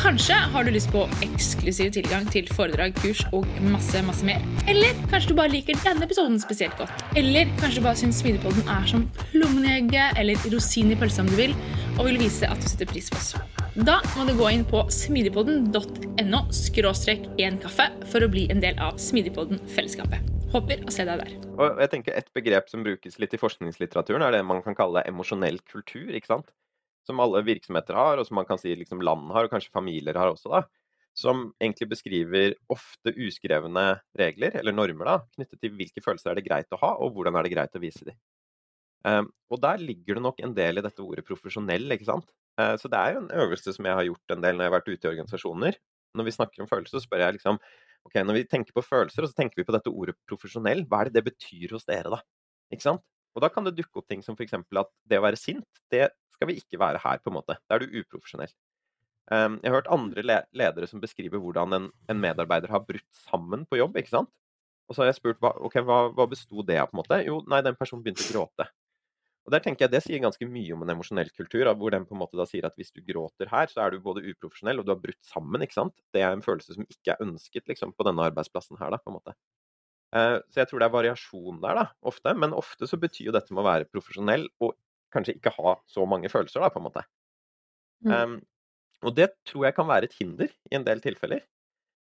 Kanskje 0.00 0.34
har 0.52 0.64
du 0.64 0.72
lyst 0.72 0.90
på 0.90 1.04
eksklusiv 1.22 1.92
tilgang 1.94 2.24
til 2.32 2.48
foredrag, 2.56 2.94
kurs 2.98 3.20
og 3.36 3.46
masse, 3.68 4.00
masse 4.06 4.26
mer. 4.26 4.42
Eller 4.70 4.96
kanskje 5.12 5.30
du 5.30 5.36
bare 5.38 5.52
liker 5.52 5.78
denne 5.84 6.08
episoden 6.08 6.40
spesielt 6.42 6.74
godt. 6.80 7.04
Eller 7.20 7.50
kanskje 7.60 7.82
du 7.82 7.86
bare 7.86 8.00
syns 8.00 8.22
Smidigpodden 8.22 8.66
er 8.66 8.88
som 8.90 9.06
plommen 9.30 9.68
eller 9.70 10.50
rosin 10.54 10.90
i 10.90 10.98
pølsa 10.98 11.22
om 11.22 11.30
du 11.30 11.36
vil, 11.38 11.54
og 11.98 12.06
vil 12.08 12.18
vise 12.20 12.48
at 12.48 12.58
du 12.58 12.68
setter 12.68 12.88
pris 12.88 13.12
på 13.12 13.20
oss. 13.20 13.34
Da 13.76 14.00
må 14.16 14.26
du 14.26 14.34
gå 14.38 14.50
inn 14.50 14.66
på 14.66 14.82
smidigpodden.no 14.90 16.42
skråstrek 16.54 17.28
en 17.38 17.60
kaffe 17.62 17.90
for 18.10 18.24
å 18.24 18.32
bli 18.32 18.48
en 18.50 18.64
del 18.64 18.80
av 18.82 18.98
Smidigpodden-fellesskapet. 18.98 20.39
Håper 20.50 20.80
å 20.82 20.90
se 20.90 21.04
deg 21.06 21.20
der. 21.20 21.34
Og 21.62 21.78
jeg 21.78 21.90
tenker 21.92 22.16
Et 22.18 22.30
begrep 22.34 22.70
som 22.72 22.82
brukes 22.82 23.20
litt 23.22 23.34
i 23.36 23.38
forskningslitteraturen, 23.38 24.24
er 24.26 24.34
det 24.34 24.40
man 24.42 24.64
kan 24.64 24.74
kalle 24.74 25.04
emosjonell 25.06 25.60
kultur. 25.62 26.08
ikke 26.10 26.26
sant? 26.26 26.48
Som 27.06 27.20
alle 27.22 27.44
virksomheter 27.46 27.94
har, 27.94 28.18
og 28.18 28.26
som 28.26 28.34
man 28.34 28.48
kan 28.48 28.58
si 28.58 28.74
liksom 28.74 28.98
land 29.00 29.30
har, 29.30 29.46
og 29.46 29.52
kanskje 29.52 29.70
familier 29.70 30.18
har 30.18 30.32
også. 30.32 30.50
da. 30.50 30.64
Som 31.14 31.52
egentlig 31.62 31.92
beskriver 31.92 32.56
ofte 32.68 33.14
uskrevne 33.14 34.00
regler, 34.18 34.56
eller 34.58 34.74
normer, 34.74 35.06
da, 35.06 35.16
knyttet 35.38 35.60
til 35.62 35.76
hvilke 35.78 36.02
følelser 36.02 36.32
er 36.32 36.40
det 36.40 36.48
greit 36.48 36.74
å 36.74 36.80
ha, 36.82 36.96
og 36.98 37.14
hvordan 37.14 37.38
er 37.38 37.46
det 37.46 37.52
greit 37.54 37.78
å 37.78 37.82
vise 37.82 38.08
dem. 38.08 38.18
Um, 39.06 39.30
og 39.54 39.62
der 39.62 39.78
ligger 39.78 40.18
det 40.18 40.24
nok 40.24 40.42
en 40.42 40.56
del 40.56 40.82
i 40.82 40.84
dette 40.84 41.02
ordet 41.02 41.24
profesjonell. 41.24 41.86
ikke 41.94 42.10
sant? 42.10 42.26
Uh, 42.58 42.74
så 42.74 42.90
det 42.90 42.98
er 42.98 43.14
jo 43.14 43.22
en 43.22 43.30
øvelse 43.46 43.76
som 43.76 43.86
jeg 43.86 43.94
har 44.00 44.08
gjort 44.08 44.34
en 44.34 44.42
del 44.42 44.58
når 44.58 44.66
jeg 44.66 44.72
har 44.72 44.78
vært 44.80 44.90
ute 44.90 45.06
i 45.06 45.12
organisasjoner. 45.14 45.78
Når 46.18 46.26
vi 46.26 46.34
snakker 46.34 46.66
om 46.66 46.68
følelser, 46.68 46.98
så 46.98 47.06
spør 47.06 47.22
jeg 47.22 47.38
liksom 47.38 47.62
ok, 48.08 48.16
Når 48.24 48.38
vi 48.38 48.46
tenker 48.48 48.76
på 48.76 48.84
følelser, 48.84 49.24
og 49.24 49.30
så 49.30 49.38
tenker 49.38 49.60
vi 49.60 49.66
på 49.68 49.74
dette 49.76 49.92
ordet 49.92 50.16
profesjonell, 50.28 50.84
hva 50.88 51.02
er 51.02 51.10
det 51.10 51.20
det 51.20 51.28
betyr 51.32 51.76
hos 51.76 51.86
dere, 51.88 52.16
da? 52.16 52.20
Ikke 52.72 52.86
sant? 52.86 53.04
Og 53.36 53.44
da 53.44 53.50
kan 53.52 53.66
det 53.66 53.76
dukke 53.76 54.00
opp 54.00 54.08
ting 54.10 54.24
som 54.26 54.34
f.eks. 54.34 54.56
at 54.58 54.90
det 55.06 55.20
å 55.20 55.24
være 55.24 55.38
sint, 55.38 55.68
det 55.92 56.08
skal 56.34 56.50
vi 56.50 56.58
ikke 56.58 56.80
være 56.80 57.02
her, 57.02 57.20
på 57.22 57.30
en 57.30 57.38
måte. 57.38 57.56
Da 57.68 57.76
er 57.76 57.84
du 57.84 58.00
uprofesjonell. 58.00 58.52
Um, 59.30 59.60
jeg 59.62 59.70
har 59.70 59.76
hørt 59.78 59.92
andre 59.94 60.42
ledere 60.50 60.88
som 60.90 61.02
beskriver 61.02 61.38
hvordan 61.38 61.76
en, 61.76 61.88
en 62.10 62.22
medarbeider 62.22 62.72
har 62.72 62.82
brutt 62.82 63.06
sammen 63.28 63.62
på 63.70 63.78
jobb, 63.78 64.00
ikke 64.00 64.16
sant? 64.16 64.32
Og 64.90 64.96
så 64.96 65.04
har 65.04 65.12
jeg 65.12 65.20
spurt 65.20 65.38
hva, 65.38 65.52
okay, 65.62 65.84
hva, 65.86 66.08
hva 66.10 66.26
besto 66.26 66.64
det 66.66 66.80
av, 66.80 66.88
på 66.90 66.96
en 66.96 67.02
måte? 67.04 67.20
Jo, 67.22 67.38
nei, 67.46 67.60
den 67.62 67.78
personen 67.78 68.02
begynte 68.02 68.26
å 68.26 68.32
gråte. 68.32 68.66
Og 69.50 69.56
der 69.56 69.64
tenker 69.64 69.88
jeg 69.88 69.90
Det 69.90 70.00
sier 70.04 70.20
ganske 70.22 70.46
mye 70.46 70.74
om 70.76 70.84
en 70.84 70.92
emosjonell 70.94 71.30
kultur, 71.34 71.66
hvor 71.74 71.90
den 71.90 72.04
på 72.06 72.14
en 72.14 72.20
måte 72.22 72.38
da 72.38 72.44
sier 72.46 72.68
at 72.68 72.76
hvis 72.78 72.92
du 72.94 73.00
gråter 73.02 73.50
her, 73.50 73.66
så 73.66 73.82
er 73.82 73.90
du 73.90 74.04
både 74.04 74.22
uprofesjonell 74.22 74.78
og 74.78 74.86
du 74.86 74.92
har 74.94 75.00
brutt 75.02 75.18
sammen. 75.26 75.64
ikke 75.66 75.74
sant? 75.74 75.96
Det 76.14 76.22
er 76.22 76.36
en 76.36 76.44
følelse 76.44 76.76
som 76.76 76.86
ikke 76.86 77.16
er 77.16 77.24
ønsket 77.24 77.66
liksom, 77.66 77.90
på 77.98 78.06
denne 78.06 78.28
arbeidsplassen 78.30 78.78
her. 78.78 78.94
da, 78.94 79.00
på 79.02 79.10
en 79.10 79.16
måte. 79.18 79.34
Eh, 80.14 80.36
så 80.54 80.62
jeg 80.62 80.70
tror 80.70 80.82
det 80.82 80.86
er 80.86 80.94
variasjon 80.94 81.58
der, 81.64 81.80
da, 81.82 81.86
ofte. 82.06 82.34
Men 82.38 82.54
ofte 82.54 82.86
så 82.86 82.98
betyr 83.02 83.32
jo 83.32 83.34
dette 83.34 83.50
med 83.50 83.64
å 83.64 83.66
være 83.66 83.90
profesjonell 83.90 84.46
og 84.62 84.76
kanskje 85.10 85.34
ikke 85.40 85.54
ha 85.56 85.74
så 85.90 86.06
mange 86.06 86.30
følelser, 86.30 86.62
da, 86.62 86.70
på 86.70 86.78
en 86.78 86.86
måte. 86.86 87.02
Mm. 88.06 88.14
Um, 88.14 88.36
og 89.08 89.16
det 89.16 89.32
tror 89.48 89.66
jeg 89.66 89.76
kan 89.76 89.88
være 89.88 90.06
et 90.06 90.14
hinder 90.20 90.52
i 90.70 90.78
en 90.78 90.86
del 90.86 91.02
tilfeller. 91.02 91.42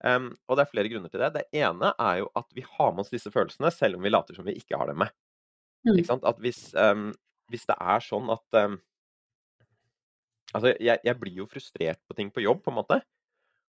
Um, 0.01 0.31
og 0.49 0.57
det 0.57 0.65
er 0.65 0.71
flere 0.71 0.89
grunner 0.91 1.11
til 1.13 1.21
det. 1.21 1.29
Det 1.37 1.61
ene 1.61 1.93
er 1.93 2.23
jo 2.23 2.31
at 2.41 2.49
vi 2.57 2.65
har 2.65 2.91
med 2.93 3.05
oss 3.05 3.13
disse 3.13 3.31
følelsene 3.31 3.69
selv 3.73 3.99
om 3.99 4.05
vi 4.05 4.11
later 4.11 4.37
som 4.37 4.47
vi 4.47 4.57
ikke 4.57 4.79
har 4.81 4.89
dem 4.89 5.03
med. 5.03 5.13
Mm. 5.85 5.93
Ikke 5.99 6.09
sant? 6.09 6.25
At 6.27 6.41
hvis, 6.41 6.67
um, 6.73 7.11
hvis 7.51 7.67
det 7.69 7.77
er 7.79 8.03
sånn 8.03 8.29
at 8.33 8.61
um, 8.65 8.77
Altså, 10.55 10.71
jeg, 10.79 11.01
jeg 11.03 11.19
blir 11.19 11.39
jo 11.41 11.47
frustrert 11.51 11.99
på 12.07 12.15
ting 12.15 12.29
på 12.31 12.39
jobb, 12.39 12.61
på 12.63 12.71
en 12.71 12.77
måte. 12.77 12.99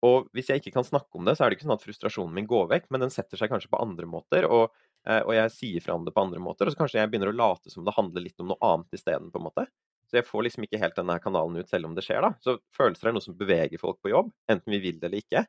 Og 0.05 0.27
hvis 0.37 0.51
jeg 0.51 0.61
ikke 0.61 0.75
kan 0.75 0.85
snakke 0.85 1.17
om 1.17 1.25
det, 1.25 1.37
så 1.37 1.45
er 1.45 1.49
det 1.49 1.57
ikke 1.57 1.69
sånn 1.69 1.77
at 1.79 1.85
frustrasjonen 1.85 2.35
min 2.37 2.49
går 2.49 2.67
vekk, 2.73 2.91
men 2.93 3.07
den 3.07 3.13
setter 3.15 3.41
seg 3.41 3.49
kanskje 3.49 3.71
på 3.73 3.81
andre 3.81 4.09
måter, 4.11 4.45
og, 4.45 4.75
eh, 5.09 5.23
og 5.23 5.33
jeg 5.39 5.55
sier 5.55 5.85
fra 5.85 5.97
om 5.97 6.05
det 6.05 6.13
på 6.13 6.25
andre 6.27 6.43
måter, 6.43 6.69
og 6.69 6.75
så 6.75 6.83
kanskje 6.83 7.01
jeg 7.01 7.13
begynner 7.13 7.33
å 7.33 7.39
late 7.39 7.73
som 7.73 7.87
det 7.87 7.95
handler 7.97 8.27
litt 8.27 8.45
om 8.45 8.51
noe 8.53 8.61
annet 8.67 8.99
isteden, 8.99 9.31
på 9.33 9.41
en 9.41 9.47
måte. 9.47 9.65
Så 10.07 10.21
jeg 10.21 10.29
får 10.29 10.45
liksom 10.47 10.67
ikke 10.67 10.83
helt 10.83 10.99
denne 11.01 11.17
kanalen 11.23 11.65
ut 11.65 11.73
selv 11.73 11.89
om 11.89 11.97
det 11.97 12.05
skjer, 12.07 12.23
da. 12.23 12.35
Så 12.45 12.59
følelser 12.77 13.11
er 13.11 13.17
noe 13.17 13.25
som 13.25 13.39
beveger 13.39 13.81
folk 13.83 13.99
på 14.05 14.13
jobb, 14.13 14.29
enten 14.53 14.77
vi 14.77 14.83
vil 14.85 15.01
det 15.01 15.09
eller 15.09 15.25
ikke. 15.25 15.47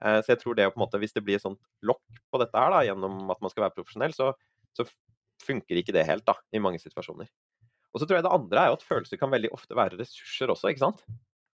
Eh, 0.00 0.18
så 0.24 0.32
jeg 0.32 0.40
tror 0.40 0.56
det 0.56 0.70
på 0.72 0.80
en 0.80 0.86
måte, 0.86 1.02
hvis 1.02 1.14
det 1.14 1.22
blir 1.26 1.36
et 1.36 1.44
sånt 1.44 1.60
lokk 1.86 2.24
på 2.32 2.40
dette 2.40 2.56
her 2.56 2.72
da, 2.72 2.82
gjennom 2.88 3.20
at 3.34 3.44
man 3.44 3.52
skal 3.52 3.66
være 3.68 3.76
profesjonell, 3.76 4.16
så, 4.16 4.32
så 4.74 4.88
funker 5.44 5.78
ikke 5.80 5.94
det 5.96 6.08
helt 6.08 6.26
da, 6.26 6.38
i 6.56 6.62
mange 6.62 6.80
situasjoner. 6.82 7.28
Og 7.90 8.00
så 8.00 8.06
tror 8.06 8.20
jeg 8.20 8.26
det 8.26 8.36
andre 8.36 8.62
er 8.62 8.70
jo 8.70 8.78
at 8.78 8.86
følelser 8.86 9.18
kan 9.20 9.32
veldig 9.32 9.50
ofte 9.56 9.76
være 9.76 9.98
ressurser 9.98 10.52
også, 10.52 10.70
ikke 10.70 10.84
sant. 10.84 11.02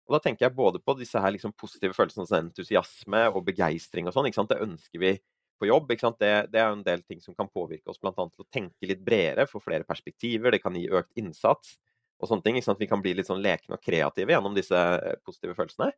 Og 0.06 0.14
da 0.14 0.20
tenker 0.22 0.46
jeg 0.46 0.58
både 0.58 0.82
på 0.84 0.94
disse 1.00 1.20
her 1.22 1.34
liksom 1.34 1.56
positive 1.58 1.96
følelsene 1.98 2.28
som 2.30 2.38
entusiasme 2.44 3.24
og 3.32 3.46
begeistring 3.48 4.06
og 4.06 4.14
sånn. 4.14 4.28
ikke 4.30 4.38
sant? 4.38 4.52
Det 4.52 4.62
ønsker 4.62 5.02
vi 5.02 5.16
på 5.60 5.70
jobb. 5.70 5.90
ikke 5.92 6.06
sant? 6.06 6.20
Det, 6.22 6.32
det 6.54 6.62
er 6.62 6.70
jo 6.70 6.78
en 6.78 6.86
del 6.86 7.02
ting 7.08 7.24
som 7.24 7.38
kan 7.38 7.50
påvirke 7.50 7.90
oss 7.90 8.02
bl.a. 8.02 8.14
til 8.14 8.44
å 8.44 8.50
tenke 8.54 8.90
litt 8.90 9.02
bredere, 9.06 9.48
få 9.50 9.62
flere 9.64 9.88
perspektiver. 9.88 10.54
Det 10.54 10.62
kan 10.62 10.78
gi 10.78 10.86
økt 10.92 11.16
innsats 11.22 11.78
og 12.22 12.30
sånne 12.30 12.46
ting. 12.46 12.60
ikke 12.60 12.70
sant? 12.70 12.84
Vi 12.84 12.92
kan 12.92 13.02
bli 13.02 13.16
litt 13.18 13.32
sånn 13.32 13.42
lekne 13.44 13.80
og 13.80 13.84
kreative 13.84 14.36
gjennom 14.36 14.58
disse 14.58 14.78
eh, 14.78 15.18
positive 15.26 15.58
følelsene. 15.58 15.90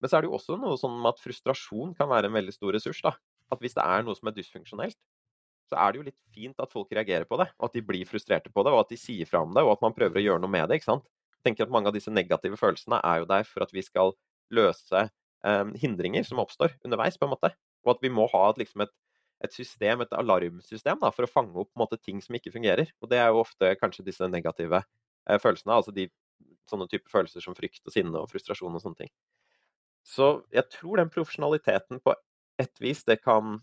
Men 0.00 0.10
så 0.10 0.18
er 0.18 0.24
det 0.24 0.32
jo 0.32 0.36
også 0.40 0.58
noe 0.60 0.76
sånn 0.80 0.98
at 1.08 1.22
frustrasjon 1.22 1.94
kan 1.96 2.10
være 2.10 2.28
en 2.28 2.36
veldig 2.36 2.54
stor 2.56 2.74
ressurs. 2.76 3.04
da. 3.04 3.14
At 3.54 3.62
hvis 3.62 3.78
det 3.78 3.86
er 3.86 4.02
noe 4.04 4.18
som 4.18 4.28
er 4.28 4.36
dysfunksjonelt, 4.36 4.98
så 5.70 5.78
er 5.82 5.92
det 5.92 6.00
jo 6.00 6.06
litt 6.06 6.18
fint 6.34 6.62
at 6.62 6.72
folk 6.72 6.92
reagerer 6.94 7.26
på 7.28 7.38
det, 7.40 7.48
og 7.58 7.68
at 7.68 7.76
de 7.76 7.82
blir 7.84 8.08
frustrerte 8.08 8.52
på 8.54 8.64
det, 8.66 8.72
og 8.74 8.84
at 8.84 8.92
de 8.92 8.98
sier 9.00 9.28
fra 9.28 9.42
om 9.42 9.54
det, 9.54 9.64
og 9.66 9.74
at 9.74 9.84
man 9.84 9.94
prøver 9.96 10.20
å 10.20 10.24
gjøre 10.24 10.42
noe 10.44 10.52
med 10.52 10.68
det. 10.68 10.78
ikke 10.78 10.90
sant? 10.92 11.06
Jeg 11.38 11.50
tenker 11.50 11.66
at 11.66 11.74
Mange 11.74 11.90
av 11.90 11.96
disse 11.96 12.12
negative 12.12 12.58
følelsene 12.60 13.00
er 13.02 13.22
jo 13.22 13.30
der 13.30 13.46
for 13.48 13.66
at 13.66 13.74
vi 13.74 13.82
skal 13.84 14.14
løse 14.54 15.06
eh, 15.06 15.72
hindringer 15.82 16.26
som 16.26 16.42
oppstår 16.42 16.76
underveis, 16.86 17.18
på 17.18 17.26
en 17.26 17.34
måte. 17.34 17.52
Og 17.86 17.96
at 17.96 18.02
vi 18.02 18.12
må 18.12 18.26
ha 18.32 18.44
et, 18.50 18.60
liksom 18.62 18.86
et, 18.86 18.94
et 19.46 19.54
system, 19.54 20.02
et 20.02 20.14
alarmsystem, 20.14 21.02
da, 21.02 21.10
for 21.14 21.26
å 21.26 21.30
fange 21.30 21.58
opp 21.62 21.72
måte, 21.78 21.98
ting 22.02 22.22
som 22.22 22.38
ikke 22.38 22.54
fungerer. 22.54 22.90
Og 23.02 23.10
det 23.10 23.20
er 23.22 23.30
jo 23.30 23.42
ofte 23.42 23.74
kanskje 23.80 24.06
disse 24.06 24.30
negative 24.30 24.82
eh, 24.82 25.40
følelsene, 25.42 25.78
altså 25.78 25.94
de 25.94 26.08
sånne 26.70 26.88
type 26.90 27.10
følelser 27.10 27.44
som 27.44 27.54
frykt 27.58 27.86
og 27.86 27.94
sinne 27.94 28.20
og 28.20 28.30
frustrasjon 28.30 28.74
og 28.74 28.82
sånne 28.82 29.04
ting. 29.04 29.12
Så 30.06 30.46
jeg 30.54 30.66
tror 30.70 31.00
den 31.00 31.10
profesjonaliteten 31.10 32.02
på 32.02 32.14
et 32.62 32.82
vis, 32.82 33.02
det 33.06 33.20
kan 33.24 33.60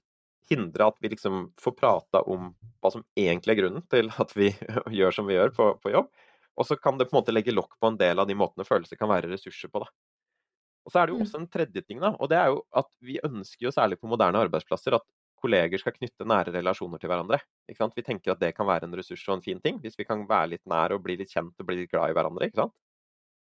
hindre 0.50 0.88
at 0.90 1.00
vi 1.02 1.12
liksom 1.14 1.48
får 1.62 1.76
prata 1.78 2.24
om 2.30 2.52
hva 2.84 2.92
som 2.94 3.04
egentlig 3.18 3.56
er 3.56 3.60
grunnen 3.62 3.86
til 3.92 4.12
at 4.20 4.34
vi 4.38 4.52
gjør 5.00 5.16
som 5.16 5.30
vi 5.30 5.38
gjør 5.38 5.54
på, 5.56 5.70
på, 5.84 5.94
jobb. 5.94 6.12
Og 6.60 6.68
så 6.70 6.78
kan 6.78 7.00
det 7.00 7.10
på 7.10 7.16
en 7.16 7.22
måte 7.22 7.34
legge 7.34 7.56
lokk 7.56 7.78
på 7.82 7.90
en 7.90 7.98
del 8.00 8.22
av 8.22 8.30
de 8.30 8.38
måtene 8.38 8.68
følelser 8.68 9.00
kan 9.00 9.10
være 9.10 9.32
ressurser 9.32 9.72
på. 9.74 9.82
da. 9.84 9.90
Og 10.84 10.92
så 10.94 11.00
er 11.00 11.08
det 11.08 11.16
jo 11.16 11.24
også 11.24 11.40
en 11.40 11.50
tredje 11.50 11.82
ting, 11.86 12.02
da, 12.04 12.12
og 12.20 12.30
det 12.30 12.38
er 12.38 12.52
jo 12.52 12.64
at 12.76 12.90
vi 13.02 13.20
ønsker 13.24 13.70
jo 13.70 13.74
særlig 13.74 13.98
på 14.02 14.10
moderne 14.12 14.42
arbeidsplasser 14.44 14.98
at 14.98 15.06
kolleger 15.44 15.80
skal 15.80 15.96
knytte 15.96 16.28
nære 16.28 16.54
relasjoner 16.56 17.02
til 17.02 17.12
hverandre. 17.12 17.40
ikke 17.68 17.82
sant? 17.82 17.96
Vi 17.96 18.06
tenker 18.06 18.34
at 18.34 18.42
det 18.44 18.54
kan 18.56 18.68
være 18.68 18.88
en 18.88 18.96
ressurs 18.96 19.24
og 19.28 19.38
en 19.38 19.46
fin 19.46 19.60
ting, 19.64 19.80
hvis 19.84 19.98
vi 20.00 20.08
kan 20.08 20.24
være 20.28 20.54
litt 20.56 20.64
nær 20.70 20.96
og 20.96 21.04
bli 21.04 21.18
litt 21.20 21.32
kjent 21.34 21.56
og 21.60 21.68
bli 21.68 21.82
litt 21.82 21.92
glad 21.92 22.12
i 22.12 22.18
hverandre. 22.18 22.48
ikke 22.48 22.62
sant? 22.62 22.76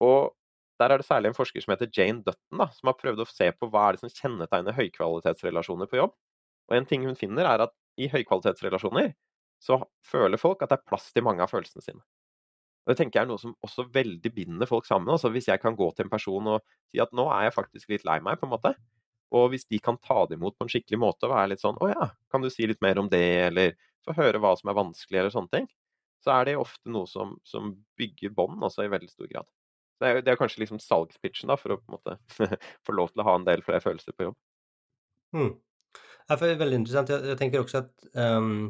Og 0.03 0.31
der 0.79 0.93
er 0.93 1.01
det 1.01 1.07
særlig 1.07 1.31
en 1.31 1.35
forsker 1.35 1.63
som 1.63 1.73
heter 1.73 1.91
Jane 1.91 2.23
Dutton, 2.23 2.61
da, 2.61 2.69
som 2.75 2.91
har 2.91 2.99
prøvd 2.99 3.23
å 3.23 3.27
se 3.27 3.49
på 3.51 3.67
hva 3.67 3.87
er 3.87 3.97
det 3.97 4.03
som 4.05 4.13
kjennetegner 4.15 4.77
høykvalitetsrelasjoner 4.77 5.89
på 5.91 5.99
jobb. 5.99 6.15
Og 6.69 6.77
en 6.77 6.87
ting 6.89 7.05
hun 7.07 7.17
finner, 7.17 7.49
er 7.49 7.65
at 7.65 7.75
i 7.99 8.07
høykvalitetsrelasjoner 8.11 9.11
så 9.59 9.81
føler 10.05 10.39
folk 10.39 10.61
at 10.63 10.71
det 10.71 10.79
er 10.79 10.87
plass 10.87 11.09
til 11.11 11.25
mange 11.25 11.43
av 11.43 11.51
følelsene 11.51 11.83
sine. 11.83 12.03
Og 12.85 12.93
Det 12.93 13.01
tenker 13.01 13.19
jeg 13.19 13.27
er 13.27 13.31
noe 13.31 13.41
som 13.41 13.57
også 13.65 13.89
veldig 13.93 14.31
binder 14.33 14.69
folk 14.69 14.87
sammen. 14.87 15.11
Altså 15.11 15.29
Hvis 15.33 15.49
jeg 15.49 15.61
kan 15.61 15.75
gå 15.77 15.89
til 15.93 16.07
en 16.07 16.13
person 16.13 16.47
og 16.55 16.63
si 16.89 17.01
at 17.03 17.11
nå 17.13 17.27
er 17.33 17.49
jeg 17.49 17.57
faktisk 17.57 17.91
litt 17.93 18.07
lei 18.07 18.19
meg, 18.23 18.39
på 18.39 18.47
en 18.47 18.55
måte. 18.55 18.73
Og 19.35 19.51
hvis 19.51 19.67
de 19.69 19.77
kan 19.83 19.99
ta 20.01 20.23
det 20.25 20.39
imot 20.39 20.55
på 20.57 20.65
en 20.65 20.71
skikkelig 20.71 20.97
måte 21.03 21.27
og 21.27 21.35
være 21.35 21.51
litt 21.51 21.61
sånn 21.61 21.77
Å 21.77 21.89
ja, 21.91 22.07
kan 22.33 22.41
du 22.41 22.49
si 22.49 22.65
litt 22.65 22.81
mer 22.81 22.97
om 22.97 23.11
det, 23.11 23.21
eller 23.51 23.75
få 24.07 24.15
høre 24.17 24.41
hva 24.41 24.55
som 24.57 24.71
er 24.71 24.79
vanskelig, 24.79 25.19
eller 25.19 25.33
sånne 25.33 25.53
ting. 25.53 25.69
Så 26.23 26.33
er 26.33 26.47
det 26.47 26.57
ofte 26.59 26.89
noe 26.91 27.07
som, 27.07 27.35
som 27.45 27.75
bygger 27.99 28.33
bånd 28.35 28.63
også, 28.65 28.87
i 28.87 28.91
veldig 28.91 29.11
stor 29.11 29.29
grad. 29.29 29.47
Det 29.99 30.09
er, 30.09 30.21
det 30.23 30.31
er 30.31 30.39
kanskje 30.39 30.63
liksom 30.63 30.79
salgspitchen 30.81 31.51
da, 31.51 31.59
for 31.59 31.75
å 31.75 31.79
på 31.79 31.91
en 31.91 31.97
måte 31.99 32.17
få 32.87 32.95
lov 32.95 33.11
til 33.11 33.21
å 33.21 33.27
ha 33.27 33.35
en 33.37 33.47
del 33.47 33.63
flere 33.65 33.83
følelser 33.83 34.15
på 34.15 34.29
jobb. 34.29 34.37
Mm. 35.35 35.51
Det 36.29 36.51
er 36.51 36.61
veldig 36.61 36.77
interessant. 36.83 37.09
Jeg, 37.13 37.25
jeg 37.31 37.39
tenker 37.39 37.63
også 37.63 37.81
at 37.81 38.09
um, 38.13 38.69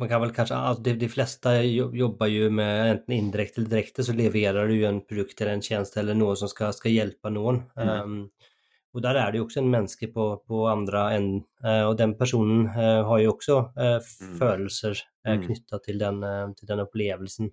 man 0.00 0.10
kan 0.10 0.20
vel 0.20 0.34
kanskje, 0.36 0.56
altså 0.56 0.84
de, 0.84 0.94
de 1.00 1.08
fleste 1.08 1.52
jobber 1.96 2.30
jo 2.32 2.48
med 2.52 2.92
enten 2.94 3.14
indirekte 3.16 3.60
eller 3.60 3.72
direkte 3.72 4.04
så 4.04 4.16
leverer 4.16 4.68
du 4.68 4.74
ju 4.76 4.86
en 4.88 5.00
produkt 5.04 5.40
eller 5.40 5.56
en 5.56 5.64
tjeneste 5.64 6.00
eller 6.00 6.18
noe 6.18 6.36
som 6.36 6.50
skal, 6.50 6.74
skal 6.76 6.94
hjelpe 6.94 7.32
noen. 7.32 7.62
Mm. 7.78 7.92
Um, 7.92 8.18
og 8.96 9.04
der 9.04 9.18
er 9.20 9.30
det 9.30 9.40
jo 9.40 9.46
også 9.46 9.60
en 9.62 9.70
menneske 9.70 10.08
på, 10.12 10.26
på 10.48 10.64
andre 10.68 11.04
enden, 11.18 11.42
uh, 11.64 11.90
og 11.90 11.96
den 12.00 12.16
personen 12.20 12.66
uh, 12.72 13.04
har 13.08 13.22
jo 13.22 13.34
også 13.36 13.58
uh, 13.76 14.12
følelser 14.40 14.96
uh, 15.28 15.36
knyttet 15.44 15.84
til 15.84 16.00
den, 16.00 16.24
til 16.56 16.72
den 16.72 16.84
opplevelsen. 16.84 17.52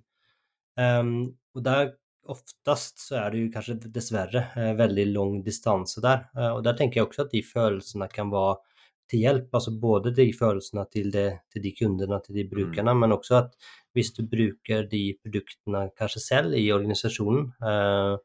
Um, 0.75 1.35
og 1.55 1.63
där 1.63 1.93
oftast 2.31 3.01
så 3.07 3.19
er 3.21 3.33
det 3.33 3.41
jo 3.41 3.51
kanskje 3.53 3.91
dessverre 3.93 4.45
veldig 4.79 5.05
lang 5.11 5.35
distanse 5.45 6.01
der. 6.03 6.25
Og 6.55 6.63
der 6.65 6.77
tenker 6.77 7.01
jeg 7.01 7.09
også 7.09 7.25
at 7.25 7.35
de 7.35 7.41
følelsene 7.45 8.07
kan 8.11 8.31
være 8.33 8.57
til 9.11 9.25
hjelp. 9.25 9.49
Altså 9.53 9.73
både 9.81 10.13
de 10.15 10.27
følelsene 10.33 10.85
til, 10.91 11.11
det, 11.13 11.27
til 11.53 11.63
de 11.65 11.73
kundene, 11.77 12.21
til 12.25 12.39
de 12.39 12.45
brukerne, 12.49 12.93
mm. 12.93 13.03
men 13.03 13.15
også 13.15 13.41
at 13.43 13.57
hvis 13.95 14.11
du 14.15 14.23
bruker 14.27 14.88
de 14.91 15.03
produktene 15.23 15.89
kanskje 15.97 16.23
selv 16.23 16.57
i 16.57 16.67
organisasjonen, 16.75 17.51
eh, 17.63 18.15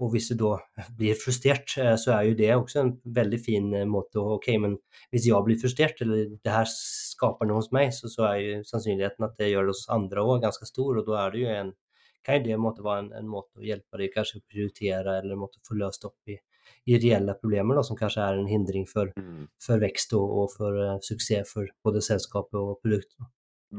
og 0.00 0.14
hvis 0.14 0.30
du 0.32 0.38
da 0.40 0.54
blir 0.98 1.18
frustrert, 1.18 1.74
eh, 1.78 1.96
så 2.00 2.14
er 2.16 2.30
jo 2.30 2.38
det 2.38 2.54
også 2.54 2.82
en 2.84 2.94
veldig 3.20 3.42
fin 3.42 3.68
eh, 3.76 3.88
måte 3.88 4.22
å 4.22 4.38
Ok, 4.38 4.48
men 4.62 4.78
hvis 5.12 5.28
jeg 5.28 5.46
blir 5.46 5.60
frustrert, 5.60 6.00
eller 6.04 6.32
det 6.38 6.54
her 6.54 6.68
skaper 6.72 7.48
noe 7.48 7.60
hos 7.60 7.72
meg, 7.76 7.92
så, 7.96 8.08
så 8.12 8.30
er 8.30 8.40
jo 8.40 8.64
sannsynligheten 8.70 9.28
at 9.28 9.36
det 9.40 9.52
gjør 9.52 9.68
det 9.68 9.76
hos 9.76 9.86
andre 9.92 10.24
òg 10.24 10.46
ganske 10.46 10.68
stor, 10.68 11.02
og 11.02 11.08
da 11.10 11.24
er 11.24 11.34
det 11.34 11.44
jo 11.44 11.54
en 11.58 11.78
kan 12.26 12.40
jo 12.40 12.46
det 12.48 12.60
måte 12.60 12.84
være 12.84 13.06
en, 13.06 13.12
en 13.20 13.28
måte 13.30 13.60
å 13.60 13.64
hjelpe 13.64 14.00
deg 14.00 14.14
kanskje 14.14 14.40
å 14.40 14.46
prioritere, 14.48 15.18
eller 15.22 15.40
måtte 15.40 15.62
få 15.66 15.78
løst 15.80 16.04
opp 16.08 16.32
i 16.32 16.38
i 16.84 16.98
reelle 16.98 17.34
problemer 17.38 17.78
da, 17.78 17.84
som 17.86 17.98
kanskje 17.98 18.24
er 18.24 18.38
en 18.38 18.48
hindring 18.48 18.86
for, 18.88 19.12
mm. 19.16 19.44
for 19.62 19.82
vekst 19.82 20.14
og, 20.18 20.32
og 20.42 20.54
for 20.54 20.80
uh, 20.80 20.96
suksess 21.04 21.52
for 21.54 21.70
både 21.84 22.02
selskapet 22.04 22.58
og 22.58 22.80
produktet. 22.84 23.28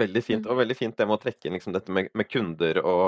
Veldig 0.02 0.24
fint, 0.24 0.48
og 0.48 0.60
veldig 0.62 0.78
fint 0.78 0.98
det 0.98 1.08
med 1.08 1.18
å 1.18 1.22
trekke 1.22 1.50
inn 1.50 1.58
liksom, 1.58 1.76
dette 1.76 1.92
med, 1.92 2.12
med, 2.16 2.30
kunder 2.32 2.80
og 2.86 3.06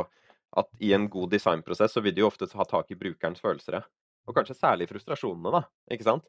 at 0.59 0.67
i 0.83 0.91
en 0.93 1.07
god 1.09 1.31
designprosess 1.31 1.95
så 1.95 2.03
vil 2.03 2.15
de 2.15 2.23
jo 2.23 2.29
ofte 2.29 2.49
ha 2.51 2.65
tak 2.67 2.91
i 2.91 2.97
brukerens 2.99 3.41
følelser. 3.41 3.79
Og 4.27 4.35
kanskje 4.35 4.57
særlig 4.57 4.89
frustrasjonene, 4.91 5.53
da. 5.55 5.63
ikke 5.95 6.07
sant? 6.09 6.27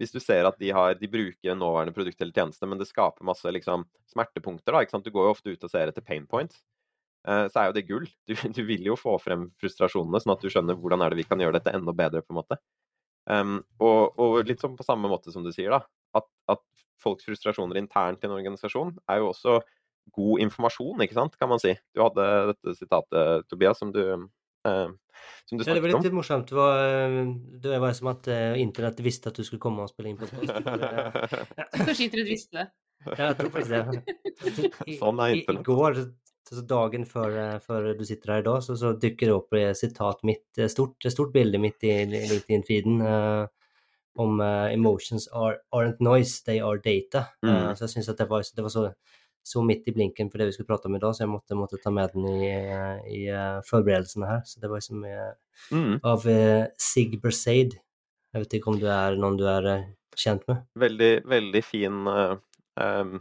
Hvis 0.00 0.12
du 0.12 0.18
ser 0.20 0.48
at 0.48 0.58
de, 0.58 0.72
har, 0.74 0.96
de 0.98 1.08
bruker 1.08 1.56
nåværende 1.56 1.94
produkt 1.94 2.20
eller 2.20 2.34
tjeneste, 2.34 2.66
men 2.68 2.80
det 2.80 2.88
skaper 2.88 3.24
masse 3.28 3.48
liksom, 3.54 3.86
smertepunkter. 4.10 4.74
da, 4.74 4.82
ikke 4.82 4.96
sant? 4.96 5.06
Du 5.06 5.14
går 5.14 5.28
jo 5.28 5.34
ofte 5.36 5.54
ut 5.54 5.64
og 5.68 5.72
ser 5.72 5.92
etter 5.92 6.04
pain 6.04 6.26
points. 6.28 6.60
Eh, 7.28 7.44
så 7.52 7.60
er 7.60 7.70
jo 7.70 7.76
det 7.76 7.86
gull. 7.88 8.08
Du, 8.28 8.34
du, 8.34 8.62
vil 8.66 8.86
jo 8.90 8.98
få 8.98 9.16
frem 9.22 9.48
frustrasjonene, 9.60 10.22
sånn 10.22 10.34
at 10.34 10.42
du 10.42 10.50
skjønner 10.52 10.78
hvordan 10.78 11.04
er 11.04 11.12
det 11.12 11.22
vi 11.22 11.28
kan 11.28 11.42
gjøre 11.42 11.58
dette 11.58 11.74
enda 11.76 11.94
bedre. 11.96 12.24
på 12.24 12.34
en 12.34 12.40
måte. 12.42 12.58
Um, 13.30 13.60
og, 13.78 14.18
og, 14.18 14.40
litt 14.48 14.62
sånn 14.62 14.74
på 14.74 14.86
samme 14.86 15.10
måte 15.10 15.30
som 15.34 15.44
du 15.46 15.52
sier, 15.54 15.70
da. 15.70 15.84
At, 16.18 16.28
at, 16.50 16.64
folks 17.02 17.26
frustrasjoner 17.26 17.80
internt 17.80 18.22
i 18.22 18.28
en 18.28 18.34
organisasjon 18.36 18.92
er 19.10 19.16
jo 19.18 19.32
også 19.32 19.56
god 20.14 20.42
informasjon, 20.44 21.00
ikke 21.02 21.16
sant, 21.16 21.32
kan 21.34 21.48
man 21.50 21.58
si. 21.58 21.72
Du 21.90 21.98
hadde 21.98 22.26
dette 22.52 22.74
sitatet, 22.78 23.48
Tobias, 23.50 23.80
som 23.82 23.90
du, 23.90 24.02
uh, 24.68 24.92
som 25.48 25.58
du 25.58 25.64
snakket 25.64 25.66
om. 25.66 25.66
Ja, 25.66 25.74
det 25.74 25.82
var 25.82 26.04
litt 26.06 26.14
morsomt. 26.14 26.52
Det 26.52 26.58
var, 26.58 27.18
det 27.64 27.80
var 27.82 27.96
som 27.98 28.12
at 28.12 28.30
uh, 28.30 28.54
internett 28.62 29.02
visste 29.02 29.34
at 29.34 29.38
du 29.38 29.42
skulle 29.46 29.62
komme 29.62 29.82
og 29.82 29.90
spille 29.90 30.12
inn 30.12 30.20
på 30.20 30.30
Kanskje 30.30 32.06
internett 32.06 32.30
visste 32.30 32.60
det. 32.60 32.68
Ja, 33.02 33.32
jeg 33.32 33.38
tror 33.40 33.50
faktisk 33.56 33.74
det. 33.74 34.18
sånn 35.02 35.24
er 35.26 35.40
internett. 35.40 35.58
I, 35.58 35.58
i 35.58 35.66
går 35.72 36.02
så 36.48 36.62
dagen 36.66 37.06
før, 37.06 37.34
eh, 37.38 37.58
før, 37.62 37.92
du 37.96 38.04
sitter 38.04 38.34
her 38.34 38.42
i 38.42 38.46
dag, 38.46 38.60
så, 38.64 38.76
så 38.78 38.92
dukker 38.98 39.30
det 39.30 39.34
opp 39.34 39.56
et 39.56 39.78
sitat 39.78 40.22
mitt, 40.26 40.46
stort, 40.70 40.96
stort 41.14 41.32
bilde 41.34 41.60
midt 41.62 41.84
i 41.86 41.94
LinkedIn-feeden 42.10 43.00
uh, 43.06 43.46
om 44.22 44.40
uh, 44.42 44.68
'emotions 44.72 45.28
are, 45.32 45.60
aren't 45.72 46.02
noise, 46.04 46.42
they 46.44 46.60
are 46.60 46.80
data'. 46.82 47.28
Mm. 47.42 47.50
Uh, 47.52 47.72
så 47.74 47.86
jeg 47.86 47.94
syns 47.94 48.10
det 48.18 48.28
var, 48.28 48.44
det 48.56 48.66
var 48.66 48.74
så, 48.74 48.84
så, 49.44 49.62
midt 49.64 49.88
i 49.88 49.96
blinken 49.96 50.30
for 50.30 50.38
det 50.38 50.50
vi 50.50 50.56
skulle 50.58 50.68
prate 50.68 50.90
om 50.90 50.98
i 50.98 51.02
dag, 51.02 51.14
så 51.14 51.24
jeg 51.24 51.32
måtte, 51.32 51.58
måtte 51.58 51.80
ta 51.82 51.94
med 51.94 52.12
den 52.14 52.28
i, 52.28 52.52
i 53.08 53.22
forberedelsene 53.68 54.28
her. 54.28 54.44
Så 54.44 54.60
det 54.60 54.70
var 54.70 54.82
liksom 54.82 55.06
mm. 55.72 55.98
av 56.02 56.28
Sig 56.78 57.18
Berseid. 57.22 57.78
Jeg 58.32 58.44
vet 58.44 58.54
ikke 58.58 58.72
om 58.72 58.80
du 58.80 58.88
er 58.90 59.18
noen 59.20 59.36
du 59.40 59.46
er 59.48 59.68
kjent 60.16 60.44
med? 60.48 60.64
Veldig, 60.74 61.12
veldig 61.28 61.64
fin 61.64 62.02
um 62.02 63.20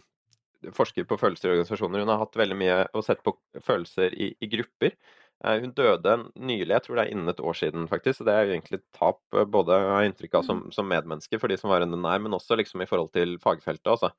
forsker 0.75 1.07
på 1.09 1.17
følelser 1.19 1.49
i 1.49 1.55
organisasjoner. 1.55 2.03
Hun 2.03 2.11
har 2.13 2.21
hatt 2.21 2.37
veldig 2.37 2.57
mye 2.57 2.77
og 2.97 3.05
sett 3.05 3.23
på 3.25 3.33
følelser 3.65 4.13
i, 4.13 4.31
i 4.39 4.49
grupper. 4.51 4.95
Eh, 5.43 5.57
hun 5.63 5.73
døde 5.77 6.17
nylig, 6.35 6.69
jeg 6.75 6.85
tror 6.85 6.99
det 6.99 7.05
er 7.05 7.13
innen 7.15 7.31
et 7.31 7.41
år 7.41 7.57
siden, 7.57 7.87
faktisk. 7.89 8.19
Så 8.19 8.27
det 8.27 8.35
er 8.35 8.45
jo 8.45 8.53
egentlig 8.55 8.81
et 8.81 8.87
tap, 8.97 9.21
både 9.31 9.79
jeg 9.79 9.95
har 9.95 10.09
inntrykk 10.09 10.37
av 10.37 10.45
som, 10.45 10.61
mm. 10.67 10.75
som 10.77 10.89
medmenneske 10.89 11.41
for 11.41 11.51
de 11.51 11.57
som 11.57 11.73
var 11.73 11.85
henne 11.85 11.97
nær, 11.97 12.21
men 12.21 12.37
også 12.37 12.59
liksom 12.59 12.83
i 12.83 12.89
forhold 12.89 13.11
til 13.17 13.37
fagfeltet. 13.41 13.89
Altså. 13.89 14.11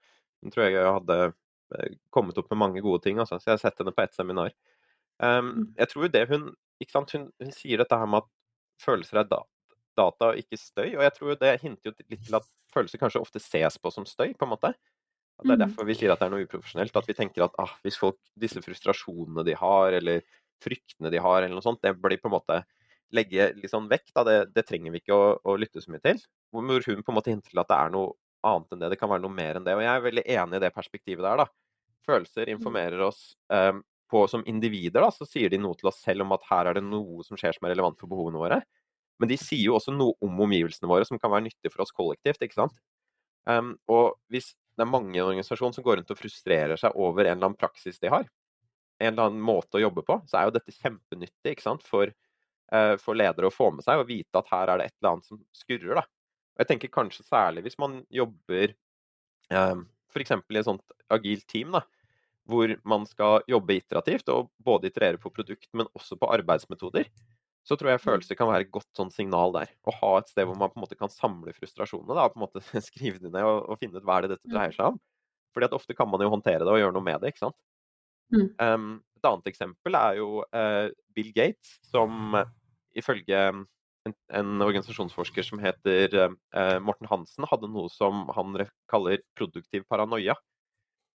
Hun 0.43 0.55
tror 0.55 0.67
jeg 0.67 0.83
hadde 0.89 1.19
eh, 1.29 1.97
kommet 2.15 2.39
opp 2.43 2.51
med 2.51 2.63
mange 2.65 2.83
gode 2.85 3.05
ting, 3.07 3.23
altså. 3.23 3.39
så 3.39 3.53
jeg 3.53 3.59
har 3.59 3.65
sett 3.65 3.83
henne 3.83 3.95
på 3.95 4.05
ett 4.05 4.19
seminar. 4.19 4.55
Um, 5.23 5.71
jeg 5.79 5.93
tror 5.93 6.09
det 6.11 6.25
hun, 6.33 6.49
ikke 6.83 7.05
hun, 7.13 7.29
hun 7.39 7.53
sier 7.55 7.79
dette 7.79 7.95
her 7.95 8.09
med 8.11 8.25
at 8.25 8.31
følelser 8.83 9.21
er 9.21 9.29
data, 9.31 9.47
data 9.95 10.33
og 10.33 10.41
ikke 10.41 10.59
støy, 10.59 10.97
og 10.97 11.05
jeg 11.05 11.15
tror 11.15 11.37
det 11.39 11.53
hinter 11.63 11.91
jo 11.91 11.95
litt 12.11 12.25
til 12.27 12.39
at 12.41 12.49
følelser 12.73 12.99
kanskje 12.99 13.23
ofte 13.23 13.43
ses 13.43 13.77
på 13.79 13.93
som 13.95 14.09
støy, 14.09 14.33
på 14.35 14.49
en 14.49 14.53
måte. 14.57 14.73
At 15.43 15.49
det 15.49 15.55
er 15.57 15.59
mm. 15.59 15.65
derfor 15.67 15.89
vi 15.89 15.97
sier 15.99 16.13
at 16.15 16.23
det 16.23 16.29
er 16.29 16.35
noe 16.37 16.47
uprofesjonelt. 16.47 16.99
At 17.01 17.11
vi 17.11 17.17
tenker 17.19 17.47
at 17.49 17.59
ah, 17.63 17.75
hvis 17.83 17.99
folk, 17.99 18.21
disse 18.39 18.63
frustrasjonene 18.63 19.45
de 19.47 19.57
har, 19.59 19.99
eller 19.99 20.23
fryktene 20.63 21.11
de 21.11 21.21
har, 21.23 21.43
eller 21.43 21.57
noe 21.59 21.65
sånt, 21.65 21.83
det 21.83 21.97
blir 21.99 22.21
på 22.23 22.31
en 22.31 22.37
måte 22.37 22.63
legge 23.13 23.51
litt 23.59 23.73
sånn 23.73 23.91
vekk, 23.91 24.13
det, 24.25 24.37
det 24.55 24.65
trenger 24.69 24.95
vi 24.95 25.03
ikke 25.03 25.17
å, 25.17 25.25
å, 25.45 25.57
lytte 25.61 25.83
så 25.83 25.93
mye 25.93 26.03
til. 26.05 26.21
Hvor 26.53 26.87
hun 26.87 27.03
på 27.05 27.13
en 27.13 27.19
måte 27.19 27.33
hinter 27.33 27.53
til 27.53 27.61
at 27.61 27.69
det 27.69 27.79
er 27.79 27.93
noe 27.93 28.15
annet 28.47 28.75
enn 28.75 28.83
det. 28.83 28.93
Det 28.95 29.01
kan 29.01 29.11
være 29.13 29.25
noe 29.25 29.35
mer 29.35 29.59
enn 29.59 29.67
det. 29.67 29.75
Og 29.77 29.85
jeg 29.85 29.93
er 29.93 30.07
veldig 30.07 30.25
enig 30.37 30.59
i 30.59 30.63
det 30.65 30.73
perspektivet 30.75 31.27
der. 31.27 31.43
da. 31.43 31.49
Følelser 32.09 32.49
mm. 32.49 32.55
informerer 32.57 33.03
oss 33.07 33.21
um, 33.53 33.83
på, 34.11 34.25
som 34.29 34.45
individer, 34.49 35.05
da, 35.05 35.11
så 35.15 35.29
sier 35.29 35.53
de 35.53 35.61
noe 35.61 35.79
til 35.79 35.89
oss 35.89 36.01
selv 36.05 36.25
om 36.25 36.35
at 36.37 36.49
her 36.51 36.71
er 36.71 36.79
det 36.79 36.85
noe 36.87 37.25
som 37.27 37.39
skjer 37.41 37.57
som 37.57 37.69
er 37.69 37.75
relevant 37.77 38.01
for 38.01 38.11
behovene 38.11 38.41
våre. 38.41 38.63
Men 39.23 39.31
de 39.31 39.39
sier 39.39 39.63
jo 39.69 39.77
også 39.79 39.95
noe 39.95 40.17
om 40.25 40.41
omgivelsene 40.47 40.91
våre 40.91 41.07
som 41.07 41.21
kan 41.21 41.31
være 41.33 41.47
nyttig 41.47 41.71
for 41.71 41.85
oss 41.85 41.95
kollektivt. 41.95 42.43
ikke 42.43 42.59
sant? 42.59 42.75
Um, 43.47 43.77
og 43.91 44.17
hvis 44.33 44.53
det 44.77 44.85
er 44.85 44.91
mange 44.91 45.15
i 45.15 45.21
en 45.21 45.29
organisasjon 45.29 45.75
som 45.77 45.85
går 45.85 46.01
rundt 46.01 46.13
og 46.15 46.19
frustrerer 46.19 46.81
seg 46.81 46.97
over 46.97 47.27
en 47.27 47.37
eller 47.37 47.51
annen 47.51 47.61
praksis 47.61 48.01
de 48.01 48.11
har, 48.13 48.27
en 49.03 49.13
eller 49.13 49.31
annen 49.31 49.45
måte 49.45 49.79
å 49.79 49.83
jobbe 49.83 50.05
på, 50.07 50.19
så 50.31 50.39
er 50.39 50.49
jo 50.49 50.57
dette 50.57 50.75
kjempenyttig 50.77 51.55
ikke 51.55 51.65
sant? 51.65 51.87
For, 51.87 52.13
uh, 52.75 52.95
for 53.03 53.19
ledere 53.19 53.49
å 53.49 53.55
få 53.55 53.71
med 53.75 53.85
seg 53.87 54.01
og 54.01 54.09
vite 54.11 54.39
at 54.39 54.53
her 54.53 54.73
er 54.73 54.81
det 54.81 54.91
et 54.91 54.97
eller 55.01 55.17
annet 55.17 55.29
som 55.29 55.41
skurrer. 55.57 56.01
da. 56.01 56.05
Og 56.53 56.63
jeg 56.63 56.71
tenker 56.71 56.95
kanskje 56.95 57.27
særlig 57.27 57.67
hvis 57.67 57.81
man 57.83 58.01
jobber 58.13 58.75
um, 59.51 59.87
f.eks. 60.13 60.37
i 60.37 60.61
et 60.61 60.69
sånt 60.69 60.97
agilt 61.13 61.47
team, 61.51 61.75
da, 61.75 61.83
hvor 62.49 62.73
man 62.89 63.05
skal 63.09 63.45
jobbe 63.51 63.79
iterativt 63.79 64.31
og 64.33 64.51
både 64.63 64.91
iterere 64.91 65.21
på 65.21 65.33
produkt, 65.35 65.69
men 65.77 65.91
også 65.97 66.19
på 66.21 66.31
arbeidsmetoder, 66.35 67.09
så 67.63 67.77
tror 67.79 67.93
jeg 67.93 68.01
mm. 68.01 68.05
følelser 68.05 68.39
kan 68.39 68.51
være 68.51 68.67
et 68.67 68.73
godt 68.75 68.89
sånn 68.99 69.13
signal 69.15 69.55
der. 69.55 69.71
Å 69.87 69.95
ha 70.01 70.13
et 70.19 70.31
sted 70.33 70.47
hvor 70.49 70.59
man 70.59 70.73
på 70.73 70.81
en 70.81 70.85
måte 70.85 70.99
kan 70.99 71.13
samle 71.13 71.55
frustrasjonene. 71.55 72.17
Da, 72.19 72.27
på 72.33 72.41
en 72.41 72.47
måte 72.47 72.63
Skrive 72.89 73.23
det 73.23 73.31
ned 73.31 73.47
og, 73.47 73.69
og, 73.71 73.79
finne 73.81 74.01
ut 74.01 74.07
hva 74.09 74.19
er 74.19 74.27
det 74.27 74.37
dette 74.37 74.51
dreier 74.51 74.75
seg 74.75 74.95
om. 74.95 74.99
Fordi 75.55 75.69
at 75.69 75.77
ofte 75.77 75.95
kan 75.95 76.11
man 76.11 76.25
jo 76.25 76.33
håndtere 76.33 76.65
det 76.65 76.73
og 76.73 76.81
gjøre 76.81 76.97
noe 76.97 77.07
med 77.07 77.23
det. 77.23 77.33
ikke 77.33 77.45
sant? 77.45 77.59
Mm. 78.33 78.49
Um, 78.57 78.91
et 79.19 79.29
annet 79.29 79.53
eksempel 79.53 79.99
er 79.99 80.19
jo 80.19 80.29
uh, 80.43 80.89
Bill 81.15 81.31
Gates, 81.37 81.77
som 81.87 82.35
uh, 82.35 82.49
ifølge 82.99 83.43
en, 83.53 84.15
en, 84.35 84.53
organisasjonsforsker 84.65 85.47
som 85.47 85.61
heter 85.63 86.17
uh, 86.17 86.79
Morten 86.83 87.11
Hansen, 87.11 87.47
hadde 87.47 87.71
noe 87.71 87.93
som 87.93 88.25
han 88.35 88.57
kaller 88.91 89.23
produktiv 89.39 89.85
paranoia. 89.93 90.35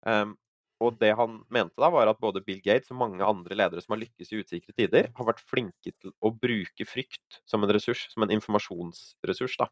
Um, 0.04 0.34
og 0.82 0.98
det 0.98 1.12
han 1.16 1.38
mente 1.54 1.78
da, 1.78 1.88
var 1.92 2.10
at 2.10 2.20
både 2.22 2.42
Bill 2.44 2.60
Gates 2.64 2.90
og 2.90 2.98
mange 2.98 3.22
andre 3.24 3.56
ledere 3.56 3.82
som 3.82 3.94
har 3.94 4.02
lykkes 4.02 4.32
i 4.32 4.40
usikre 4.42 4.74
tider, 4.74 5.08
har 5.14 5.28
vært 5.28 5.42
flinke 5.46 5.92
til 5.94 6.12
å 6.18 6.32
bruke 6.34 6.86
frykt 6.88 7.40
som 7.48 7.62
en 7.64 7.72
ressurs, 7.72 8.08
som 8.12 8.26
en 8.26 8.34
informasjonsressurs. 8.34 9.56
da. 9.60 9.68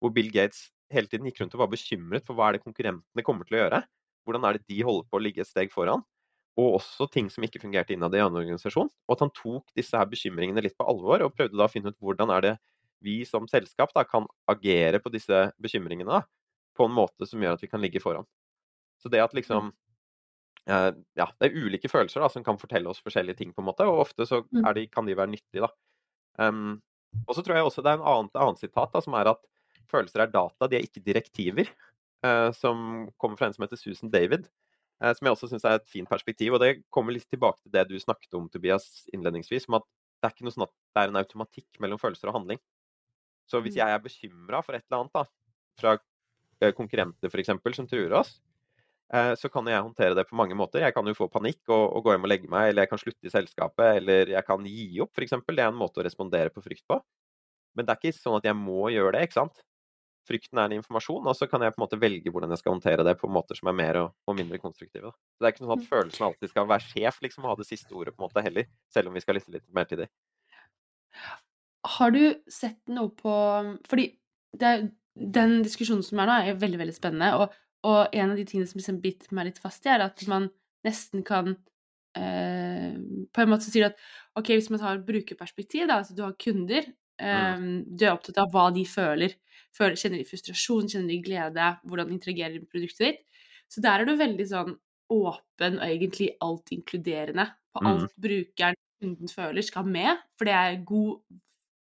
Hvor 0.00 0.14
Bill 0.14 0.30
Gates 0.32 0.68
hele 0.94 1.10
tiden 1.10 1.26
gikk 1.28 1.42
rundt 1.42 1.56
og 1.56 1.64
var 1.64 1.72
bekymret 1.72 2.26
for 2.26 2.38
hva 2.38 2.48
er 2.48 2.58
det 2.58 2.64
konkurrentene 2.64 3.26
kommer 3.26 3.48
til 3.48 3.58
å 3.58 3.62
gjøre. 3.64 3.82
Hvordan 4.24 4.46
er 4.48 4.58
det 4.58 4.68
de 4.70 4.84
holder 4.86 5.08
på 5.10 5.18
å 5.18 5.22
ligge 5.22 5.42
et 5.42 5.50
steg 5.50 5.72
foran? 5.74 6.04
Og 6.60 6.78
også 6.78 7.08
ting 7.10 7.26
som 7.32 7.42
ikke 7.42 7.60
fungerte 7.64 7.96
innad 7.96 8.14
i 8.14 8.22
en 8.22 8.38
organisasjon. 8.38 8.88
Og 8.88 9.16
at 9.16 9.24
han 9.24 9.32
tok 9.34 9.66
disse 9.74 9.98
her 9.98 10.06
bekymringene 10.08 10.62
litt 10.62 10.76
på 10.78 10.86
alvor, 10.86 11.24
og 11.26 11.34
prøvde 11.34 11.58
da 11.58 11.66
å 11.66 11.72
finne 11.72 11.90
ut 11.90 11.98
hvordan 11.98 12.30
er 12.36 12.46
det 12.46 12.54
vi 13.04 13.18
som 13.28 13.48
selskap 13.50 13.90
da 13.92 14.04
kan 14.08 14.28
agere 14.48 15.00
på 15.02 15.12
disse 15.12 15.48
bekymringene 15.60 16.08
da, 16.08 16.22
på 16.78 16.86
en 16.86 16.94
måte 16.94 17.26
som 17.28 17.42
gjør 17.42 17.58
at 17.58 17.64
vi 17.64 17.68
kan 17.68 17.82
ligge 17.82 18.00
foran. 18.00 18.24
Så 19.02 19.10
det 19.12 19.20
at 19.20 19.34
liksom 19.36 19.74
ja, 20.64 21.26
det 21.40 21.48
er 21.48 21.56
ulike 21.60 21.90
følelser 21.92 22.22
da, 22.24 22.30
som 22.32 22.44
kan 22.44 22.58
fortelle 22.60 22.88
oss 22.88 23.02
forskjellige 23.04 23.40
ting, 23.42 23.52
på 23.52 23.60
en 23.60 23.68
måte, 23.68 23.86
og 23.88 24.06
ofte 24.06 24.26
så 24.28 24.40
mm. 24.46 24.64
de, 24.78 24.86
kan 24.92 25.08
de 25.08 25.16
være 25.18 25.32
nyttige. 25.34 25.66
da. 25.66 25.70
Um, 26.48 26.78
og 27.28 27.36
så 27.36 27.44
tror 27.44 27.58
jeg 27.58 27.66
også 27.68 27.84
det 27.84 27.92
er 27.92 28.00
en 28.00 28.08
annet, 28.10 28.38
annet 28.40 28.62
sitat 28.62 28.94
da, 28.94 29.02
som 29.04 29.16
er 29.18 29.34
at 29.34 29.42
følelser 29.92 30.24
er 30.24 30.32
data, 30.32 30.68
de 30.70 30.78
er 30.78 30.86
ikke 30.86 31.04
direktiver. 31.04 31.72
Uh, 32.24 32.48
som 32.56 33.04
kommer 33.20 33.36
fra 33.36 33.50
en 33.50 33.56
som 33.56 33.66
heter 33.66 33.76
Susan 33.76 34.12
David. 34.12 34.48
Uh, 35.02 35.12
som 35.12 35.28
jeg 35.28 35.36
også 35.36 35.50
syns 35.50 35.66
er 35.68 35.76
et 35.76 35.90
fint 35.92 36.08
perspektiv. 36.08 36.56
Og 36.56 36.64
det 36.64 36.78
kommer 36.94 37.12
litt 37.12 37.28
tilbake 37.28 37.60
til 37.60 37.74
det 37.74 37.84
du 37.90 37.98
snakket 38.00 38.38
om, 38.38 38.48
Tobias, 38.48 39.04
innledningsvis. 39.12 39.68
Om 39.68 39.82
at 39.82 39.86
det 39.86 40.30
er 40.30 40.32
ikke 40.32 40.48
noe 40.48 40.56
sånn 40.56 40.66
at 40.66 40.72
det 40.72 41.02
er 41.02 41.12
en 41.12 41.20
automatikk 41.20 41.82
mellom 41.84 42.00
følelser 42.00 42.32
og 42.32 42.38
handling. 42.38 42.62
Så 43.44 43.60
hvis 43.60 43.76
mm. 43.76 43.82
jeg 43.82 43.92
er 43.92 44.00
bekymra 44.00 44.64
for 44.64 44.72
et 44.72 44.86
eller 44.88 45.04
annet, 45.04 45.20
da, 45.20 45.28
fra 45.76 46.70
konkurrenter 46.72 47.28
f.eks., 47.28 47.52
som 47.76 47.88
truer 47.90 48.14
oss, 48.16 48.38
Eh, 48.38 48.53
så 49.12 49.50
kan 49.52 49.68
jeg 49.68 49.82
håndtere 49.84 50.16
det 50.16 50.24
på 50.28 50.36
mange 50.38 50.56
måter. 50.58 50.80
Jeg 50.82 50.94
kan 50.96 51.06
jo 51.06 51.14
få 51.14 51.28
panikk 51.30 51.60
og, 51.68 51.82
og, 51.92 52.00
gå 52.06 52.14
hjem 52.14 52.24
og 52.26 52.30
legge 52.32 52.48
meg, 52.50 52.70
eller 52.70 52.86
jeg 52.86 52.90
kan 52.90 53.02
slutte 53.02 53.28
i 53.28 53.32
selskapet, 53.32 54.00
eller 54.00 54.32
jeg 54.32 54.46
kan 54.46 54.64
gi 54.66 54.88
opp, 55.04 55.12
f.eks. 55.14 55.36
Det 55.44 55.60
er 55.60 55.68
en 55.68 55.78
måte 55.78 56.00
å 56.00 56.06
respondere 56.06 56.50
på 56.54 56.64
frykt 56.64 56.86
på. 56.90 56.98
Men 57.74 57.86
det 57.86 57.94
er 57.94 58.00
ikke 58.00 58.16
sånn 58.16 58.38
at 58.38 58.48
jeg 58.48 58.56
må 58.58 58.88
gjøre 58.94 59.16
det, 59.16 59.28
ikke 59.28 59.38
sant. 59.42 59.62
Frykten 60.24 60.56
er 60.56 60.70
en 60.70 60.78
informasjon, 60.78 61.26
og 61.28 61.36
så 61.36 61.46
kan 61.50 61.62
jeg 61.62 61.74
på 61.74 61.80
en 61.80 61.84
måte 61.84 62.00
velge 62.00 62.32
hvordan 62.32 62.54
jeg 62.54 62.62
skal 62.62 62.72
håndtere 62.72 63.04
det 63.04 63.16
på 63.20 63.28
måter 63.28 63.58
som 63.58 63.68
er 63.68 63.76
mer 63.76 64.00
og, 64.00 64.14
og 64.24 64.38
mindre 64.38 64.60
konstruktive. 64.62 65.10
Da. 65.10 65.12
Så 65.12 65.44
Det 65.44 65.48
er 65.48 65.54
ikke 65.54 65.64
sånn 65.64 65.74
at 65.74 65.82
mm. 65.82 65.88
følelsen 65.90 66.26
alltid 66.30 66.52
skal 66.54 66.68
være 66.70 66.86
sjef, 66.88 67.18
liksom, 67.26 67.44
og 67.44 67.52
ha 67.52 67.58
det 67.60 67.68
siste 67.68 67.92
ordet 67.92 68.14
på 68.14 68.22
en 68.22 68.26
måte 68.30 68.44
heller, 68.46 68.70
selv 68.94 69.10
om 69.10 69.18
vi 69.18 69.24
skal 69.24 69.36
lytte 69.38 69.52
litt 69.52 69.66
mer 69.76 69.90
til 69.90 70.04
dem. 70.04 70.12
Har 71.98 72.14
du 72.14 72.22
sett 72.48 72.80
noe 72.88 73.12
på 73.12 73.32
Fordi 73.90 74.06
det, 74.56 74.70
den 75.14 75.58
diskusjonen 75.66 76.06
som 76.06 76.22
er 76.22 76.30
nå, 76.30 76.38
er 76.40 76.62
veldig, 76.62 76.80
veldig 76.80 76.96
spennende. 76.96 77.34
og 77.36 77.52
og 77.84 78.16
en 78.16 78.32
av 78.32 78.40
de 78.40 78.46
tingene 78.48 78.68
som 78.70 78.80
liksom 78.80 79.00
biter 79.02 79.34
meg 79.36 79.50
litt 79.50 79.62
fast 79.62 79.84
i, 79.86 79.92
er 79.92 80.06
at 80.06 80.24
man 80.30 80.48
nesten 80.84 81.24
kan 81.24 81.54
eh, 82.18 82.94
På 83.32 83.42
en 83.42 83.50
måte 83.50 83.66
så 83.66 83.72
sier 83.72 83.86
du 83.86 83.92
at 83.92 84.04
ok, 84.40 84.52
hvis 84.54 84.70
man 84.72 84.82
tar 84.82 85.02
brukerperspektiv, 85.06 85.86
da, 85.88 86.00
altså 86.00 86.16
du 86.16 86.22
har 86.24 86.36
kunder, 86.40 86.88
eh, 87.20 87.58
mm. 87.60 87.68
du 87.92 88.06
er 88.06 88.14
opptatt 88.14 88.40
av 88.42 88.52
hva 88.54 88.70
de 88.74 88.84
føler. 88.88 89.36
føler. 89.76 89.98
Kjenner 90.00 90.20
de 90.20 90.28
frustrasjon, 90.28 90.88
kjenner 90.90 91.12
de 91.12 91.20
glede, 91.24 91.68
hvordan 91.84 92.10
de 92.10 92.16
interagerer 92.18 92.58
med 92.58 92.70
produktet 92.72 93.06
ditt. 93.06 93.44
Så 93.72 93.82
der 93.84 94.02
er 94.02 94.08
du 94.08 94.16
veldig 94.18 94.48
sånn 94.48 94.74
åpen 95.14 95.78
og 95.78 95.84
egentlig 95.84 96.32
alt 96.44 96.72
inkluderende 96.74 97.48
på 97.74 97.82
alt 97.84 98.08
mm. 98.08 98.22
brukeren, 98.26 98.80
kunden 99.02 99.30
føler, 99.30 99.66
skal 99.66 99.88
med, 99.90 100.22
for 100.38 100.48
det 100.48 100.54
er 100.56 100.82
god, 100.86 101.40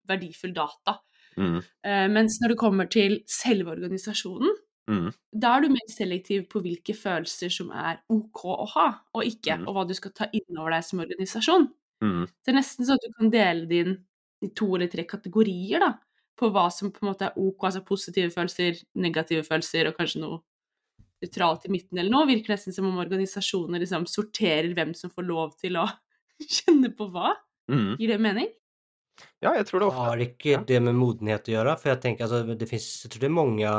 verdifull 0.09 0.53
data. 0.55 0.97
Mm. 1.37 1.59
Uh, 1.61 2.07
mens 2.11 2.39
når 2.41 2.53
det 2.53 2.59
kommer 2.59 2.89
til 2.91 3.19
selve 3.29 3.71
organisasjonen, 3.73 4.57
Mm. 4.91 5.11
Da 5.31 5.53
er 5.55 5.63
du 5.63 5.71
mer 5.71 5.91
selektiv 5.91 6.47
på 6.51 6.59
hvilke 6.63 6.95
følelser 6.97 7.51
som 7.53 7.69
er 7.71 8.01
OK 8.11 8.41
å 8.51 8.65
ha, 8.75 8.87
og 9.15 9.27
ikke, 9.27 9.61
mm. 9.61 9.67
og 9.67 9.77
hva 9.77 9.85
du 9.87 9.93
skal 9.97 10.13
ta 10.15 10.27
inn 10.35 10.59
over 10.59 10.75
deg 10.75 10.87
som 10.87 11.03
organisasjon. 11.03 11.69
Mm. 12.03 12.23
Det 12.27 12.51
er 12.51 12.57
nesten 12.57 12.87
sånn 12.87 12.99
at 12.99 13.05
du 13.05 13.15
kan 13.19 13.31
dele 13.33 13.69
din 13.69 13.93
i 14.43 14.49
to 14.51 14.73
eller 14.75 14.91
tre 14.91 15.05
kategorier 15.07 15.83
da, 15.85 15.93
på 16.39 16.49
hva 16.51 16.65
som 16.73 16.91
på 16.91 17.03
en 17.03 17.11
måte 17.13 17.29
er 17.29 17.37
OK, 17.39 17.69
altså 17.69 17.83
positive 17.87 18.33
følelser, 18.33 18.81
negative 18.99 19.45
følelser 19.47 19.87
og 19.87 19.95
kanskje 19.99 20.23
noe 20.23 20.41
nøytralt 21.23 21.69
i 21.69 21.71
midten 21.71 22.01
eller 22.01 22.11
noe. 22.11 22.27
Virker 22.27 22.55
nesten 22.55 22.75
som 22.75 22.89
om 22.89 22.99
organisasjoner 22.99 23.83
liksom 23.83 24.07
sorterer 24.09 24.73
hvem 24.75 24.91
som 24.97 25.13
får 25.13 25.27
lov 25.29 25.55
til 25.61 25.79
å 25.79 25.87
kjenne 26.57 26.91
på 26.97 27.07
hva. 27.13 27.37
Mm. 27.71 27.95
Gir 28.01 28.11
det 28.11 28.19
mening? 28.19 28.51
Ja, 29.43 29.53
jeg 29.53 29.67
tror 29.69 29.79
det 29.79 29.87
ofte 29.87 30.03
Har 30.03 30.21
ikke 30.23 30.63
det 30.67 30.79
med 30.83 30.97
modenhet 30.97 31.47
å 31.47 31.53
gjøre? 31.53 31.75
For 31.79 31.93
jeg 31.93 32.01
tenker, 32.03 32.27
altså, 32.27 32.57
det 32.57 32.67
finnes, 32.67 32.89
jeg 33.05 33.13
tror 33.13 33.23
det 33.23 33.29
er 33.29 33.37
mange 33.37 33.73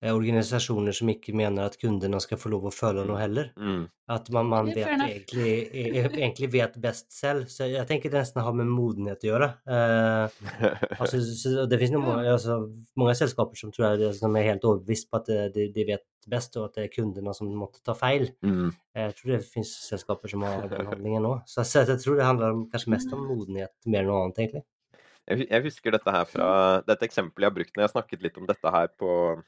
organisasjoner 0.00 0.94
som 0.96 1.10
ikke 1.12 1.34
mener 1.36 1.66
at 1.68 1.76
kundene 1.80 2.20
skal 2.24 2.38
få 2.40 2.48
lov 2.54 2.70
å 2.70 2.72
føle 2.72 3.02
noe 3.04 3.18
heller. 3.20 3.50
Mm. 3.60 3.82
At 4.10 4.30
man, 4.32 4.48
man 4.48 4.70
vet 4.72 4.88
egentlig, 4.88 5.50
egentlig, 5.76 6.48
vet 6.54 6.78
best 6.80 7.10
selv. 7.12 7.50
Så 7.52 7.68
jeg 7.68 7.84
tenker 7.86 8.10
det 8.10 8.22
nesten 8.22 8.40
har 8.42 8.56
med 8.56 8.70
modenhet 8.70 9.26
å 9.26 9.28
gjøre. 9.28 9.50
Eh, 9.68 10.38
altså, 10.96 11.20
det 11.70 11.80
finnes 11.82 11.98
noen, 11.98 12.24
altså, 12.32 12.56
mange 12.98 13.18
selskaper 13.20 13.60
som 13.60 13.74
tror 13.76 14.00
jeg 14.00 14.14
som 14.16 14.40
er 14.40 14.48
helt 14.48 14.64
overbevist 14.64 15.10
på 15.12 15.20
at 15.20 15.30
de, 15.54 15.68
de, 15.76 15.86
vet 15.92 16.06
best, 16.32 16.56
og 16.56 16.70
at 16.70 16.80
det 16.80 16.88
er 16.88 16.96
kundene 16.96 17.36
som 17.36 17.52
måtte 17.52 17.84
ta 17.84 17.92
feil. 17.96 18.30
Mm. 18.40 18.72
Jeg 18.96 19.14
tror 19.20 19.36
det 19.36 19.44
finnes 19.52 19.76
selskaper 19.84 20.32
som 20.32 20.48
har 20.48 20.64
den 20.72 20.88
handlingen 20.94 21.28
òg. 21.28 21.44
Så, 21.44 21.60
så, 21.68 21.84
jeg 21.84 22.00
tror 22.00 22.16
det 22.16 22.28
handler 22.30 22.66
kanskje 22.72 22.96
mest 22.96 23.16
om 23.16 23.28
modenhet 23.28 23.76
mer 23.84 24.06
enn 24.06 24.12
noe 24.14 24.24
annet, 24.24 24.44
egentlig. 24.46 24.66
Jeg 25.30 25.62
husker 25.62 25.92
dette 25.94 26.10
her 26.10 26.24
fra 26.26 26.50
dette 26.82 27.04
eksempelet 27.06 27.44
jeg 27.44 27.52
har 27.52 27.54
brukt 27.54 27.74
når 27.76 27.82
jeg 27.82 27.86
har 27.90 27.92
snakket 27.92 28.22
litt 28.24 28.38
om 28.40 28.48
dette 28.48 28.70
her 28.74 28.88
på 28.98 29.10
Eh, 29.38 29.42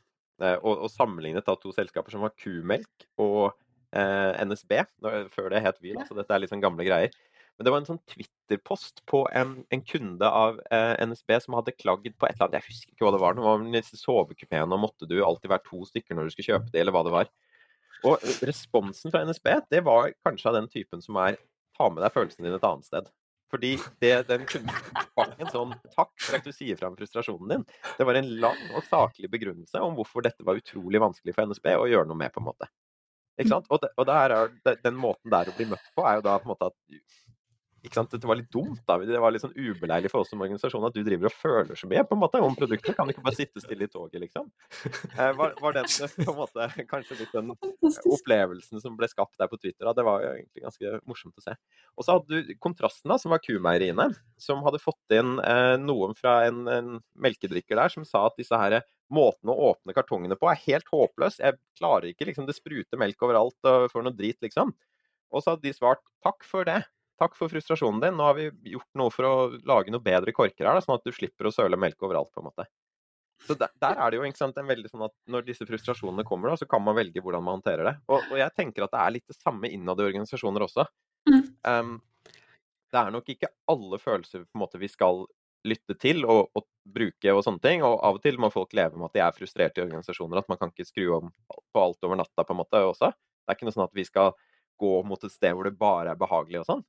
og, 0.62 0.86
og 0.86 0.90
sammenlignet 0.93 1.47
da 1.47 1.57
to 1.59 1.72
selskaper 1.74 2.14
som 2.14 2.24
var 2.24 2.34
Kumelk 2.40 3.07
og 3.22 3.53
eh, 3.97 4.43
NSB, 4.47 4.78
før 5.34 5.53
det 5.53 5.62
het 5.64 5.78
Vy. 5.84 5.95
Så 6.09 6.16
dette 6.18 6.34
er 6.34 6.43
litt 6.43 6.53
sånn 6.53 6.64
gamle 6.64 6.86
greier. 6.86 7.14
Men 7.59 7.66
det 7.66 7.72
var 7.74 7.82
en 7.82 7.88
sånn 7.90 8.01
Twitter-post 8.09 9.03
på 9.11 9.22
en, 9.36 9.59
en, 9.70 9.82
kunde 9.84 10.28
av 10.28 10.61
eh, 10.72 10.95
NSB 11.05 11.34
som 11.45 11.57
hadde 11.59 11.74
klagd 11.76 12.14
på 12.16 12.26
et 12.28 12.34
eller 12.34 12.49
annet, 12.49 12.62
jeg 12.62 12.72
husker 12.72 12.95
ikke 12.95 13.07
hva 13.07 13.12
det 13.14 13.22
var. 13.22 13.36
Det 13.36 13.45
var 13.45 13.64
disse 13.76 14.01
sovekupeene, 14.01 14.72
og 14.72 14.84
måtte 14.86 15.09
du 15.09 15.18
alltid 15.22 15.53
være 15.53 15.66
to 15.68 15.82
stykker 15.90 16.16
når 16.16 16.28
du 16.28 16.34
skulle 16.34 16.57
kjøpe 16.57 16.72
det, 16.72 16.80
eller 16.82 16.97
hva 16.97 17.05
det 17.07 17.14
var. 17.14 17.32
Og 18.09 18.24
responsen 18.43 19.12
fra 19.14 19.22
NSB 19.28 19.49
det 19.70 19.82
var 19.86 20.11
kanskje 20.26 20.51
av 20.51 20.57
den 20.59 20.70
typen 20.72 21.05
som 21.05 21.18
er 21.22 21.36
ta 21.76 21.86
med 21.93 22.03
deg 22.03 22.14
følelsene 22.14 22.49
dine 22.49 22.59
et 22.59 22.66
annet 22.66 22.88
sted. 22.88 23.12
Fordi 23.53 23.74
det, 24.00 24.12
den 24.30 24.46
kunne 24.48 24.72
en 25.20 25.50
sånn 25.53 25.74
takk 25.92 26.12
for 26.24 26.38
at 26.38 26.46
du 26.46 26.55
sier 26.57 26.78
fram 26.80 26.94
frustrasjonen 26.96 27.50
din. 27.50 27.66
Det 27.98 28.07
var 28.09 28.16
en 28.16 28.30
lang 28.40 28.62
og 28.72 28.86
saklig 28.86 29.28
begrunnelse 29.32 29.82
om 29.84 29.98
hvorfor 29.98 30.24
dette 30.24 30.46
var 30.46 30.61
utrolig 30.61 31.03
vanskelig 31.03 31.34
for 31.36 31.50
NSB 31.50 31.74
å 31.76 31.90
gjøre 31.90 32.09
noe 32.09 32.20
med, 32.22 32.32
på 32.32 32.40
en 32.40 32.48
måte. 32.48 32.70
Ikke 33.36 33.53
sant? 33.53 33.68
Og, 33.72 33.82
det, 33.82 33.92
og 34.00 34.09
er, 34.12 34.34
den 34.84 34.96
måten 35.00 35.32
der 35.32 35.50
å 35.50 35.57
bli 35.57 35.68
møtt 35.68 35.92
på, 35.96 36.05
er 36.09 36.18
jo 36.18 36.24
da 36.24 36.38
på 36.40 36.48
en 36.48 36.55
måte 36.55 36.70
at 36.72 36.78
ikke 37.83 37.99
sant? 37.99 38.12
Dette 38.14 38.28
var 38.30 38.39
litt 38.39 38.51
dumt. 38.53 38.78
da, 38.87 38.97
Det 39.03 39.18
var 39.18 39.35
litt 39.35 39.43
sånn 39.43 39.57
ubeleilig 39.57 40.11
for 40.12 40.22
oss 40.22 40.30
som 40.30 40.43
organisasjon 40.45 40.85
at 40.87 40.95
du 40.95 41.03
driver 41.03 41.26
og 41.26 41.35
føler 41.35 41.78
så 41.78 41.89
mye 41.91 42.05
på 42.07 42.14
en 42.14 42.20
måte 42.22 42.41
om 42.43 42.55
produktet. 42.55 42.95
Kan 42.95 43.09
du 43.09 43.14
ikke 43.14 43.24
bare 43.26 43.39
sitte 43.39 43.62
stille 43.62 43.89
i 43.89 43.91
toget, 43.91 44.20
liksom? 44.22 44.47
Eh, 45.12 45.33
var, 45.37 45.57
var 45.61 45.74
den 45.76 45.89
på 45.91 46.30
en 46.30 46.39
måte 46.39 46.68
kanskje 46.91 47.18
litt 47.18 47.35
den 47.35 47.51
opplevelsen 47.53 48.80
som 48.83 48.95
ble 48.99 49.09
skapt 49.11 49.35
der 49.41 49.51
på 49.51 49.59
Twitter? 49.59 49.89
Da, 49.89 49.97
det 49.99 50.07
var 50.07 50.22
jo 50.22 50.30
egentlig 50.37 50.64
ganske 50.64 50.95
morsomt 51.11 51.43
å 51.43 51.45
se. 51.45 51.57
Og 51.99 52.07
så 52.07 52.16
hadde 52.16 52.41
du 52.47 52.55
kontrasten, 52.62 53.11
da, 53.12 53.18
som 53.20 53.35
var 53.35 53.43
kumeieriene, 53.45 54.09
som 54.41 54.62
hadde 54.66 54.83
fått 54.83 55.16
inn 55.18 55.37
eh, 55.43 55.74
noen 55.83 56.16
fra 56.18 56.39
en, 56.47 56.64
en 56.70 56.95
melkedrikker 57.18 57.78
der 57.83 57.93
som 57.93 58.07
sa 58.09 58.28
at 58.30 58.39
disse 58.39 58.57
her 58.57 58.78
måten 59.12 59.51
å 59.53 59.59
åpne 59.72 59.95
kartongene 59.97 60.39
på 60.41 60.49
er 60.49 60.64
helt 60.68 60.89
håpløs. 60.89 61.43
Jeg 61.43 61.59
klarer 61.78 62.12
ikke, 62.12 62.30
liksom. 62.30 62.49
Det 62.49 62.57
spruter 62.57 63.01
melk 63.01 63.26
overalt 63.26 63.68
og 63.68 63.91
får 63.93 64.07
noe 64.07 64.16
drit, 64.16 64.39
liksom. 64.45 64.72
Og 65.33 65.43
så 65.43 65.55
hadde 65.55 65.66
de 65.66 65.76
svart 65.76 66.03
takk 66.24 66.47
for 66.47 66.68
det 66.68 66.80
takk 67.20 67.36
for 67.38 67.52
frustrasjonen 67.52 68.00
din, 68.02 68.16
nå 68.18 68.28
har 68.28 68.38
vi 68.38 68.48
gjort 68.72 68.88
noe 68.98 69.12
for 69.14 69.28
å 69.28 69.34
lage 69.68 69.92
noe 69.92 70.02
bedre 70.04 70.34
korker 70.36 70.68
her, 70.68 70.78
da, 70.78 70.84
sånn 70.84 70.96
at 70.98 71.06
du 71.06 71.12
slipper 71.14 71.48
å 71.48 71.54
søle 71.54 71.78
melk 71.80 72.00
overalt, 72.02 72.32
på 72.32 72.42
en 72.42 72.48
måte. 72.50 72.68
Så 73.46 73.56
der, 73.58 73.72
der 73.82 73.98
er 73.98 74.12
det 74.12 74.20
jo 74.20 74.30
sant, 74.38 74.58
en 74.58 74.70
veldig 74.70 74.90
sånn 74.90 75.04
at 75.08 75.14
når 75.30 75.46
disse 75.48 75.66
frustrasjonene 75.66 76.24
kommer, 76.26 76.52
da, 76.52 76.60
så 76.60 76.68
kan 76.70 76.82
man 76.84 76.96
velge 76.98 77.22
hvordan 77.22 77.42
man 77.42 77.58
håndterer 77.58 77.88
det. 77.88 77.94
Og, 78.06 78.22
og 78.30 78.38
jeg 78.38 78.54
tenker 78.58 78.86
at 78.86 78.94
det 78.94 79.02
er 79.02 79.14
litt 79.16 79.32
det 79.32 79.38
samme 79.38 79.70
innad 79.70 79.98
i 79.98 80.06
organisasjoner 80.06 80.66
også. 80.68 80.86
Mm. 81.30 81.42
Um, 81.66 81.94
det 82.92 83.00
er 83.00 83.14
nok 83.14 83.32
ikke 83.32 83.50
alle 83.72 83.98
følelser 83.98 84.44
måte 84.58 84.78
vi 84.78 84.90
skal 84.92 85.24
lytte 85.68 85.94
til 86.00 86.24
og, 86.26 86.50
og, 86.58 86.66
bruke 86.82 87.30
og 87.30 87.44
sånne 87.46 87.62
ting. 87.62 87.84
Og 87.86 87.96
av 88.02 88.18
og 88.18 88.22
til 88.24 88.38
må 88.42 88.50
folk 88.52 88.74
leve 88.76 88.98
med 88.98 89.10
at 89.10 89.18
de 89.18 89.24
er 89.24 89.36
frustrerte 89.36 89.80
i 89.80 89.84
organisasjoner, 89.84 90.40
at 90.40 90.48
man 90.50 90.58
kan 90.60 90.72
ikke 90.72 90.88
skru 90.88 91.12
om 91.18 91.30
på 91.48 91.82
alt 91.82 92.02
over 92.06 92.18
natta 92.18 92.46
på 92.46 92.54
en 92.54 92.60
måte 92.62 92.80
også. 92.82 93.12
Det 93.12 93.52
er 93.52 93.58
ikke 93.58 93.68
noe 93.68 93.76
sånn 93.76 93.86
at 93.86 93.96
vi 93.96 94.06
skal 94.06 94.34
gå 94.82 94.92
mot 95.06 95.22
et 95.24 95.34
sted 95.34 95.54
hvor 95.54 95.68
det 95.68 95.78
bare 95.78 96.12
er 96.12 96.18
behagelig 96.18 96.62
og 96.62 96.68
sånn. 96.68 96.82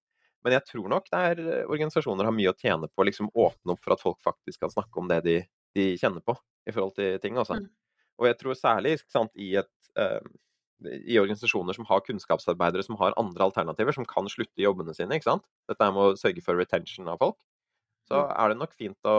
Men 0.43 0.57
jeg 0.57 0.67
tror 0.67 0.89
nok 0.91 1.09
der 1.11 1.39
eh, 1.39 1.65
organisasjoner 1.71 2.27
har 2.27 2.35
mye 2.35 2.51
å 2.51 2.57
tjene 2.59 2.89
på 2.91 3.03
å 3.03 3.07
liksom 3.07 3.31
åpne 3.31 3.75
opp 3.75 3.83
for 3.83 3.95
at 3.95 4.03
folk 4.03 4.19
faktisk 4.23 4.63
kan 4.65 4.73
snakke 4.73 4.99
om 4.99 5.09
det 5.11 5.21
de, 5.27 5.37
de 5.77 5.93
kjenner 5.99 6.23
på 6.25 6.35
i 6.67 6.75
forhold 6.75 6.95
til 6.99 7.15
ting. 7.23 7.39
Også. 7.39 7.59
Mm. 7.59 7.69
Og 8.21 8.29
jeg 8.29 8.39
tror 8.41 8.59
særlig 8.59 8.97
sant, 9.11 9.31
i, 9.39 9.53
et, 9.59 9.71
uh, 9.99 10.19
i, 10.91 11.17
organisasjoner 11.21 11.75
som 11.77 11.87
har 11.89 12.03
kunnskapsarbeidere 12.05 12.85
som 12.85 12.99
har 12.99 13.15
andre 13.19 13.47
alternativer, 13.47 13.95
som 13.95 14.07
kan 14.07 14.27
slutte 14.31 14.59
i 14.59 14.67
jobbene 14.67 14.95
sine. 14.95 15.17
ikke 15.17 15.31
sant? 15.31 15.47
Dette 15.71 15.89
med 15.95 16.13
å 16.13 16.19
sørge 16.19 16.43
for 16.45 16.59
retention 16.59 17.09
av 17.11 17.23
folk. 17.23 17.39
Så 18.11 18.19
mm. 18.19 18.31
er 18.35 18.51
det 18.51 18.59
nok 18.59 18.75
fint 18.75 19.09
å, 19.09 19.17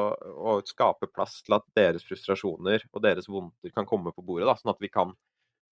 å 0.53 0.59
skape 0.69 1.09
plass 1.13 1.41
til 1.45 1.57
at 1.57 1.65
deres 1.77 2.05
frustrasjoner 2.05 2.85
og 2.93 3.05
deres 3.05 3.31
vondter 3.33 3.73
kan 3.73 3.89
komme 3.89 4.13
på 4.13 4.25
bordet, 4.25 4.49
da, 4.51 4.59
sånn 4.61 4.75
at 4.75 4.85
vi 4.85 4.93
kan 4.93 5.17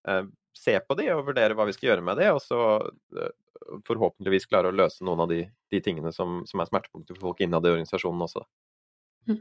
uh, 0.08 0.24
se 0.56 0.74
på 0.80 0.96
de 0.98 1.08
og 1.14 1.26
vurdere 1.28 1.56
hva 1.58 1.66
vi 1.68 1.74
skal 1.76 1.92
gjøre 1.92 2.06
med 2.06 2.20
de, 2.20 2.28
og 2.34 2.40
så 2.44 2.60
uh, 2.82 3.30
forhåpentligvis 3.88 4.48
klare 4.50 4.70
å 4.70 4.76
løse 4.76 5.04
noen 5.06 5.24
av 5.24 5.30
de, 5.32 5.44
de 5.72 5.80
tingene 5.84 6.12
som, 6.14 6.42
som, 6.48 6.60
er 6.60 6.70
smertepunkter 6.70 7.16
for 7.16 7.30
folk 7.30 7.42
innad 7.44 7.66
i 7.66 7.72
organisasjonen 7.72 8.26
også. 8.26 8.44
Hm. 9.30 9.40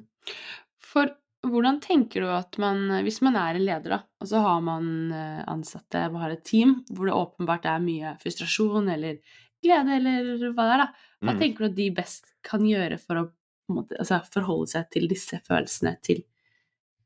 For 0.92 1.14
hvordan 1.48 1.80
tenker 1.82 2.22
du 2.22 2.32
at 2.32 2.58
man, 2.62 2.84
hvis 3.06 3.22
man 3.26 3.38
er 3.40 3.58
en 3.58 3.66
leder, 3.66 3.96
da, 3.96 4.00
og 4.22 4.30
så 4.30 4.42
har 4.44 4.60
man 4.66 4.90
eh, 5.16 5.42
ansatte 5.50 6.04
og 6.12 6.20
har 6.22 6.36
et 6.36 6.44
team 6.46 6.76
hvor 6.94 7.10
det 7.10 7.18
åpenbart 7.18 7.66
er 7.70 7.82
mye 7.82 8.14
frustrasjon 8.22 8.92
eller 8.94 9.18
glede 9.62 9.98
eller 9.98 10.52
hva 10.54 10.68
det 10.68 10.76
er, 10.76 10.84
da. 10.84 11.08
Hva 11.22 11.36
mm. 11.36 11.42
tenker 11.42 11.64
du 11.64 11.70
at 11.72 11.78
de 11.80 11.88
best 11.98 12.34
kan 12.46 12.66
gjøre 12.66 12.98
for 13.02 13.24
å 13.24 13.28
måte, 13.74 13.98
altså, 13.98 14.22
forholde 14.34 14.70
seg 14.74 14.90
til 14.94 15.10
disse 15.10 15.42
følelsene 15.48 15.96
til 16.06 16.24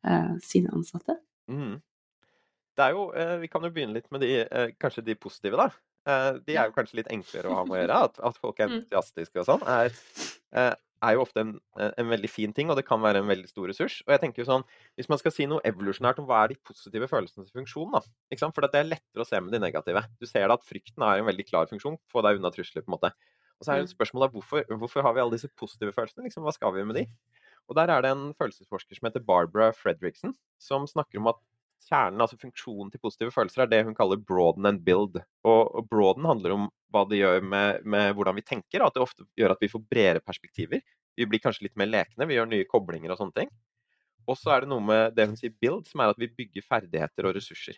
uh, 0.08 0.36
sine 0.44 0.72
ansatte? 0.76 1.18
Mm. 1.52 1.80
Det 2.76 2.86
er 2.86 2.96
jo, 2.96 3.10
uh, 3.16 3.36
Vi 3.42 3.50
kan 3.52 3.64
jo 3.64 3.72
begynne 3.72 3.96
litt 3.96 4.10
med 4.12 4.24
de, 4.26 4.32
uh, 4.46 4.72
kanskje 4.82 5.06
de 5.06 5.16
positive, 5.20 5.60
da. 5.60 5.70
Eh, 6.06 6.32
de 6.46 6.54
er 6.54 6.70
jo 6.70 6.74
kanskje 6.76 7.00
litt 7.00 7.12
enklere 7.14 7.50
å 7.50 7.60
ha 7.60 7.62
med 7.66 7.80
å 7.80 7.82
gjøre. 7.82 8.00
At, 8.10 8.20
at 8.30 8.42
folk 8.42 8.60
er 8.60 8.70
mm. 8.70 8.80
entusiastiske 8.80 9.42
og 9.42 9.48
sånn, 9.48 9.64
er, 9.66 9.96
eh, 10.54 10.74
er, 10.76 11.14
jo 11.18 11.24
ofte 11.24 11.42
en, 11.42 11.54
en, 11.82 12.10
veldig 12.12 12.30
fin 12.30 12.54
ting, 12.56 12.70
og 12.70 12.78
det 12.80 12.86
kan 12.88 13.02
være 13.02 13.24
en 13.24 13.32
veldig 13.32 13.50
stor 13.50 13.70
ressurs. 13.72 14.00
Og 14.06 14.14
jeg 14.14 14.22
tenker 14.24 14.44
jo 14.44 14.50
sånn, 14.50 14.66
Hvis 15.00 15.10
man 15.12 15.22
skal 15.22 15.34
si 15.34 15.48
noe 15.50 15.64
evolusjonært 15.68 16.22
om 16.22 16.28
hva 16.30 16.44
er 16.44 16.54
de 16.54 16.60
positive 16.66 17.10
følelsenes 17.12 17.54
funksjon, 17.56 17.96
da, 17.98 18.04
ikke 18.30 18.46
sant? 18.46 18.58
for 18.58 18.66
det 18.66 18.82
er 18.82 18.92
lettere 18.92 19.26
å 19.26 19.30
se 19.30 19.42
med 19.42 19.56
de 19.56 19.64
negative. 19.66 20.06
Du 20.22 20.30
ser 20.30 20.46
da 20.46 20.60
at 20.60 20.68
frykten 20.68 21.06
er 21.08 21.24
en 21.24 21.30
veldig 21.30 21.48
klar 21.50 21.72
funksjon, 21.72 21.98
få 22.12 22.26
deg 22.26 22.42
unna 22.42 22.54
trusler. 22.54 22.86
på 22.86 22.92
en 22.92 22.98
måte. 23.00 23.16
Og 23.56 23.66
så 23.66 23.72
er 23.72 23.80
det 23.80 23.88
et 23.88 23.94
mm. 23.94 23.98
spørsmål 23.98 24.26
da, 24.26 24.32
hvorfor, 24.36 24.78
hvorfor 24.84 25.06
har 25.06 25.16
vi 25.16 25.24
alle 25.24 25.38
disse 25.38 25.50
positive 25.58 25.96
følelsene? 25.96 26.28
Liksom, 26.28 26.46
hva 26.46 26.54
skal 26.54 26.76
vi 26.76 26.86
med 26.86 27.00
de? 27.00 27.08
Og 27.66 27.78
Der 27.80 27.90
er 27.90 28.04
det 28.04 28.12
en 28.14 28.28
følelsesforsker 28.38 29.00
som 29.00 29.08
heter 29.08 29.24
Barbara 29.26 29.72
Fredriksen, 29.74 30.36
som 30.62 30.86
snakker 30.86 31.18
om 31.18 31.32
at 31.32 31.40
kjernen, 31.86 32.22
altså 32.24 32.38
funksjonen 32.42 32.92
til 32.94 33.02
positive 33.04 33.34
følelser, 33.34 33.64
er 33.66 33.72
det 33.72 33.84
hun 33.88 33.98
kaller 33.98 34.22
broaden 34.22 34.68
and 34.70 34.84
build. 34.86 35.20
Og, 35.46 35.62
og 35.64 35.88
broaden 35.92 36.28
handler 36.30 36.56
om 36.56 36.68
hva 36.94 37.04
det 37.10 37.20
gjør 37.20 37.42
med, 37.44 37.86
med, 37.86 38.14
hvordan 38.18 38.38
vi 38.40 38.46
tenker, 38.46 38.82
og 38.82 38.90
at 38.90 38.98
det 38.98 39.06
ofte 39.06 39.28
gjør 39.40 39.56
at 39.56 39.64
vi 39.64 39.72
får 39.72 39.84
bredere 39.92 40.24
perspektiver. 40.26 40.84
Vi 41.16 41.28
blir 41.30 41.44
kanskje 41.44 41.68
litt 41.68 41.78
mer 41.80 41.92
lekne, 41.92 42.28
vi 42.28 42.38
gjør 42.38 42.50
nye 42.52 42.70
koblinger 42.70 43.14
og 43.14 43.22
sånne 43.22 43.44
ting. 43.44 43.52
Og 44.26 44.40
så 44.40 44.56
er 44.56 44.64
det 44.64 44.72
noe 44.72 44.82
med 44.82 45.14
det 45.18 45.28
hun 45.30 45.38
sier 45.38 45.54
build, 45.54 45.86
som 45.90 46.02
er 46.02 46.14
at 46.14 46.22
vi 46.22 46.32
bygger 46.34 46.66
ferdigheter 46.66 47.30
og 47.30 47.36
ressurser. 47.38 47.78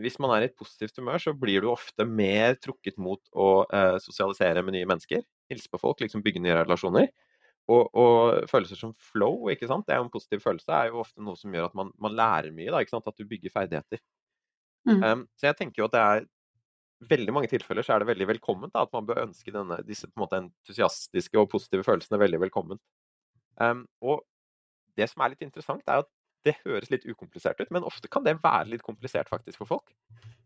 Hvis 0.00 0.18
man 0.20 0.32
er 0.34 0.44
i 0.44 0.48
et 0.50 0.56
positivt 0.56 0.98
humør, 1.00 1.20
så 1.20 1.32
blir 1.36 1.64
du 1.64 1.70
ofte 1.72 2.04
mer 2.04 2.56
trukket 2.60 2.98
mot 3.00 3.20
å 3.32 3.64
eh, 3.64 3.96
sosialisere 4.04 4.64
med 4.64 4.76
nye 4.76 4.88
mennesker. 4.88 5.22
Hilse 5.48 5.70
på 5.72 5.80
folk, 5.80 6.02
liksom 6.04 6.24
bygge 6.24 6.42
nye 6.44 6.58
relasjoner. 6.58 7.08
Og, 7.66 7.88
og, 7.98 8.46
følelser 8.50 8.78
som 8.78 8.92
flow, 9.02 9.48
ikke 9.50 9.66
sant? 9.66 9.88
det 9.88 9.96
er 9.96 9.98
jo 9.98 10.06
en 10.06 10.12
positiv 10.12 10.44
følelse, 10.44 10.70
er 10.70 10.92
jo 10.92 11.00
ofte 11.02 11.24
noe 11.24 11.38
som 11.38 11.54
gjør 11.54 11.66
at 11.66 11.74
man, 11.78 11.90
man 11.98 12.14
lærer 12.14 12.54
mye. 12.54 12.70
Da, 12.70 12.82
ikke 12.82 12.94
sant? 12.94 13.08
At 13.10 13.18
du 13.18 13.26
bygger 13.26 13.54
ferdigheter. 13.54 14.02
Mm. 14.86 15.02
Um, 15.02 15.24
så 15.34 15.48
jeg 15.48 15.58
tenker 15.58 15.82
jo 15.82 15.88
at 15.88 15.96
det 15.96 16.02
er 16.04 16.26
veldig 17.10 17.32
mange 17.34 17.50
tilfeller 17.50 17.84
så 17.84 17.96
er 17.96 18.02
det 18.02 18.08
veldig 18.08 18.28
velkomment 18.30 18.72
da, 18.72 18.86
at 18.86 18.92
man 18.94 19.06
bør 19.08 19.24
ønske 19.26 19.52
denne, 19.52 19.80
disse 19.84 20.06
på 20.08 20.16
en 20.16 20.22
måte 20.22 20.38
entusiastiske 20.40 21.40
og 21.40 21.50
positive 21.52 21.84
følelsene 21.84 22.20
veldig 22.22 22.40
velkommen. 22.46 22.80
Um, 23.60 23.84
og 24.00 24.22
det 24.96 25.10
som 25.10 25.24
er 25.24 25.34
litt 25.34 25.44
interessant, 25.44 25.84
er 25.90 26.04
at 26.04 26.12
det 26.46 26.54
høres 26.62 26.92
litt 26.92 27.04
ukomplisert 27.08 27.58
ut, 27.60 27.70
men 27.74 27.86
ofte 27.86 28.08
kan 28.12 28.24
det 28.24 28.36
være 28.42 28.70
litt 28.70 28.84
komplisert 28.86 29.28
faktisk 29.28 29.58
for 29.60 29.74
folk. 29.76 29.90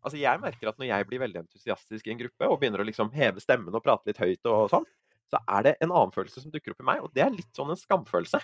Altså 0.01 0.17
Jeg 0.17 0.41
merker 0.41 0.71
at 0.71 0.79
når 0.81 0.89
jeg 0.89 1.07
blir 1.11 1.21
veldig 1.21 1.43
entusiastisk 1.43 2.09
i 2.09 2.15
en 2.15 2.23
gruppe 2.23 2.49
og 2.49 2.57
begynner 2.63 2.81
å 2.81 2.87
liksom 2.89 3.13
heve 3.13 3.43
stemmen 3.45 3.75
og 3.77 3.85
prate 3.85 4.09
litt 4.09 4.21
høyt 4.23 4.49
og 4.49 4.71
sånn, 4.73 4.89
så 5.31 5.41
er 5.47 5.67
det 5.67 5.77
en 5.79 5.93
annen 5.93 6.15
følelse 6.15 6.43
som 6.43 6.53
dukker 6.53 6.75
opp 6.75 6.83
i 6.83 6.89
meg, 6.89 7.05
og 7.05 7.15
det 7.15 7.25
er 7.25 7.35
litt 7.35 7.51
sånn 7.57 7.71
en 7.73 7.79
skamfølelse. 7.79 8.41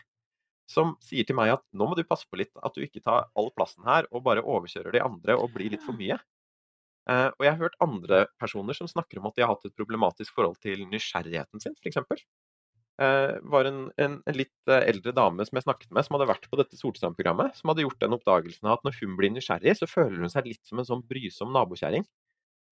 Som 0.71 0.97
sier 1.05 1.27
til 1.27 1.37
meg 1.39 1.53
at 1.55 1.63
nå 1.79 1.87
må 1.87 1.95
du 1.95 2.03
passe 2.07 2.27
på 2.27 2.39
litt 2.41 2.55
at 2.59 2.75
du 2.75 2.83
ikke 2.83 3.03
tar 3.05 3.29
all 3.39 3.53
plassen 3.55 3.87
her 3.87 4.09
og 4.11 4.25
bare 4.27 4.43
overkjører 4.43 4.97
de 4.97 5.03
andre 5.05 5.37
og 5.39 5.53
blir 5.55 5.71
litt 5.75 5.85
for 5.87 5.99
mye. 5.99 6.19
Uh, 7.07 7.31
og 7.37 7.45
jeg 7.47 7.53
har 7.53 7.61
hørt 7.61 7.79
andre 7.85 8.25
personer 8.43 8.75
som 8.75 8.89
snakker 8.91 9.21
om 9.21 9.29
at 9.29 9.37
de 9.37 9.45
har 9.45 9.53
hatt 9.53 9.69
et 9.69 9.77
problematisk 9.79 10.35
forhold 10.35 10.59
til 10.59 10.83
nysgjerrigheten 10.91 11.63
sin, 11.63 11.77
f.eks. 11.79 12.01
Det 12.97 13.07
uh, 13.07 13.37
var 13.53 13.69
en, 13.69 13.85
en, 14.03 14.17
en, 14.27 14.35
litt 14.35 14.57
uh, 14.73 14.81
eldre 14.81 15.13
dame 15.15 15.45
som 15.47 15.59
jeg 15.59 15.67
snakket 15.69 15.93
med, 15.95 16.03
som 16.03 16.17
hadde 16.17 16.31
vært 16.33 16.49
på 16.51 16.59
dette 16.59 16.79
Solstrand-programmet, 16.81 17.55
som 17.55 17.71
hadde 17.71 17.85
gjort 17.85 18.01
den 18.03 18.17
oppdagelsen 18.17 18.73
at 18.73 18.83
når 18.89 18.99
hun 18.99 19.15
blir 19.21 19.31
nysgjerrig, 19.37 19.77
så 19.79 19.87
føler 19.91 20.19
hun 20.25 20.33
seg 20.33 20.49
litt 20.51 20.65
som 20.67 20.83
en 20.83 20.89
sånn 20.89 21.05
brysom 21.07 21.55
nabokjerring. 21.55 22.09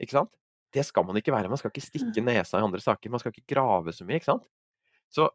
Ikke 0.03 0.17
sant? 0.17 0.35
Det 0.75 0.83
skal 0.87 1.07
man 1.07 1.19
ikke 1.21 1.33
være. 1.35 1.51
Man 1.51 1.61
skal 1.61 1.71
ikke 1.71 1.85
stikke 1.85 2.23
mm. 2.23 2.29
nesa 2.31 2.59
i 2.59 2.67
andre 2.67 2.83
saker. 2.83 3.13
Man 3.13 3.23
skal 3.23 3.35
ikke 3.35 3.55
grave 3.55 3.95
så 3.95 4.07
mye, 4.07 4.19
ikke 4.19 4.33
sant. 4.33 4.47
Så 5.15 5.29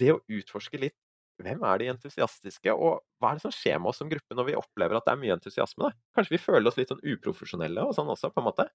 det 0.00 0.14
å 0.14 0.22
utforske 0.32 0.80
litt 0.80 0.96
hvem 1.42 1.62
er 1.66 1.80
de 1.80 1.88
entusiastiske, 1.90 2.74
og 2.74 3.00
hva 3.20 3.32
er 3.32 3.38
det 3.38 3.44
som 3.44 3.54
skjer 3.54 3.80
med 3.80 3.90
oss 3.90 3.98
som 4.02 4.10
gruppe 4.10 4.36
når 4.36 4.50
vi 4.50 4.56
opplever 4.58 4.98
at 4.98 5.06
det 5.08 5.14
er 5.14 5.20
mye 5.22 5.36
entusiasme? 5.36 5.88
Da? 5.88 6.06
Kanskje 6.16 6.36
vi 6.36 6.42
føler 6.42 6.70
oss 6.70 6.78
litt 6.78 6.92
sånn 6.92 7.02
uprofesjonelle 7.02 7.86
og 7.88 7.96
sånn 7.96 8.10
også, 8.12 8.30
på 8.32 8.42
en 8.42 8.48
måte. 8.50 8.68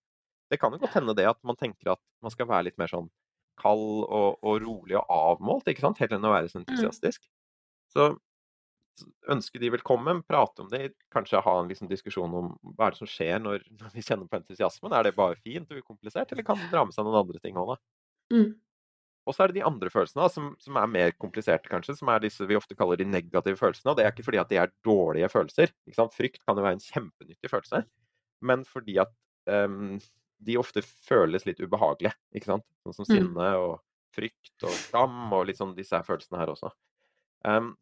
Det 0.51 0.59
kan 0.59 0.73
jo 0.73 0.81
godt 0.81 0.97
hende 0.97 1.15
det 1.17 1.27
at 1.29 1.39
man 1.47 1.59
tenker 1.59 1.93
at 1.93 2.01
man 2.23 2.33
skal 2.33 2.49
være 2.49 2.69
litt 2.69 2.79
mer 2.81 2.91
sånn 2.91 3.09
kald 3.61 4.03
og, 4.05 4.37
og 4.45 4.59
rolig 4.63 4.97
og 4.99 5.13
avmålt, 5.13 5.69
ikke 5.71 5.85
sant, 5.85 6.01
heller 6.01 6.19
enn 6.19 6.27
å 6.27 6.33
være 6.33 6.51
så 6.51 6.59
mm. 6.59 6.65
entusiastisk. 6.65 7.29
Så 7.93 8.09
ønske 9.31 9.59
de 9.61 9.71
velkommen, 9.73 10.21
prate 10.27 10.63
om 10.63 10.69
det, 10.71 10.93
kanskje 11.13 11.41
ha 11.43 11.55
en 11.59 11.69
liksom 11.71 11.89
diskusjon 11.91 12.33
om 12.39 12.53
hva 12.75 12.87
er 12.87 12.95
det 12.95 13.01
som 13.01 13.09
skjer 13.11 13.41
når, 13.43 13.65
når, 13.79 13.91
vi 13.95 14.05
kjenner 14.05 14.29
på 14.29 14.39
entusiasmen. 14.39 14.95
Er 14.95 15.07
det 15.07 15.17
bare 15.17 15.39
fint 15.41 15.71
og 15.71 15.83
ukomplisert, 15.83 16.31
eller 16.31 16.47
kan 16.47 16.59
det 16.61 16.71
dra 16.73 16.85
med 16.85 16.95
seg 16.95 17.07
noen 17.07 17.21
andre 17.23 17.43
ting 17.43 17.59
òg, 17.59 17.75
da? 17.75 17.79
Mm. 18.35 18.49
Og 19.27 19.35
så 19.35 19.43
er 19.43 19.51
det 19.51 19.59
de 19.59 19.65
andre 19.67 19.91
følelsene 19.91 20.23
da, 20.23 20.31
som, 20.31 20.51
som, 20.63 20.77
er 20.79 20.91
mer 20.91 21.09
kompliserte, 21.19 21.67
kanskje. 21.67 21.97
Som 21.99 22.07
er 22.13 22.21
disse 22.23 22.45
vi 22.47 22.55
ofte 22.55 22.77
kaller 22.79 22.99
de 22.99 23.07
negative 23.09 23.59
følelsene. 23.59 23.91
Og 23.91 23.97
det 23.99 24.05
er 24.05 24.13
ikke 24.13 24.23
fordi 24.23 24.39
at 24.39 24.51
de 24.51 24.59
er 24.61 24.71
dårlige 24.87 25.27
følelser. 25.33 25.73
Frykt 26.15 26.45
kan 26.45 26.55
jo 26.55 26.63
være 26.63 26.77
en 26.77 26.85
kjempenyttig 26.85 27.51
følelse, 27.51 27.81
men 28.47 28.63
fordi 28.67 28.95
at 29.03 29.11
um, 29.51 29.97
de 30.47 30.55
ofte 30.61 30.83
føles 30.85 31.43
litt 31.43 31.59
ubehagelige. 31.59 32.15
Ikke 32.39 32.53
sant? 32.53 32.67
Sånn 32.85 32.95
som 33.01 33.09
mm. 33.09 33.11
sinne 33.11 33.49
og 33.59 33.73
frykt 34.15 34.65
og 34.65 34.79
skam 34.87 35.35
og 35.35 35.51
sånn 35.57 35.75
disse 35.77 35.99
følelsene 36.07 36.39
her 36.39 36.53
også. 36.53 36.71
Um, 37.43 37.73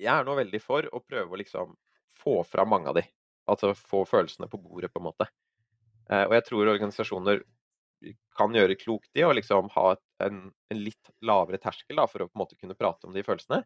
jeg 0.00 0.12
er 0.12 0.26
nå 0.26 0.36
veldig 0.38 0.60
for 0.62 0.88
å 0.90 1.02
prøve 1.04 1.34
å 1.34 1.40
liksom 1.40 1.74
få 2.20 2.40
fram 2.48 2.70
mange 2.72 2.90
av 2.90 2.98
de. 2.98 3.04
Altså 3.50 3.74
få 3.76 4.04
følelsene 4.08 4.48
på 4.50 4.60
bordet, 4.60 4.92
på 4.92 5.02
en 5.02 5.08
måte. 5.10 5.28
Eh, 6.10 6.24
og 6.26 6.34
jeg 6.36 6.46
tror 6.48 6.72
organisasjoner 6.72 7.42
kan 8.36 8.52
gjøre 8.52 8.76
klokt 8.76 9.16
i 9.16 9.24
å 9.24 9.32
liksom 9.32 9.70
ha 9.72 9.94
en, 10.24 10.40
en, 10.72 10.80
litt 10.80 11.12
lavere 11.24 11.60
terskel 11.60 12.00
da, 12.00 12.06
for 12.10 12.24
å 12.24 12.28
på 12.28 12.36
en 12.36 12.42
måte 12.42 12.58
kunne 12.58 12.76
prate 12.76 13.08
om 13.08 13.14
de 13.14 13.24
følelsene. 13.24 13.62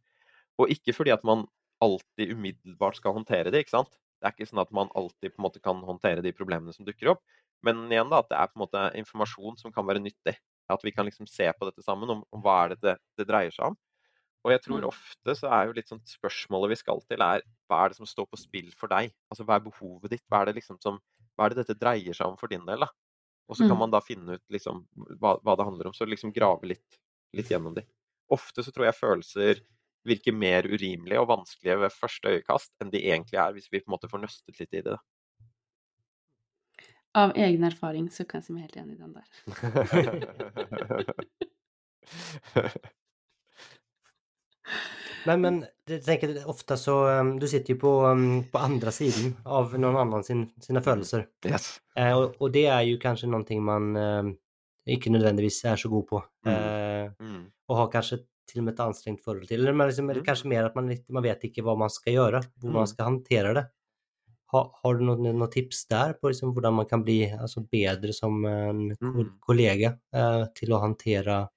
Og 0.59 0.71
ikke 0.75 0.95
fordi 0.95 1.15
at 1.15 1.25
man 1.27 1.47
alltid 1.83 2.35
umiddelbart 2.35 2.99
skal 2.99 3.17
håndtere 3.17 3.53
det. 3.55 3.65
ikke 3.65 3.77
sant? 3.77 3.99
Det 4.19 4.27
er 4.27 4.35
ikke 4.35 4.49
sånn 4.51 4.63
at 4.63 4.75
man 4.75 4.91
alltid 4.99 5.35
på 5.35 5.41
en 5.41 5.47
måte 5.47 5.63
kan 5.63 5.83
håndtere 5.87 6.25
de 6.25 6.35
problemene 6.35 6.75
som 6.75 6.87
dukker 6.87 7.15
opp. 7.15 7.23
Men 7.67 7.87
igjen 7.91 8.11
da, 8.11 8.23
at 8.23 8.31
det 8.31 8.39
er 8.39 8.51
på 8.51 8.59
en 8.59 8.65
måte 8.65 8.85
informasjon 8.99 9.59
som 9.61 9.75
kan 9.75 9.87
være 9.87 10.03
nyttig. 10.03 10.35
At 10.71 10.83
vi 10.85 10.93
kan 10.95 11.07
liksom 11.09 11.27
se 11.31 11.47
på 11.55 11.69
dette 11.69 11.83
sammen, 11.87 12.11
om, 12.13 12.25
om 12.35 12.43
hva 12.45 12.65
er 12.65 12.75
det, 12.75 12.81
det 12.83 12.97
det 13.23 13.29
dreier 13.31 13.55
seg 13.55 13.71
om. 13.71 13.79
Og 14.47 14.53
jeg 14.55 14.63
tror 14.63 14.81
Mm. 14.81 14.89
ofte 14.89 15.35
så 15.35 15.49
er 15.51 15.67
jo 15.67 15.73
litt 15.77 15.89
sånn 15.91 16.01
spørsmålet 16.07 16.69
vi 16.71 16.77
skal 16.77 17.01
til, 17.09 17.21
er 17.21 17.43
hva 17.69 17.85
er 17.85 17.89
det 17.91 17.97
som 17.99 18.07
står 18.07 18.27
på 18.31 18.39
spill 18.39 18.71
for 18.79 18.89
deg? 18.89 19.13
Altså 19.33 19.45
hva 19.45 19.57
er 19.57 19.65
behovet 19.67 20.11
ditt? 20.11 20.23
Hva 20.31 20.43
er 20.43 20.47
det 20.53 20.57
liksom 20.63 20.81
som 20.81 21.01
Hva 21.39 21.47
er 21.47 21.51
det 21.55 21.67
dette 21.67 21.79
dreier 21.79 22.15
seg 22.15 22.27
om 22.27 22.37
for 22.37 22.49
din 22.49 22.65
del, 22.67 22.81
da? 22.81 22.89
Og 23.49 23.57
så 23.57 23.63
kan 23.69 23.77
Mm. 23.77 23.79
man 23.79 23.91
da 23.91 24.01
finne 24.01 24.35
ut 24.35 24.43
liksom 24.51 24.87
hva, 25.21 25.39
hva 25.43 25.57
det 25.57 25.65
handler 25.65 25.87
om. 25.87 25.93
Så 25.93 26.05
liksom 26.07 26.33
grave 26.35 26.63
litt, 26.67 26.99
litt 27.33 27.47
gjennom 27.49 27.75
de. 27.75 27.83
Ofte 28.31 28.63
så 28.65 28.73
tror 28.73 28.85
jeg 28.87 28.95
følelser 28.99 29.61
virker 30.05 30.33
mer 30.35 30.63
urimelige 30.65 31.21
og 31.21 31.29
vanskelige 31.29 31.79
ved 31.81 31.91
første 31.93 32.29
øyekast 32.29 32.71
enn 32.81 32.91
de 32.91 32.99
egentlig 32.99 33.39
er, 33.39 33.53
hvis 33.53 33.69
vi 33.71 33.81
på 33.81 33.89
en 33.89 33.95
måte 33.99 34.09
får 34.11 34.21
nøstet 34.21 34.59
litt 34.61 34.75
i 34.75 34.81
det. 34.83 34.85
da. 34.85 34.99
Av 37.15 37.33
egen 37.37 37.65
erfaring 37.65 38.09
så 38.11 38.27
kan 38.29 38.41
jeg 38.41 38.47
si 38.47 38.53
meg 38.53 38.63
helt 38.69 38.77
enig 38.77 38.95
i 38.95 39.03
den 39.03 39.15
der. 39.15 39.27
Men, 45.27 45.41
men 45.41 45.57
jeg 45.89 46.03
tenker 46.07 46.35
ofte 46.47 46.77
så, 46.79 46.95
um, 47.21 47.39
du 47.41 47.47
sitter 47.51 47.75
jo 47.75 47.79
på, 47.83 47.93
um, 48.07 48.45
på 48.53 48.61
andre 48.63 48.93
siden 48.95 49.35
av 49.47 49.73
noen 49.79 49.97
annen 49.99 50.25
sin, 50.27 50.45
sine 50.63 50.83
følelser. 50.85 51.27
yes. 51.49 51.81
Eh, 51.97 52.13
og, 52.15 52.37
og, 52.41 52.53
det 52.55 52.67
er 52.71 52.83
jo 52.87 52.99
kanskje 53.03 53.29
noe 53.33 53.61
man 53.61 53.89
eh, 53.97 54.31
ikke 54.95 55.11
nødvendigvis 55.13 55.65
er 55.69 55.77
så 55.81 55.89
god 55.93 56.07
på. 56.09 56.23
Eh, 56.47 57.11
Mm. 57.19 57.47
Og 57.69 57.77
har 57.77 57.89
kanskje 57.93 58.23
til 58.49 58.61
og 58.61 58.65
med 58.65 58.73
et 58.75 58.81
anstrengt 58.81 59.21
forhold 59.25 59.47
til. 59.49 59.61
Eller, 59.61 59.73
men 59.77 59.89
liksom, 59.89 60.09
eller 60.11 60.23
Mm. 60.23 60.27
kanske 60.27 60.49
mer 60.49 60.65
at 60.65 60.77
man, 60.77 60.89
man 61.11 61.23
vet 61.23 61.43
ikke 61.45 61.63
hva 61.63 61.75
man 61.77 61.91
skal 61.91 62.13
gjøre, 62.15 62.41
hvor 62.61 62.71
Mm. 62.71 62.75
man 62.79 62.87
skal 62.87 63.05
håndtere 63.05 63.55
det. 63.55 63.65
Ha, 64.53 64.63
har 64.83 64.95
du 64.97 65.05
noen, 65.05 65.37
något 65.37 65.53
tips 65.53 65.87
der 65.89 66.15
på 66.15 66.31
liksom 66.31 66.55
hvordan 66.55 66.75
man 66.75 66.87
kan 66.87 67.03
bli 67.05 67.27
altså, 67.29 67.61
bedre 67.71 68.13
som 68.15 68.45
en 68.47 68.97
Mm. 69.01 69.39
kollega 69.41 69.99
til 70.55 70.73
å 70.73 70.77
att 70.77 70.83
hantera 70.83 71.49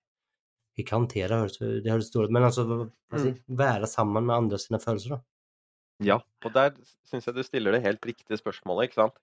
ikke 0.79 0.95
håndtere, 0.95 1.41
det 1.59 1.91
høres 1.91 2.11
dårlig 2.13 2.31
men 2.31 2.47
altså 2.47 2.63
si, 3.19 3.33
være 3.47 3.89
sammen 3.91 4.25
med 4.27 4.35
andre 4.35 4.59
sine 4.61 4.79
følelser. 4.79 5.17
da. 5.17 5.21
Ja, 6.01 6.17
og 6.45 6.53
der 6.55 6.73
syns 7.05 7.27
jeg 7.27 7.35
du 7.35 7.43
stiller 7.45 7.75
det 7.75 7.83
helt 7.83 8.05
riktige 8.07 8.39
spørsmålet, 8.39 8.89
ikke 8.89 9.01
sant. 9.03 9.19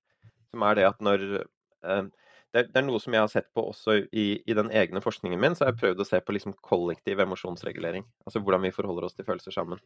Som 0.52 0.64
er 0.64 0.78
det 0.78 0.84
at 0.88 1.00
når 1.04 1.24
eh, 1.40 2.04
det, 2.52 2.60
er, 2.60 2.68
det 2.68 2.80
er 2.80 2.86
noe 2.86 3.00
som 3.02 3.16
jeg 3.16 3.24
har 3.24 3.32
sett 3.32 3.48
på 3.56 3.64
også 3.72 3.98
i, 4.12 4.26
i 4.44 4.56
den 4.56 4.70
egne 4.70 5.02
forskningen 5.04 5.40
min, 5.40 5.56
så 5.56 5.66
har 5.66 5.72
jeg 5.72 5.80
prøvd 5.82 6.04
å 6.04 6.08
se 6.08 6.20
på 6.24 6.36
liksom 6.36 6.54
kollektiv 6.64 7.20
emosjonsregulering. 7.24 8.06
Altså 8.28 8.44
hvordan 8.44 8.64
vi 8.64 8.74
forholder 8.76 9.08
oss 9.08 9.18
til 9.18 9.26
følelser 9.28 9.56
sammen. 9.56 9.82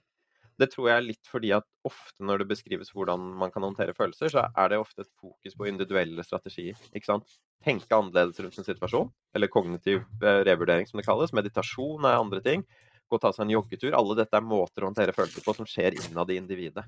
Det 0.60 0.68
tror 0.72 0.88
jeg 0.88 1.00
er 1.00 1.06
litt 1.06 1.30
fordi 1.30 1.52
at 1.56 1.66
ofte 1.88 2.24
når 2.24 2.42
det 2.42 2.50
beskrives 2.52 2.92
hvordan 2.94 3.22
man 3.40 3.52
kan 3.54 3.64
håndtere 3.64 3.94
følelser, 3.96 4.32
så 4.32 4.44
er 4.48 4.72
det 4.72 4.80
ofte 4.82 5.04
et 5.04 5.12
fokus 5.20 5.56
på 5.58 5.68
individuelle 5.70 6.24
strategier. 6.26 6.78
ikke 6.92 7.08
sant? 7.08 7.36
Tenke 7.64 7.96
annerledes 7.96 8.40
rundt 8.42 8.58
en 8.58 8.66
situasjon, 8.66 9.12
eller 9.36 9.52
kognitiv 9.52 10.02
eh, 10.22 10.40
revurdering 10.48 10.88
som 10.88 11.00
det 11.00 11.06
kalles. 11.06 11.34
Meditasjon 11.36 12.08
er 12.08 12.18
andre 12.18 12.42
ting. 12.44 12.66
Gå 13.08 13.18
og 13.18 13.22
ta 13.22 13.32
seg 13.32 13.46
en 13.46 13.54
joggetur. 13.56 13.94
Alle 13.96 14.18
dette 14.18 14.38
er 14.38 14.44
måter 14.44 14.84
å 14.84 14.90
håndtere 14.90 15.14
følelser 15.16 15.44
på 15.44 15.54
som 15.56 15.68
skjer 15.68 15.98
innad 16.00 16.30
i 16.32 16.40
individet. 16.40 16.84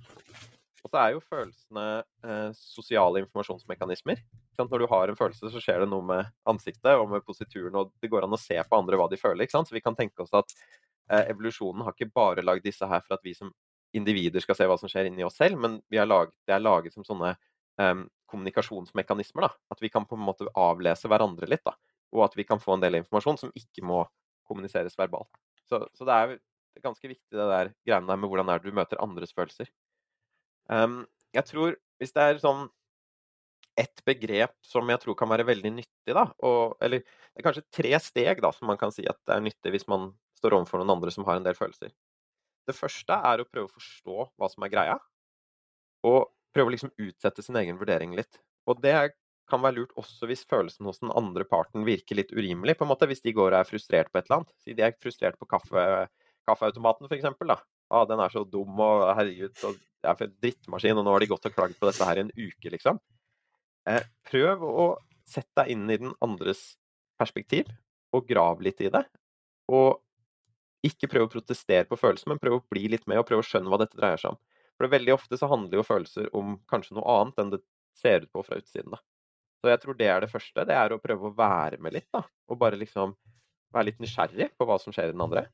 Og 0.85 0.93
så 0.93 1.01
er 1.01 1.15
jo 1.15 1.23
følelsene 1.25 1.85
eh, 2.29 2.49
sosiale 2.59 3.23
informasjonsmekanismer. 3.25 4.21
Når 4.61 4.83
du 4.85 4.87
har 4.91 5.11
en 5.11 5.19
følelse, 5.19 5.49
så 5.51 5.63
skjer 5.63 5.83
det 5.83 5.89
noe 5.91 6.05
med 6.05 6.29
ansiktet 6.51 7.01
og 7.01 7.09
med 7.11 7.25
posituren, 7.27 7.75
og 7.81 7.95
det 8.03 8.11
går 8.13 8.27
an 8.27 8.37
å 8.37 8.41
se 8.41 8.59
på 8.61 8.79
andre 8.79 8.99
hva 9.01 9.09
de 9.11 9.19
føler. 9.19 9.47
ikke 9.47 9.57
sant? 9.57 9.71
Så 9.71 9.77
vi 9.77 9.83
kan 9.83 9.97
tenke 9.99 10.23
oss 10.23 10.35
at 10.37 10.53
evolusjonen 11.09 11.85
har 11.85 11.95
ikke 11.95 12.13
bare 12.15 12.45
lagd 12.45 12.65
disse 12.65 12.87
her 12.89 13.03
for 13.05 13.17
at 13.17 13.25
vi 13.27 13.35
som 13.37 13.53
individer 13.95 14.43
skal 14.43 14.59
se 14.59 14.67
hva 14.69 14.77
som 14.81 14.91
skjer 14.91 15.09
inni 15.09 15.25
oss 15.27 15.37
selv, 15.39 15.59
men 15.61 15.79
er 15.93 16.09
laget, 16.09 16.35
det 16.49 16.57
er 16.57 16.63
laget 16.63 16.95
som 16.97 17.07
sånne 17.07 17.35
em, 17.81 18.07
kommunikasjonsmekanismer. 18.31 19.47
da, 19.47 19.53
At 19.71 19.83
vi 19.83 19.91
kan 19.93 20.07
på 20.09 20.19
en 20.19 20.25
måte 20.27 20.49
avlese 20.59 21.11
hverandre 21.11 21.49
litt. 21.51 21.65
da, 21.65 21.77
Og 22.15 22.25
at 22.27 22.37
vi 22.37 22.45
kan 22.45 22.61
få 22.63 22.75
en 22.75 22.83
del 22.83 22.99
informasjon 23.01 23.39
som 23.39 23.55
ikke 23.55 23.85
må 23.87 24.05
kommuniseres 24.49 24.99
verbalt. 24.99 25.31
Så, 25.71 25.87
så 25.95 26.05
det 26.05 26.15
er 26.15 26.39
ganske 26.83 27.09
viktig 27.09 27.39
det 27.39 27.51
der 27.51 27.73
greiene 27.87 28.11
der 28.11 28.19
med 28.19 28.29
hvordan 28.29 28.51
er 28.51 28.61
det 28.61 28.71
du 28.71 28.77
møter 28.77 29.01
andres 29.03 29.33
følelser. 29.33 29.71
Um, 30.69 31.05
jeg 31.35 31.47
tror 31.47 31.77
hvis 32.01 32.15
det 32.15 32.25
er 32.25 32.43
sånn 32.43 32.67
et 33.79 34.03
begrep 34.07 34.55
som 34.63 34.91
jeg 34.91 35.01
tror 35.03 35.17
kan 35.19 35.31
være 35.31 35.47
veldig 35.47 35.73
nyttig, 35.81 36.15
da, 36.15 36.29
og, 36.47 36.77
eller 36.85 37.03
det 37.03 37.41
er 37.41 37.47
kanskje 37.47 37.65
tre 37.75 37.91
steg 38.03 38.43
da, 38.43 38.53
som 38.55 38.69
man 38.71 38.79
kan 38.79 38.95
si 38.95 39.07
at 39.11 39.19
det 39.27 39.35
er 39.35 39.43
nyttig 39.43 39.73
hvis 39.75 39.89
man 39.91 40.13
står 40.45 40.59
overfor 40.61 40.83
noen 40.83 40.95
andre 40.99 41.13
som 41.15 41.25
har 41.25 41.41
en 41.41 41.47
del 41.47 41.57
følelser. 41.57 41.91
Det 42.69 42.77
første 42.77 43.17
er 43.33 43.41
å 43.41 43.49
prøve 43.49 43.69
å 43.69 43.75
forstå 43.75 44.31
hva 44.37 44.49
som 44.53 44.65
er 44.65 44.73
greia, 44.73 44.97
og 46.05 46.31
prøve 46.55 46.71
å 46.71 46.75
liksom 46.77 46.93
utsette 47.01 47.45
sin 47.45 47.57
egen 47.61 47.81
vurdering 47.81 48.15
litt. 48.17 48.39
Og 48.69 48.81
det 48.85 49.17
kan 49.51 49.61
være 49.61 49.81
lurt 49.81 49.97
også 50.01 50.29
hvis 50.29 50.45
følelsen 50.49 50.89
hos 50.89 51.03
den 51.03 51.13
andre 51.17 51.45
parten 51.49 51.85
virker 51.85 52.17
litt 52.17 52.33
urimelig, 52.33 52.79
på 52.79 52.87
en 52.87 52.93
måte, 52.93 53.09
hvis 53.11 53.25
de 53.25 53.35
går 53.37 53.51
og 53.53 53.59
er 53.61 53.69
frustrert 53.69 54.13
på 54.13 54.21
et 54.21 54.29
eller 54.29 54.43
annet. 54.43 54.55
Si 54.65 54.77
de 54.77 54.85
er 54.87 54.97
frustrert 55.01 55.37
på 55.41 55.49
kaffe, 55.49 55.85
kaffeautomaten, 56.49 57.09
for 57.11 57.17
eksempel, 57.19 57.53
da. 57.53 57.59
Ah, 57.93 58.07
den 58.09 58.23
er 58.25 58.33
så 58.33 58.45
dum, 58.49 58.79
og 58.81 59.05
herregud, 59.19 59.53
så 59.61 59.75
det 59.75 60.09
er 60.09 60.17
for 60.17 60.29
en 60.29 60.39
drittmaskin, 60.45 61.01
og 61.01 61.05
nå 61.05 61.13
har 61.13 61.25
de 61.25 61.29
gått 61.35 61.51
og 61.51 61.57
klagd 61.57 61.77
på 61.81 61.91
dette 61.91 62.09
her 62.09 62.21
i 62.21 62.25
en 62.25 62.33
uke, 62.33 62.73
liksom. 62.73 63.01
Eh, 63.91 64.07
prøv 64.31 64.65
å 64.65 64.87
sette 65.29 65.53
deg 65.61 65.75
inn 65.75 65.85
i 65.93 66.01
den 66.01 66.17
andres 66.25 66.65
perspektiv, 67.21 67.69
og 68.15 68.25
grav 68.29 68.63
litt 68.65 68.81
i 68.85 68.91
det. 68.93 69.05
Og 69.73 70.01
ikke 70.87 71.09
prøv 71.11 71.27
å 71.27 71.33
protestere 71.33 71.87
på 71.89 71.99
følelser, 72.01 72.31
men 72.33 72.41
prøv 72.43 72.59
å 72.59 72.65
bli 72.73 72.87
litt 72.93 73.07
med 73.11 73.21
og 73.21 73.27
prøv 73.29 73.43
å 73.43 73.47
skjønne 73.47 73.73
hva 73.73 73.81
dette 73.83 73.99
dreier 73.99 74.21
seg 74.21 74.35
om. 74.35 74.41
For 74.79 74.91
veldig 74.91 75.15
ofte 75.15 75.39
så 75.39 75.49
handler 75.51 75.79
jo 75.81 75.87
følelser 75.87 76.31
om 76.37 76.57
kanskje 76.71 76.97
noe 76.99 77.19
annet 77.21 77.41
enn 77.41 77.53
det 77.55 77.61
ser 77.97 78.25
ut 78.25 78.33
på 78.35 78.43
fra 78.47 78.59
utsiden. 78.59 78.91
da. 78.95 79.01
Så 79.63 79.71
jeg 79.71 79.81
tror 79.81 79.97
det 79.97 80.09
er 80.11 80.25
det 80.25 80.33
første. 80.33 80.65
Det 80.69 80.77
er 80.77 80.93
å 80.93 81.01
prøve 81.01 81.31
å 81.31 81.37
være 81.37 81.79
med 81.81 81.95
litt, 81.97 82.09
da. 82.13 82.25
Og 82.51 82.59
bare 82.61 82.77
liksom 82.81 83.15
være 83.75 83.89
litt 83.91 84.03
nysgjerrig 84.03 84.51
på 84.59 84.67
hva 84.69 84.77
som 84.83 84.95
skjer 84.95 85.13
i 85.13 85.15
den 85.15 85.25
andre. 85.25 85.47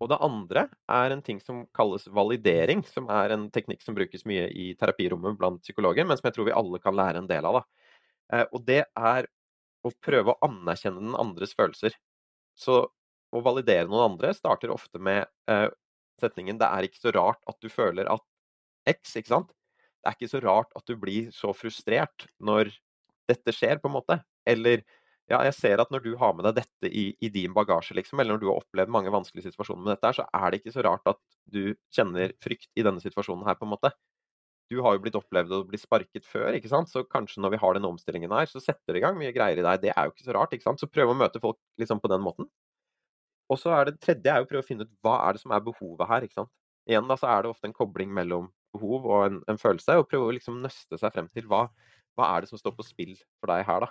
Og 0.00 0.08
det 0.08 0.20
andre 0.24 0.62
er 0.88 1.12
en 1.12 1.22
ting 1.24 1.40
som 1.44 1.64
kalles 1.76 2.06
validering, 2.08 2.84
som 2.88 3.08
er 3.12 3.34
en 3.34 3.48
teknikk 3.52 3.82
som 3.84 3.96
brukes 3.96 4.24
mye 4.28 4.46
i 4.48 4.70
terapirommet 4.80 5.36
blant 5.40 5.60
psykologer, 5.64 6.06
men 6.08 6.16
som 6.16 6.28
jeg 6.28 6.38
tror 6.38 6.48
vi 6.48 6.56
alle 6.56 6.80
kan 6.80 6.96
lære 6.96 7.20
en 7.20 7.28
del 7.28 7.48
av. 7.50 7.60
da. 7.60 7.90
Eh, 8.32 8.46
Og 8.52 8.64
det 8.64 8.84
er 8.96 9.28
å 9.84 9.92
prøve 10.00 10.32
å 10.32 10.40
anerkjenne 10.46 11.00
den 11.00 11.18
andres 11.18 11.52
følelser. 11.56 11.96
Så 12.56 12.86
å 13.30 13.42
validere 13.44 13.88
noen 13.88 14.12
andre 14.12 14.32
starter 14.36 14.72
ofte 14.74 15.00
med 15.02 15.26
uh, 15.50 15.68
setningen 16.20 16.58
'Det 16.58 16.68
er 16.68 16.86
ikke 16.86 17.02
så 17.02 17.14
rart 17.16 17.40
at 17.48 17.58
du 17.62 17.68
føler 17.72 18.10
at 18.10 18.24
X', 18.90 19.16
ikke 19.16 19.34
sant? 19.34 19.52
Det 20.00 20.10
er 20.10 20.16
ikke 20.16 20.32
så 20.32 20.40
rart 20.44 20.72
at 20.76 20.86
du 20.88 20.96
blir 20.96 21.28
så 21.34 21.52
frustrert 21.56 22.26
når 22.40 22.72
dette 23.30 23.52
skjer, 23.54 23.78
på 23.78 23.90
en 23.90 23.98
måte. 23.98 24.16
Eller 24.48 24.82
ja, 25.30 25.44
jeg 25.46 25.54
ser 25.54 25.82
at 25.82 25.90
når 25.94 26.02
du 26.02 26.14
har 26.18 26.32
med 26.34 26.48
deg 26.48 26.62
dette 26.62 26.90
i, 26.90 27.10
i 27.22 27.28
din 27.30 27.52
bagasje, 27.54 27.94
liksom, 27.94 28.18
eller 28.18 28.34
når 28.34 28.42
du 28.42 28.48
har 28.48 28.62
opplevd 28.64 28.90
mange 28.90 29.12
vanskelige 29.14 29.52
situasjoner 29.52 29.84
med 29.84 29.92
dette, 29.94 30.08
her, 30.08 30.16
så 30.18 30.24
er 30.26 30.50
det 30.50 30.60
ikke 30.60 30.74
så 30.74 30.86
rart 30.86 31.12
at 31.12 31.20
du 31.46 31.76
kjenner 31.94 32.34
frykt 32.42 32.70
i 32.74 32.86
denne 32.86 33.02
situasjonen 33.02 33.46
her, 33.46 33.58
på 33.60 33.68
en 33.68 33.74
måte. 33.76 33.92
Du 34.70 34.80
har 34.82 34.96
jo 34.96 35.02
blitt 35.04 35.18
opplevd 35.18 35.54
å 35.54 35.62
bli 35.66 35.78
sparket 35.82 36.26
før, 36.26 36.54
ikke 36.58 36.70
sant? 36.70 36.90
så 36.90 37.04
kanskje 37.06 37.42
når 37.42 37.54
vi 37.54 37.62
har 37.62 37.76
denne 37.76 37.90
omstillingen 37.90 38.34
her, 38.34 38.50
så 38.50 38.62
setter 38.62 38.94
det 38.94 39.02
i 39.02 39.04
gang 39.04 39.16
mye 39.18 39.34
greier 39.34 39.58
i 39.58 39.66
deg. 39.66 39.84
Det 39.84 39.94
er 39.94 40.06
jo 40.08 40.14
ikke 40.14 40.26
så 40.26 40.34
rart, 40.34 40.54
ikke 40.54 40.66
sant? 40.66 40.82
Så 40.82 40.90
prøv 40.90 41.12
å 41.12 41.16
møte 41.18 41.42
folk 41.42 41.58
liksom 41.78 42.02
på 42.02 42.10
den 42.10 42.22
måten. 42.26 42.50
Og 43.50 43.58
så 43.58 43.72
er 43.74 43.88
det 43.88 44.00
tredje 44.02 44.32
er 44.32 44.44
å 44.44 44.48
prøve 44.48 44.62
å 44.62 44.66
finne 44.66 44.86
ut 44.86 44.92
hva 45.04 45.16
er 45.26 45.36
det 45.36 45.42
som 45.42 45.54
er 45.54 45.62
behovet 45.66 46.08
her, 46.10 46.26
ikke 46.26 46.38
sant. 46.42 46.52
Igjen 46.88 47.08
da, 47.10 47.16
så 47.18 47.28
er 47.30 47.42
det 47.42 47.50
ofte 47.50 47.68
en 47.68 47.76
kobling 47.76 48.12
mellom 48.14 48.48
behov 48.74 49.08
og 49.10 49.24
en, 49.26 49.40
en 49.50 49.58
følelse, 49.58 49.96
og 49.98 50.06
prøve 50.10 50.28
å 50.28 50.36
liksom 50.36 50.60
nøste 50.62 50.98
seg 51.00 51.12
frem 51.14 51.26
til 51.34 51.48
hva, 51.50 51.64
hva 52.18 52.30
er 52.36 52.44
det 52.44 52.52
som 52.52 52.60
står 52.60 52.76
på 52.78 52.86
spill 52.86 53.16
for 53.40 53.50
deg 53.50 53.66
her, 53.66 53.86
da. 53.86 53.90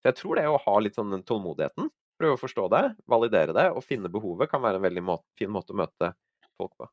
Så 0.00 0.10
jeg 0.10 0.18
tror 0.20 0.40
det 0.40 0.48
å 0.48 0.60
ha 0.60 0.74
litt 0.80 0.96
sånn 0.96 1.12
den 1.12 1.24
tålmodigheten, 1.28 1.90
prøve 2.20 2.36
å 2.36 2.40
forstå 2.40 2.66
det, 2.72 2.82
validere 3.10 3.54
det 3.56 3.68
og 3.74 3.84
finne 3.84 4.10
behovet, 4.12 4.50
kan 4.50 4.62
være 4.64 4.80
en 4.80 4.86
veldig 4.86 5.04
må 5.04 5.18
fin 5.38 5.52
måte 5.52 5.74
å 5.74 5.80
møte 5.80 6.12
folk 6.56 6.74
på. 6.80 6.88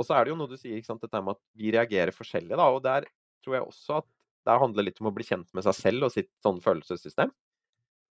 Og 0.00 0.06
så 0.06 0.16
er 0.16 0.24
det 0.24 0.32
jo 0.32 0.38
noe 0.40 0.50
du 0.50 0.56
sier, 0.56 0.78
ikke 0.78 0.92
sant, 0.92 1.02
dette 1.04 1.20
med 1.20 1.36
at 1.36 1.42
vi 1.58 1.74
reagerer 1.74 2.14
forskjellig, 2.16 2.56
da, 2.56 2.70
og 2.72 2.82
der 2.86 3.06
tror 3.44 3.56
jeg 3.56 3.66
også 3.66 4.00
at 4.00 4.08
det 4.48 4.56
handler 4.62 4.86
litt 4.86 5.00
om 5.02 5.10
å 5.10 5.14
bli 5.14 5.26
kjent 5.26 5.48
med 5.56 5.66
seg 5.66 5.76
selv 5.76 6.08
og 6.08 6.14
sitt 6.14 6.30
sånn 6.44 6.60
følelsessystem. 6.64 7.32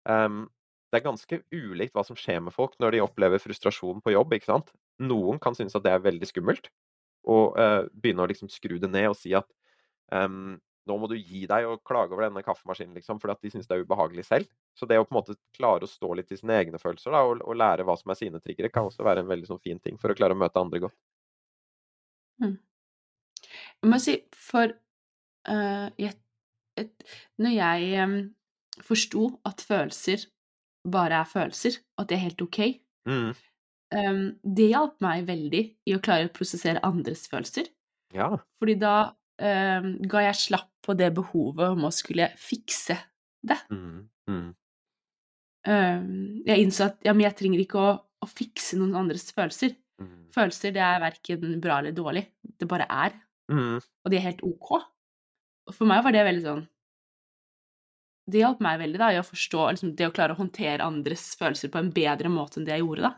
Um, 0.09 0.43
det 0.89 0.99
er 0.99 1.05
ganske 1.05 1.41
ulikt 1.53 1.93
hva 1.97 2.03
som 2.05 2.17
skjer 2.17 2.39
med 2.41 2.55
folk 2.55 2.73
når 2.81 2.95
de 2.95 3.03
opplever 3.03 3.41
frustrasjon 3.41 4.01
på 4.01 4.13
jobb. 4.15 4.33
ikke 4.33 4.49
sant? 4.49 4.71
Noen 5.01 5.39
kan 5.41 5.57
synes 5.57 5.77
at 5.77 5.85
det 5.85 5.93
er 5.93 6.05
veldig 6.05 6.29
skummelt, 6.29 6.71
og 7.29 7.59
uh, 7.59 7.85
begynne 7.93 8.25
å 8.25 8.29
liksom 8.31 8.49
skru 8.51 8.79
det 8.81 8.89
ned 8.89 9.11
og 9.11 9.17
si 9.19 9.35
at 9.37 9.47
um, 10.15 10.57
nå 10.89 10.95
må 10.97 11.09
du 11.11 11.15
gi 11.17 11.43
deg 11.49 11.67
og 11.69 11.83
klage 11.85 12.15
over 12.15 12.25
denne 12.25 12.41
kaffemaskinen, 12.45 12.95
liksom, 12.97 13.19
fordi 13.21 13.35
at 13.35 13.45
de 13.45 13.51
synes 13.53 13.69
det 13.69 13.77
er 13.77 13.83
ubehagelig 13.85 14.25
selv. 14.25 14.49
Så 14.73 14.87
det 14.89 14.97
å 14.97 15.05
på 15.05 15.13
en 15.13 15.19
måte 15.19 15.37
klare 15.53 15.85
å 15.85 15.91
stå 15.91 16.09
litt 16.17 16.31
i 16.33 16.39
sine 16.39 16.55
egne 16.57 16.81
følelser 16.81 17.13
da, 17.13 17.21
og, 17.27 17.43
og 17.45 17.59
lære 17.59 17.85
hva 17.85 17.93
som 17.99 18.09
er 18.09 18.17
sine 18.17 18.41
triggere, 18.41 18.71
kan 18.73 18.89
også 18.89 19.05
være 19.05 19.21
en 19.21 19.29
veldig 19.29 19.51
sånn 19.51 19.61
fin 19.61 19.81
ting 19.83 19.99
for 20.01 20.09
å 20.09 20.17
klare 20.17 20.33
å 20.33 20.39
møte 20.39 20.61
andre 20.61 20.81
godt. 20.87 20.97
Jeg 23.83 23.91
må 23.91 23.99
si, 24.01 24.15
for 24.33 24.73
uh, 24.73 25.87
jeg, 25.99 26.15
et, 26.79 27.07
når 27.37 27.55
jeg 27.59 28.07
um, 28.07 28.17
forsto 28.85 29.29
at 29.47 29.61
følelser 29.65 30.25
bare 30.91 31.21
er 31.21 31.29
følelser, 31.29 31.79
og 31.97 32.03
at 32.03 32.09
det 32.11 32.17
er 32.17 32.25
helt 32.27 32.41
ok, 32.45 32.59
Mm. 33.09 33.29
um, 33.95 34.25
det 34.43 34.67
hjalp 34.69 34.99
meg 35.01 35.23
veldig 35.25 35.61
i 35.87 35.93
å 35.95 36.01
klare 36.03 36.27
å 36.27 36.33
prosessere 36.35 36.81
andres 36.85 37.23
følelser. 37.31 37.69
Ja. 38.13 38.27
Fordi 38.59 38.75
da 38.77 38.95
um, 39.39 39.87
ga 40.11 40.25
jeg 40.27 40.35
slapp 40.37 40.69
på 40.85 40.93
det 40.99 41.09
behovet 41.17 41.73
om 41.73 41.87
å 41.87 41.91
skulle 41.95 42.27
fikse 42.37 42.97
det. 43.41 43.57
Mm. 43.71 44.03
Mm. 44.29 44.49
Um, 45.69 46.43
jeg 46.47 46.63
innså 46.65 46.89
at 46.89 47.01
ja, 47.05 47.13
men 47.15 47.25
jeg 47.27 47.37
trenger 47.39 47.63
ikke 47.63 47.81
å, 47.81 47.93
å 47.97 48.29
fikse 48.29 48.77
noen 48.79 48.95
andres 48.99 49.29
følelser. 49.35 49.73
Mm. 49.99 50.27
Følelser 50.35 50.75
det 50.75 50.83
er 50.85 51.01
verken 51.03 51.57
bra 51.63 51.79
eller 51.81 51.95
dårlig. 51.95 52.27
Det 52.59 52.67
bare 52.69 52.87
er. 52.89 53.15
Mm. 53.51 53.79
Og 53.79 54.11
de 54.11 54.19
er 54.19 54.27
helt 54.27 54.43
ok. 54.45 54.75
Og 55.69 55.75
for 55.75 55.89
meg 55.89 56.03
var 56.05 56.15
det 56.15 56.27
veldig 56.27 56.45
sånn 56.45 56.67
Det 58.29 58.43
hjalp 58.43 58.59
meg 58.61 58.77
veldig 58.81 58.99
da, 59.01 59.09
i 59.13 59.19
å 59.19 59.25
forstå 59.25 59.63
liksom, 59.73 59.95
det 59.97 60.09
å 60.09 60.13
klare 60.13 60.35
å 60.35 60.39
håndtere 60.39 60.85
andres 60.85 61.31
følelser 61.39 61.71
på 61.73 61.81
en 61.81 61.89
bedre 61.95 62.29
måte 62.29 62.59
enn 62.59 62.67
det 62.67 62.75
jeg 62.75 62.85
gjorde 62.85 63.07
da. 63.07 63.15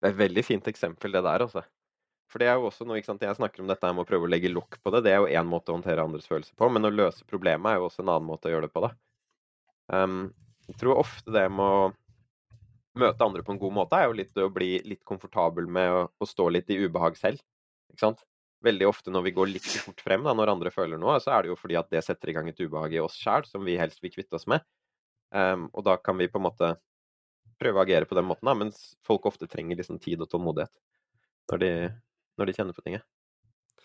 Det 0.00 0.08
er 0.08 0.14
et 0.14 0.22
veldig 0.22 0.44
fint 0.46 0.70
eksempel, 0.70 1.12
det 1.12 1.20
der, 1.26 1.44
altså. 1.44 1.64
For 2.30 2.40
det 2.40 2.46
er 2.48 2.56
jo 2.56 2.68
også 2.68 2.86
noe, 2.86 3.00
ikke 3.00 3.10
sant, 3.10 3.24
Jeg 3.26 3.36
snakker 3.36 3.62
om 3.62 3.68
dette 3.68 3.90
med 3.90 4.04
å 4.04 4.08
prøve 4.08 4.28
å 4.28 4.30
legge 4.30 4.52
lokk 4.52 4.78
på 4.80 4.92
det. 4.94 5.02
Det 5.04 5.12
er 5.12 5.18
jo 5.18 5.40
én 5.40 5.48
måte 5.50 5.72
å 5.72 5.76
håndtere 5.76 6.04
andres 6.06 6.30
følelser 6.30 6.54
på, 6.56 6.68
men 6.72 6.86
å 6.86 6.92
løse 6.94 7.26
problemet 7.28 7.72
er 7.72 7.80
jo 7.80 7.88
også 7.88 8.04
en 8.04 8.12
annen 8.14 8.28
måte 8.30 8.48
å 8.48 8.54
gjøre 8.54 8.68
det 8.68 8.74
på. 8.76 8.84
da. 8.86 8.92
Um, 9.90 10.20
jeg 10.70 10.78
tror 10.80 11.02
ofte 11.02 11.34
det 11.34 11.44
med 11.50 11.66
å 11.66 11.90
møte 13.00 13.26
andre 13.26 13.42
på 13.46 13.54
en 13.54 13.60
god 13.60 13.74
måte 13.74 13.98
er 13.98 14.08
jo 14.08 14.18
litt 14.18 14.38
å 14.38 14.48
bli 14.54 14.76
litt 14.86 15.02
komfortabel 15.06 15.66
med 15.66 15.90
å, 15.90 16.04
å 16.14 16.28
stå 16.28 16.48
litt 16.54 16.70
i 16.70 16.78
ubehag 16.84 17.18
selv. 17.18 17.42
ikke 17.90 18.06
sant? 18.06 18.22
Veldig 18.64 18.86
ofte 18.88 19.12
når 19.12 19.24
vi 19.24 19.32
går 19.36 19.48
litt 19.54 19.68
fort 19.84 20.02
frem 20.04 20.26
da, 20.26 20.34
når 20.36 20.52
andre 20.52 20.72
føler 20.74 21.00
noe, 21.00 21.16
så 21.22 21.32
er 21.32 21.44
det 21.44 21.52
jo 21.52 21.58
fordi 21.58 21.78
at 21.80 21.88
det 21.92 22.02
setter 22.04 22.32
i 22.32 22.34
gang 22.36 22.50
et 22.50 22.60
ubehag 22.60 22.96
i 22.96 23.00
oss 23.02 23.16
sjæl 23.16 23.46
som 23.48 23.64
vi 23.64 23.78
helst 23.80 24.02
vil 24.04 24.12
kvitte 24.12 24.36
oss 24.36 24.46
med. 24.50 24.64
Um, 25.30 25.68
og 25.72 25.86
da 25.86 25.94
kan 26.02 26.18
vi 26.18 26.28
på 26.28 26.40
en 26.40 26.48
måte 26.48 26.74
prøve 27.60 27.80
å 27.80 27.84
agere 27.84 28.08
på 28.08 28.16
den 28.18 28.26
måten, 28.28 28.48
da, 28.48 28.56
mens 28.56 28.98
folk 29.06 29.28
ofte 29.30 29.48
trenger 29.48 29.78
liksom 29.78 30.00
tid 30.02 30.20
og 30.20 30.30
tålmodighet 30.32 30.72
når 31.52 31.62
de, 31.62 31.70
når 32.40 32.50
de 32.50 32.56
kjenner 32.56 32.76
på 32.76 32.84
ting. 32.84 32.98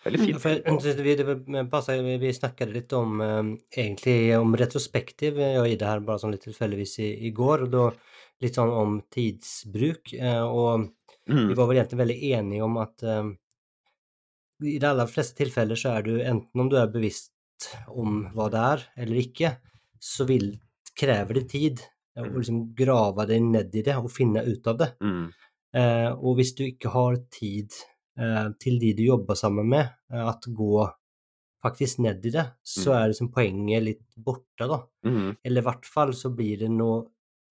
Veldig 0.04 0.20
fint. 0.22 0.40
For 0.42 1.00
vi, 1.02 1.14
det 1.18 1.26
vi, 1.26 2.18
vi 2.22 2.34
snakket 2.36 2.74
litt 2.74 2.92
om 2.94 3.22
eh, 3.24 3.40
egentlig 3.78 4.18
om 4.38 4.52
retrospektiv, 4.58 5.40
og 5.40 5.66
i 5.70 5.78
det 5.78 5.88
her 5.88 6.04
bare 6.04 6.22
sånn 6.22 6.36
litt 6.36 6.44
tilfeldigvis 6.46 6.98
i, 7.02 7.08
i 7.26 7.32
går, 7.34 7.66
og 7.66 7.72
da 7.72 7.86
litt 8.44 8.58
sånn 8.58 8.74
om 8.76 9.00
tidsbruk. 9.12 10.12
Eh, 10.20 10.44
og 10.44 10.92
Mm. 11.26 11.48
vi 11.48 11.54
var 11.58 11.66
vel 11.66 11.80
egentlig 11.80 11.98
veldig 11.98 12.16
enige 12.38 12.62
om 12.62 12.76
at 12.78 13.02
eh, 13.02 13.30
i 14.62 14.78
de 14.78 14.86
aller 14.88 15.06
fleste 15.10 15.36
tilfeller 15.42 15.76
så 15.76 15.96
er 15.98 16.02
du 16.06 16.12
enten 16.22 16.60
om 16.60 16.68
du 16.72 16.76
er 16.80 16.86
bevisst 16.92 17.32
om 17.88 18.26
hva 18.34 18.48
det 18.52 18.62
er 18.62 18.84
eller 19.04 19.20
ikke, 19.22 19.50
så 20.00 20.26
vil, 20.28 20.54
krever 20.96 21.34
det 21.40 21.48
tid 21.52 21.80
å 22.16 22.24
Mm. 22.24 22.34
liksom 22.36 22.60
grave 22.74 23.26
deg 23.28 23.42
ned 23.42 23.74
i 23.76 23.82
det 23.82 23.96
og 23.96 24.10
finne 24.10 24.40
ut 24.46 24.66
av 24.66 24.78
det. 24.78 24.90
Mm. 25.04 25.32
Eh, 25.76 26.10
og 26.16 26.36
hvis 26.38 26.54
du 26.56 26.64
ikke 26.64 26.88
har 26.94 27.16
tid 27.30 27.72
eh, 28.18 28.48
til 28.58 28.78
de 28.80 28.94
du 28.96 29.02
jobber 29.04 29.34
sammen 29.36 29.68
med, 29.68 29.90
eh, 30.10 30.24
at 30.28 30.40
gå 30.48 30.86
faktisk 31.62 31.98
ned 31.98 32.24
i 32.24 32.30
det, 32.30 32.46
så 32.64 32.92
Mm. 32.92 32.96
er 33.02 33.08
liksom 33.08 33.32
poenget 33.32 33.82
litt 33.82 34.16
borte, 34.16 34.64
da. 34.68 34.78
Mm. 35.04 35.36
Eller 35.44 35.60
i 35.60 35.64
hvert 35.64 35.84
fall 35.84 36.12
så 36.12 36.30
blir 36.34 36.58
det 36.60 36.70
noe, 36.70 37.04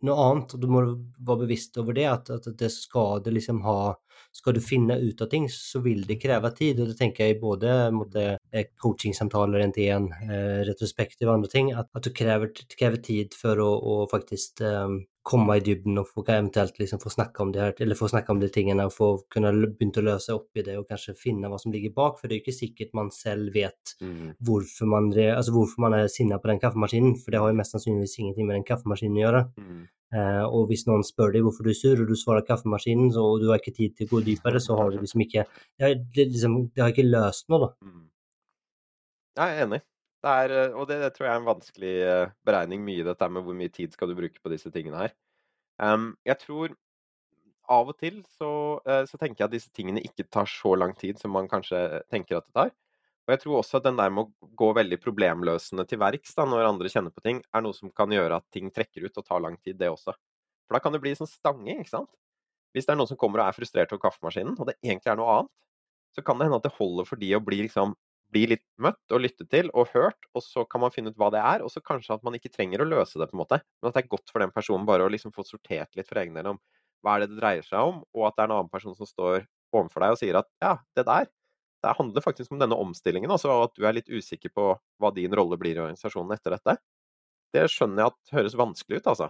noe 0.06 0.28
annet, 0.30 0.56
og 0.56 0.62
du 0.62 0.68
må 0.72 0.84
være 0.86 1.42
bevisst 1.44 1.78
over 1.82 1.98
det, 1.98 2.06
at, 2.10 2.32
at 2.38 2.50
det 2.60 2.72
skal 2.74 3.24
du 3.26 3.32
liksom 3.36 3.64
ha 3.66 3.96
Skal 4.36 4.54
du 4.58 4.60
finne 4.60 4.98
ut 5.00 5.22
av 5.24 5.30
ting, 5.32 5.46
så 5.48 5.80
vil 5.80 6.02
det 6.04 6.18
kreve 6.20 6.50
tid, 6.52 6.82
og 6.82 6.90
det 6.90 6.98
tenker 7.00 7.30
jeg 7.30 7.38
både 7.40 7.70
mot 7.96 8.10
det, 8.12 8.36
coachingsamtaler, 8.64 9.64
en 9.66 9.74
til 9.76 9.92
en, 9.96 10.08
eh, 10.26 10.62
retrospektiv 10.68 11.28
og 11.28 11.36
andre 11.40 11.52
ting, 11.52 11.74
at, 11.74 11.90
at 11.96 12.06
du 12.06 12.14
krever, 12.16 12.54
det 12.56 12.80
krever 12.80 13.02
tid 13.04 13.36
for 13.36 13.60
å, 13.60 13.68
å 13.76 13.98
faktisk 14.12 14.62
um, 14.64 15.02
komme 15.26 15.58
i 15.58 15.64
dybden 15.66 15.98
og 15.98 16.08
få 16.08 16.22
eventuelt 16.28 16.78
liksom 16.80 17.02
få 17.02 17.10
snakke 17.10 17.42
om 17.42 17.52
de 17.52 17.64
her, 17.64 17.74
eller 17.82 17.98
få 17.98 18.08
snakke 18.12 18.32
om 18.32 18.40
de 18.40 18.50
tingene 18.54 18.86
og 18.86 18.94
få 18.94 19.10
kunne 19.34 19.52
begynne 19.66 20.04
å 20.04 20.06
løse 20.06 20.36
opp 20.38 20.60
i 20.60 20.64
det 20.68 20.78
og 20.78 20.86
kanskje 20.92 21.18
finne 21.18 21.50
hva 21.50 21.58
som 21.62 21.74
ligger 21.74 21.96
bak, 21.98 22.20
for 22.20 22.30
det 22.30 22.36
er 22.36 22.40
jo 22.40 22.46
ikke 22.46 22.60
sikkert 22.60 22.94
man 22.98 23.12
selv 23.14 23.54
vet 23.56 23.96
Mm. 24.02 24.34
hvorfor 24.44 24.88
man, 24.90 25.12
altså 25.14 25.54
hvorfor 25.54 25.82
man 25.86 25.94
er 25.94 26.08
sinna 26.12 26.38
på 26.42 26.50
den 26.50 26.60
kaffemaskinen, 26.60 27.16
for 27.22 27.32
det 27.32 27.40
har 27.40 27.52
jo 27.52 27.58
mest 27.58 27.76
sannsynligvis 27.76 28.18
ingenting 28.20 28.48
med 28.48 28.58
den 28.58 28.68
kaffemaskinen 28.68 29.20
å 29.20 29.24
gjøre. 29.24 29.42
Mm. 29.62 29.84
Eh, 30.16 30.44
og 30.46 30.70
hvis 30.70 30.86
noen 30.88 31.04
spør 31.06 31.34
deg 31.34 31.46
hvorfor 31.46 31.66
du 31.66 31.72
er 31.74 31.78
sur, 31.78 32.02
og 32.02 32.10
du 32.10 32.16
svarer 32.20 32.46
kaffemaskinen, 32.48 33.12
så, 33.14 33.24
og 33.26 33.42
du 33.42 33.50
har 33.50 33.62
ikke 33.62 33.76
tid 33.76 33.96
til 33.98 34.08
å 34.08 34.14
gå 34.14 34.22
dypere, 34.30 34.62
så 34.64 34.78
har 34.80 34.92
du 34.92 35.00
liksom 35.02 35.24
ikke 35.26 35.46
Det 35.48 35.86
har, 35.86 35.96
det, 35.96 36.28
liksom, 36.32 36.60
det 36.76 36.84
har 36.84 36.94
ikke 36.94 37.08
løst 37.08 37.50
noe, 37.52 37.66
da. 37.66 37.72
Mm. 37.88 38.04
Jeg 39.36 39.52
er 39.52 39.66
enig. 39.66 39.82
Det 40.26 40.32
er, 40.32 40.54
eh, 40.56 40.74
og 40.74 40.88
det, 40.90 41.02
det 41.04 41.12
tror 41.16 41.28
jeg 41.28 41.34
er 41.34 41.42
en 41.42 41.50
vanskelig 41.50 41.94
eh, 42.08 42.32
beregning, 42.48 42.82
mye 42.88 43.06
dette 43.06 43.30
med 43.30 43.46
hvor 43.46 43.58
mye 43.58 43.74
tid 43.74 43.94
skal 43.94 44.10
du 44.10 44.18
bruke 44.18 44.42
på 44.42 44.52
disse 44.54 44.72
tingene 44.74 45.04
her. 45.04 45.14
Um, 45.82 46.14
jeg 46.26 46.40
tror 46.42 46.74
av 47.76 47.90
og 47.92 47.98
til 48.00 48.22
så, 48.38 48.50
eh, 48.88 49.04
så 49.10 49.20
tenker 49.20 49.44
jeg 49.44 49.50
at 49.50 49.56
disse 49.56 49.72
tingene 49.76 50.04
ikke 50.06 50.28
tar 50.32 50.48
så 50.50 50.76
lang 50.78 50.96
tid 50.98 51.20
som 51.22 51.34
man 51.36 51.50
kanskje 51.52 51.82
tenker 52.14 52.40
at 52.40 52.48
det 52.48 52.56
tar. 52.58 52.74
Og 53.26 53.34
jeg 53.34 53.42
tror 53.42 53.60
også 53.60 53.80
at 53.80 53.88
den 53.88 53.98
der 53.98 54.12
med 54.14 54.28
å 54.28 54.50
gå 54.58 54.70
veldig 54.78 55.00
problemløsende 55.02 55.86
til 55.90 56.00
verks 56.02 56.36
da, 56.38 56.46
når 56.46 56.70
andre 56.70 56.92
kjenner 56.94 57.14
på 57.14 57.24
ting, 57.26 57.42
er 57.42 57.64
noe 57.66 57.74
som 57.74 57.90
kan 57.94 58.12
gjøre 58.14 58.38
at 58.38 58.46
ting 58.54 58.70
trekker 58.74 59.08
ut 59.08 59.18
og 59.18 59.26
tar 59.26 59.42
lang 59.42 59.58
tid, 59.66 59.80
det 59.82 59.90
også. 59.90 60.14
For 60.66 60.78
da 60.78 60.82
kan 60.82 60.94
det 60.94 61.02
bli 61.02 61.16
sånn 61.18 61.30
stange, 61.30 61.74
ikke 61.74 61.92
sant? 61.92 62.12
Hvis 62.76 62.86
det 62.86 62.94
er 62.94 63.00
noen 63.00 63.10
som 63.10 63.18
kommer 63.18 63.42
og 63.42 63.50
er 63.50 63.58
frustrert 63.58 63.94
over 63.96 64.04
kaffemaskinen, 64.06 64.54
og 64.60 64.70
det 64.70 64.78
egentlig 64.84 65.10
er 65.10 65.18
noe 65.18 65.40
annet, 65.40 65.54
så 66.14 66.22
kan 66.26 66.38
det 66.38 66.48
hende 66.48 66.60
at 66.62 66.68
det 66.68 66.76
holder 66.78 67.10
for 67.10 67.20
de 67.20 67.32
å 67.34 67.42
bli, 67.44 67.64
liksom, 67.66 67.96
bli 68.34 68.46
litt 68.52 68.64
møtt 68.82 69.14
og 69.14 69.22
lyttet 69.24 69.50
til 69.52 69.70
og 69.78 69.92
hørt, 69.94 70.28
og 70.36 70.44
så 70.44 70.66
kan 70.70 70.84
man 70.84 70.94
finne 70.94 71.12
ut 71.14 71.20
hva 71.20 71.30
det 71.34 71.42
er, 71.42 71.64
og 71.66 71.72
så 71.72 71.84
kanskje 71.86 72.18
at 72.18 72.26
man 72.26 72.36
ikke 72.38 72.52
trenger 72.54 72.84
å 72.84 72.88
løse 72.90 73.20
det, 73.22 73.30
på 73.30 73.38
en 73.38 73.44
måte, 73.44 73.60
men 73.82 73.90
at 73.90 73.98
det 73.98 74.04
er 74.06 74.12
godt 74.12 74.34
for 74.34 74.44
den 74.44 74.54
personen 74.56 74.88
bare 74.90 75.06
å 75.06 75.12
liksom 75.12 75.34
få 75.36 75.46
sortert 75.48 75.96
litt 75.98 76.10
for 76.10 76.22
egen 76.22 76.38
del 76.38 76.56
om 76.56 76.60
hva 77.06 77.16
er 77.16 77.26
det 77.26 77.36
det 77.36 77.40
dreier 77.42 77.66
seg 77.68 77.86
om, 77.86 78.02
og 78.18 78.28
at 78.28 78.38
det 78.38 78.44
er 78.44 78.50
en 78.50 78.58
annen 78.58 78.72
person 78.74 78.96
som 78.98 79.10
står 79.10 79.44
overfor 79.76 80.06
deg 80.06 80.16
og 80.16 80.22
sier 80.22 80.40
at 80.40 80.50
ja, 80.64 80.74
det 80.98 81.06
der, 81.08 81.30
det 81.86 81.96
handler 82.00 82.26
faktisk 82.26 82.54
om 82.56 82.62
denne 82.62 82.78
omstillingen, 82.82 83.32
altså, 83.32 83.52
og 83.54 83.68
at 83.70 83.76
du 83.78 83.86
er 83.86 83.98
litt 84.00 84.10
usikker 84.10 84.54
på 84.56 84.72
hva 85.02 85.12
din 85.14 85.34
rolle 85.38 85.60
blir 85.62 85.78
i 85.78 85.84
organisasjonen 85.84 86.34
etter 86.34 86.56
dette. 86.58 86.78
Det 87.56 87.68
skjønner 87.72 88.04
jeg 88.04 88.14
at 88.14 88.36
høres 88.40 88.58
vanskelig 88.60 89.02
ut, 89.04 89.12
altså. 89.14 89.30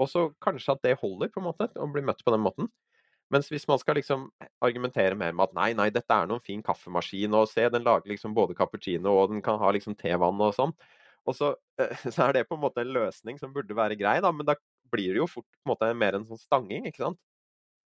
Og 0.00 0.08
så 0.10 0.22
kanskje 0.42 0.74
at 0.74 0.82
det 0.86 0.96
holder, 1.02 1.30
på 1.32 1.42
en 1.42 1.48
måte, 1.50 1.68
å 1.76 1.88
bli 1.92 2.02
møtt 2.06 2.24
på 2.24 2.32
den 2.34 2.42
måten. 2.44 2.70
Mens 3.32 3.48
hvis 3.48 3.64
man 3.68 3.80
skal 3.80 3.96
liksom 3.96 4.26
argumentere 4.64 5.16
mer 5.16 5.32
med 5.32 5.48
at 5.48 5.54
nei, 5.56 5.70
nei, 5.78 5.88
dette 5.94 6.16
er 6.16 6.28
noen 6.28 6.42
fin 6.44 6.62
kaffemaskin, 6.64 7.32
og 7.38 7.48
se, 7.48 7.64
den 7.72 7.86
lager 7.86 8.12
liksom 8.12 8.34
både 8.36 8.56
cappuccino 8.58 9.14
og 9.22 9.32
den 9.32 9.40
kan 9.44 9.60
ha 9.62 9.70
liksom 9.72 9.96
tevann 9.98 10.40
og 10.44 10.52
sånn. 10.56 10.74
Og 11.28 11.36
så, 11.38 11.52
eh, 11.80 11.92
så 12.14 12.28
er 12.28 12.38
det 12.38 12.48
på 12.48 12.58
en 12.58 12.64
måte 12.64 12.84
en 12.84 12.92
løsning 12.92 13.40
som 13.40 13.54
burde 13.54 13.76
være 13.78 13.96
grei, 14.00 14.18
da, 14.24 14.32
men 14.34 14.48
da 14.48 14.56
blir 14.92 15.14
det 15.14 15.22
jo 15.22 15.30
fort 15.30 15.48
på 15.48 15.64
en 15.64 15.72
måte 15.72 15.92
mer 15.96 16.18
en 16.18 16.26
sånn 16.28 16.40
stanging, 16.40 16.88
ikke 16.90 17.06
sant? 17.06 17.20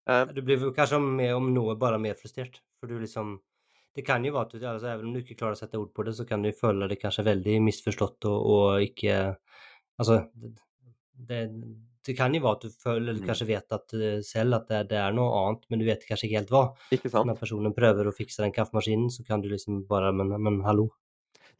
Eh, 0.09 0.25
Du 0.35 0.41
blir 0.43 0.59
jo 0.59 0.73
kanskje 0.75 0.99
med 1.01 1.33
om 1.35 1.49
noe 1.55 1.77
bare 1.79 1.99
mer 2.01 2.19
frustrert. 2.19 2.61
For 2.79 2.91
du 2.91 2.99
liksom 2.99 3.39
Det 3.95 4.01
kan 4.01 4.23
jo 4.25 4.33
være 4.33 4.47
at 4.47 4.53
du, 4.57 4.65
altså, 4.65 4.87
Even 4.89 5.05
om 5.07 5.13
du 5.13 5.19
ikke 5.21 5.37
klarer 5.37 5.53
å 5.53 5.59
sette 5.59 5.77
ord 5.77 5.91
på 5.93 6.03
det, 6.03 6.15
så 6.17 6.25
kan 6.25 6.41
du 6.41 6.49
føle 6.51 6.87
deg 6.89 6.99
kanskje 6.99 7.27
veldig 7.27 7.59
misforstått 7.61 8.25
og, 8.25 8.47
og 8.55 8.85
ikke 8.87 9.37
Altså 10.01 10.23
det, 11.13 11.43
det, 12.05 12.15
kan 12.17 12.33
jo 12.35 12.41
være 12.43 12.57
at 12.59 12.61
du 12.65 12.69
føler, 12.83 13.09
eller 13.09 13.21
Mm. 13.21 13.27
kanskje 13.29 13.47
vet 13.47 13.71
at 13.77 13.93
eh, 13.93 14.19
selv 14.21 14.55
at 14.59 14.67
det, 14.67 14.81
det 14.89 14.97
er 14.99 15.13
noe 15.15 15.31
annet, 15.39 15.63
men 15.69 15.79
du 15.79 15.85
vet 15.85 16.03
kanskje 16.07 16.27
ikke 16.29 16.39
helt 16.41 16.51
hva. 16.53 16.63
ikke 16.91 17.09
sant? 17.11 17.27
Når 17.29 17.39
personen 17.39 17.73
prøver 17.75 18.07
å 18.09 18.13
fikse 18.15 18.43
den 18.43 18.51
kaffemaskinen, 18.55 19.09
så 19.11 19.25
kan 19.27 19.41
du 19.41 19.49
liksom 19.49 19.85
bare 19.87 20.11
Men, 20.13 20.35
men 20.41 20.61
hallo. 20.63 20.89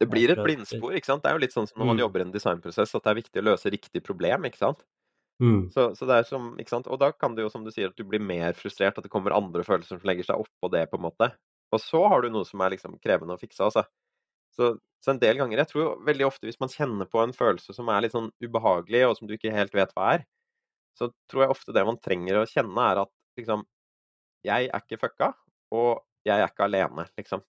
Det 0.00 0.08
blir 0.10 0.30
et 0.30 0.38
blindspor, 0.42 0.92
ikke 0.98 1.06
sant? 1.06 1.22
Det 1.22 1.30
er 1.30 1.36
jo 1.38 1.42
litt 1.44 1.54
sånn 1.54 1.68
som 1.68 1.78
når 1.78 1.86
man 1.86 1.96
Mm. 1.96 2.02
jobber 2.04 2.20
i 2.20 2.24
en 2.26 2.32
designprosess, 2.34 2.94
at 2.94 3.02
det 3.04 3.10
er 3.10 3.20
viktig 3.22 3.40
å 3.42 3.46
løse 3.46 3.70
riktig 3.70 4.02
problem, 4.02 4.44
ikke 4.44 4.58
sant? 4.58 4.82
Mm. 5.42 5.70
Så, 5.72 5.94
så 5.98 6.06
det 6.06 6.14
er 6.18 6.22
som, 6.28 6.52
ikke 6.58 6.70
sant? 6.70 6.86
Og 6.86 6.98
da 7.00 7.10
kan 7.12 7.34
det 7.34 7.42
jo, 7.42 7.50
som 7.50 7.64
du 7.64 7.70
sier, 7.70 7.88
at 7.90 7.96
du 7.96 8.04
blir 8.04 8.20
mer 8.20 8.52
frustrert, 8.54 8.98
at 8.98 9.02
det 9.06 9.10
kommer 9.10 9.34
andre 9.34 9.62
følelser 9.66 9.98
som 9.98 10.06
legger 10.06 10.24
seg 10.28 10.36
oppå 10.44 10.70
det, 10.70 10.84
på 10.90 10.98
en 10.98 11.06
måte. 11.08 11.30
Og 11.74 11.80
så 11.82 12.02
har 12.08 12.22
du 12.22 12.28
noe 12.30 12.44
som 12.46 12.60
er 12.62 12.70
liksom 12.76 12.98
krevende 13.02 13.34
å 13.34 13.40
fikse, 13.40 13.62
altså. 13.66 13.84
Så, 14.54 14.74
så 15.02 15.12
en 15.12 15.20
del 15.20 15.40
ganger 15.40 15.60
Jeg 15.60 15.70
tror 15.72 15.96
veldig 16.06 16.26
ofte 16.28 16.46
hvis 16.46 16.60
man 16.62 16.70
kjenner 16.70 17.08
på 17.10 17.18
en 17.22 17.34
følelse 17.34 17.74
som 17.76 17.88
er 17.90 18.04
litt 18.04 18.14
sånn 18.14 18.30
ubehagelig, 18.44 19.02
og 19.08 19.16
som 19.18 19.28
du 19.28 19.34
ikke 19.36 19.54
helt 19.54 19.74
vet 19.74 19.94
hva 19.96 20.14
er, 20.16 20.26
så 20.98 21.10
tror 21.30 21.44
jeg 21.44 21.54
ofte 21.56 21.74
det 21.74 21.82
man 21.86 21.98
trenger 22.02 22.38
å 22.38 22.46
kjenne, 22.48 22.86
er 22.86 23.02
at 23.02 23.12
liksom 23.40 23.66
Jeg 24.44 24.68
er 24.68 24.82
ikke 24.82 25.00
fucka, 25.00 25.32
og 25.72 26.04
jeg 26.28 26.36
er 26.36 26.50
ikke 26.50 26.66
alene, 26.66 27.06
liksom. 27.18 27.40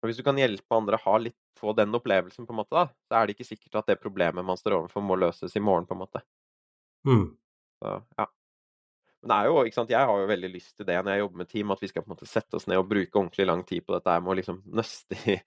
Og 0.00 0.08
hvis 0.08 0.16
du 0.20 0.24
kan 0.24 0.38
hjelpe 0.40 0.76
andre 0.76 0.96
å 0.96 1.04
ha 1.04 1.18
litt, 1.20 1.36
få 1.56 1.72
den 1.76 1.94
opplevelsen, 1.96 2.46
på 2.48 2.52
en 2.52 2.58
måte, 2.58 2.74
da, 2.76 2.86
så 3.08 3.18
er 3.18 3.26
det 3.26 3.36
ikke 3.36 3.46
sikkert 3.48 3.78
at 3.80 3.90
det 3.92 4.00
problemet 4.00 4.44
man 4.44 4.58
står 4.60 4.78
overfor, 4.78 5.04
må 5.04 5.16
løses 5.20 5.54
i 5.56 5.62
morgen, 5.64 5.86
på 5.88 5.96
en 5.96 6.00
måte. 6.00 6.20
Mm. 7.08 7.26
Så, 7.80 7.92
ja. 8.16 8.26
Men 9.24 9.32
det 9.32 9.36
er 9.36 9.48
jo, 9.48 9.60
ikke 9.64 9.78
sant, 9.78 9.92
jeg 9.92 10.08
har 10.10 10.20
jo 10.20 10.28
veldig 10.28 10.50
lyst 10.52 10.74
til 10.76 10.88
det 10.88 10.98
når 11.00 11.14
jeg 11.14 11.22
jobber 11.22 11.40
med 11.40 11.50
team, 11.52 11.72
at 11.72 11.84
vi 11.84 11.88
skal 11.88 12.04
på 12.04 12.10
en 12.10 12.14
måte 12.16 12.28
sette 12.28 12.58
oss 12.58 12.66
ned 12.68 12.80
og 12.80 12.90
bruke 12.90 13.20
ordentlig 13.20 13.46
lang 13.48 13.62
tid 13.68 13.86
på 13.86 13.94
dette 13.94 14.16
med 14.20 14.32
å 14.34 14.36
liksom 14.40 14.58
nøste 14.76 15.20
i, 15.32 15.38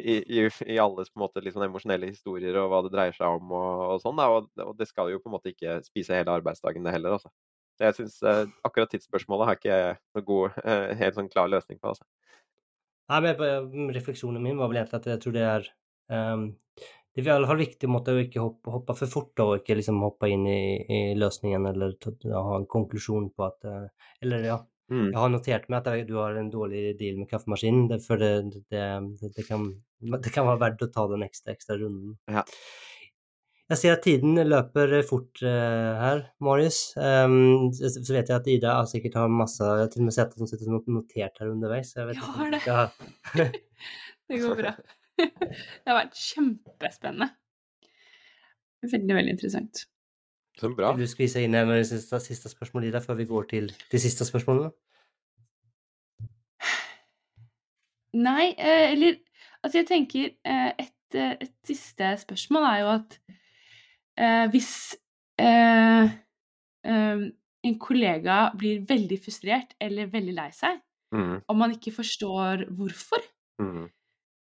i, 0.00 0.18
i, 0.24 0.42
på 0.48 0.68
en 0.72 1.22
måte 1.22 1.42
liksom 1.44 1.64
emosjonelle 1.66 2.10
historier 2.10 2.56
og 2.60 2.70
hva 2.72 2.82
det 2.86 2.92
dreier 2.94 3.16
seg 3.16 3.38
om 3.40 3.52
og, 3.52 3.82
og 3.94 4.04
sånn. 4.04 4.20
Og, 4.22 4.48
og 4.64 4.76
det 4.78 4.88
skal 4.90 5.12
jo 5.12 5.20
på 5.22 5.30
en 5.30 5.36
måte 5.36 5.52
ikke 5.52 5.80
spise 5.86 6.16
hele 6.16 6.34
arbeidsdagen, 6.34 6.84
det 6.86 6.94
heller. 6.94 7.18
altså. 7.18 7.32
Så 7.78 7.88
jeg 7.88 7.98
syns 7.98 8.18
eh, 8.28 8.42
akkurat 8.66 8.90
tidsspørsmålet 8.92 9.48
har 9.48 9.58
ikke 9.58 9.76
jeg 9.76 9.94
noe 10.16 10.26
god, 10.28 10.58
eh, 10.64 10.90
helt 11.00 11.18
sånn 11.18 11.30
klar 11.32 11.50
løsning 11.50 11.80
på. 11.80 11.92
altså. 11.94 12.06
Nei, 13.12 13.20
men 13.26 13.92
refleksjonen 13.92 14.42
min 14.42 14.60
var 14.60 14.70
vel 14.70 14.82
egentlig 14.82 15.00
at 15.00 15.08
jeg 15.10 15.22
tror 15.22 15.34
det 15.36 15.46
er 15.48 15.66
um, 16.14 16.44
Det 17.12 17.20
er 17.20 17.26
i 17.28 17.32
alle 17.34 17.48
fall 17.50 17.60
viktig 17.60 17.88
måte 17.90 18.14
å 18.14 18.20
ikke 18.22 18.40
hoppe, 18.40 18.72
hoppe 18.72 18.94
for 18.96 19.12
fort 19.12 19.42
og 19.44 19.54
ikke 19.58 19.76
liksom 19.76 19.98
hoppe 20.00 20.30
inn 20.32 20.46
i, 20.48 20.62
i 20.80 21.00
løsningen 21.18 21.66
eller 21.68 21.98
ta, 22.00 22.14
ha 22.32 22.54
en 22.56 22.68
konklusjon 22.70 23.28
på 23.36 23.48
at 23.48 23.68
eh, 23.68 23.90
Eller 24.24 24.46
ja, 24.48 24.56
Mm. 24.90 25.08
jeg 25.08 25.16
har 25.16 25.30
notert 25.32 25.68
meg 25.72 25.86
at 25.86 26.08
du 26.08 26.16
har 26.18 26.36
en 26.36 26.50
dårlig 26.52 26.96
deal 26.98 27.20
med 27.20 27.28
kaffemaskinen, 27.30 27.86
det, 27.88 28.00
for 28.04 28.20
det, 28.20 28.32
det, 28.72 28.86
det, 29.22 29.44
kan, 29.46 29.68
det 30.24 30.32
kan 30.34 30.48
være 30.48 30.60
verdt 30.66 30.86
å 30.86 30.90
ta 30.92 31.06
den 31.12 31.24
ekstra, 31.24 31.54
ekstra 31.56 31.78
runden. 31.80 32.16
Ja. 32.30 32.44
Jeg 33.72 33.78
ser 33.80 33.94
at 33.94 34.02
tiden 34.04 34.36
løper 34.36 34.90
fort 35.08 35.40
uh, 35.46 35.92
her, 35.96 36.18
Marius. 36.44 36.80
Um, 36.98 37.70
så, 37.72 37.88
vet 38.10 38.28
jeg 38.28 38.34
at 38.36 38.50
Ida 38.50 38.74
har 38.76 38.88
sikkert 38.90 39.16
har 39.16 39.32
masse 39.32 39.64
Jeg 39.64 39.86
har 39.86 39.92
til 39.94 40.02
og 40.02 40.08
med 40.10 40.16
sett 40.16 40.34
at 40.34 40.42
hun 40.42 40.50
sitter 40.50 40.74
notert 40.92 41.40
her 41.40 41.52
underveis. 41.54 41.94
Jeg, 41.96 42.10
jeg 42.12 42.26
har 42.34 42.50
det. 42.52 42.60
Ja. 42.66 42.82
det 44.28 44.42
går 44.42 44.58
bra. 44.58 44.74
det 45.22 45.88
har 45.88 45.98
vært 46.02 46.20
kjempespennende. 46.20 47.30
Veldig, 48.82 49.16
veldig 49.16 49.36
interessant. 49.38 49.86
Så 50.58 50.70
bra. 50.76 50.92
Vil 50.96 51.06
du 51.06 51.10
skvise 51.10 51.42
inn 51.42 51.54
en 51.56 51.70
av 51.70 51.78
de 51.80 51.84
siste, 51.88 52.20
siste 52.20 52.50
spørsmålene 52.52 52.90
dine 52.90 53.04
før 53.04 53.18
vi 53.18 53.28
går 53.30 53.48
til 53.50 53.70
de 53.92 54.00
siste 54.00 54.26
spørsmålene? 54.28 54.72
Nei, 58.12 58.52
eh, 58.58 58.92
eller 58.92 59.20
Altså, 59.62 59.78
jeg 59.78 59.86
tenker 59.86 60.24
eh, 60.44 60.72
et, 60.78 61.14
eh, 61.14 61.36
et, 61.40 61.52
siste 61.66 62.08
spørsmål 62.18 62.64
er 62.66 62.78
jo 62.80 62.88
at 62.96 63.12
eh, 64.18 64.46
hvis 64.50 64.72
eh, 65.38 66.10
eh, 66.82 67.22
en 67.62 67.76
kollega 67.78 68.38
blir 68.58 68.82
veldig 68.88 69.18
frustrert 69.22 69.76
eller 69.80 70.10
veldig 70.10 70.34
lei 70.34 70.48
seg, 70.56 70.80
mm. 71.14 71.36
og 71.46 71.56
man 71.60 71.76
ikke 71.76 71.94
forstår 71.94 72.66
hvorfor 72.74 73.22
mm. 73.62 73.84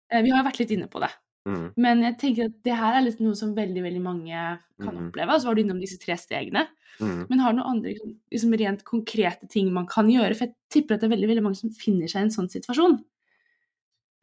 Vi 0.07 0.31
har 0.31 0.39
jo 0.39 0.47
vært 0.47 0.61
litt 0.61 0.75
inne 0.77 0.87
på 0.87 1.01
det. 1.03 1.09
Mm. 1.47 1.67
Men 1.79 2.03
jeg 2.03 2.17
tenker 2.21 2.49
at 2.51 2.57
det 2.67 2.75
her 2.77 2.97
er 2.99 3.05
litt 3.07 3.21
noe 3.23 3.37
som 3.39 3.55
veldig 3.55 3.85
veldig 3.85 4.03
mange 4.03 4.35
kan 4.35 4.91
mm. 4.91 5.07
oppleve. 5.07 5.35
Og 5.35 5.43
så 5.43 5.49
var 5.49 5.57
du 5.57 5.63
innom 5.63 5.81
disse 5.83 5.99
tre 6.03 6.17
stegene. 6.19 6.67
Mm. 6.99 7.27
Men 7.31 7.43
har 7.43 7.53
du 7.53 7.61
noen 7.61 7.73
andre 7.77 7.93
liksom, 7.93 8.15
liksom, 8.35 8.55
rent 8.63 8.85
konkrete 8.89 9.49
ting 9.53 9.71
man 9.75 9.89
kan 9.91 10.11
gjøre? 10.11 10.35
For 10.35 10.49
jeg 10.49 10.57
tipper 10.73 10.97
at 10.97 11.05
det 11.05 11.11
er 11.11 11.15
veldig, 11.15 11.31
veldig 11.33 11.47
mange 11.47 11.61
som 11.61 11.75
finner 11.75 12.11
seg 12.11 12.25
i 12.25 12.29
en 12.29 12.35
sånn 12.35 12.51
situasjon. 12.53 12.99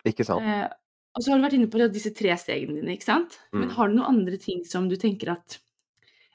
Ikke 0.09 0.27
sant. 0.27 0.43
Eh, 0.43 0.67
og 1.13 1.23
så 1.23 1.31
har 1.31 1.39
du 1.39 1.45
vært 1.45 1.57
inne 1.59 1.71
på 1.71 1.81
disse 1.93 2.11
tre 2.17 2.35
stegene 2.41 2.79
dine, 2.79 2.97
ikke 2.97 3.07
sant. 3.07 3.37
Mm. 3.53 3.59
Men 3.61 3.73
har 3.77 3.89
du 3.89 3.97
noen 3.97 4.17
andre 4.17 4.39
ting 4.41 4.63
som 4.67 4.89
du 4.91 4.97
tenker 4.99 5.35
at 5.37 5.59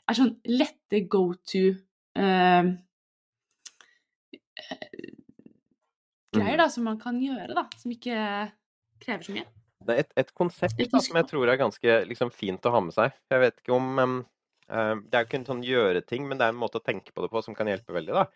er 0.08 0.16
sånn 0.16 0.36
lette 0.48 1.02
go 1.12 1.26
to 1.50 1.66
eh, 2.16 2.70
greier, 6.32 6.56
mm. 6.56 6.62
da, 6.62 6.68
som 6.72 6.88
man 6.88 6.96
kan 7.02 7.18
gjøre, 7.20 7.52
da, 7.58 7.66
som 7.76 7.92
ikke 7.92 8.16
krever 9.02 9.26
så 9.26 9.36
mye? 9.36 9.48
Det 9.88 9.98
et, 10.04 10.10
et 10.20 10.32
konsept 10.36 10.80
da, 10.92 11.00
som 11.02 11.16
jeg 11.16 11.28
tror 11.30 11.48
er 11.48 11.60
ganske 11.60 12.00
liksom, 12.10 12.32
fint 12.34 12.66
å 12.68 12.74
ha 12.74 12.82
med 12.84 12.94
seg. 12.96 13.14
Jeg 13.32 13.44
vet 13.44 13.62
ikke 13.62 13.76
om 13.76 13.86
um, 13.98 14.18
Det 14.68 15.16
er 15.16 15.24
jo 15.24 15.28
ikke 15.30 15.40
en 15.40 15.48
sånn 15.48 15.64
gjøre-ting, 15.64 16.26
men 16.28 16.40
det 16.40 16.46
er 16.46 16.52
en 16.52 16.60
måte 16.60 16.80
å 16.80 16.84
tenke 16.84 17.14
på 17.14 17.24
det 17.24 17.30
på 17.32 17.42
som 17.44 17.56
kan 17.56 17.70
hjelpe 17.70 17.96
veldig. 17.96 18.16
da. 18.20 18.26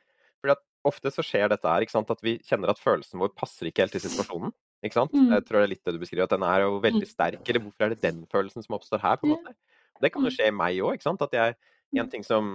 Fordi 0.41 0.57
at 0.57 0.65
Ofte 0.89 1.13
så 1.15 1.23
skjer 1.23 1.47
dette 1.53 1.69
her, 1.69 1.85
ikke 1.85 1.95
sant, 1.95 2.09
at 2.11 2.23
vi 2.25 2.37
kjenner 2.43 2.73
at 2.73 2.81
følelsen 2.83 3.21
vår 3.23 3.31
passer 3.39 3.69
ikke 3.69 3.85
helt 3.85 3.95
til 3.95 4.03
situasjonen. 4.03 4.51
Ikke 4.83 4.99
sant? 4.99 5.13
Mm. 5.15 5.29
Jeg 5.31 5.45
tror 5.47 5.61
det 5.61 5.67
er 5.69 5.71
litt 5.77 5.85
det 5.87 5.95
du 5.95 6.01
beskriver, 6.03 6.27
at 6.27 6.33
den 6.35 6.47
er 6.47 6.65
jo 6.65 6.81
veldig 6.83 7.07
mm. 7.07 7.11
sterk. 7.13 7.43
Eller 7.47 7.63
hvorfor 7.63 7.87
er 7.87 7.93
det 7.93 8.03
den 8.03 8.25
følelsen 8.33 8.67
som 8.67 8.75
oppstår 8.75 9.03
her? 9.05 9.21
på 9.21 9.29
en 9.29 9.37
måte? 9.37 9.55
Det 10.03 10.11
kan 10.11 10.27
jo 10.27 10.33
mm. 10.33 10.35
skje 10.35 10.49
i 10.51 10.57
meg 10.59 10.81
òg. 10.83 11.05
At 11.13 11.37
jeg, 11.39 11.55
en 12.03 12.11
ting 12.11 12.27
som, 12.27 12.49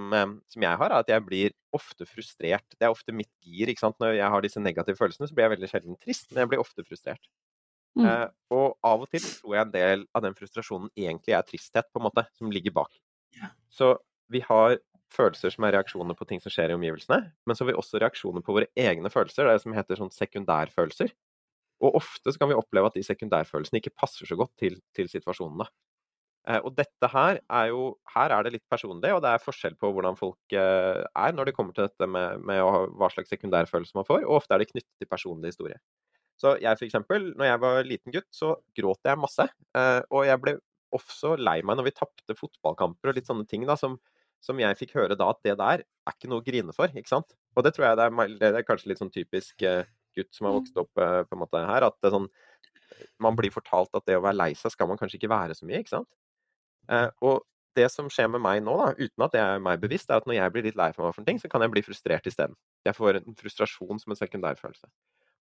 som, 0.51 0.65
jeg 0.65 0.81
har, 0.81 0.91
er 0.91 1.05
at 1.05 1.13
jeg 1.13 1.23
blir 1.23 1.55
ofte 1.77 2.07
frustrert. 2.09 2.67
Det 2.75 2.83
er 2.83 2.91
ofte 2.91 3.15
mitt 3.15 3.31
gir. 3.39 3.71
ikke 3.71 3.85
sant? 3.85 3.95
Når 4.03 4.17
jeg 4.19 4.33
har 4.33 4.43
disse 4.43 4.63
negative 4.63 4.99
følelsene, 4.99 5.29
så 5.29 5.37
blir 5.37 5.47
jeg 5.47 5.55
veldig 5.55 5.71
sjelden 5.71 6.01
trist, 6.03 6.27
men 6.33 6.43
jeg 6.43 6.51
blir 6.51 6.65
ofte 6.65 6.83
frustrert. 6.83 7.31
Mm. 7.97 8.05
Eh, 8.07 8.27
og 8.53 8.77
av 8.85 9.05
og 9.05 9.09
til 9.11 9.23
tror 9.23 9.55
jeg 9.55 9.65
en 9.65 9.73
del 9.73 10.05
av 10.15 10.23
den 10.25 10.35
frustrasjonen 10.37 10.91
egentlig 10.95 11.35
er 11.35 11.45
tristhet, 11.47 11.89
på 11.91 12.01
en 12.01 12.07
måte, 12.07 12.23
som 12.37 12.53
ligger 12.53 12.75
bak. 12.75 12.93
Så 13.73 13.95
vi 14.31 14.41
har 14.43 14.77
følelser 15.13 15.53
som 15.53 15.65
er 15.67 15.77
reaksjoner 15.77 16.17
på 16.17 16.27
ting 16.27 16.41
som 16.43 16.51
skjer 16.51 16.73
i 16.73 16.77
omgivelsene, 16.77 17.19
men 17.47 17.55
så 17.55 17.63
har 17.63 17.71
vi 17.71 17.79
også 17.79 18.01
reaksjoner 18.03 18.43
på 18.43 18.55
våre 18.55 18.69
egne 18.77 19.11
følelser. 19.11 19.45
Det 19.45 19.53
er 19.53 19.59
det 19.59 19.65
som 19.65 19.75
heter 19.75 19.99
sånn 19.99 20.13
sekundærfølelser. 20.13 21.13
Og 21.85 21.99
ofte 21.99 22.33
så 22.33 22.41
kan 22.41 22.49
vi 22.49 22.57
oppleve 22.57 22.89
at 22.89 22.97
de 22.97 23.05
sekundærfølelsene 23.05 23.81
ikke 23.81 23.95
passer 23.95 24.27
så 24.27 24.37
godt 24.39 24.55
til, 24.59 24.79
til 24.97 25.09
situasjonene. 25.11 25.67
Eh, 26.47 26.59
og 26.63 26.73
dette 26.77 27.09
her 27.11 27.41
er 27.43 27.69
jo 27.73 27.89
Her 28.13 28.31
er 28.33 28.45
det 28.45 28.53
litt 28.55 28.65
personlig, 28.71 29.11
og 29.13 29.21
det 29.23 29.33
er 29.33 29.43
forskjell 29.43 29.75
på 29.79 29.91
hvordan 29.93 30.17
folk 30.19 30.55
eh, 30.55 31.03
er 31.03 31.35
når 31.35 31.49
det 31.49 31.55
kommer 31.57 31.75
til 31.75 31.87
dette 31.89 32.07
med, 32.09 32.43
med 32.47 32.63
ha, 32.63 32.85
hva 32.87 33.11
slags 33.13 33.31
sekundærfølelse 33.33 33.97
man 33.99 34.07
får, 34.07 34.23
og 34.25 34.39
ofte 34.41 34.55
er 34.55 34.63
det 34.63 34.71
knyttet 34.71 34.93
til 34.97 35.11
personlig 35.11 35.53
historie. 35.53 35.79
Så 36.37 36.53
jeg 36.61 36.77
for 36.77 36.85
eksempel, 36.85 37.31
når 37.37 37.49
jeg 37.49 37.61
var 37.63 37.87
liten 37.87 38.13
gutt, 38.13 38.29
så 38.35 38.53
gråt 38.77 39.09
jeg 39.09 39.19
masse. 39.19 39.47
Eh, 39.77 40.01
og 40.13 40.27
jeg 40.27 40.41
ble 40.43 40.57
også 40.95 41.33
lei 41.41 41.59
meg 41.65 41.79
når 41.79 41.89
vi 41.89 41.97
tapte 41.97 42.37
fotballkamper 42.37 43.11
og 43.11 43.17
litt 43.17 43.27
sånne 43.27 43.47
ting 43.49 43.65
da, 43.67 43.75
som, 43.79 43.97
som 44.43 44.59
jeg 44.61 44.77
fikk 44.79 44.95
høre 44.99 45.17
da 45.19 45.31
at 45.33 45.41
det 45.43 45.57
der 45.59 45.83
er 45.83 46.13
ikke 46.13 46.29
noe 46.31 46.43
å 46.43 46.45
grine 46.45 46.75
for, 46.75 46.93
ikke 46.93 47.11
sant. 47.11 47.35
Og 47.57 47.65
det 47.65 47.73
tror 47.75 47.89
jeg 47.89 47.99
det 47.99 48.07
er, 48.07 48.35
det 48.39 48.51
er 48.53 48.67
kanskje 48.67 48.93
litt 48.93 49.01
sånn 49.01 49.13
typisk 49.13 49.65
gutt 50.17 50.33
som 50.35 50.47
har 50.47 50.55
mm. 50.55 50.59
vokst 50.61 50.79
opp 50.81 51.03
eh, 51.03 51.19
på 51.27 51.37
en 51.37 51.43
måte 51.43 51.65
her, 51.69 51.85
at 51.87 51.97
det 52.01 52.09
er 52.09 52.15
sånn, 52.17 52.29
man 53.23 53.37
blir 53.37 53.53
fortalt 53.53 53.93
at 53.97 54.07
det 54.07 54.17
å 54.17 54.23
være 54.23 54.39
lei 54.39 54.51
seg 54.57 54.73
skal 54.73 54.89
man 54.89 54.99
kanskje 54.99 55.19
ikke 55.21 55.33
være 55.33 55.57
så 55.57 55.67
mye, 55.67 55.83
ikke 55.83 55.97
sant. 55.97 56.09
Eh, 56.93 57.09
og 57.27 57.43
det 57.77 57.89
som 57.93 58.09
skjer 58.09 58.31
med 58.33 58.41
meg 58.41 58.63
nå, 58.65 58.73
da, 58.79 58.89
uten 58.97 59.25
at 59.25 59.35
det 59.35 59.43
er 59.43 59.61
meg 59.61 59.81
bevisst, 59.83 60.09
er 60.09 60.21
at 60.21 60.29
når 60.29 60.39
jeg 60.39 60.53
blir 60.55 60.65
litt 60.65 60.79
lei 60.79 60.89
for 60.95 61.05
meg 61.05 61.13
for 61.13 61.21
en 61.21 61.29
ting, 61.29 61.41
så 61.41 61.51
kan 61.51 61.61
jeg 61.61 61.73
bli 61.75 61.85
frustrert 61.85 62.29
isteden. 62.29 62.57
Jeg 62.87 62.97
får 62.97 63.19
en 63.19 63.37
frustrasjon 63.37 64.01
som 64.01 64.13
en 64.13 64.19
sekundærfølelse. 64.19 64.89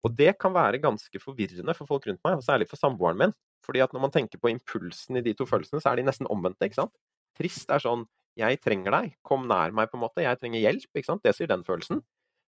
Og 0.04 0.12
det 0.16 0.36
kan 0.42 0.54
være 0.54 0.82
ganske 0.82 1.20
forvirrende 1.22 1.74
for 1.74 1.88
folk 1.88 2.06
rundt 2.06 2.22
meg, 2.26 2.38
og 2.38 2.44
særlig 2.44 2.68
for 2.70 2.80
samboeren 2.80 3.18
min. 3.20 3.34
Fordi 3.64 3.82
at 3.82 3.94
når 3.94 4.04
man 4.04 4.12
tenker 4.14 4.38
på 4.38 4.52
impulsen 4.52 5.18
i 5.18 5.24
de 5.24 5.34
to 5.34 5.46
følelsene, 5.48 5.80
så 5.82 5.90
er 5.90 5.98
de 5.98 6.06
nesten 6.06 6.28
omvendte, 6.30 6.68
ikke 6.68 6.82
sant. 6.82 6.94
Trist 7.38 7.70
er 7.72 7.82
sånn 7.82 8.06
'jeg 8.36 8.60
trenger 8.60 8.92
deg, 8.92 9.16
kom 9.24 9.48
nær 9.48 9.72
meg', 9.72 9.90
på 9.90 9.96
en 9.96 10.04
måte. 10.04 10.22
'Jeg 10.22 10.38
trenger 10.38 10.60
hjelp', 10.60 10.92
ikke 10.94 11.10
sant. 11.10 11.22
Det 11.22 11.34
sier 11.34 11.48
den 11.48 11.64
følelsen. 11.64 12.02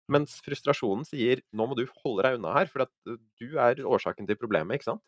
Mens 0.09 0.40
frustrasjonen 0.44 1.05
sier 1.05 1.40
'nå 1.53 1.66
må 1.68 1.76
du 1.76 1.86
holde 2.05 2.22
deg 2.22 2.38
unna 2.38 2.53
her, 2.53 2.66
for 2.66 2.82
at 2.82 2.92
du 3.40 3.59
er 3.59 3.80
årsaken 3.84 4.26
til 4.26 4.36
problemet'. 4.36 4.74
ikke 4.74 4.92
sant? 4.92 5.03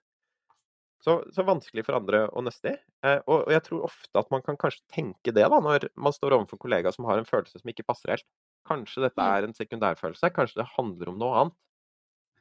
Så, 1.01 1.17
så 1.33 1.45
vanskelig 1.49 1.87
for 1.87 1.97
andre 1.97 2.27
å 2.29 2.43
nøste 2.45 2.75
i. 2.75 2.79
Eh, 3.09 3.21
og, 3.25 3.47
og, 3.47 3.53
jeg 3.55 3.65
tror 3.65 3.87
ofte 3.89 4.21
at 4.21 4.29
man 4.33 4.43
kan 4.45 4.59
kanskje 4.61 4.85
tenke 4.93 5.33
det 5.33 5.47
da, 5.49 5.61
når 5.65 5.89
man 5.97 6.13
står 6.13 6.37
overfor 6.37 6.61
kollegaer 6.61 6.93
som 6.93 7.09
har 7.09 7.21
en 7.21 7.29
følelse 7.29 7.57
som 7.63 7.73
ikke 7.73 7.87
passer 7.89 8.13
helt. 8.13 8.27
Kanskje 8.69 9.07
dette 9.07 9.25
er 9.25 9.47
en 9.47 9.57
sekundærfølelse, 9.57 10.33
kanskje 10.37 10.61
det 10.61 10.69
handler 10.77 11.13
om 11.13 11.21
noe 11.23 11.39
annet. 11.41 11.57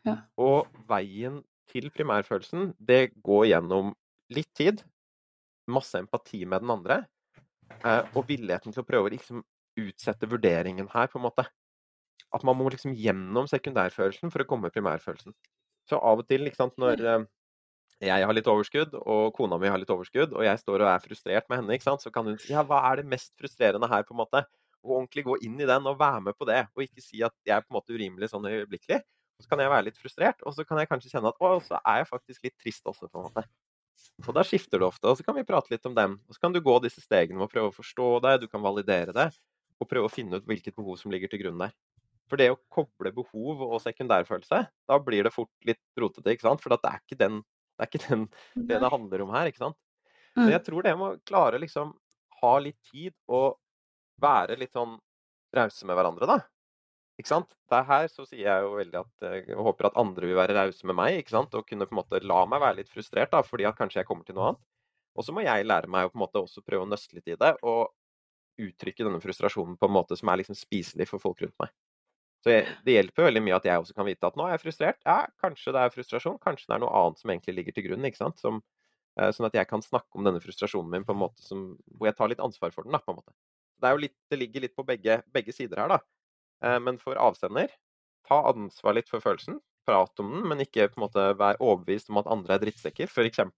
Ja. 0.07 0.15
Og 0.39 0.69
veien 0.89 1.41
til 1.69 1.89
primærfølelsen, 1.93 2.73
det 2.79 3.13
går 3.25 3.49
gjennom 3.51 3.93
litt 4.33 4.49
tid, 4.57 4.83
masse 5.69 5.99
empati 6.01 6.45
med 6.49 6.63
den 6.63 6.73
andre, 6.73 7.03
eh, 7.83 8.03
og 8.15 8.25
villigheten 8.29 8.73
til 8.73 8.83
å 8.83 8.87
prøve 8.87 9.09
å 9.09 9.13
liksom 9.13 9.43
utsette 9.79 10.27
vurderingen 10.29 10.89
her, 10.93 11.09
på 11.11 11.19
en 11.19 11.27
måte 11.27 11.45
at 12.35 12.45
man 12.45 12.57
må 12.57 12.69
liksom 12.69 12.93
gjennom 12.97 13.47
sekundærfølelsen 13.49 14.31
for 14.33 14.43
å 14.43 14.47
komme 14.49 14.71
primærfølelsen. 14.73 15.33
Så 15.89 15.97
av 15.97 16.21
og 16.21 16.27
til, 16.29 16.43
liksom, 16.45 16.71
når 16.81 17.01
eh, 17.01 17.27
jeg 18.05 18.25
har 18.29 18.35
litt 18.35 18.49
overskudd, 18.49 18.93
og 18.99 19.33
kona 19.37 19.57
mi 19.61 19.71
har 19.71 19.81
litt 19.81 19.93
overskudd, 19.93 20.35
og 20.37 20.45
jeg 20.45 20.61
står 20.61 20.85
og 20.85 20.91
er 20.91 21.03
frustrert 21.03 21.49
med 21.49 21.63
henne, 21.63 21.79
så 22.03 22.13
kan 22.13 22.29
hun 22.29 22.37
si 22.41 22.53
ja, 22.53 22.63
hva 22.65 22.83
er 22.91 23.01
det 23.01 23.09
mest 23.15 23.33
frustrerende 23.39 23.89
her, 23.89 24.05
på 24.05 24.15
en 24.15 24.21
måte? 24.21 24.43
Og 24.85 24.99
ordentlig 25.01 25.25
gå 25.27 25.39
inn 25.47 25.57
i 25.59 25.67
den 25.67 25.89
og 25.89 25.97
være 25.99 26.21
med 26.29 26.37
på 26.37 26.47
det, 26.47 26.61
og 26.75 26.85
ikke 26.85 27.03
si 27.03 27.23
at 27.25 27.35
jeg 27.47 27.57
er 27.57 27.65
på 27.65 27.73
en 27.73 27.79
måte 27.79 27.95
urimelig 27.95 28.29
sånn 28.31 28.47
øyeblikkelig. 28.47 29.01
Så 29.39 29.47
kan 29.47 29.61
jeg 29.63 29.71
være 29.71 29.87
litt 29.87 29.99
frustrert, 29.99 30.41
og 30.43 30.55
så 30.55 30.65
kan 30.67 30.81
jeg 30.81 30.89
kanskje 30.89 31.13
kjenne 31.13 31.31
at 31.31 31.39
å, 31.39 31.51
så 31.63 31.79
er 31.79 32.01
jeg 32.01 32.09
faktisk 32.09 32.47
litt 32.47 32.57
trist 32.59 32.87
også, 32.89 33.07
på 33.07 33.21
en 33.21 33.29
måte. 33.29 33.45
Og 34.27 34.33
da 34.35 34.43
skifter 34.43 34.81
du 34.81 34.87
ofte, 34.87 35.07
og 35.07 35.19
så 35.19 35.23
kan 35.23 35.37
vi 35.37 35.45
prate 35.47 35.71
litt 35.71 35.85
om 35.87 35.95
dem. 35.95 36.17
Og 36.27 36.35
så 36.35 36.43
kan 36.43 36.55
du 36.55 36.59
gå 36.63 36.75
disse 36.83 37.03
stegene 37.03 37.39
med 37.39 37.47
å 37.47 37.51
prøve 37.51 37.71
å 37.71 37.75
forstå 37.75 38.09
deg, 38.25 38.41
du 38.43 38.49
kan 38.51 38.63
validere 38.63 39.15
det, 39.15 39.29
og 39.79 39.87
prøve 39.87 40.09
å 40.09 40.11
finne 40.11 40.39
ut 40.39 40.49
hvilket 40.49 40.75
behov 40.75 40.99
som 40.99 41.13
ligger 41.13 41.31
til 41.31 41.43
grunn 41.45 41.61
der. 41.63 41.71
For 42.29 42.39
det 42.39 42.51
å 42.53 42.59
koble 42.71 43.13
behov 43.15 43.63
og 43.65 43.79
sekundærfølelse, 43.81 44.59
da 44.91 44.99
blir 45.01 45.25
det 45.25 45.33
fort 45.33 45.51
litt 45.65 45.81
rotete, 45.97 46.35
ikke 46.35 46.45
sant? 46.45 46.61
For 46.63 46.75
det 46.75 46.79
er 46.85 46.99
ikke, 46.99 47.17
den, 47.19 47.39
det, 47.41 47.85
er 47.85 47.89
ikke 47.89 48.03
den, 48.05 48.27
det 48.69 48.81
det 48.83 48.91
handler 48.93 49.25
om 49.25 49.33
her, 49.33 49.49
ikke 49.49 49.63
sant? 49.63 49.79
Så 50.35 50.45
mm. 50.45 50.51
jeg 50.53 50.63
tror 50.67 50.85
det 50.85 50.95
må 50.99 51.09
klare 51.25 51.61
liksom 51.63 51.95
ha 52.43 52.53
litt 52.61 52.77
tid 52.91 53.15
og 53.31 53.57
være 54.21 54.59
litt 54.59 54.75
sånn 54.75 54.99
rause 55.55 55.87
med 55.87 55.97
hverandre, 55.97 56.27
da. 56.29 56.37
Ikke 57.19 57.33
sant? 57.33 57.51
Det 57.67 57.79
her 57.89 58.05
så 58.07 58.23
sier 58.23 58.45
jeg 58.45 58.63
jo 58.63 58.75
veldig 58.77 58.99
at 59.01 59.25
eh, 59.27 59.39
jeg 59.51 59.59
håper 59.59 59.89
at 59.89 59.97
andre 59.99 60.29
vil 60.29 60.37
være 60.39 60.55
rause 60.55 60.87
med 60.87 60.95
meg, 60.95 61.19
ikke 61.19 61.35
sant? 61.35 61.55
Og 61.57 61.67
kunne 61.67 61.87
på 61.89 61.95
en 61.95 61.99
måte 61.99 62.21
la 62.23 62.43
meg 62.47 62.63
være 62.63 62.79
litt 62.79 62.91
frustrert, 62.91 63.33
da, 63.33 63.43
fordi 63.43 63.67
at 63.67 63.77
kanskje 63.79 63.99
jeg 63.99 64.07
kommer 64.07 64.27
til 64.27 64.37
noe 64.37 64.53
annet. 64.53 64.63
Og 65.19 65.25
så 65.27 65.35
må 65.35 65.43
jeg 65.43 65.67
lære 65.67 65.91
meg 65.91 66.07
å 66.07 66.13
på 66.13 66.15
en 66.15 66.23
måte 66.23 66.39
også 66.39 66.63
prøve 66.63 66.85
å 66.85 66.89
nøste 66.89 67.17
litt 67.17 67.27
i 67.27 67.35
det, 67.39 67.51
og 67.67 67.91
uttrykke 68.59 69.05
denne 69.05 69.21
frustrasjonen 69.23 69.75
på 69.79 69.87
en 69.87 69.95
måte 69.95 70.15
som 70.19 70.31
er 70.31 70.41
liksom 70.41 70.57
spiselig 70.57 71.07
for 71.09 71.23
folk 71.23 71.43
rundt 71.43 71.57
meg. 71.59 71.73
Så 72.43 72.53
jeg, 72.53 72.67
det 72.87 72.95
hjelper 72.95 73.27
veldig 73.27 73.41
mye 73.43 73.57
at 73.57 73.65
jeg 73.67 73.81
også 73.81 73.95
kan 73.97 74.07
vite 74.07 74.27
at 74.29 74.37
nå 74.39 74.45
er 74.47 74.53
jeg 74.55 74.63
frustrert. 74.63 74.99
Ja, 75.07 75.25
kanskje 75.43 75.73
det 75.75 75.81
er 75.83 75.93
frustrasjon, 75.93 76.37
kanskje 76.43 76.69
det 76.69 76.77
er 76.77 76.83
noe 76.85 77.01
annet 77.01 77.19
som 77.19 77.33
egentlig 77.33 77.55
ligger 77.57 77.75
til 77.75 77.89
grunn. 77.89 78.07
ikke 78.07 78.21
sant? 78.21 78.39
Som, 78.39 78.61
eh, 79.19 79.31
sånn 79.35 79.49
at 79.49 79.57
jeg 79.59 79.67
kan 79.67 79.83
snakke 79.83 80.15
om 80.15 80.27
denne 80.27 80.39
frustrasjonen 80.43 80.93
min 80.93 81.07
på 81.07 81.15
en 81.15 81.23
måte 81.25 81.43
som, 81.43 81.73
hvor 81.97 82.07
jeg 82.07 82.15
tar 82.15 82.31
litt 82.31 82.43
ansvar 82.43 82.71
for 82.75 82.87
den. 82.87 82.95
da, 82.95 83.03
på 83.03 83.11
en 83.11 83.19
måte. 83.19 83.35
Det, 83.79 83.91
litt, 83.99 84.15
det 84.31 84.39
ligger 84.39 84.63
litt 84.67 84.75
på 84.75 84.87
begge, 84.87 85.19
begge, 85.35 85.55
sider 85.55 85.83
her, 85.83 85.97
da. 85.97 85.99
Eh, 86.65 86.79
men 86.83 86.99
for 87.01 87.19
avsender, 87.19 87.71
ta 88.27 88.41
ansvar 88.51 88.97
litt 88.97 89.09
for 89.11 89.23
følelsen. 89.23 89.59
Prat 89.87 90.21
om 90.21 90.33
den, 90.33 90.45
men 90.51 90.63
ikke 90.63 90.89
på 90.91 90.99
en 90.99 91.05
måte 91.07 91.25
være 91.39 91.61
overbevist 91.63 92.11
om 92.11 92.19
at 92.21 92.29
andre 92.29 92.57
er 92.57 92.63
drittsekker, 92.65 93.09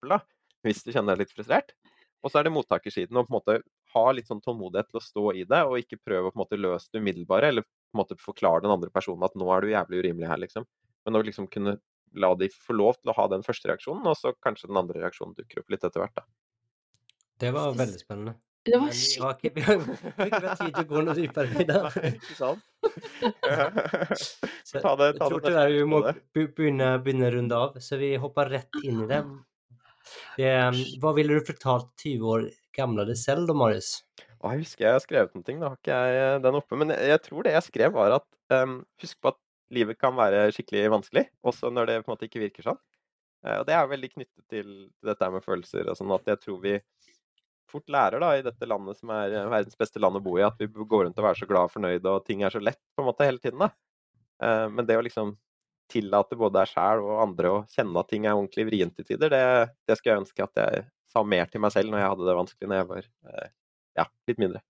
da, 0.08 0.22
hvis 0.64 0.84
du 0.84 0.92
kjenner 0.92 1.16
deg 1.16 1.26
litt 1.26 1.34
frustrert. 1.34 1.74
Og 2.22 2.30
så 2.30 2.38
er 2.38 2.46
det 2.46 2.54
mottakersiden 2.54 3.18
å 3.18 3.24
på 3.26 3.32
en 3.32 3.38
måte 3.40 3.56
ha 3.92 4.04
litt 4.14 4.28
sånn 4.30 4.40
tålmodighet 4.44 4.92
til 4.92 5.00
å 5.00 5.04
stå 5.04 5.24
i 5.40 5.46
det, 5.48 5.62
og 5.66 5.80
ikke 5.80 5.98
prøve 6.00 6.30
å 6.30 6.32
på 6.32 6.38
en 6.38 6.44
måte 6.44 6.60
løse 6.60 6.88
det 6.92 7.02
umiddelbare, 7.02 7.50
eller 7.50 7.66
på 7.66 7.96
en 7.96 8.00
måte 8.04 8.18
forklare 8.20 8.62
den 8.64 8.74
andre 8.74 8.92
personen 8.94 9.26
at 9.26 9.34
nå 9.36 9.48
er 9.52 9.64
du 9.64 9.72
jævlig 9.72 10.04
urimelig 10.04 10.30
her, 10.30 10.40
liksom. 10.44 10.68
Men 11.04 11.18
å 11.18 11.24
liksom 11.26 11.50
kunne 11.50 11.76
la 12.22 12.30
de 12.38 12.48
få 12.52 12.76
lov 12.76 13.00
til 13.00 13.10
å 13.10 13.16
ha 13.18 13.26
den 13.32 13.44
første 13.44 13.68
reaksjonen, 13.68 14.06
og 14.06 14.16
så 14.20 14.32
kanskje 14.44 14.70
den 14.70 14.78
andre 14.80 15.02
reaksjonen 15.02 15.34
dukker 15.36 15.64
opp 15.64 15.74
litt 15.74 15.84
etter 15.88 16.04
hvert, 16.04 16.14
da. 16.22 16.26
Det 17.42 17.50
var 17.50 17.74
veldig 17.74 18.00
spennende. 18.00 18.38
Det 18.62 18.78
var 18.78 18.92
skikkelig 18.94 19.52
vi 19.56 19.62
har 19.66 19.80
ikke, 19.82 20.26
ikke 20.26 20.56
tid 20.60 20.74
til 20.76 20.82
å 20.82 20.88
gå 20.90 21.00
noe 21.02 21.14
dypere 21.18 21.62
i 21.62 21.66
det. 21.66 21.80
Ikke 22.12 22.36
sant? 22.38 22.68
Så 24.68 24.82
Ta 24.82 24.92
det, 24.98 25.08
jeg 25.12 25.18
ta 25.18 25.28
tror 25.28 25.42
det 25.44 25.64
vi 25.72 25.86
må 25.88 26.00
begynne, 26.34 26.92
begynne 27.02 27.30
runde 27.34 27.58
av, 27.58 27.74
så 27.82 27.98
vi 28.00 28.14
hopper 28.20 28.48
rett 28.54 28.78
inn 28.86 29.02
i 29.04 29.08
det. 29.10 29.20
det 30.38 30.52
hva 31.02 31.12
ville 31.16 31.36
du 31.36 31.46
fortalt 31.46 31.90
20 32.00 32.30
år 32.34 32.46
gamle 32.76 33.04
deg 33.08 33.18
selv 33.20 33.50
da, 33.50 33.56
Marius? 33.58 33.90
Å, 34.40 34.54
jeg 34.54 34.64
husker 34.64 34.86
jeg 34.86 34.96
har 34.96 35.04
skrevet 35.04 35.36
noe, 35.36 35.44
da 35.46 35.68
har 35.68 35.76
ikke 35.78 35.98
jeg 36.16 36.40
den 36.46 36.58
oppe. 36.62 36.78
Men 36.80 36.94
jeg, 36.94 37.10
jeg 37.12 37.24
tror 37.26 37.46
det 37.46 37.56
jeg 37.56 37.66
skrev 37.68 37.94
var 37.98 38.16
at 38.16 38.28
um, 38.62 38.78
husk 39.02 39.20
på 39.22 39.34
at 39.34 39.38
livet 39.72 40.00
kan 40.00 40.16
være 40.16 40.48
skikkelig 40.54 40.88
vanskelig, 40.96 41.26
også 41.46 41.70
når 41.74 41.90
det 41.90 42.00
på 42.00 42.10
en 42.10 42.14
måte 42.14 42.28
ikke 42.28 42.42
virker 42.46 42.70
sånn. 42.70 42.80
Eh, 43.46 43.58
og 43.58 43.66
det 43.68 43.76
er 43.76 43.90
veldig 43.90 44.10
knyttet 44.12 44.44
til 44.52 44.72
dette 45.04 45.30
med 45.34 45.44
følelser 45.44 45.88
og 45.90 45.98
sånn, 45.98 46.12
at 46.14 46.32
jeg 46.34 46.42
tror 46.44 46.60
vi 46.64 46.76
fort 47.70 47.88
lærer 47.92 48.22
da 48.22 48.32
i 48.36 48.44
dette 48.44 48.68
landet 48.68 48.98
som 48.98 49.12
er 49.14 49.32
eh, 49.32 49.48
verdens 49.50 49.78
beste 49.78 50.02
land 50.02 50.18
å 50.18 50.24
bo 50.24 50.36
i, 50.38 50.44
at 50.46 50.58
vi 50.60 50.68
går 50.68 51.06
rundt 51.06 51.20
og 51.20 51.28
er 51.30 51.38
så 51.38 51.48
glad 51.48 51.70
og 51.70 51.74
fornøyd, 51.74 52.08
og 52.08 52.26
ting 52.26 52.44
er 52.44 52.54
så 52.54 52.62
lett 52.62 52.80
på 52.96 53.04
en 53.04 53.08
måte 53.08 53.28
hele 53.28 53.42
tiden. 53.42 53.62
da. 53.64 53.70
Eh, 54.42 54.66
men 54.72 54.88
det 54.88 54.98
å 54.98 55.04
liksom 55.04 55.34
tillate 55.92 56.38
både 56.40 56.60
deg 56.60 56.70
sjæl 56.72 57.02
og 57.04 57.22
andre 57.26 57.52
å 57.52 57.62
kjenne 57.72 58.00
at 58.00 58.08
ting 58.08 58.26
er 58.26 58.36
ordentlig 58.36 58.68
vrient 58.68 58.94
til 58.96 59.08
tider, 59.08 59.32
det, 59.32 59.72
det 59.88 59.98
skulle 59.98 60.16
jeg 60.16 60.24
ønske 60.24 60.46
at 60.46 60.62
jeg 60.62 60.84
sa 61.12 61.24
mer 61.26 61.50
til 61.52 61.60
meg 61.64 61.74
selv 61.74 61.92
når 61.92 62.00
jeg 62.00 62.12
hadde 62.14 62.28
det 62.28 62.38
vanskelig 62.38 62.70
når 62.70 62.80
jeg 62.80 62.88
var 62.92 63.08
eh, 63.08 63.50
ja, 64.00 64.06
litt 64.30 64.40
mindre. 64.40 64.62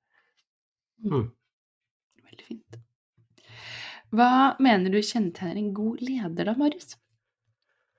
Mm. 1.03 1.29
Veldig 2.31 2.49
fint. 2.49 2.83
Hva 4.13 4.33
mener 4.61 4.93
du 4.93 4.99
kjennetegner 5.01 5.63
en 5.63 5.73
god 5.77 6.03
leder, 6.05 6.51
da, 6.51 6.57
Marius? 6.59 6.97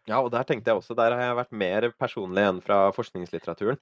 Ja, 0.10 0.20
og 0.20 0.34
der 0.34 0.44
tenkte 0.46 0.70
jeg 0.70 0.82
også, 0.82 0.96
der 1.00 1.16
har 1.16 1.30
jeg 1.30 1.40
vært 1.40 1.56
mer 1.64 1.88
personlig 1.96 2.44
enn 2.44 2.60
fra 2.64 2.86
forskningslitteraturen. 2.96 3.80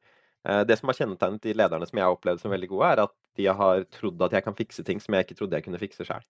Eh, 0.47 0.63
Det 0.65 0.77
som 0.79 0.89
har 0.89 0.97
kjennetegnet 0.97 1.41
de 1.41 1.53
lederne 1.53 1.87
som 1.87 1.97
jeg 1.97 2.05
har 2.05 2.15
opplevd 2.15 2.41
som 2.41 2.51
veldig 2.51 2.69
gode, 2.71 2.91
er 2.91 3.03
at 3.05 3.13
de 3.37 3.45
har 3.45 3.83
trodd 3.93 4.21
at 4.25 4.31
jeg 4.37 4.43
kan 4.43 4.57
fikse 4.57 4.83
ting 4.87 4.99
som 4.99 5.13
jeg 5.15 5.25
ikke 5.27 5.37
trodde 5.39 5.57
jeg 5.59 5.65
kunne 5.67 5.81
fikse 5.81 6.05
sjøl. 6.07 6.23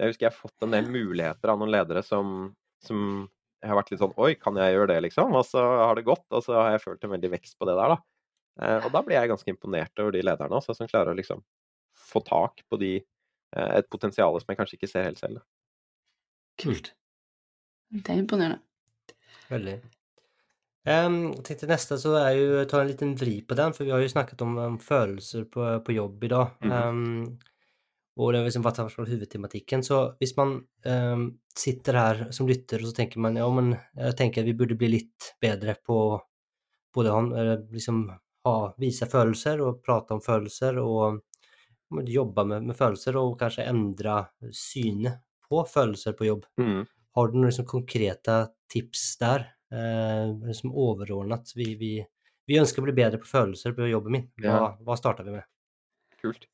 Jeg 0.00 0.10
husker 0.10 0.26
jeg 0.26 0.32
har 0.32 0.40
fått 0.40 0.66
en 0.66 0.74
del 0.74 0.88
muligheter 0.90 1.52
av 1.52 1.58
noen 1.60 1.70
ledere 1.70 2.02
som, 2.02 2.54
som 2.82 3.28
jeg 3.62 3.70
har 3.70 3.78
vært 3.78 3.92
litt 3.94 4.02
sånn 4.02 4.16
Oi, 4.20 4.34
kan 4.34 4.56
jeg 4.58 4.74
gjøre 4.74 4.90
det, 4.90 4.98
liksom? 5.06 5.32
Og 5.38 5.46
så 5.46 5.62
har 5.62 5.94
det 5.94 6.04
gått, 6.08 6.26
og 6.34 6.42
så 6.44 6.56
har 6.58 6.74
jeg 6.74 6.82
følt 6.82 7.04
en 7.06 7.14
veldig 7.14 7.30
vekst 7.36 7.56
på 7.58 7.68
det 7.70 7.76
der, 7.78 7.94
da. 7.94 7.98
Eh, 8.60 8.86
Og 8.86 8.92
da 8.92 9.02
blir 9.06 9.16
jeg 9.20 9.30
ganske 9.30 9.54
imponert 9.54 10.02
over 10.02 10.12
de 10.12 10.22
lederne 10.26 10.58
også, 10.58 10.74
som 10.76 10.90
klarer 10.90 11.14
å 11.14 11.18
liksom 11.18 11.42
få 11.94 12.20
tak 12.26 12.64
på 12.70 12.78
de, 12.82 12.96
eh, 13.56 13.70
et 13.78 13.88
potensial 13.90 14.34
som 14.40 14.50
jeg 14.50 14.58
kanskje 14.58 14.78
ikke 14.80 14.90
ser 14.90 15.06
helt 15.06 15.22
selv. 15.22 15.42
Kult. 16.58 16.92
Det 17.94 18.10
er 18.10 18.18
imponerende. 18.18 18.60
Veldig. 19.50 19.78
Um, 20.84 21.32
til 21.40 21.70
neste 21.70 21.96
så 21.96 22.12
er 22.20 22.34
jo 22.36 22.64
ta 22.68 22.82
en 22.82 22.90
liten 22.90 23.14
vri 23.16 23.38
på 23.48 23.56
den, 23.56 23.72
for 23.72 23.86
vi 23.86 23.92
har 23.94 24.02
jo 24.04 24.12
snakket 24.12 24.42
om, 24.44 24.58
um, 24.60 24.78
følelser 24.82 25.46
på, 25.48 25.64
på 25.84 25.96
jobb 25.96 26.26
i 26.26 26.32
dag. 26.34 26.66
Um, 26.68 27.38
og 28.20 28.30
det 28.30 28.40
har 28.42 28.46
liksom 28.46 28.66
vært 28.66 28.82
hovedtematikken. 28.94 29.82
Så 29.82 30.00
hvis 30.20 30.36
man 30.38 30.58
um, 30.86 31.24
sitter 31.56 31.98
her 31.98 32.20
som 32.36 32.46
lytter, 32.50 32.82
og 32.84 32.90
så 32.90 32.98
tenker 33.00 33.22
man 33.24 33.40
ja, 33.40 33.48
men 33.50 33.72
jeg 33.96 34.18
tenker 34.20 34.44
at 34.44 34.50
vi 34.50 34.56
burde 34.58 34.76
bli 34.78 34.92
litt 34.92 35.32
bedre 35.42 35.74
på 35.80 35.98
både 36.94 37.10
å 37.10 37.16
ha- 37.16 37.56
liksom 37.72 38.04
ha, 38.44 38.56
vise 38.78 39.08
følelser 39.10 39.64
og 39.64 39.80
prate 39.82 40.14
om 40.14 40.22
følelser 40.22 40.78
og 40.82 41.24
jobbe 42.06 42.44
med, 42.46 42.68
med 42.68 42.78
følelser 42.78 43.16
og 43.18 43.38
kanskje 43.40 43.66
endre 43.70 44.20
synet 44.54 45.24
på 45.48 45.64
følelser 45.68 46.14
på 46.18 46.28
jobb. 46.28 46.46
Mm. 46.60 46.84
Har 47.14 47.28
du 47.30 47.36
noen 47.38 47.50
liksom 47.50 47.66
konkrete 47.70 48.38
tips 48.70 49.14
der? 49.20 49.48
Eh, 49.74 50.26
liksom 50.46 50.70
overordnet. 50.78 51.50
Vi, 51.58 51.72
vi, 51.80 51.92
vi 52.46 52.58
ønsker 52.60 52.82
å 52.82 52.86
bli 52.86 52.94
bedre 52.96 53.18
på 53.22 53.26
følelser 53.30 53.74
på 53.76 53.88
jobben 53.90 54.14
min. 54.18 54.26
Hva, 54.38 54.52
Ja. 54.54 54.68
hva 54.86 54.96
starter 55.00 55.26
vi 55.26 55.34
med? 55.38 55.46
Kult. 56.22 56.46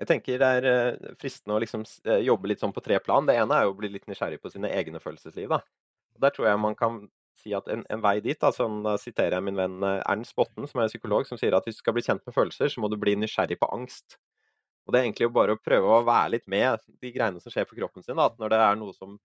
Jeg 0.00 0.08
tenker 0.08 0.38
det 0.40 0.48
er 0.58 0.68
eh, 0.70 1.10
fristende 1.20 1.58
å 1.58 1.60
liksom 1.62 1.84
eh, 2.08 2.22
jobbe 2.26 2.48
litt 2.50 2.62
sånn 2.62 2.72
på 2.74 2.82
tre 2.82 2.98
plan. 3.04 3.26
Det 3.28 3.36
ene 3.38 3.58
er 3.58 3.66
jo 3.68 3.74
å 3.74 3.78
bli 3.78 3.90
litt 3.92 4.08
nysgjerrig 4.10 4.40
på 4.42 4.50
sine 4.54 4.70
egne 4.72 5.02
følelsesliv. 5.02 5.50
da. 5.52 5.60
Der 6.22 6.32
tror 6.34 6.48
jeg 6.48 6.62
man 6.62 6.74
kan 6.78 7.02
si 7.42 7.52
at 7.56 7.68
en, 7.72 7.84
en 7.90 8.02
vei 8.04 8.20
dit, 8.24 8.38
da, 8.40 8.50
sånn, 8.54 8.82
da 8.84 8.96
siterer 9.00 9.38
jeg 9.38 9.44
min 9.46 9.56
venn 9.58 9.82
Ernst 9.82 10.34
Botten, 10.38 10.66
som 10.68 10.80
er 10.82 10.90
psykolog, 10.92 11.24
som 11.26 11.38
sier 11.40 11.54
at 11.56 11.64
hvis 11.66 11.78
du 11.78 11.82
skal 11.82 11.94
bli 11.96 12.04
kjent 12.04 12.22
med 12.28 12.34
følelser, 12.36 12.68
så 12.70 12.82
må 12.82 12.90
du 12.92 12.98
bli 13.00 13.14
nysgjerrig 13.18 13.56
på 13.58 13.68
angst. 13.72 14.18
Og 14.86 14.92
det 14.92 15.00
er 15.00 15.06
egentlig 15.06 15.28
jo 15.28 15.34
bare 15.34 15.54
å 15.56 15.60
prøve 15.62 15.88
å 15.96 16.02
være 16.06 16.34
litt 16.36 16.46
med 16.50 16.82
de 17.02 17.12
greiene 17.14 17.40
som 17.42 17.54
skjer 17.54 17.66
på 17.70 17.78
kroppen 17.78 18.04
sin. 18.04 18.16
da, 18.18 18.26
at 18.30 18.38
Når 18.38 18.52
det 18.52 18.60
er 18.66 18.78
noe 18.80 18.94
som 18.96 19.16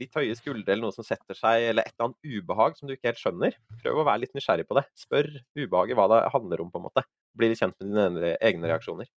litt 0.00 0.16
høye 0.16 0.36
skuldre, 0.38 0.72
eller 0.72 0.86
noe 0.86 0.96
som 0.96 1.06
setter 1.06 1.36
seg, 1.36 1.68
eller 1.70 1.86
et 1.86 1.94
eller 1.94 2.10
annet 2.10 2.38
ubehag 2.40 2.78
som 2.78 2.88
du 2.88 2.94
ikke 2.94 3.10
helt 3.10 3.22
skjønner, 3.22 3.56
prøv 3.82 4.00
å 4.00 4.06
være 4.08 4.24
litt 4.24 4.36
nysgjerrig 4.36 4.66
på 4.68 4.78
det. 4.78 4.84
Spør 4.98 5.30
ubehaget 5.58 5.98
hva 5.98 6.06
det 6.12 6.20
handler 6.34 6.64
om, 6.64 6.70
på 6.72 6.80
en 6.80 6.86
måte. 6.88 7.04
Bli 7.38 7.52
litt 7.52 7.62
kjent 7.62 7.76
med 7.84 7.92
dine 8.16 8.34
egne- 8.40 8.72
reaksjoner. 8.72 9.10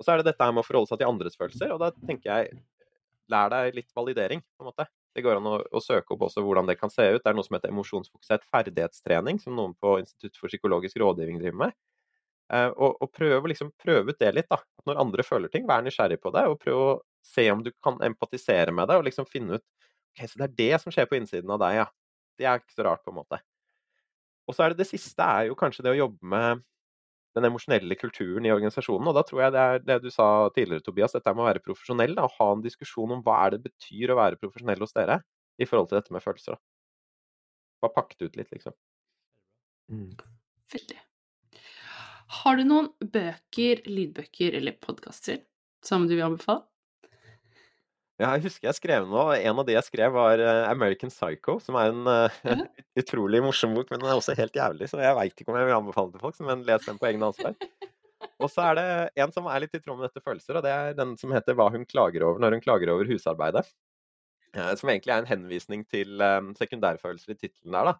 Og 0.00 0.06
så 0.06 0.14
er 0.14 0.20
det 0.20 0.30
dette 0.30 0.46
her 0.46 0.54
med 0.56 0.64
å 0.64 0.68
forholde 0.68 0.92
seg 0.92 1.02
til 1.02 1.10
andres 1.10 1.36
følelser, 1.36 1.74
og 1.74 1.82
da 1.82 1.90
tenker 1.98 2.30
jeg 2.30 2.62
lær 3.30 3.52
deg 3.52 3.76
litt 3.76 3.90
validering, 3.94 4.42
på 4.56 4.64
en 4.64 4.70
måte. 4.70 4.86
Det 5.14 5.22
går 5.26 5.40
an 5.40 5.48
å, 5.50 5.56
å 5.60 5.82
søke 5.82 6.14
opp 6.14 6.26
også 6.28 6.42
hvordan 6.44 6.68
det 6.70 6.78
kan 6.78 6.90
se 6.92 7.04
ut. 7.10 7.22
Det 7.22 7.30
er 7.30 7.36
noe 7.36 7.46
som 7.46 7.56
heter 7.56 7.72
emosjonsfokusert 7.72 8.46
ferdighetstrening, 8.50 9.40
som 9.42 9.56
noen 9.58 9.74
på 9.78 9.98
Institutt 10.02 10.38
for 10.38 10.50
psykologisk 10.52 11.00
rådgivning 11.02 11.40
driver 11.42 11.64
med. 11.66 11.76
Eh, 12.50 12.70
og, 12.70 12.96
og 12.98 13.10
prøv, 13.14 13.46
liksom, 13.50 13.72
prøv 13.78 14.10
ut 14.10 14.18
det 14.18 14.32
litt, 14.34 14.50
da. 14.50 14.58
Når 14.88 15.02
andre 15.04 15.26
føler 15.26 15.52
ting, 15.52 15.66
vær 15.70 15.84
nysgjerrig 15.86 16.18
på 16.22 16.32
det, 16.34 16.46
og 16.50 16.58
prøv 16.62 16.82
å 16.82 16.90
se 17.26 17.46
om 17.52 17.62
du 17.66 17.70
kan 17.82 17.98
empatisere 18.06 18.74
med 18.74 18.90
det, 18.90 18.98
og 18.98 19.06
liksom 19.06 19.28
finne 19.30 19.60
ut 19.60 19.66
ok, 20.10 20.24
så 20.26 20.40
det 20.40 20.48
er 20.48 20.58
det 20.60 20.82
som 20.82 20.94
skjer 20.94 21.08
på 21.10 21.18
innsiden 21.18 21.52
av 21.54 21.62
deg, 21.62 21.78
ja. 21.82 21.86
Det 22.40 22.48
er 22.48 22.60
ikke 22.60 22.76
så 22.76 22.86
rart, 22.86 23.04
på 23.04 23.12
en 23.12 23.20
måte. 23.20 23.40
Og 24.48 24.56
så 24.56 24.64
er 24.64 24.72
det 24.72 24.82
det 24.82 24.90
siste 24.90 25.22
er 25.22 25.50
jo 25.50 25.58
kanskje 25.58 25.84
det 25.86 25.94
å 25.94 26.00
jobbe 26.02 26.26
med 26.32 26.64
den 27.38 27.46
emosjonelle 27.46 27.94
kulturen 27.98 28.46
i 28.46 28.52
organisasjonen. 28.52 29.10
Og 29.10 29.14
da 29.16 29.22
tror 29.26 29.44
jeg 29.44 29.54
det 29.54 29.66
er 29.66 29.84
det 29.86 29.98
du 30.02 30.08
sa 30.10 30.26
tidligere, 30.54 30.82
Tobias, 30.86 31.14
dette 31.14 31.34
med 31.34 31.44
å 31.44 31.50
være 31.50 31.62
profesjonell. 31.62 32.16
Da, 32.18 32.26
ha 32.38 32.48
en 32.54 32.64
diskusjon 32.64 33.14
om 33.14 33.22
hva 33.26 33.36
er 33.44 33.54
det 33.54 33.62
betyr 33.68 34.10
å 34.10 34.18
være 34.18 34.40
profesjonell 34.40 34.82
hos 34.82 34.96
dere 34.96 35.20
i 35.60 35.68
forhold 35.68 35.90
til 35.90 36.00
dette 36.00 36.16
med 36.16 36.24
følelser. 36.24 36.56
Da. 36.56 36.62
Bare 37.84 37.96
pakket 37.96 38.26
ut 38.26 38.40
litt, 38.40 38.50
liksom. 38.56 38.74
Mm. 39.90 40.10
Veldig. 40.74 40.98
Har 42.40 42.58
du 42.58 42.66
noen 42.66 42.90
bøker, 43.02 43.84
lydbøker 43.86 44.58
eller 44.58 44.78
podkaster 44.82 45.40
som 45.86 46.06
du 46.06 46.14
vil 46.16 46.26
anbefale? 46.26 46.69
Ja, 48.20 48.34
jeg 48.36 48.50
husker 48.50 48.68
jeg 48.68 48.76
skrev 48.76 49.06
noe. 49.08 49.38
En 49.40 49.60
av 49.62 49.64
de 49.64 49.72
jeg 49.72 49.86
skrev, 49.86 50.12
var 50.12 50.40
eh, 50.44 50.66
American 50.68 51.12
Psycho, 51.12 51.56
som 51.64 51.78
er 51.80 51.92
en 51.92 52.08
eh, 52.10 52.64
utrolig 53.00 53.40
morsom 53.40 53.72
bok, 53.76 53.88
men 53.88 54.02
den 54.02 54.10
er 54.10 54.18
også 54.18 54.34
helt 54.36 54.56
jævlig, 54.56 54.90
så 54.90 55.00
jeg 55.00 55.16
veit 55.16 55.40
ikke 55.40 55.54
om 55.54 55.56
jeg 55.56 55.68
vil 55.70 55.76
anbefale 55.78 56.10
den 56.10 56.18
til 56.18 56.24
folk, 56.26 56.42
men 56.44 56.66
les 56.66 56.84
den 56.84 57.00
på 57.00 57.08
egen 57.08 57.24
ansvar. 57.24 57.56
Og 58.40 58.52
så 58.52 58.66
er 58.66 58.76
det 58.76 58.84
en 59.24 59.32
som 59.32 59.48
er 59.48 59.64
litt 59.64 59.78
i 59.78 59.80
tråd 59.80 59.96
med 59.96 60.10
dette 60.10 60.24
følelser, 60.24 60.58
og 60.58 60.66
det 60.66 60.74
er 60.74 60.98
den 60.98 61.16
som 61.16 61.32
heter 61.32 61.56
'Hva 61.56 61.70
hun 61.72 61.88
klager 61.88 62.26
over 62.28 62.44
når 62.44 62.58
hun 62.58 62.64
klager 62.66 62.92
over 62.92 63.08
husarbeidet'. 63.08 63.72
Eh, 64.52 64.74
Som 64.76 64.92
egentlig 64.92 65.16
er 65.16 65.24
en 65.24 65.32
henvisning 65.32 65.88
til 65.88 66.20
sekundærfølelser 66.60 67.32
i 67.32 67.40
tittelen 67.40 67.72
der, 67.72 67.92
da. 67.92 67.94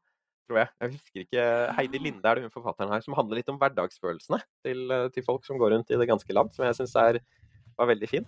Tror 0.51 0.59
jeg. 0.59 0.69
Jeg 0.81 0.91
husker 0.91 1.21
ikke 1.25 1.73
Heidi 1.79 1.99
Linde 1.99 2.29
er 2.29 2.35
det 2.35 2.45
hun 2.45 2.53
forfatteren 2.53 2.93
her, 2.93 3.01
som 3.01 3.15
handler 3.15 3.41
litt 3.41 3.49
om 3.49 3.57
hverdagsfølelsene 3.57 4.43
til, 4.67 5.11
til 5.15 5.25
folk 5.25 5.47
som 5.47 5.57
går 5.57 5.73
rundt 5.73 5.91
i 5.91 5.97
det 5.97 6.09
ganske 6.11 6.33
land, 6.35 6.53
som 6.53 6.67
jeg 6.67 6.77
syns 6.77 7.23
var 7.79 7.87
veldig 7.87 8.09
fin. 8.09 8.27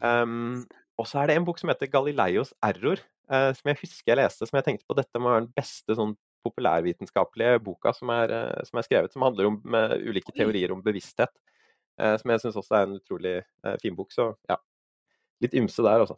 Um, 0.00 0.64
og 1.00 1.08
så 1.08 1.22
er 1.22 1.30
det 1.30 1.38
en 1.40 1.46
bok 1.48 1.60
som 1.60 1.72
heter 1.72 1.90
Galileios 1.92 2.52
error, 2.66 3.00
eh, 3.32 3.50
som 3.56 3.72
jeg 3.72 3.80
husker 3.82 4.12
jeg 4.12 4.20
leste, 4.20 4.48
som 4.48 4.60
jeg 4.60 4.68
tenkte 4.68 4.88
på 4.88 4.98
dette 4.98 5.22
må 5.22 5.32
være 5.32 5.46
den 5.46 5.54
beste 5.56 5.96
sånn 5.96 6.16
populærvitenskapelige 6.44 7.60
boka 7.64 7.92
som 7.96 8.12
er, 8.14 8.32
eh, 8.32 8.66
som 8.68 8.80
er 8.80 8.86
skrevet, 8.86 9.12
som 9.12 9.24
handler 9.26 9.50
om 9.50 9.60
ulike 10.08 10.32
teorier 10.36 10.72
om 10.72 10.84
bevissthet. 10.84 11.32
Eh, 12.00 12.16
som 12.20 12.32
jeg 12.32 12.42
syns 12.42 12.58
også 12.60 12.76
er 12.76 12.86
en 12.86 12.98
utrolig 12.98 13.36
eh, 13.40 13.76
fin 13.82 13.96
bok. 13.96 14.12
Så 14.14 14.30
ja, 14.48 14.56
litt 15.44 15.56
ymse 15.58 15.84
der, 15.84 16.04
altså. 16.04 16.16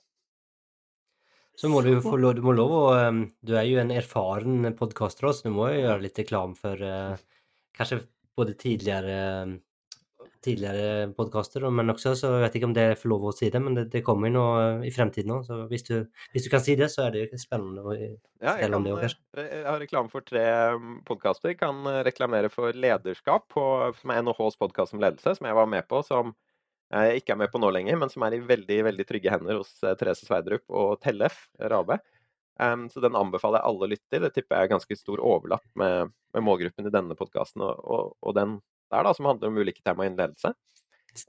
Så 1.59 1.69
må 1.69 1.83
du 1.85 1.93
få 2.01 2.17
lov, 2.17 2.39
du 2.39 2.45
må 2.47 2.55
lov 2.57 2.71
å 2.73 2.85
um, 3.11 3.27
Du 3.45 3.53
er 3.61 3.67
jo 3.69 3.81
en 3.83 3.91
erfaren 3.93 4.71
podkaster, 4.79 5.29
så 5.29 5.51
du 5.51 5.53
må 5.53 5.69
jo 5.69 5.83
gjøre 5.83 6.05
litt 6.07 6.21
reklam 6.23 6.55
for 6.57 6.81
uh, 6.81 7.19
kanskje 7.77 7.99
både 8.39 8.55
tidligere 8.57 9.19
tidligere 10.43 11.09
podkaster, 11.17 11.65
men 11.71 11.93
også 11.93 12.13
så 12.19 12.31
jeg 12.35 12.45
vet 12.45 12.57
ikke 12.59 12.69
om 12.69 12.75
det 12.77 12.85
er 12.91 12.99
for 12.99 13.13
lov 13.13 13.29
å 13.31 13.33
si 13.37 13.51
det, 13.53 13.61
men 13.63 13.77
det, 13.79 13.87
det 13.93 14.03
kommer 14.07 14.31
jo 14.31 14.35
noe 14.37 14.63
i 14.87 14.93
fremtiden 14.95 15.35
òg. 15.37 15.45
Så 15.47 15.59
hvis 15.71 15.87
du, 15.87 15.95
hvis 16.35 16.47
du 16.47 16.51
kan 16.53 16.65
si 16.65 16.77
det, 16.79 16.91
så 16.93 17.07
er 17.07 17.15
det 17.15 17.25
jo 17.25 17.41
spennende 17.41 17.85
å 17.85 17.95
Ja, 17.95 18.57
jeg, 18.59 18.73
om 18.75 18.87
det 18.87 18.95
òg, 18.95 19.05
kanskje. 19.07 19.21
eh, 19.39 19.51
jeg 19.61 19.67
har 19.69 19.83
reklame 19.83 20.13
for 20.13 20.27
tre 20.27 20.47
podkaster. 21.09 21.55
Kan 21.59 21.85
eh, 21.91 22.01
reklamere 22.07 22.51
for 22.53 22.75
Lederskap, 22.75 23.47
på, 23.55 23.67
som 24.01 24.15
er 24.15 24.25
NHHs 24.27 24.59
podkast 24.61 24.97
om 24.97 25.03
ledelse, 25.05 25.37
som 25.39 25.49
jeg 25.49 25.59
var 25.59 25.71
med 25.71 25.87
på, 25.91 26.03
som 26.07 26.35
jeg 26.93 27.23
ikke 27.23 27.37
er 27.37 27.43
med 27.45 27.53
på 27.53 27.61
nå 27.63 27.71
lenger, 27.73 27.97
men 28.01 28.11
som 28.13 28.25
er 28.27 28.37
i 28.37 28.43
veldig 28.45 28.83
veldig 28.91 29.07
trygge 29.09 29.33
hender 29.33 29.63
hos 29.63 29.77
eh, 29.81 29.95
Therese 29.99 30.27
Sverdrup 30.27 30.67
og 30.69 30.99
Tellef 31.05 31.47
Rabe. 31.73 32.03
Um, 32.61 32.85
så 32.93 33.01
den 33.01 33.17
anbefaler 33.17 33.59
jeg 33.59 33.69
alle 33.71 33.87
å 33.87 33.91
lytte 33.91 34.07
til. 34.13 34.27
Det 34.27 34.35
tipper 34.35 34.59
jeg 34.59 34.69
er 34.69 34.75
ganske 34.75 34.97
stor 34.99 35.23
overlapp 35.25 35.65
med, 35.79 36.13
med 36.37 36.45
målgruppen 36.45 36.87
i 36.87 36.93
denne 36.93 37.17
podkasten 37.19 37.65
og, 37.65 37.81
og, 37.81 38.13
og 38.21 38.37
den 38.37 38.59
der, 38.93 39.07
da, 39.07 39.15
som 39.17 39.31
handler 39.31 39.51
om 39.51 39.59
ulike 39.63 39.83
tema 39.85 40.07
innen 40.07 40.21
ledelse. 40.21 40.53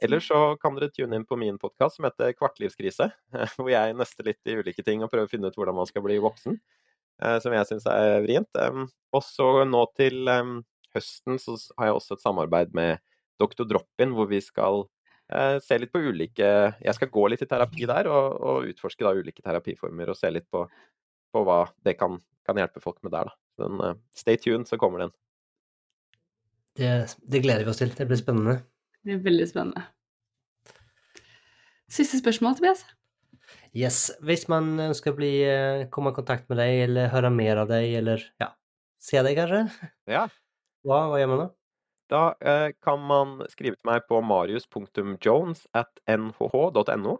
Eller 0.03 0.23
så 0.23 0.39
kan 0.61 0.77
dere 0.77 0.91
tune 0.93 1.17
inn 1.19 1.25
på 1.27 1.35
min 1.39 1.57
podkast 1.59 1.97
som 1.97 2.07
heter 2.07 2.35
Kvartlivskrise, 2.37 3.09
hvor 3.57 3.71
jeg 3.71 3.95
nøster 3.99 4.29
litt 4.29 4.51
i 4.51 4.57
ulike 4.59 4.85
ting 4.85 5.03
og 5.03 5.11
prøver 5.11 5.27
å 5.27 5.31
finne 5.31 5.51
ut 5.51 5.57
hvordan 5.59 5.79
man 5.79 5.89
skal 5.89 6.05
bli 6.05 6.19
voksen, 6.23 6.59
eh, 7.23 7.39
som 7.43 7.55
jeg 7.55 7.69
syns 7.71 7.87
er 7.91 8.21
vrient. 8.23 8.61
Og 9.13 9.25
så 9.25 9.49
nå 9.67 9.83
til 9.99 10.31
høsten 10.93 11.39
så 11.41 11.57
har 11.79 11.89
jeg 11.89 11.97
også 11.99 12.17
et 12.17 12.23
samarbeid 12.23 12.75
med 12.77 13.01
Dr. 13.41 13.65
Drop-in, 13.67 14.13
hvor 14.15 14.29
vi 14.29 14.39
skal 14.43 14.85
eh, 15.33 15.57
se 15.63 15.77
litt 15.79 15.93
på 15.93 16.03
ulike 16.03 16.49
Jeg 16.77 16.97
skal 16.97 17.11
gå 17.13 17.25
litt 17.31 17.43
i 17.45 17.49
terapi 17.49 17.87
der, 17.89 18.09
og, 18.11 18.37
og 18.39 18.71
utforske 18.71 19.05
da 19.05 19.15
ulike 19.17 19.43
terapiformer 19.45 20.13
og 20.13 20.19
se 20.19 20.31
litt 20.31 20.47
på, 20.53 20.63
på 21.33 21.43
hva 21.47 21.63
det 21.85 21.97
kan, 21.99 22.19
kan, 22.47 22.59
hjelpe 22.61 22.83
folk 22.83 23.01
med 23.03 23.15
der. 23.15 23.31
da. 23.31 23.39
Den, 23.63 23.81
uh, 23.81 23.97
stay 24.17 24.39
tuned, 24.39 24.69
så 24.69 24.79
kommer 24.81 25.05
den. 25.05 25.15
Det, 26.77 26.89
det, 27.29 27.41
gleder 27.43 27.65
vi 27.65 27.71
oss 27.73 27.81
til. 27.81 27.91
Det 27.93 28.07
blir 28.09 28.19
spennende. 28.19 28.57
Det 29.03 29.11
blir 29.11 29.23
veldig 29.27 29.47
spennende. 29.49 29.85
Siste 31.93 32.17
spørsmål, 32.17 32.57
Tobias? 32.57 32.85
Yes. 33.77 34.11
Hvis 34.25 34.47
man 34.49 34.71
ønsker 34.81 35.13
å 35.13 35.17
bli, 35.17 35.33
eh, 35.45 35.87
komme 35.93 36.13
i 36.13 36.17
kontakt 36.17 36.49
med 36.49 36.57
deg, 36.61 36.85
eller 36.87 37.11
høre 37.13 37.29
mer 37.33 37.61
av 37.61 37.69
deg, 37.69 37.89
eller 38.01 38.23
ja, 38.41 38.49
se 39.01 39.21
deg 39.25 39.37
kanskje, 39.37 39.65
ja. 40.09 40.27
hva, 40.87 41.03
hva 41.11 41.19
gjør 41.21 41.29
man 41.33 41.43
da? 41.43 41.49
Da 42.13 42.23
eh, 42.45 42.69
kan 42.83 43.05
man 43.09 43.37
skrive 43.49 43.77
til 43.77 43.89
meg 43.89 44.07
på 44.09 44.19
marius.jones 44.21 45.67
at 45.73 46.01
nhh.no, 46.09 47.17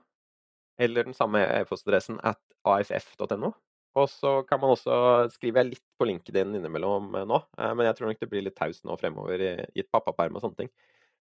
eller 0.82 1.08
den 1.08 1.18
samme 1.18 1.42
e-postadressen 1.46 2.20
at 2.24 2.42
aff.no. 2.66 3.54
Og 4.00 4.10
så 4.10 4.40
kan 4.50 4.62
man 4.62 4.74
også 4.74 4.96
skrive 5.36 5.66
litt 5.68 5.84
på 6.00 6.08
LinkedIn 6.10 6.56
innimellom 6.58 7.12
eh, 7.20 7.28
nå, 7.30 7.40
eh, 7.60 7.74
men 7.78 7.88
jeg 7.88 7.98
tror 7.98 8.10
nok 8.10 8.22
det 8.24 8.30
blir 8.32 8.46
litt 8.48 8.58
taust 8.58 8.82
nå 8.88 8.98
fremover 8.98 9.44
i, 9.44 9.54
i 9.76 9.84
et 9.84 9.92
pappaperm 9.94 10.40
og 10.40 10.46
sånne 10.46 10.64
ting. 10.64 10.72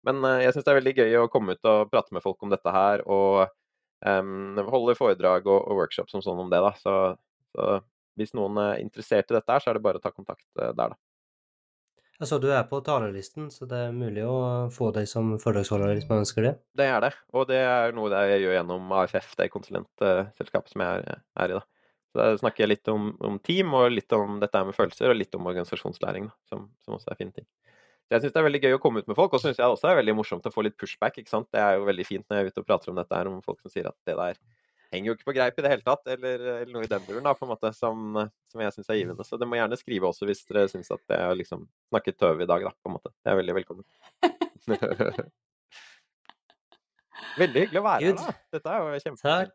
Men 0.06 0.22
eh, 0.28 0.44
jeg 0.46 0.56
syns 0.56 0.68
det 0.68 0.74
er 0.74 0.80
veldig 0.82 0.96
gøy 1.00 1.18
å 1.24 1.30
komme 1.34 1.58
ut 1.58 1.70
og 1.72 1.90
prate 1.90 2.14
med 2.16 2.26
folk 2.26 2.46
om 2.46 2.54
dette 2.54 2.74
her, 2.74 3.04
og 3.10 3.50
um, 4.06 4.62
holde 4.70 4.96
foredrag 5.00 5.50
og, 5.50 5.60
og 5.66 5.82
workshop 5.82 6.14
som 6.14 6.24
sånn 6.24 6.46
om 6.46 6.52
det, 6.54 6.62
da. 6.64 6.74
Så, 6.80 6.96
så, 7.56 7.80
hvis 8.20 8.36
noen 8.38 8.62
er 8.62 8.84
interessert 8.84 9.32
i 9.32 9.38
dette 9.40 9.56
her, 9.56 9.64
så 9.64 9.72
er 9.72 9.80
det 9.80 9.86
bare 9.88 10.02
å 10.02 10.04
ta 10.04 10.14
kontakt 10.14 10.46
der, 10.56 10.76
da. 10.78 10.94
Jeg 12.20 12.28
så 12.28 12.36
du 12.44 12.50
er 12.52 12.66
på 12.68 12.82
talerlisten, 12.84 13.46
så 13.48 13.64
det 13.64 13.78
er 13.80 13.94
mulig 13.96 14.26
å 14.28 14.68
få 14.76 14.90
deg 14.92 15.06
som 15.08 15.38
foredragsholder 15.40 15.94
hvis 15.96 16.08
man 16.10 16.26
ønsker 16.26 16.44
det? 16.44 16.54
Det 16.76 16.88
er 16.92 17.00
det, 17.06 17.14
og 17.32 17.46
det 17.48 17.62
er 17.64 17.96
noe 17.96 18.12
jeg 18.12 18.42
gjør 18.44 18.58
gjennom 18.58 18.92
AFF, 19.00 19.30
det 19.40 19.48
konsulentselskapet 19.54 20.74
som 20.74 20.84
jeg 20.84 21.06
er, 21.06 21.22
er, 21.40 21.54
i. 21.54 21.62
da. 21.62 21.79
Så 22.10 22.20
Da 22.20 22.30
snakker 22.42 22.66
jeg 22.66 22.74
litt 22.74 22.90
om, 22.90 23.12
om, 23.22 23.38
team, 23.46 23.74
og 23.78 23.92
litt 23.94 24.14
om 24.18 24.40
dette 24.42 24.62
med 24.66 24.78
følelser, 24.78 25.12
og 25.12 25.20
litt 25.20 25.36
om 25.38 25.50
organisasjonslæring, 25.50 26.30
da, 26.30 26.38
som, 26.50 26.66
som 26.86 26.98
også 26.98 27.14
er 27.14 27.20
fine 27.20 27.36
ting. 27.36 27.46
Så 28.10 28.16
jeg 28.16 28.24
syns 28.24 28.34
det 28.34 28.42
er 28.42 28.48
veldig 28.48 28.62
gøy 28.64 28.76
å 28.80 28.82
komme 28.82 29.04
ut 29.04 29.10
med 29.10 29.18
folk, 29.18 29.36
og 29.36 29.42
så 29.42 29.50
syns 29.50 29.60
jeg 29.62 29.70
også 29.70 29.86
det 29.86 29.92
er 29.94 30.02
veldig 30.02 30.16
morsomt 30.18 30.48
å 30.50 30.52
få 30.54 30.64
litt 30.66 30.78
pushback. 30.82 31.20
ikke 31.22 31.30
sant? 31.30 31.46
Det 31.54 31.62
er 31.62 31.78
jo 31.78 31.86
veldig 31.86 32.08
fint 32.08 32.26
når 32.26 32.40
jeg 32.40 32.48
er 32.48 32.56
ute 32.56 32.64
og 32.64 32.70
prater 32.72 32.90
om 32.90 32.98
dette 32.98 33.14
her, 33.14 33.30
om 33.30 33.44
folk 33.46 33.62
som 33.62 33.70
sier 33.70 33.92
at 33.92 33.98
det 34.10 34.16
der 34.18 34.40
henger 34.90 35.12
jo 35.12 35.16
ikke 35.18 35.28
på 35.28 35.36
greip 35.38 35.60
i 35.60 35.66
det 35.66 35.70
hele 35.70 35.86
tatt, 35.86 36.08
eller, 36.16 36.46
eller 36.56 36.72
noe 36.74 36.88
i 36.88 36.90
den 36.90 37.04
duren, 37.06 37.28
da, 37.28 37.36
på 37.38 37.46
en 37.46 37.52
måte, 37.52 37.70
som, 37.78 38.18
som 38.50 38.64
jeg 38.64 38.74
syns 38.74 38.90
er 38.90 38.98
givende. 38.98 39.28
Så 39.28 39.38
dere 39.38 39.50
må 39.52 39.60
gjerne 39.60 39.78
skrive 39.78 40.10
også 40.10 40.26
hvis 40.30 40.42
dere 40.50 40.64
syns 40.72 40.90
at 40.96 41.14
jeg 41.14 41.28
har 41.28 41.38
liksom 41.38 41.68
snakket 41.92 42.18
tøv 42.18 42.42
i 42.42 42.50
dag, 42.50 42.66
da, 42.66 42.74
på 42.74 42.90
en 42.90 42.96
måte. 42.98 43.14
Det 43.22 43.30
er 43.30 43.38
veldig 43.44 43.56
velkommen. 43.60 43.86
veldig 47.44 47.60
hyggelig 47.68 47.82
å 47.84 47.88
være 47.92 48.10
her, 48.10 48.18
da. 48.18 48.34
Dette 48.58 48.74
er 48.74 48.78
jo 48.82 48.86
kjempefint. 49.06 49.54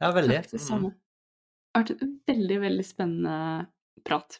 Ja, 0.00 0.08
veldig. 0.16 0.40
Takk 0.40 0.56
det 0.56 0.64
samme. 0.64 0.96
Det 1.74 1.80
har 1.80 1.88
vært 1.88 2.02
en 2.04 2.18
veldig, 2.30 2.56
veldig 2.62 2.82
spennende 2.86 3.36
prat. 4.06 4.36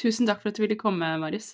Tusen 0.00 0.24
takk 0.24 0.38
for 0.40 0.48
at 0.48 0.56
du 0.56 0.62
ville 0.64 0.78
komme, 0.80 1.10
Marius. 1.20 1.50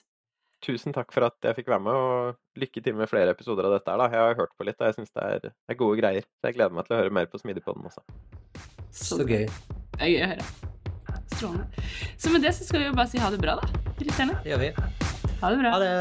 Tusen 0.62 0.94
takk 0.94 1.10
for 1.10 1.26
at 1.26 1.34
jeg 1.42 1.56
fikk 1.58 1.72
være 1.72 1.82
med, 1.82 1.98
og 1.98 2.60
lykke 2.62 2.82
til 2.84 2.94
med 2.94 3.10
flere 3.10 3.34
episoder 3.34 3.66
av 3.66 3.74
dette. 3.74 3.90
her 3.90 3.98
da. 3.98 4.06
Jeg 4.12 4.22
har 4.22 4.38
hørt 4.38 4.54
på 4.54 4.68
litt, 4.68 4.78
og 4.78 4.86
jeg 4.86 4.96
syns 5.00 5.10
det 5.18 5.24
er, 5.26 5.50
er, 5.66 5.78
gode 5.82 5.98
greier. 5.98 6.22
Så 6.38 6.46
jeg 6.46 6.60
gleder 6.60 6.78
meg 6.78 6.86
til 6.86 6.94
å 6.94 7.00
høre 7.02 7.16
mer 7.18 7.26
på 7.32 7.42
Smidigpodden 7.42 7.90
også. 7.90 8.06
Så, 8.92 9.18
så 9.18 9.26
gøy. 9.26 9.50
Det 9.50 10.06
er 10.06 10.14
gøy 10.14 10.22
å 10.22 10.30
høre. 10.36 10.48
Strålende. 11.34 11.86
Så 12.22 12.30
med 12.30 12.46
det 12.46 12.54
så 12.54 12.70
skal 12.70 12.84
vi 12.84 12.86
jo 12.86 12.94
bare 12.94 13.10
si 13.10 13.18
ha 13.18 13.34
det 13.34 13.42
bra, 13.42 13.58
da. 13.58 13.84
Det 13.98 14.06
gjør 14.46 14.62
vi. 14.62 14.70
Ha 15.42 15.50
det 15.50 15.58
bra. 15.64 15.74
Ha 15.74 15.82
det. 15.82 15.94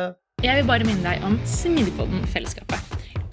Jeg 0.45 0.61
vil 0.61 0.69
bare 0.69 0.85
minne 0.85 1.01
deg 1.15 1.25
om 1.25 1.41
Smidigpodden-fellesskapet. 1.49 2.84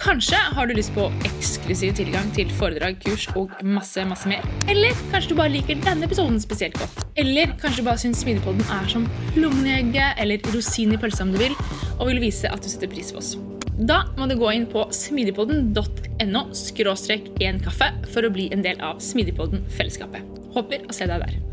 Kanskje 0.03 0.34
har 0.34 0.66
du 0.66 0.74
lyst 0.74 0.90
på 0.96 1.05
eksklusiv 1.28 1.92
tilgang 1.94 2.26
til 2.34 2.48
foredrag, 2.59 2.96
kurs 3.05 3.28
og 3.38 3.53
masse 3.62 4.03
masse 4.11 4.26
mer. 4.26 4.42
Eller 4.66 4.96
kanskje 5.12 5.30
du 5.30 5.36
bare 5.38 5.53
liker 5.55 5.78
denne 5.84 6.09
episoden 6.09 6.40
spesielt 6.42 6.74
godt. 6.80 7.05
Eller 7.22 7.53
kanskje 7.61 7.84
du 7.84 7.86
bare 7.86 8.03
syns 8.03 8.24
Smidigpodden 8.24 8.66
er 8.80 8.88
som 8.90 9.07
plommeegget 9.36 10.18
eller 10.18 10.42
rosin 10.57 10.96
i 10.96 10.98
pølsa 10.98 11.22
om 11.22 11.30
du 11.30 11.38
vil, 11.38 11.55
og 12.00 12.11
vil 12.11 12.18
vise 12.24 12.50
at 12.50 12.66
du 12.66 12.72
setter 12.72 12.90
pris 12.90 13.14
på 13.14 13.22
oss. 13.22 13.36
Da 13.78 14.03
må 14.18 14.26
du 14.26 14.34
gå 14.42 14.50
inn 14.57 14.66
på 14.74 14.88
smidigpodden.no 14.90 16.44
skråstrek 16.64 17.30
én 17.38 17.62
kaffe 17.62 17.92
for 18.11 18.26
å 18.26 18.34
bli 18.34 18.50
en 18.50 18.66
del 18.66 18.82
av 18.82 18.98
Smidigpodden-fellesskapet. 19.07 20.26
Håper 20.59 20.90
å 20.90 20.98
se 20.98 21.07
deg 21.07 21.22
der. 21.28 21.51